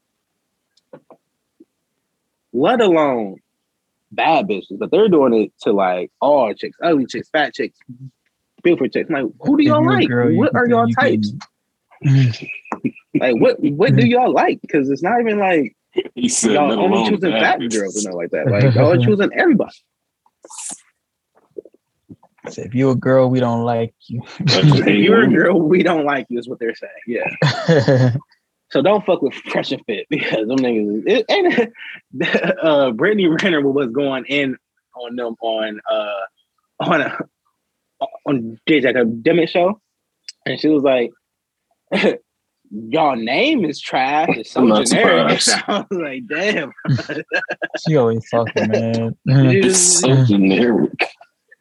Let 2.53 2.81
alone 2.81 3.41
bad 4.11 4.49
bitches, 4.49 4.79
but 4.79 4.91
they're 4.91 5.09
doing 5.09 5.35
it 5.35 5.53
to 5.63 5.73
like 5.73 6.11
all 6.21 6.55
chicks, 6.55 6.79
ugly 6.83 7.05
chicks, 7.05 7.29
fat 7.29 7.53
chicks, 7.53 7.79
beautiful 8.67 8.89
chicks. 8.89 9.09
I'm 9.11 9.23
like, 9.25 9.33
who 9.41 9.57
do 9.57 9.65
y'all 9.65 9.83
you're 9.83 9.93
like? 9.93 10.09
girl, 10.09 10.35
what 10.37 10.55
are 10.55 10.67
y'all 10.69 10.89
types? 10.89 11.33
can- 12.03 12.33
Like, 13.19 13.37
what 13.41 13.57
what 13.61 13.97
do 13.97 14.07
y'all 14.07 14.31
like? 14.31 14.61
Because 14.61 14.91
it's 14.91 15.03
not 15.03 15.19
even 15.21 15.39
like 15.39 15.75
He 16.15 16.29
said, 16.29 16.53
y'all 16.53 16.71
only 16.79 17.09
choosing 17.09 17.31
fat 17.33 17.59
girls 17.59 17.97
and 17.97 18.05
nothing 18.05 18.19
like 18.19 18.31
that. 18.33 18.47
Like 18.51 18.75
y'all 18.75 18.93
are 18.93 18.99
choosing 19.07 19.31
everybody. 19.33 19.73
Say, 22.49 22.63
if 22.63 22.75
you're 22.75 22.93
a 22.93 22.97
girl, 22.97 23.31
we 23.31 23.41
don't 23.41 23.65
like 23.65 23.95
you. 24.09 24.21
If 24.41 24.87
you're 24.87 25.23
a 25.23 25.29
girl, 25.29 25.61
we 25.61 25.83
don't 25.83 26.05
like 26.05 26.27
you. 26.29 26.39
Is 26.39 26.47
what 26.49 26.59
they're 26.61 26.75
saying. 26.75 26.93
Yeah. 27.07 28.15
So 28.71 28.83
don't 28.83 29.05
fuck 29.07 29.23
with 29.23 29.33
Fresh 29.35 29.73
and 29.73 29.83
Fit 29.87 30.07
because 30.11 30.47
them 30.49 30.59
niggas. 30.59 31.03
It, 31.07 31.25
and 31.31 31.73
uh, 32.63 32.91
Brittany 32.93 33.27
Renner 33.29 33.63
was 33.63 33.89
going 33.91 34.25
in 34.27 34.57
on 34.95 35.17
them 35.17 35.35
on 35.41 35.81
uh 35.91 36.21
on 36.81 37.01
a 37.01 37.19
on 38.27 38.59
DJ 38.69 38.89
Academic 38.89 39.49
show, 39.49 39.81
and 40.45 40.59
she 40.61 40.69
was 40.69 40.83
like, 40.83 41.11
"Y'all 42.71 43.17
name 43.17 43.65
is 43.65 43.81
trash. 43.81 44.29
It's 44.31 44.51
so 44.51 44.61
I'm 44.63 44.85
generic." 44.85 45.41
surprised. 45.41 45.65
I 45.69 45.85
was 45.91 46.01
like, 46.01 46.27
"Damn." 46.29 46.73
she 47.89 47.97
always 47.97 48.29
talking, 48.31 48.69
man. 48.69 49.17
It's 49.27 50.01
so 50.01 50.25
generic. 50.25 51.09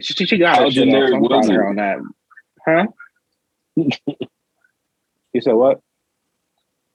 She, 0.02 0.14
she 0.26 0.38
got 0.38 0.57
How 0.57 0.64
her 0.66 0.70
generic 0.72 1.12
so 1.14 1.20
was 1.20 1.48
proud 1.48 1.56
her 1.56 1.64
it? 1.64 1.70
on 1.70 1.76
that. 1.78 1.98
Huh? 2.68 2.88
you 5.34 5.41
said 5.41 5.53
what? 5.53 5.80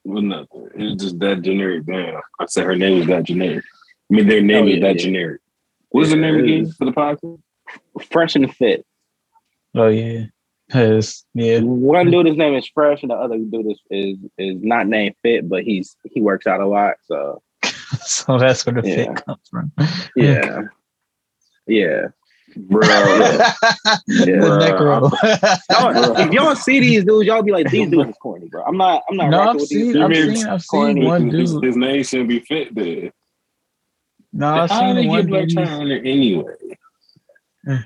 Well, 0.04 0.22
nothing. 0.22 0.68
It's 0.74 1.02
just 1.02 1.18
that 1.20 1.42
generic. 1.42 1.84
Damn. 1.86 2.20
I 2.38 2.46
said 2.46 2.64
her 2.64 2.76
name 2.76 3.02
is 3.02 3.08
that 3.08 3.24
generic. 3.24 3.64
I 4.10 4.14
mean, 4.14 4.28
their 4.28 4.38
oh, 4.38 4.42
name 4.42 4.64
Oh, 4.64 4.68
is 4.68 4.80
that 4.80 4.96
yeah. 4.96 5.02
generic. 5.02 5.40
What's 5.90 6.10
Yeah, 6.10 6.16
the 6.16 6.20
name 6.22 6.34
again 6.36 6.72
for 6.72 6.84
the 6.84 6.92
podcast? 6.92 7.40
Fresh 8.10 8.36
and 8.36 8.54
Fit. 8.54 8.84
Oh 9.74 9.88
yeah, 9.88 10.24
yes, 10.74 11.24
yeah. 11.34 11.60
One 11.60 12.10
dude, 12.10 12.26
his 12.26 12.36
name 12.36 12.54
is 12.54 12.68
Fresh, 12.68 13.02
and 13.02 13.10
the 13.10 13.14
other 13.16 13.38
dude 13.38 13.66
is 13.70 13.80
is, 13.90 14.16
is 14.38 14.62
not 14.62 14.86
named 14.86 15.14
Fit, 15.22 15.48
but 15.48 15.62
he's 15.64 15.96
he 16.04 16.20
works 16.20 16.46
out 16.46 16.60
a 16.60 16.66
lot. 16.66 16.94
So 17.04 17.42
So 18.02 18.38
that's 18.38 18.64
where 18.66 18.80
the 18.80 18.88
Yeah. 18.88 18.94
fit 19.14 19.24
comes 19.24 19.48
from. 19.50 19.72
yeah, 20.16 20.62
yeah. 21.66 22.08
Bro. 22.56 22.80
Yeah. 22.84 23.54
the 24.08 24.58
neck 24.58 24.80
roll. 24.80 25.08
Y'all, 25.70 26.16
if 26.18 26.32
y'all 26.32 26.56
see 26.56 26.80
these 26.80 27.04
dudes, 27.04 27.28
y'all 27.28 27.42
be 27.42 27.52
like, 27.52 27.70
these 27.70 27.88
dudes 27.88 28.10
is 28.10 28.16
corny, 28.20 28.48
bro. 28.48 28.64
I'm 28.64 28.76
not. 28.76 29.04
I'm 29.08 29.16
not. 29.16 29.30
No, 29.30 29.38
rocking 29.38 29.50
I've 29.50 29.60
with 29.60 29.68
these 29.68 29.92
seen, 29.92 30.02
I've 30.02 30.16
seen, 30.16 30.46
I've 30.48 30.66
corny. 30.66 30.94
seen 31.00 31.04
one 31.08 31.30
his, 31.30 31.52
dude. 31.52 31.62
his 31.64 31.76
name 31.76 32.02
shouldn't 32.02 32.28
be 32.28 32.40
fit 32.40 32.74
there. 32.74 33.12
No, 34.32 34.48
I've 34.48 34.68
How 34.70 34.94
they 34.94 35.02
seen 35.02 35.08
one 35.10 35.20
get 35.20 35.28
Black 35.30 35.46
dude. 35.46 35.54
China 35.58 35.70
on 35.78 35.88
there 35.90 35.98
anyway? 35.98 36.54
Mm. 37.68 37.84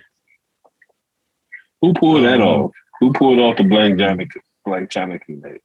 Who 1.85 1.93
pulled 1.95 2.25
that 2.25 2.41
Um, 2.41 2.49
off? 2.49 2.73
Who 3.01 3.13
pulled 3.13 3.39
off 3.39 3.57
the 3.59 3.65
Blac 3.65 3.99
Chyna 3.99 4.27
Blac 4.67 4.89
Chyna 4.91 5.21
Connect? 5.21 5.61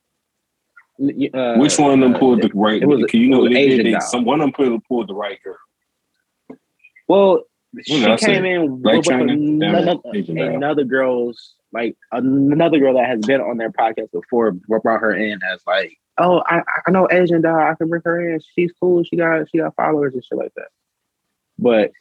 Uh, 1.34 1.56
Which 1.58 1.80
one 1.80 1.94
of 1.94 2.00
them 2.02 2.16
uh, 2.16 2.20
pulled 2.20 2.42
the 2.42 2.52
right? 2.54 2.82
it 2.82 2.86
was- 2.86 3.06
Can 3.10 3.22
you 3.22 3.30
know 3.30 3.48
they 3.48 3.82
They, 3.82 3.98
some 4.02 4.26
one 4.26 4.42
of 4.42 4.46
them 4.46 4.52
pulled, 4.54 4.84
pulled 4.86 5.08
the 5.08 5.14
right 5.14 5.40
girl. 5.44 5.56
Well, 7.08 7.44
she 7.84 8.02
say? 8.02 8.18
came 8.18 8.46
in 8.46 8.82
with 8.82 9.08
another, 9.08 9.28
Damn 9.28 9.88
it, 9.88 10.00
Asian 10.14 10.36
guy. 10.36 10.46
another 10.46 10.84
girl's 10.84 11.54
like 11.72 11.96
another 12.12 12.80
girl 12.80 12.96
that 12.96 13.06
has 13.08 13.20
been 13.26 13.40
on 13.42 13.58
their 13.58 13.72
podcast 13.72 14.12
before 14.12 14.52
brought 14.52 15.00
her 15.00 15.16
in 15.16 15.40
as 15.54 15.62
like, 15.68 15.98
oh, 16.18 16.42
I, 16.48 16.64
I 16.86 16.92
know 16.92 17.08
Asian 17.12 17.42
Doll. 17.42 17.56
I 17.56 17.76
can 17.76 17.88
bring 17.88 18.02
her 18.06 18.34
in. 18.34 18.42
She's 18.56 18.72
cool. 18.80 19.04
She 19.04 19.16
got 19.16 19.48
she 19.50 19.60
got 19.60 19.76
followers 19.76 20.14
and 20.16 20.24
shit 20.26 20.38
like 20.38 20.54
that. 20.56 20.68
But 21.60 21.92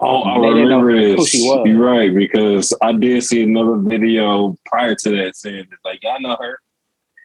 Oh, 0.00 0.22
I 0.22 0.40
They 0.40 0.46
oh, 0.46 0.54
didn't 0.54 0.68
know 0.70 0.80
remember 0.80 0.90
who 1.12 1.16
this. 1.16 1.28
she 1.30 1.42
was. 1.42 1.66
You're 1.66 1.84
right 1.84 2.14
because 2.14 2.72
I 2.80 2.92
did 2.92 3.22
see 3.22 3.42
another 3.42 3.76
video 3.76 4.56
prior 4.66 4.94
to 4.94 5.10
that 5.16 5.36
saying 5.36 5.66
that, 5.70 5.78
like, 5.84 6.02
y'all 6.02 6.20
know 6.20 6.36
her. 6.40 6.58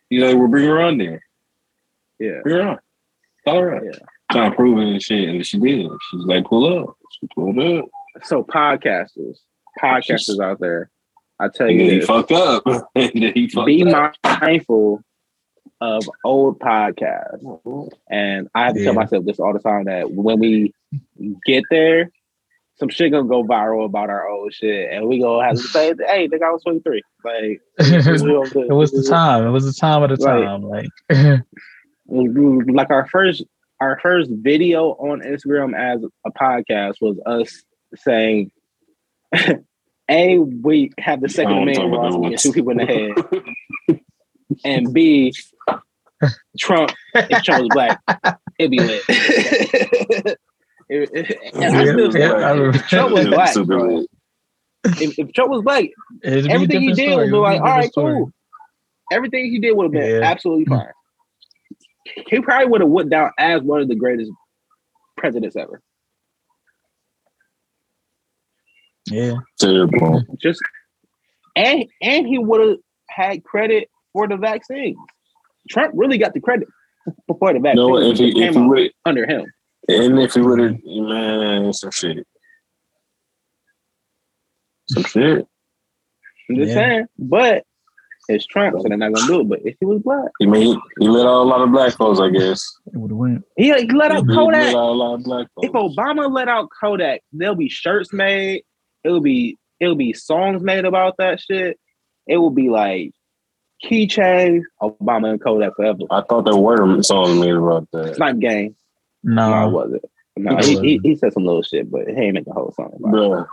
You 0.09 0.21
know, 0.21 0.35
we'll 0.37 0.47
bring 0.49 0.65
her 0.67 0.81
on 0.81 0.97
there. 0.97 1.23
yeah, 2.19 2.39
Bring 2.43 2.57
her 2.57 2.69
on. 2.71 2.79
All 3.47 3.63
right. 3.63 3.81
Yeah. 3.83 3.99
Trying 4.31 4.51
to 4.51 4.55
prove 4.55 4.77
it 4.79 4.87
and 4.87 5.01
shit, 5.01 5.29
and 5.29 5.45
she 5.45 5.57
did. 5.59 5.87
She 6.09 6.17
was 6.17 6.25
like, 6.25 6.45
pull 6.45 6.79
up. 6.89 6.95
She 7.11 7.27
pulled 7.33 7.59
up. 7.59 7.85
so 8.23 8.43
podcasters, 8.43 9.37
podcasters 9.81 10.43
out 10.43 10.59
there, 10.59 10.89
I 11.39 11.47
tell 11.49 11.69
you 11.69 11.91
he 11.91 12.01
fucked 12.01 12.31
up. 12.31 12.63
he 12.95 13.47
fucked 13.49 13.67
be 13.67 13.83
up. 13.91 14.15
mindful 14.41 15.01
of 15.81 16.03
old 16.23 16.59
podcasts. 16.59 17.89
And 18.09 18.47
I 18.55 18.65
have 18.65 18.75
to 18.75 18.83
tell 18.83 18.93
myself 18.93 19.25
this 19.25 19.39
all 19.39 19.53
the 19.53 19.59
time 19.59 19.85
that 19.85 20.11
when 20.11 20.39
we 20.39 20.73
get 21.45 21.63
there, 21.69 22.09
some 22.77 22.89
shit 22.89 23.11
gonna 23.11 23.27
go 23.27 23.43
viral 23.43 23.85
about 23.85 24.09
our 24.09 24.27
old 24.29 24.53
shit, 24.53 24.91
and 24.91 25.07
we 25.07 25.19
gonna 25.21 25.45
have 25.45 25.55
to 25.55 25.61
say, 25.63 25.93
"Hey, 26.07 26.27
nigga, 26.27 26.43
I 26.43 26.51
was 26.51 26.63
23." 26.63 27.01
Like, 27.23 27.61
it 27.79 28.71
was 28.73 28.91
the 28.91 29.05
time. 29.09 29.45
It 29.47 29.51
was 29.51 29.65
the 29.65 29.73
time 29.73 30.03
of 30.03 30.09
the 30.17 30.23
Right. 30.25 30.43
time. 30.45 30.61
Like, 30.63 30.89
Like 32.75 32.91
our 32.91 33.07
first, 33.07 33.43
our 33.79 33.99
first 33.99 34.29
video 34.31 34.89
on 34.91 35.21
Instagram 35.21 35.75
as 35.75 36.03
a 36.25 36.31
podcast 36.31 36.95
was 37.01 37.17
us 37.25 37.63
saying, 37.95 38.51
"A, 40.11 40.37
we 40.37 40.91
have 40.99 41.21
the 41.21 41.29
second 41.29 41.51
don't 41.55 41.73
talk 41.73 41.85
amendment 41.85 42.01
laws, 42.01 42.13
that 42.13 42.19
we 42.19 42.23
can 42.25 42.31
once. 42.31 42.41
shoot 42.41 42.53
people 42.53 42.71
in 42.71 42.77
the 42.77 42.85
head." 42.85 43.99
and 44.63 44.93
B, 44.93 45.33
Trump, 46.59 46.91
if 47.15 47.41
Trump 47.43 47.61
was 47.63 47.69
black, 47.73 47.99
it'd 48.59 48.69
be 48.71 48.79
lit. 48.79 50.37
If, 50.87 51.09
if, 51.13 51.53
and 51.53 51.75
I 51.75 51.83
Yeah, 51.83 51.91
still 51.93 52.05
yeah, 52.17 52.27
stand 52.29 52.43
I 52.45 52.51
remember. 52.51 52.77
Trump 52.79 53.13
was 53.13 53.23
Yeah, 53.25 53.29
black, 53.31 53.53
super 53.53 53.65
bro. 53.77 53.95
lit. 53.97 54.09
If, 55.01 55.19
if 55.19 55.33
Trump 55.33 55.51
was 55.51 55.63
black, 55.63 55.85
It'd 56.23 56.51
everything 56.51 56.81
he 56.81 56.91
did 56.93 57.17
would 57.17 57.31
be 57.31 57.37
like, 57.37 57.59
all 57.61 57.67
right, 57.67 57.91
story. 57.91 58.13
cool. 58.15 58.31
Everything 59.11 59.45
he 59.45 59.59
did 59.59 59.75
would 59.75 59.85
have 59.85 59.91
been 59.91 60.21
Yeah. 60.21 60.27
absolutely 60.27 60.65
fine. 60.65 60.91
He 62.27 62.39
probably 62.41 62.67
would 62.67 62.81
have 62.81 62.89
went 62.89 63.09
down 63.09 63.31
as 63.39 63.61
one 63.61 63.81
of 63.81 63.87
the 63.87 63.95
greatest 63.95 64.31
presidents 65.17 65.55
ever. 65.55 65.81
Yeah, 69.09 69.33
Terrible. 69.59 70.23
Just 70.41 70.59
and 71.55 71.85
and 72.01 72.27
he 72.27 72.37
would 72.39 72.61
have 72.67 72.77
had 73.09 73.43
credit 73.43 73.89
for 74.13 74.27
the 74.27 74.37
vaccine. 74.37 74.95
Trump 75.69 75.93
really 75.95 76.17
got 76.17 76.33
the 76.33 76.41
credit 76.41 76.67
for 77.39 77.53
the 77.53 77.59
vaccine. 77.59 77.75
No, 77.87 77.97
if 77.97 78.17
he 78.17 78.43
if 78.43 78.53
he 78.53 78.59
would 78.61 78.91
under 79.05 79.27
him. 79.27 79.45
And 79.87 80.19
if 80.19 80.33
he 80.33 80.41
would 80.41 80.59
have 80.59 80.77
man, 80.83 81.73
some 81.73 81.91
shit. 81.91 82.25
Some 84.89 85.03
shit. 85.03 85.47
I'm 86.49 86.55
just 86.57 86.69
Yeah. 86.69 86.73
saying, 86.75 87.05
but 87.17 87.63
it's 88.27 88.45
Trump, 88.45 88.75
so 88.79 88.87
they're 88.87 88.97
not 88.97 89.13
gonna 89.13 89.27
do 89.27 89.41
it. 89.41 89.49
But 89.49 89.59
if 89.65 89.75
he 89.79 89.85
was 89.85 90.01
black, 90.03 90.29
I 90.41 90.45
mean, 90.45 90.61
he, 90.75 90.79
he 90.99 91.07
let 91.07 91.25
out 91.25 91.41
a 91.41 91.47
lot 91.47 91.61
of 91.61 91.71
black 91.71 91.93
folks, 91.93 92.19
I 92.19 92.29
guess. 92.29 92.63
it 92.87 92.97
would 92.97 93.11
have 93.11 93.17
went. 93.17 93.43
he, 93.57 93.65
he 93.65 93.71
let 93.93 94.11
He 94.11 94.17
out 94.17 94.27
let 94.27 94.35
Kodak. 94.35 94.67
out 94.67 94.73
a 94.75 94.91
lot 94.91 95.13
of 95.15 95.23
black 95.23 95.47
If. 95.61 95.71
Obama 95.71 96.31
let 96.31 96.47
out 96.47 96.69
Kodak, 96.79 97.21
there'll 97.31 97.55
be 97.55 97.69
shirts 97.69 98.11
made. 98.13 98.63
It'll 99.03 99.21
be 99.21 99.57
it'll 99.79 99.95
be 99.95 100.13
songs 100.13 100.63
made 100.63 100.85
about 100.85 101.15
that 101.17 101.39
shit. 101.39 101.79
It 102.27 102.37
will 102.37 102.49
be 102.51 102.69
like 102.69 103.11
keychains, 103.83 104.61
Obama 104.81 105.29
and 105.31 105.41
Kodak 105.43 105.75
forever. 105.75 105.99
I 106.09 106.21
thought 106.21 106.45
there 106.45 106.55
were 106.55 107.01
songs 107.03 107.39
made 107.39 107.53
about 107.53 107.87
that. 107.91 108.15
Snipe 108.15 108.39
gang. 108.39 108.75
No, 109.25 109.65
it 109.65 109.69
No, 109.69 109.71
wasn't. 109.71 110.05
No, 110.37 110.63
he, 110.63 110.77
he, 110.77 111.01
he 111.03 111.15
said 111.17 111.33
some 111.33 111.45
little 111.45 111.63
shit, 111.63 111.91
but 111.91 112.07
he 112.07 112.13
ain't 112.15 112.35
make 112.35 112.47
a 112.47 112.53
whole 112.53 112.73
song 112.73 112.93
about 112.95 113.19
it. 113.21 113.29
Bruh, 113.33 113.47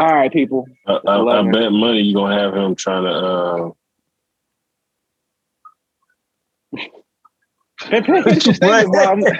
All 0.00 0.14
right, 0.14 0.32
people. 0.32 0.66
I, 0.86 1.00
I, 1.06 1.40
I 1.40 1.42
Eleven. 1.42 1.50
bet 1.50 1.72
money 1.72 2.00
you're 2.02 2.22
gonna 2.22 2.38
have 2.40 2.54
him 2.56 2.74
trying 2.76 3.04
to 3.04 3.10
uh 3.10 3.70
Pay- 7.90 8.02
pay 8.02 8.18
attention, 8.20 8.58
What? 8.60 8.88
bro. 8.90 9.04
I'm- 9.04 9.24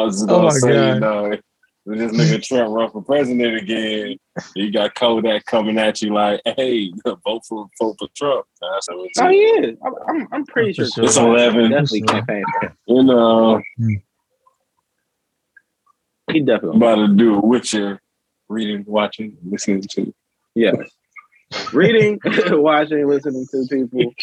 was 0.00 0.16
just 0.16 0.28
Oh 0.28 0.40
gonna 0.40 0.50
my 0.54 0.60
say, 0.60 0.60
God. 0.60 0.80
you 0.80 0.98
know, 0.98 1.32
when 1.84 1.98
this 1.98 2.12
nigga 2.12 2.42
Trump 2.42 2.72
run 2.74 2.90
for 2.90 3.02
president 3.02 3.56
again, 3.56 4.16
you 4.54 4.70
got 4.70 4.94
Kodak 4.94 5.44
coming 5.46 5.78
at 5.78 6.00
you 6.00 6.14
like, 6.14 6.40
hey, 6.44 6.92
vote 7.24 7.42
for 7.48 7.66
vote 7.80 7.96
for 7.98 8.08
Trump. 8.14 8.46
That's 8.60 8.88
what 8.88 9.08
it's 9.08 9.18
Oh 9.20 9.28
yeah, 9.28 9.70
I'm, 9.84 9.94
I'm, 10.08 10.28
I'm 10.32 10.46
pretty 10.46 10.72
For 10.74 10.84
sure. 10.84 10.90
sure. 10.92 11.04
It's 11.04 11.16
11. 11.16 11.70
Definitely 11.70 11.98
sure. 12.00 12.06
campaign 12.08 12.44
for 12.60 12.66
him. 12.66 12.76
You 12.86 13.02
know, 13.02 13.62
He 16.30 16.40
definitely. 16.40 16.76
about 16.76 16.94
to 16.96 17.08
do 17.08 17.38
it 17.38 17.44
with 17.44 17.72
your 17.72 18.00
reading, 18.48 18.84
watching, 18.86 19.36
listening 19.44 19.82
to. 19.90 20.14
Yes. 20.54 20.76
Reading, 21.72 22.20
watching, 22.50 23.06
listening 23.08 23.46
to 23.50 23.66
people. 23.68 24.14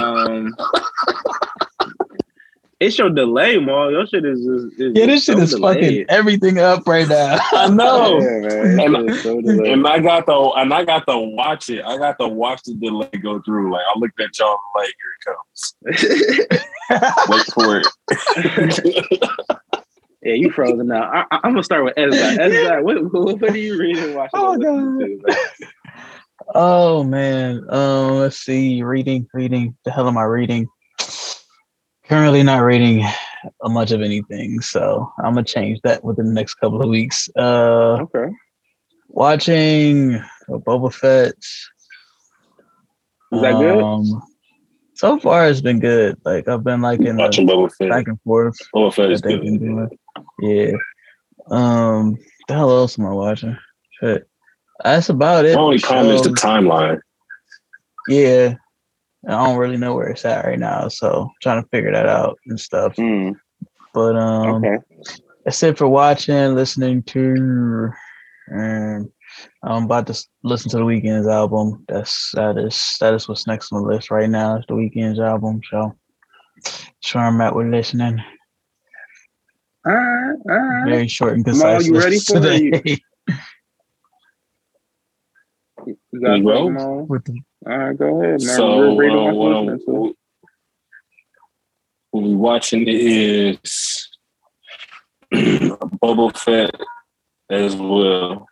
Um, 0.00 0.54
it's 2.78 2.98
your 2.98 3.08
delay, 3.10 3.58
Mal. 3.58 3.90
Your 3.90 4.06
shit 4.06 4.24
is, 4.26 4.40
is, 4.40 4.64
is 4.78 4.92
yeah, 4.94 5.06
this 5.06 5.24
shit 5.24 5.36
so 5.36 5.42
is 5.42 5.58
fucking 5.58 6.04
everything 6.10 6.58
up 6.58 6.86
right 6.86 7.08
now. 7.08 7.38
I 7.52 7.68
know. 7.68 8.18
Yeah, 8.18 8.40
man. 8.40 8.80
And- 8.94 9.08
Your 9.08 9.16
shit 9.16 9.44
is 9.46 9.56
so. 9.56 9.64
And 9.64 9.86
I 9.86 9.98
got 10.00 10.26
the 10.26 10.38
and 10.56 10.74
I 10.74 10.84
got 10.84 11.06
to 11.06 11.18
watch 11.18 11.70
it. 11.70 11.82
I 11.84 11.96
got 11.96 12.18
to 12.18 12.28
watch 12.28 12.62
the 12.64 12.74
delay 12.74 13.08
go 13.22 13.40
through. 13.42 13.72
Like 13.72 13.82
I 13.94 13.98
looked 13.98 14.20
at 14.20 14.38
y'all 14.38 14.58
like 14.74 14.94
here 15.00 15.14
it 15.16 15.24
comes. 15.24 15.74
Wait 17.28 17.46
for 17.54 17.80
it. 17.80 17.86
yeah, 20.22 20.34
you 20.34 20.50
frozen 20.50 20.88
now. 20.88 21.04
I, 21.10 21.20
I, 21.30 21.40
I'm 21.44 21.52
gonna 21.52 21.62
start 21.62 21.84
with 21.84 21.94
Ezra. 21.96 22.44
Ezra, 22.44 22.82
what, 22.82 23.02
what, 23.12 23.40
what 23.40 23.50
are 23.50 23.56
you 23.56 23.78
reading, 23.78 24.14
watching, 24.14 24.30
Oh, 24.34 24.52
and 24.52 24.98
listening 24.98 25.22
man? 25.24 25.36
Oh 26.54 27.02
man. 27.04 27.64
Um, 27.70 28.18
let's 28.18 28.38
see. 28.38 28.82
Reading, 28.82 29.26
reading. 29.32 29.76
The 29.84 29.90
hell 29.90 30.06
am 30.08 30.18
I 30.18 30.24
reading? 30.24 30.66
Currently 32.08 32.42
not 32.44 32.58
reading 32.58 33.04
a 33.64 33.68
much 33.68 33.90
of 33.90 34.00
anything, 34.00 34.60
so 34.60 35.12
I'm 35.18 35.34
gonna 35.34 35.44
change 35.44 35.80
that 35.82 36.04
within 36.04 36.26
the 36.26 36.32
next 36.32 36.54
couple 36.54 36.80
of 36.82 36.88
weeks. 36.88 37.28
Uh, 37.36 37.98
Okay. 38.02 38.32
watching 39.08 40.20
Boba 40.48 40.92
Fett. 40.92 41.34
Is 43.32 43.40
that 43.42 43.58
good? 43.58 43.82
Um, 43.82 44.22
so 44.94 45.18
far, 45.18 45.48
it's 45.48 45.60
been 45.60 45.80
good. 45.80 46.16
Like 46.24 46.46
I've 46.48 46.62
been 46.62 46.80
liking 46.80 47.16
Watching 47.16 47.46
the 47.46 47.54
Boba 47.54 47.72
Fett. 47.74 47.90
back 47.90 48.06
and 48.06 48.20
forth 48.22 48.56
Boba 48.74 48.94
Fett 48.94 49.10
is 49.10 49.20
good. 49.20 49.40
doing. 49.42 49.88
Yeah. 50.40 50.72
Um, 51.50 52.16
the 52.46 52.54
hell 52.54 52.70
else 52.70 52.98
am 52.98 53.06
I 53.06 53.12
watching? 53.12 53.56
Shit. 54.00 54.28
That's 54.84 55.08
about 55.08 55.44
it. 55.44 55.56
My 55.56 55.60
only 55.62 55.78
comment 55.80 56.14
is 56.14 56.22
the 56.22 56.30
timeline. 56.30 57.00
Yeah. 58.08 58.54
I 59.26 59.30
don't 59.44 59.56
really 59.58 59.76
know 59.76 59.94
where 59.94 60.08
it's 60.08 60.24
at 60.24 60.44
right 60.44 60.58
now, 60.58 60.88
so 60.88 61.30
trying 61.42 61.62
to 61.62 61.68
figure 61.70 61.92
that 61.92 62.06
out 62.06 62.38
and 62.46 62.58
stuff. 62.60 62.94
Mm, 62.96 63.34
But 63.92 64.16
um 64.16 64.64
okay. 64.64 64.76
that's 65.44 65.62
it 65.62 65.76
for 65.78 65.88
watching, 65.88 66.54
listening 66.54 67.02
to 67.04 67.90
and 68.48 69.10
I'm 69.64 69.84
about 69.84 70.06
to 70.06 70.24
listen 70.44 70.70
to 70.70 70.76
the 70.78 70.84
Weeknd's 70.84 71.26
album. 71.26 71.84
That's 71.88 72.30
that 72.34 72.56
is 72.56 72.96
that 73.00 73.14
is 73.14 73.28
what's 73.28 73.46
next 73.46 73.72
on 73.72 73.82
the 73.82 73.88
list 73.88 74.10
right 74.10 74.30
now. 74.30 74.56
It's 74.56 74.66
the 74.68 74.74
Weeknd's 74.74 75.18
album. 75.18 75.60
So 75.70 75.96
that's 76.62 77.14
where 77.14 77.24
I'm 77.24 77.40
at 77.40 77.54
with 77.54 77.66
listening. 77.66 78.20
All 79.86 79.92
right. 79.94 80.36
All 80.48 80.56
right. 80.56 80.84
Very 80.88 81.08
short 81.08 81.34
and 81.34 81.44
Mal, 81.44 81.52
concise. 81.52 81.86
you 81.86 81.94
ready 81.98 82.16
list 82.16 82.28
for 82.28 82.38
it? 82.38 82.42
today. 82.42 82.98
You 86.12 86.20
got 86.20 86.42
Well, 86.42 86.66
something 86.66 87.06
with 87.08 87.24
the 87.24 87.38
All 87.66 87.76
right, 87.76 87.98
go 87.98 88.22
ahead, 88.22 88.30
man. 88.30 88.38
So 88.40 88.78
We're 88.78 88.96
reading 88.96 89.18
uh, 89.18 89.24
what 89.24 89.34
what, 89.34 89.52
I'm 89.56 89.68
I'm, 89.68 90.14
what 92.10 92.22
we 92.22 92.34
watching 92.34 92.84
is 92.86 94.08
Boba 95.34 96.36
Fett 96.36 96.70
as 97.50 97.74
well. 97.74 98.46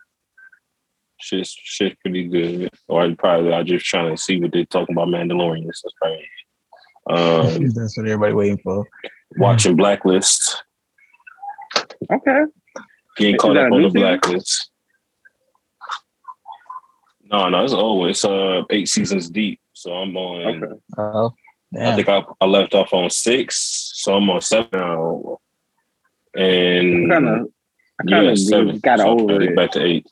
Shit's 1.21 1.55
shit's 1.63 1.95
pretty 2.01 2.27
good. 2.27 2.69
Or 2.89 3.03
I 3.03 3.15
probably 3.15 3.53
I 3.53 3.63
just 3.63 3.85
trying 3.85 4.13
to 4.13 4.21
see 4.21 4.41
what 4.41 4.51
they're 4.51 4.65
talking 4.65 4.93
about 4.93 5.07
Mandalorians. 5.07 5.79
That's 5.81 5.95
probably 6.01 6.29
um, 7.09 7.67
that's 7.73 7.97
what 7.97 8.07
everybody 8.07 8.33
waiting 8.33 8.57
for. 8.57 8.85
watching 9.37 9.77
Blacklist. 9.77 10.61
Okay. 12.11 12.41
Getting 13.15 13.35
Is 13.35 13.41
caught 13.41 13.55
up 13.55 13.71
on 13.71 13.81
the 13.81 13.89
season? 13.89 14.01
Blacklist. 14.01 14.71
No, 17.31 17.49
no, 17.49 17.63
it's 17.63 17.73
old. 17.73 18.09
It's 18.09 18.23
uh 18.25 18.63
eight 18.69 18.87
seasons 18.87 19.29
deep. 19.29 19.59
So 19.73 19.91
I'm 19.93 20.15
on. 20.15 20.63
Okay. 20.63 20.73
Oh, 20.97 21.33
I 21.79 21.95
think 21.95 22.07
I, 22.09 22.23
I 22.39 22.45
left 22.45 22.73
off 22.73 22.93
on 22.93 23.09
six, 23.09 23.91
so 23.95 24.15
I'm 24.15 24.29
on 24.29 24.41
seven 24.41 24.69
now. 24.73 25.39
And 26.35 27.11
Kind 27.11 27.27
of. 27.27 27.47
I 27.99 28.03
yeah, 28.07 28.17
kind 28.17 28.29
of 28.29 28.39
seven. 28.39 28.79
got 28.79 28.99
So 28.99 29.11
I'm 29.11 29.21
over 29.21 29.41
it. 29.41 29.55
Back 29.55 29.71
to 29.71 29.83
eight. 29.83 30.05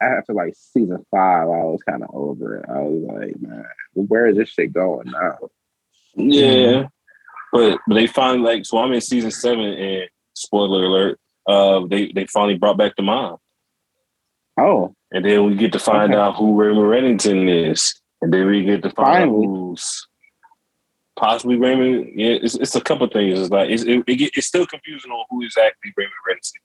After 0.00 0.34
like 0.34 0.54
season 0.56 1.04
five, 1.10 1.44
I 1.44 1.62
was 1.64 1.80
kind 1.88 2.02
of 2.02 2.10
over 2.12 2.58
it. 2.58 2.66
I 2.68 2.80
was 2.80 3.02
like, 3.02 3.40
man, 3.40 3.64
where 3.94 4.26
is 4.26 4.36
this 4.36 4.50
shit 4.50 4.72
going 4.72 5.10
now? 5.10 5.38
Yeah, 6.16 6.88
but 7.52 7.78
but 7.86 7.94
they 7.94 8.06
finally 8.06 8.40
like 8.40 8.66
so 8.66 8.78
I'm 8.78 8.92
in 8.92 9.00
season 9.00 9.30
seven, 9.30 9.64
and 9.64 10.08
spoiler 10.34 10.84
alert, 10.84 11.18
uh, 11.46 11.86
they 11.86 12.12
they 12.12 12.26
finally 12.26 12.58
brought 12.58 12.76
back 12.76 12.94
the 12.96 13.02
mom, 13.02 13.38
Oh, 14.58 14.94
and 15.16 15.24
then 15.24 15.44
we 15.46 15.54
get 15.56 15.72
to 15.72 15.78
find 15.78 16.12
Okay. 16.12 16.20
out 16.20 16.36
who 16.36 16.54
Raymond 16.54 16.86
Reddington 16.86 17.70
is, 17.70 17.98
and 18.20 18.32
then 18.32 18.46
we 18.46 18.62
get 18.64 18.82
to 18.82 18.90
find 18.90 19.06
Finally. 19.30 19.46
out 19.46 19.50
who's 19.50 20.06
possibly 21.16 21.56
Raymond. 21.56 22.12
Yeah, 22.14 22.32
it's, 22.42 22.54
it's 22.54 22.76
a 22.76 22.80
couple 22.80 23.06
things. 23.08 23.40
It's 23.40 23.50
like 23.50 23.70
it's 23.70 23.82
it, 23.84 24.04
it 24.06 24.16
get, 24.16 24.36
it's 24.36 24.46
still 24.46 24.66
confusing 24.66 25.10
on 25.10 25.24
who 25.30 25.42
exactly 25.42 25.92
Raymond 25.96 26.12
Reddington. 26.28 26.60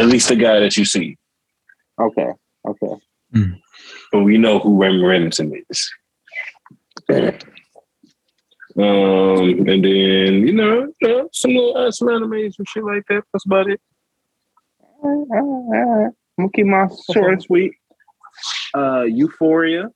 At 0.00 0.06
least 0.06 0.28
the 0.28 0.36
guy 0.36 0.60
that 0.60 0.76
you 0.76 0.84
see. 0.84 1.16
okay, 2.00 2.28
okay. 2.66 2.94
but 4.12 4.20
we 4.20 4.38
know 4.38 4.58
who 4.58 4.80
Raymond 4.80 5.04
Reddington 5.04 5.62
is. 5.70 5.92
Um, 8.78 9.68
and 9.68 9.68
then 9.68 9.82
you 9.84 10.52
know, 10.52 10.92
some 11.32 11.52
little 11.52 11.76
uh, 11.76 11.90
some 11.90 12.08
anime, 12.10 12.52
some 12.52 12.66
shit 12.66 12.84
like 12.84 13.04
that. 13.08 13.22
That's 13.32 13.46
about 13.46 13.68
it. 13.70 13.80
I'm 16.38 16.44
gonna 16.44 16.50
keep 16.54 16.66
my 16.66 16.88
short 17.12 17.32
and 17.32 17.42
sweet. 17.42 17.72
Uh, 18.76 19.02
Euphoria. 19.02 19.88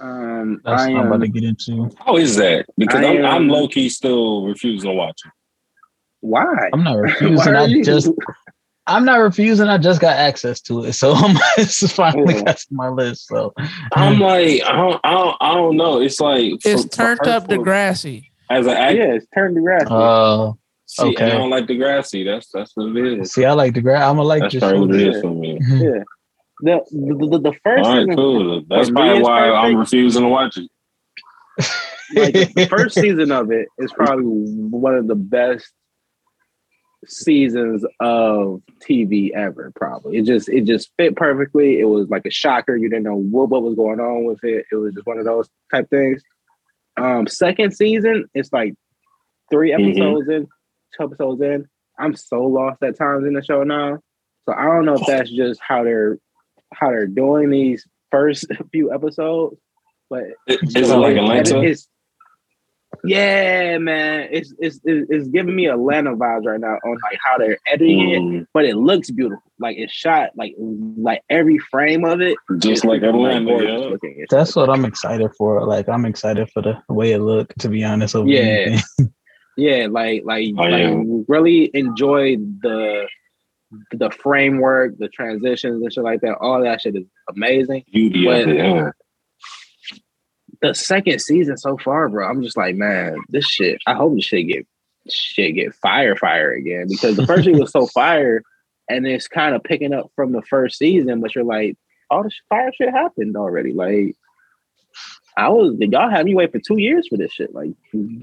Um, 0.00 0.60
That's 0.64 0.82
I 0.82 0.90
what 0.92 1.00
I'm 1.00 1.06
about 1.06 1.20
to 1.20 1.28
get 1.28 1.44
into. 1.44 1.88
How 2.04 2.16
is 2.16 2.34
that? 2.36 2.66
Because 2.76 3.04
I 3.04 3.10
I'm, 3.18 3.24
I'm 3.24 3.48
low 3.48 3.68
key 3.68 3.88
still 3.88 4.44
refusing 4.44 4.90
to 4.90 4.94
watch 4.96 5.20
it. 5.24 5.30
Why? 6.20 6.70
I'm 6.72 6.82
not 6.82 6.94
refusing. 6.98 7.54
I 7.54 7.80
just 7.82 8.10
I'm 8.88 9.04
not 9.04 9.16
refusing. 9.20 9.68
I 9.68 9.78
just 9.78 10.00
got 10.00 10.16
access 10.16 10.60
to 10.62 10.84
it, 10.84 10.92
so 10.94 11.12
I'm 11.12 11.36
it's 11.56 11.92
finally 11.92 12.34
Yeah. 12.34 12.42
got 12.42 12.56
to 12.58 12.66
my 12.72 12.88
list. 12.88 13.28
So 13.28 13.54
I'm 13.92 14.18
like, 14.18 14.62
I 14.64 14.72
don't, 14.76 15.00
I 15.04 15.10
don't, 15.12 15.36
I 15.40 15.54
don't 15.54 15.76
know. 15.76 16.00
It's 16.00 16.20
like 16.20 16.54
It's 16.64 16.82
for- 16.82 16.88
turned 16.88 17.20
for- 17.22 17.28
up 17.30 17.44
for- 17.44 17.56
Degrassi. 17.56 18.24
as 18.50 18.66
an 18.66 18.72
actor. 18.72 18.96
Yeah, 18.98 19.12
it's 19.14 19.26
turned 19.32 19.54
to 19.54 19.62
grass. 19.62 19.86
uh, 19.88 20.52
See, 20.96 21.06
okay. 21.08 21.24
I 21.32 21.38
don't 21.38 21.50
like 21.50 21.66
Degrassi. 21.66 22.24
That's 22.24 22.48
that's 22.52 22.70
what 22.76 22.96
it 22.96 23.20
is. 23.20 23.32
see, 23.32 23.44
I 23.44 23.52
like 23.52 23.74
the 23.74 23.80
grad. 23.80 24.02
I'm 24.02 24.16
gonna 24.16 24.28
like 24.28 24.42
That's 24.42 24.54
this. 24.54 24.60
probably 24.60 24.86
what 24.86 25.00
it 25.00 25.12
show. 25.14 25.20
for 25.22 25.34
me. 25.34 25.58
yeah. 25.68 26.02
The, 26.60 26.80
the, 26.92 27.28
the, 27.30 27.38
the 27.50 27.58
first 27.64 27.84
All 27.84 27.94
right, 27.96 28.02
season, 28.02 28.14
cool. 28.16 28.62
That's 28.68 28.90
probably 28.90 29.18
it's 29.18 29.24
why 29.24 29.50
I'm 29.50 29.76
refusing 29.76 30.22
to 30.22 30.28
watch 30.28 30.56
it. 30.56 30.70
like 32.14 32.32
the, 32.32 32.52
the 32.54 32.66
first 32.70 32.94
season 32.94 33.32
of 33.32 33.50
it 33.50 33.66
is 33.78 33.92
probably 33.92 34.24
one 34.24 34.94
of 34.94 35.08
the 35.08 35.16
best 35.16 35.72
seasons 37.06 37.84
of 38.00 38.62
TV 38.88 39.32
ever. 39.32 39.72
Probably 39.74 40.18
it 40.18 40.24
just 40.26 40.48
it 40.48 40.64
just 40.64 40.90
fit 40.96 41.16
perfectly. 41.16 41.80
It 41.80 41.84
was 41.86 42.08
like 42.08 42.24
a 42.24 42.30
shocker. 42.30 42.76
You 42.76 42.88
didn't 42.88 43.04
know 43.04 43.16
what, 43.16 43.48
what 43.50 43.62
was 43.62 43.74
going 43.74 43.98
on 44.00 44.24
with 44.24 44.42
it. 44.44 44.66
It 44.70 44.76
was 44.76 44.94
just 44.94 45.06
one 45.06 45.18
of 45.18 45.24
those 45.24 45.48
type 45.72 45.90
things. 45.90 46.22
Um, 46.96 47.26
second 47.26 47.72
season, 47.74 48.26
it's 48.34 48.52
like 48.52 48.74
three 49.50 49.72
Mhm. 49.72 49.90
episodes 49.90 50.28
in, 50.28 50.46
two 50.96 51.04
episodes 51.04 51.40
in. 51.42 51.66
I'm 51.98 52.14
so 52.16 52.42
lost 52.42 52.82
at 52.82 52.96
times 52.98 53.26
in 53.26 53.34
the 53.34 53.42
show 53.44 53.62
now. 53.62 53.98
So 54.46 54.54
I 54.54 54.64
don't 54.64 54.84
know 54.84 54.94
if 54.94 55.06
that's 55.06 55.30
just 55.30 55.60
how 55.66 55.84
they're 55.84 56.18
how 56.72 56.88
they're 56.88 57.06
doing 57.06 57.50
these 57.50 57.86
first 58.10 58.46
few 58.72 58.92
episodes, 58.92 59.56
but 60.10 60.24
Is 60.46 60.74
it 60.74 60.96
like 60.96 61.16
Atlanta? 61.16 61.62
it's, 61.62 61.88
yeah, 63.02 63.78
man. 63.78 64.28
It's, 64.30 64.54
it's 64.58 64.80
it's 64.84 65.06
it's 65.10 65.28
giving 65.28 65.54
me 65.56 65.66
Atlanta 65.66 66.14
vibes 66.14 66.44
right 66.46 66.60
now 66.60 66.74
on 66.84 66.98
like 67.10 67.18
how 67.24 67.38
they're 67.38 67.58
editing 67.66 68.10
it, 68.10 68.20
Mm, 68.22 68.46
but 68.54 68.64
it 68.64 68.76
looks 68.76 69.10
beautiful. 69.10 69.42
Like 69.58 69.76
it's 69.78 69.92
shot 69.92 70.30
like 70.36 70.54
like 70.58 71.22
every 71.28 71.58
frame 71.58 72.04
of 72.04 72.20
it. 72.20 72.36
just 72.58 72.84
like 72.84 73.02
Atlanta, 73.02 73.44
gorgeous 73.46 73.98
yeah. 74.02 74.24
That's 74.30 74.54
what 74.56 74.70
I'm 74.70 74.84
excited 74.84 75.30
for. 75.36 75.66
Like 75.66 75.88
I'm 75.88 76.04
excited 76.04 76.48
for 76.52 76.62
the 76.62 76.76
way 76.88 77.12
it 77.12 77.18
look. 77.18 77.52
To 77.60 77.68
be 77.68 77.82
honest, 77.84 78.14
over 78.14 78.28
Yeah. 78.28 78.80
yeah, 79.56 79.86
like 79.90 80.22
like 80.24 80.48
Oh, 80.56 80.62
like 80.62 80.70
yeah. 80.72 81.02
really 81.28 81.70
enjoyed 81.74 82.60
the 82.62 83.06
the 83.92 84.10
framework, 84.10 84.98
the 84.98 85.08
transitions 85.08 85.82
and 85.82 85.92
shit 85.92 86.04
like 86.04 86.20
that. 86.20 86.36
All 86.40 86.62
that 86.62 86.80
shit 86.80 86.96
is 86.96 87.04
amazing. 87.28 87.84
Beauty 87.92 88.24
But-. 88.24 88.48
Yeah. 88.48 88.90
the 90.62 90.74
second 90.74 91.20
season 91.20 91.56
so 91.56 91.76
far, 91.78 92.08
bro, 92.08 92.28
I'm 92.28 92.42
just 92.42 92.56
like, 92.56 92.76
man, 92.76 93.16
this 93.28 93.46
shit. 93.46 93.78
I 93.86 93.94
hope 93.94 94.14
this 94.14 94.24
shit 94.24 94.48
get 94.48 94.66
shit 95.10 95.54
get 95.54 95.74
fire, 95.74 96.16
fire 96.16 96.52
again 96.52 96.86
because 96.88 97.16
the 97.16 97.26
first 97.26 97.44
season 97.44 97.60
was 97.60 97.72
so 97.72 97.86
fire, 97.94 98.42
and 98.88 99.06
it's 99.06 99.28
kind 99.28 99.54
of 99.54 99.62
picking 99.64 99.92
up 99.92 100.10
from 100.16 100.32
the 100.32 100.42
first 100.42 100.78
season. 100.78 101.20
But 101.20 101.34
you're 101.34 101.44
like, 101.44 101.76
all 102.10 102.22
the 102.22 102.30
fire 102.48 102.70
shit 102.74 102.90
happened 102.90 103.36
already. 103.36 103.72
Like, 103.72 104.14
I 105.36 105.48
was 105.48 105.76
did 105.76 105.92
y'all 105.92 106.10
had 106.10 106.26
me 106.26 106.34
wait 106.34 106.52
for 106.52 106.60
two 106.60 106.78
years 106.78 107.08
for 107.08 107.16
this 107.16 107.32
shit. 107.32 107.54
Like, 107.54 107.70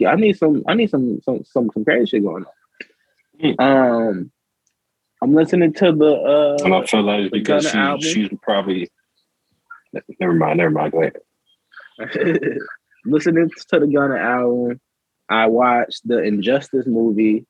I 0.08 0.16
need 0.16 0.38
some, 0.38 0.64
I 0.68 0.74
need 0.74 0.90
some, 0.90 1.22
some, 1.24 1.44
some, 1.44 1.70
some 1.74 1.84
crazy 1.84 2.06
shit 2.06 2.24
going 2.24 2.46
on. 2.46 3.56
Um, 3.60 4.32
I'm 5.22 5.34
listening 5.34 5.74
to 5.74 5.92
the 5.92 6.58
And 6.64 6.74
uh, 6.74 6.80
I 6.80 6.86
feel 6.86 7.04
like 7.04 7.32
because 7.32 7.70
she, 7.70 7.78
album. 7.78 8.02
she's 8.02 8.30
probably. 8.42 8.90
Never 10.20 10.34
mind. 10.34 10.58
Never 10.58 10.72
mind. 10.72 10.92
Go 10.94 11.02
ahead. 11.02 11.18
listening 13.06 13.50
to 13.50 13.80
the 13.80 13.88
Gunna 13.88 14.18
album. 14.18 14.80
I 15.30 15.48
watched 15.48 16.08
the 16.08 16.22
Injustice 16.24 16.88
movie, 16.88 17.46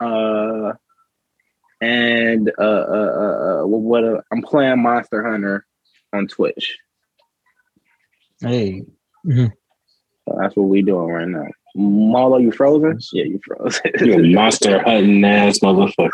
uh, 0.00 0.72
and 1.80 2.50
uh, 2.58 2.62
uh, 2.62 3.12
uh, 3.16 3.62
uh 3.62 3.66
what 3.66 4.04
uh, 4.04 4.20
I'm 4.32 4.42
playing 4.42 4.82
Monster 4.82 5.28
Hunter 5.28 5.66
on 6.12 6.26
Twitch. 6.28 6.78
Hey, 8.40 8.82
So 9.28 9.48
that's 10.40 10.56
what 10.56 10.64
we 10.68 10.82
doing 10.82 11.08
right 11.08 11.28
now. 11.28 11.46
Marlo, 11.76 12.40
you 12.42 12.50
frozen? 12.52 12.98
Yeah, 13.12 13.24
you 13.24 13.40
frozen. 13.46 13.82
You 14.00 14.14
a 14.14 14.22
monster 14.34 14.82
hunting 14.82 15.24
ass 15.24 15.58
motherfucker. 15.60 16.10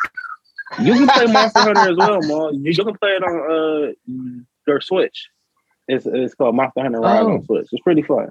You 0.82 0.92
can 0.94 1.06
play 1.08 1.26
Monster 1.26 1.60
Hunter 1.60 1.90
as 1.92 1.96
well, 1.96 2.20
Mal. 2.22 2.52
You, 2.54 2.72
you 2.72 2.84
can 2.84 2.96
play 2.98 3.10
it 3.10 3.22
on 3.22 3.88
uh 3.88 3.92
your 4.66 4.80
Switch. 4.80 5.28
It's 5.88 6.04
it's 6.06 6.34
called 6.34 6.56
Monster 6.56 6.82
Hunter 6.82 7.00
Rise 7.00 7.22
Oh. 7.24 7.32
on 7.34 7.44
Switch. 7.44 7.68
It's 7.70 7.82
pretty 7.82 8.02
fun. 8.02 8.28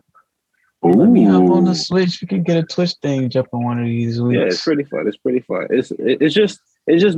let 0.84 1.09
me 1.09 1.23
hop 1.23 1.49
on 1.49 1.63
the 1.63 1.73
Switch. 1.73 2.19
We 2.22 2.27
can 2.27 2.43
get 2.43 2.57
a 2.57 2.63
Twitch 2.63 2.93
thing 3.01 3.30
jumping 3.30 3.63
one 3.63 3.80
of 3.80 3.85
these 3.85 4.22
weeks. 4.22 4.38
Yeah, 4.38 4.45
it's 4.47 4.63
pretty 4.63 4.84
fun. 4.84 5.07
It's 5.07 5.17
pretty 5.17 5.39
fun. 5.39 5.67
It's 5.69 5.91
it- 5.91 6.22
it's 6.22 6.35
just 6.35 6.59
it's 6.88 7.01
just 7.01 7.17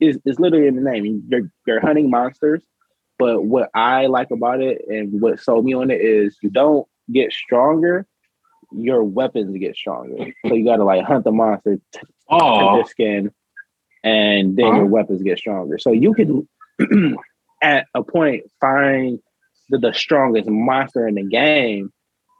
it's, 0.00 0.18
it's 0.24 0.38
literally 0.38 0.68
in 0.68 0.76
the 0.76 0.82
name. 0.82 1.24
You're 1.28 1.50
you're 1.66 1.80
hunting 1.80 2.10
monsters, 2.10 2.62
but 3.18 3.44
what 3.44 3.70
I 3.74 4.06
like 4.06 4.30
about 4.30 4.60
it 4.60 4.82
and 4.88 5.20
what 5.20 5.40
sold 5.40 5.64
me 5.64 5.74
on 5.74 5.90
it 5.90 6.00
is 6.00 6.36
you 6.40 6.50
don't 6.50 6.86
get 7.12 7.32
stronger. 7.32 8.06
Your 8.72 9.02
weapons 9.02 9.56
get 9.58 9.76
stronger. 9.76 10.32
So 10.46 10.54
you 10.54 10.64
gotta 10.64 10.84
like 10.84 11.04
hunt 11.04 11.24
the 11.24 11.32
monster, 11.32 11.78
t- 11.92 12.00
their 12.76 12.86
skin, 12.86 13.32
and 14.04 14.56
then 14.56 14.66
your 14.76 14.86
weapons 14.86 15.22
get 15.22 15.38
stronger. 15.38 15.78
So 15.78 15.92
you 15.92 16.14
can 16.14 16.48
at 17.62 17.86
a 17.94 18.02
point 18.02 18.44
find 18.60 19.18
the, 19.70 19.78
the 19.78 19.92
strongest 19.92 20.48
monster 20.48 21.08
in 21.08 21.16
the 21.16 21.24
game, 21.24 21.92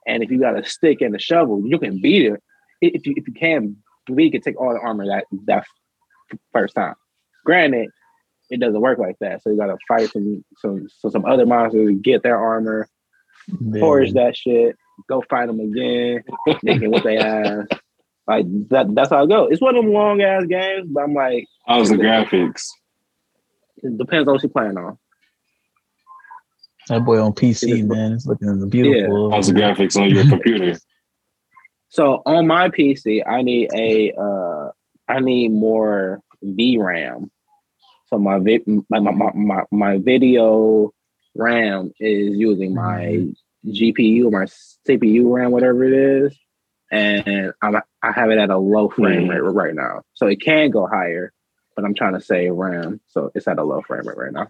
and 0.07 0.23
if 0.23 0.31
you 0.31 0.39
got 0.39 0.59
a 0.59 0.65
stick 0.65 1.01
and 1.01 1.15
a 1.17 1.19
shovel, 1.19 1.63
you 1.67 1.79
can 1.79 2.01
beat 2.01 2.27
it. 2.27 2.43
If 2.81 3.07
you 3.07 3.15
if 3.17 3.27
you 3.27 3.35
can, 3.35 3.77
we 4.09 4.31
can 4.31 4.43
take 4.43 4.61
all 4.61 4.73
the 4.73 4.81
armor 4.81 5.07
that 5.07 5.25
that 5.47 5.67
first 6.53 6.75
time. 6.75 6.95
Granted, 7.45 7.91
it 8.51 8.61
doesn't 8.61 8.81
work 8.81 8.99
like 8.99 9.17
that. 9.21 9.43
So 9.43 9.51
you 9.51 9.57
got 9.57 9.67
to 9.67 9.77
fight 9.87 10.11
some 10.11 10.45
some 10.59 10.89
so 10.99 11.09
some 11.11 11.25
other 11.25 11.47
monsters, 11.47 11.97
get 12.03 12.23
their 12.23 12.39
armor, 12.39 12.89
Yeah. 13.61 13.81
forge 13.81 14.13
that 14.15 14.37
shit, 14.37 14.77
go 15.09 15.23
fight 15.29 15.47
them 15.47 15.61
again, 15.61 16.23
they 16.63 16.79
can 16.79 16.91
whip 16.91 17.05
their 17.05 17.21
ass. 17.21 17.67
Like 18.27 18.45
that. 18.69 18.95
That's 18.95 19.11
how 19.11 19.25
it 19.25 19.29
goes. 19.29 19.49
It's 19.53 19.63
one 19.63 19.75
of 19.77 19.83
them 19.85 19.93
long 19.93 20.21
ass 20.21 20.45
games, 20.47 20.87
but 20.91 21.03
I'm 21.05 21.15
like, 21.15 21.47
how's 21.67 21.89
the 21.89 21.97
graphics? 21.97 22.67
it 23.83 23.97
depends 23.97 24.27
on 24.29 24.35
what 24.35 24.43
you're 24.43 24.51
playing 24.51 24.77
on. 24.77 24.99
That 26.89 27.05
boy 27.05 27.23
on 27.23 27.33
PC, 27.33 27.87
man, 27.87 28.13
it's 28.13 28.27
looking 28.27 28.69
beautiful. 28.71 29.31
How's 29.31 29.47
the 29.49 29.53
graphics 29.53 30.01
on 30.01 30.11
your 30.11 30.25
computer? 30.29 30.79
So 31.91 32.23
on 32.27 32.47
my 32.47 32.69
PC, 32.71 33.23
I 33.27 33.43
need 33.43 33.71
a 33.75 34.13
uh 34.13 34.71
I 35.09 35.21
need 35.21 35.53
more 35.53 36.21
VRAM. 36.45 37.31
So 38.09 38.19
my 38.19 38.39
vi- 38.39 38.65
my, 38.89 39.01
my, 39.01 39.31
my, 39.35 39.63
my, 39.71 39.99
video 39.99 40.93
RAM 41.35 41.93
is 42.01 42.37
using 42.37 42.75
my 42.75 43.27
GPU 43.67 44.27
or 44.27 44.31
my 44.31 44.47
CPU 44.89 45.31
RAM, 45.35 45.51
whatever 45.51 45.85
it 45.85 45.93
is, 45.93 46.39
and 46.91 47.53
I'm 47.61 47.77
I 48.03 48.13
have 48.13 48.31
it 48.31 48.39
at 48.39 48.51
a 48.51 48.57
low 48.57 48.89
frame 48.89 49.27
Mhm. 49.27 49.31
rate 49.31 49.41
right 49.41 49.75
now. 49.75 50.03
So 50.15 50.27
it 50.27 50.41
can 50.41 50.71
go 50.71 50.87
higher, 50.87 51.33
but 51.77 51.85
I'm 51.85 51.95
trying 51.95 52.15
to 52.15 52.21
save 52.21 52.55
RAM, 52.55 53.01
so 53.09 53.31
it's 53.35 53.47
at 53.47 53.59
a 53.59 53.65
low 53.65 53.83
frame 53.83 54.07
rate 54.09 54.17
right 54.17 54.33
now. 54.33 54.49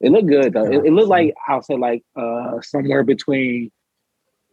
It 0.00 0.10
looked 0.10 0.28
good 0.28 0.52
though. 0.52 0.70
It, 0.70 0.86
it 0.86 0.92
looked 0.92 1.08
like 1.08 1.34
I'll 1.48 1.62
say 1.62 1.76
like 1.76 2.04
uh 2.16 2.60
somewhere 2.60 3.02
between 3.02 3.72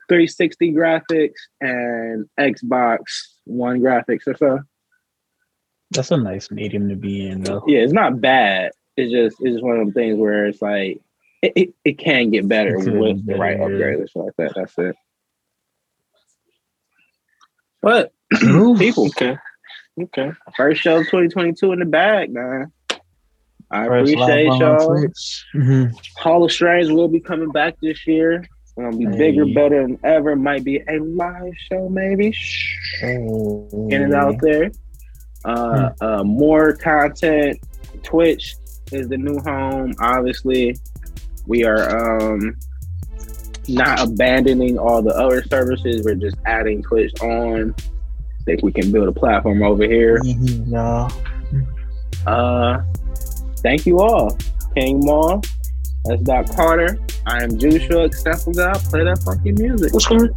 360 0.07 0.73
graphics 0.73 1.37
and 1.61 2.27
Xbox 2.39 2.99
One 3.45 3.79
graphics 3.79 4.25
or 4.25 4.35
so. 4.37 4.59
That's 5.91 6.11
a 6.11 6.17
nice 6.17 6.51
medium 6.51 6.87
to 6.89 6.95
be 6.95 7.27
in, 7.27 7.41
though. 7.43 7.63
Yeah, 7.67 7.79
it's 7.79 7.93
not 7.93 8.21
bad. 8.21 8.71
It's 8.95 9.11
just 9.11 9.37
it's 9.41 9.53
just 9.55 9.63
one 9.63 9.77
of 9.77 9.85
them 9.85 9.93
things 9.93 10.17
where 10.19 10.45
it's 10.47 10.61
like 10.61 11.01
it, 11.41 11.53
it, 11.55 11.73
it 11.85 11.97
can 11.97 12.29
get 12.31 12.47
better 12.47 12.75
It 12.75 12.93
with 12.99 13.25
be 13.25 13.33
the 13.33 13.39
right 13.39 13.57
better, 13.57 13.71
yeah. 13.71 13.75
upgrade 13.95 13.99
or 14.01 14.07
something 14.07 14.31
like 14.37 14.53
that. 14.53 14.53
That's 14.55 14.77
it. 14.77 14.95
But 17.81 18.13
Ooh. 18.43 18.75
people, 18.77 19.07
Okay. 19.07 19.37
Okay. 20.01 20.31
first 20.55 20.81
show 20.81 20.97
of 20.97 21.05
2022 21.05 21.71
in 21.73 21.79
the 21.79 21.85
bag, 21.85 22.31
man. 22.33 22.71
I 23.71 23.85
Fresh 23.85 24.09
appreciate 24.11 24.47
live 24.47 24.59
y'all. 24.61 24.97
Twitch. 24.97 25.45
Mhm. 25.55 25.91
Hall 26.17 26.43
of 26.43 26.51
Strange 26.51 26.89
will 26.89 27.07
be 27.07 27.19
coming 27.19 27.51
back 27.51 27.75
this 27.81 28.07
year. 28.07 28.45
It's 28.63 28.73
gonna 28.73 28.95
be 28.97 29.05
bigger, 29.05 29.45
better 29.45 29.81
than 29.81 29.99
ever. 30.03 30.35
Might 30.35 30.63
be 30.63 30.77
a 30.87 30.99
live 30.99 31.53
show, 31.71 31.87
maybe. 31.89 32.31
Shh. 32.31 33.03
Oh. 33.03 33.87
Get 33.89 34.01
it 34.01 34.13
out 34.13 34.35
there. 34.41 34.71
Uh, 35.45 35.89
uh, 36.01 36.23
more 36.23 36.73
content. 36.73 37.59
Twitch 38.03 38.55
is 38.91 39.07
the 39.07 39.17
new 39.17 39.39
home. 39.39 39.93
Obviously, 39.99 40.75
we 41.47 41.63
are 41.63 42.29
um 42.31 42.57
not 43.67 44.01
abandoning 44.01 44.77
all 44.79 45.01
the 45.01 45.15
other 45.15 45.43
services. 45.43 46.03
We're 46.03 46.15
just 46.15 46.37
adding 46.45 46.81
Twitch 46.81 47.13
on. 47.21 47.75
Think 48.45 48.63
we 48.63 48.71
can 48.71 48.91
build 48.91 49.07
a 49.07 49.11
platform 49.11 49.61
over 49.63 49.83
here. 49.83 50.19
Mhm, 50.19 50.71
y'all. 50.71 51.11
Uh, 52.25 52.81
thank 53.57 53.85
you 53.85 53.99
all. 53.99 54.35
King 54.75 55.03
Mal. 55.05 55.41
That's 56.05 56.21
Doc 56.23 56.49
Carter. 56.55 56.97
I 57.27 57.43
am 57.43 57.57
Joshua. 57.59 58.05
Example 58.05 58.53
God. 58.53 58.75
Play 58.75 59.03
that 59.03 59.21
funky 59.23 59.51
music. 59.51 59.93
What's 59.93 60.07
good? 60.07 60.33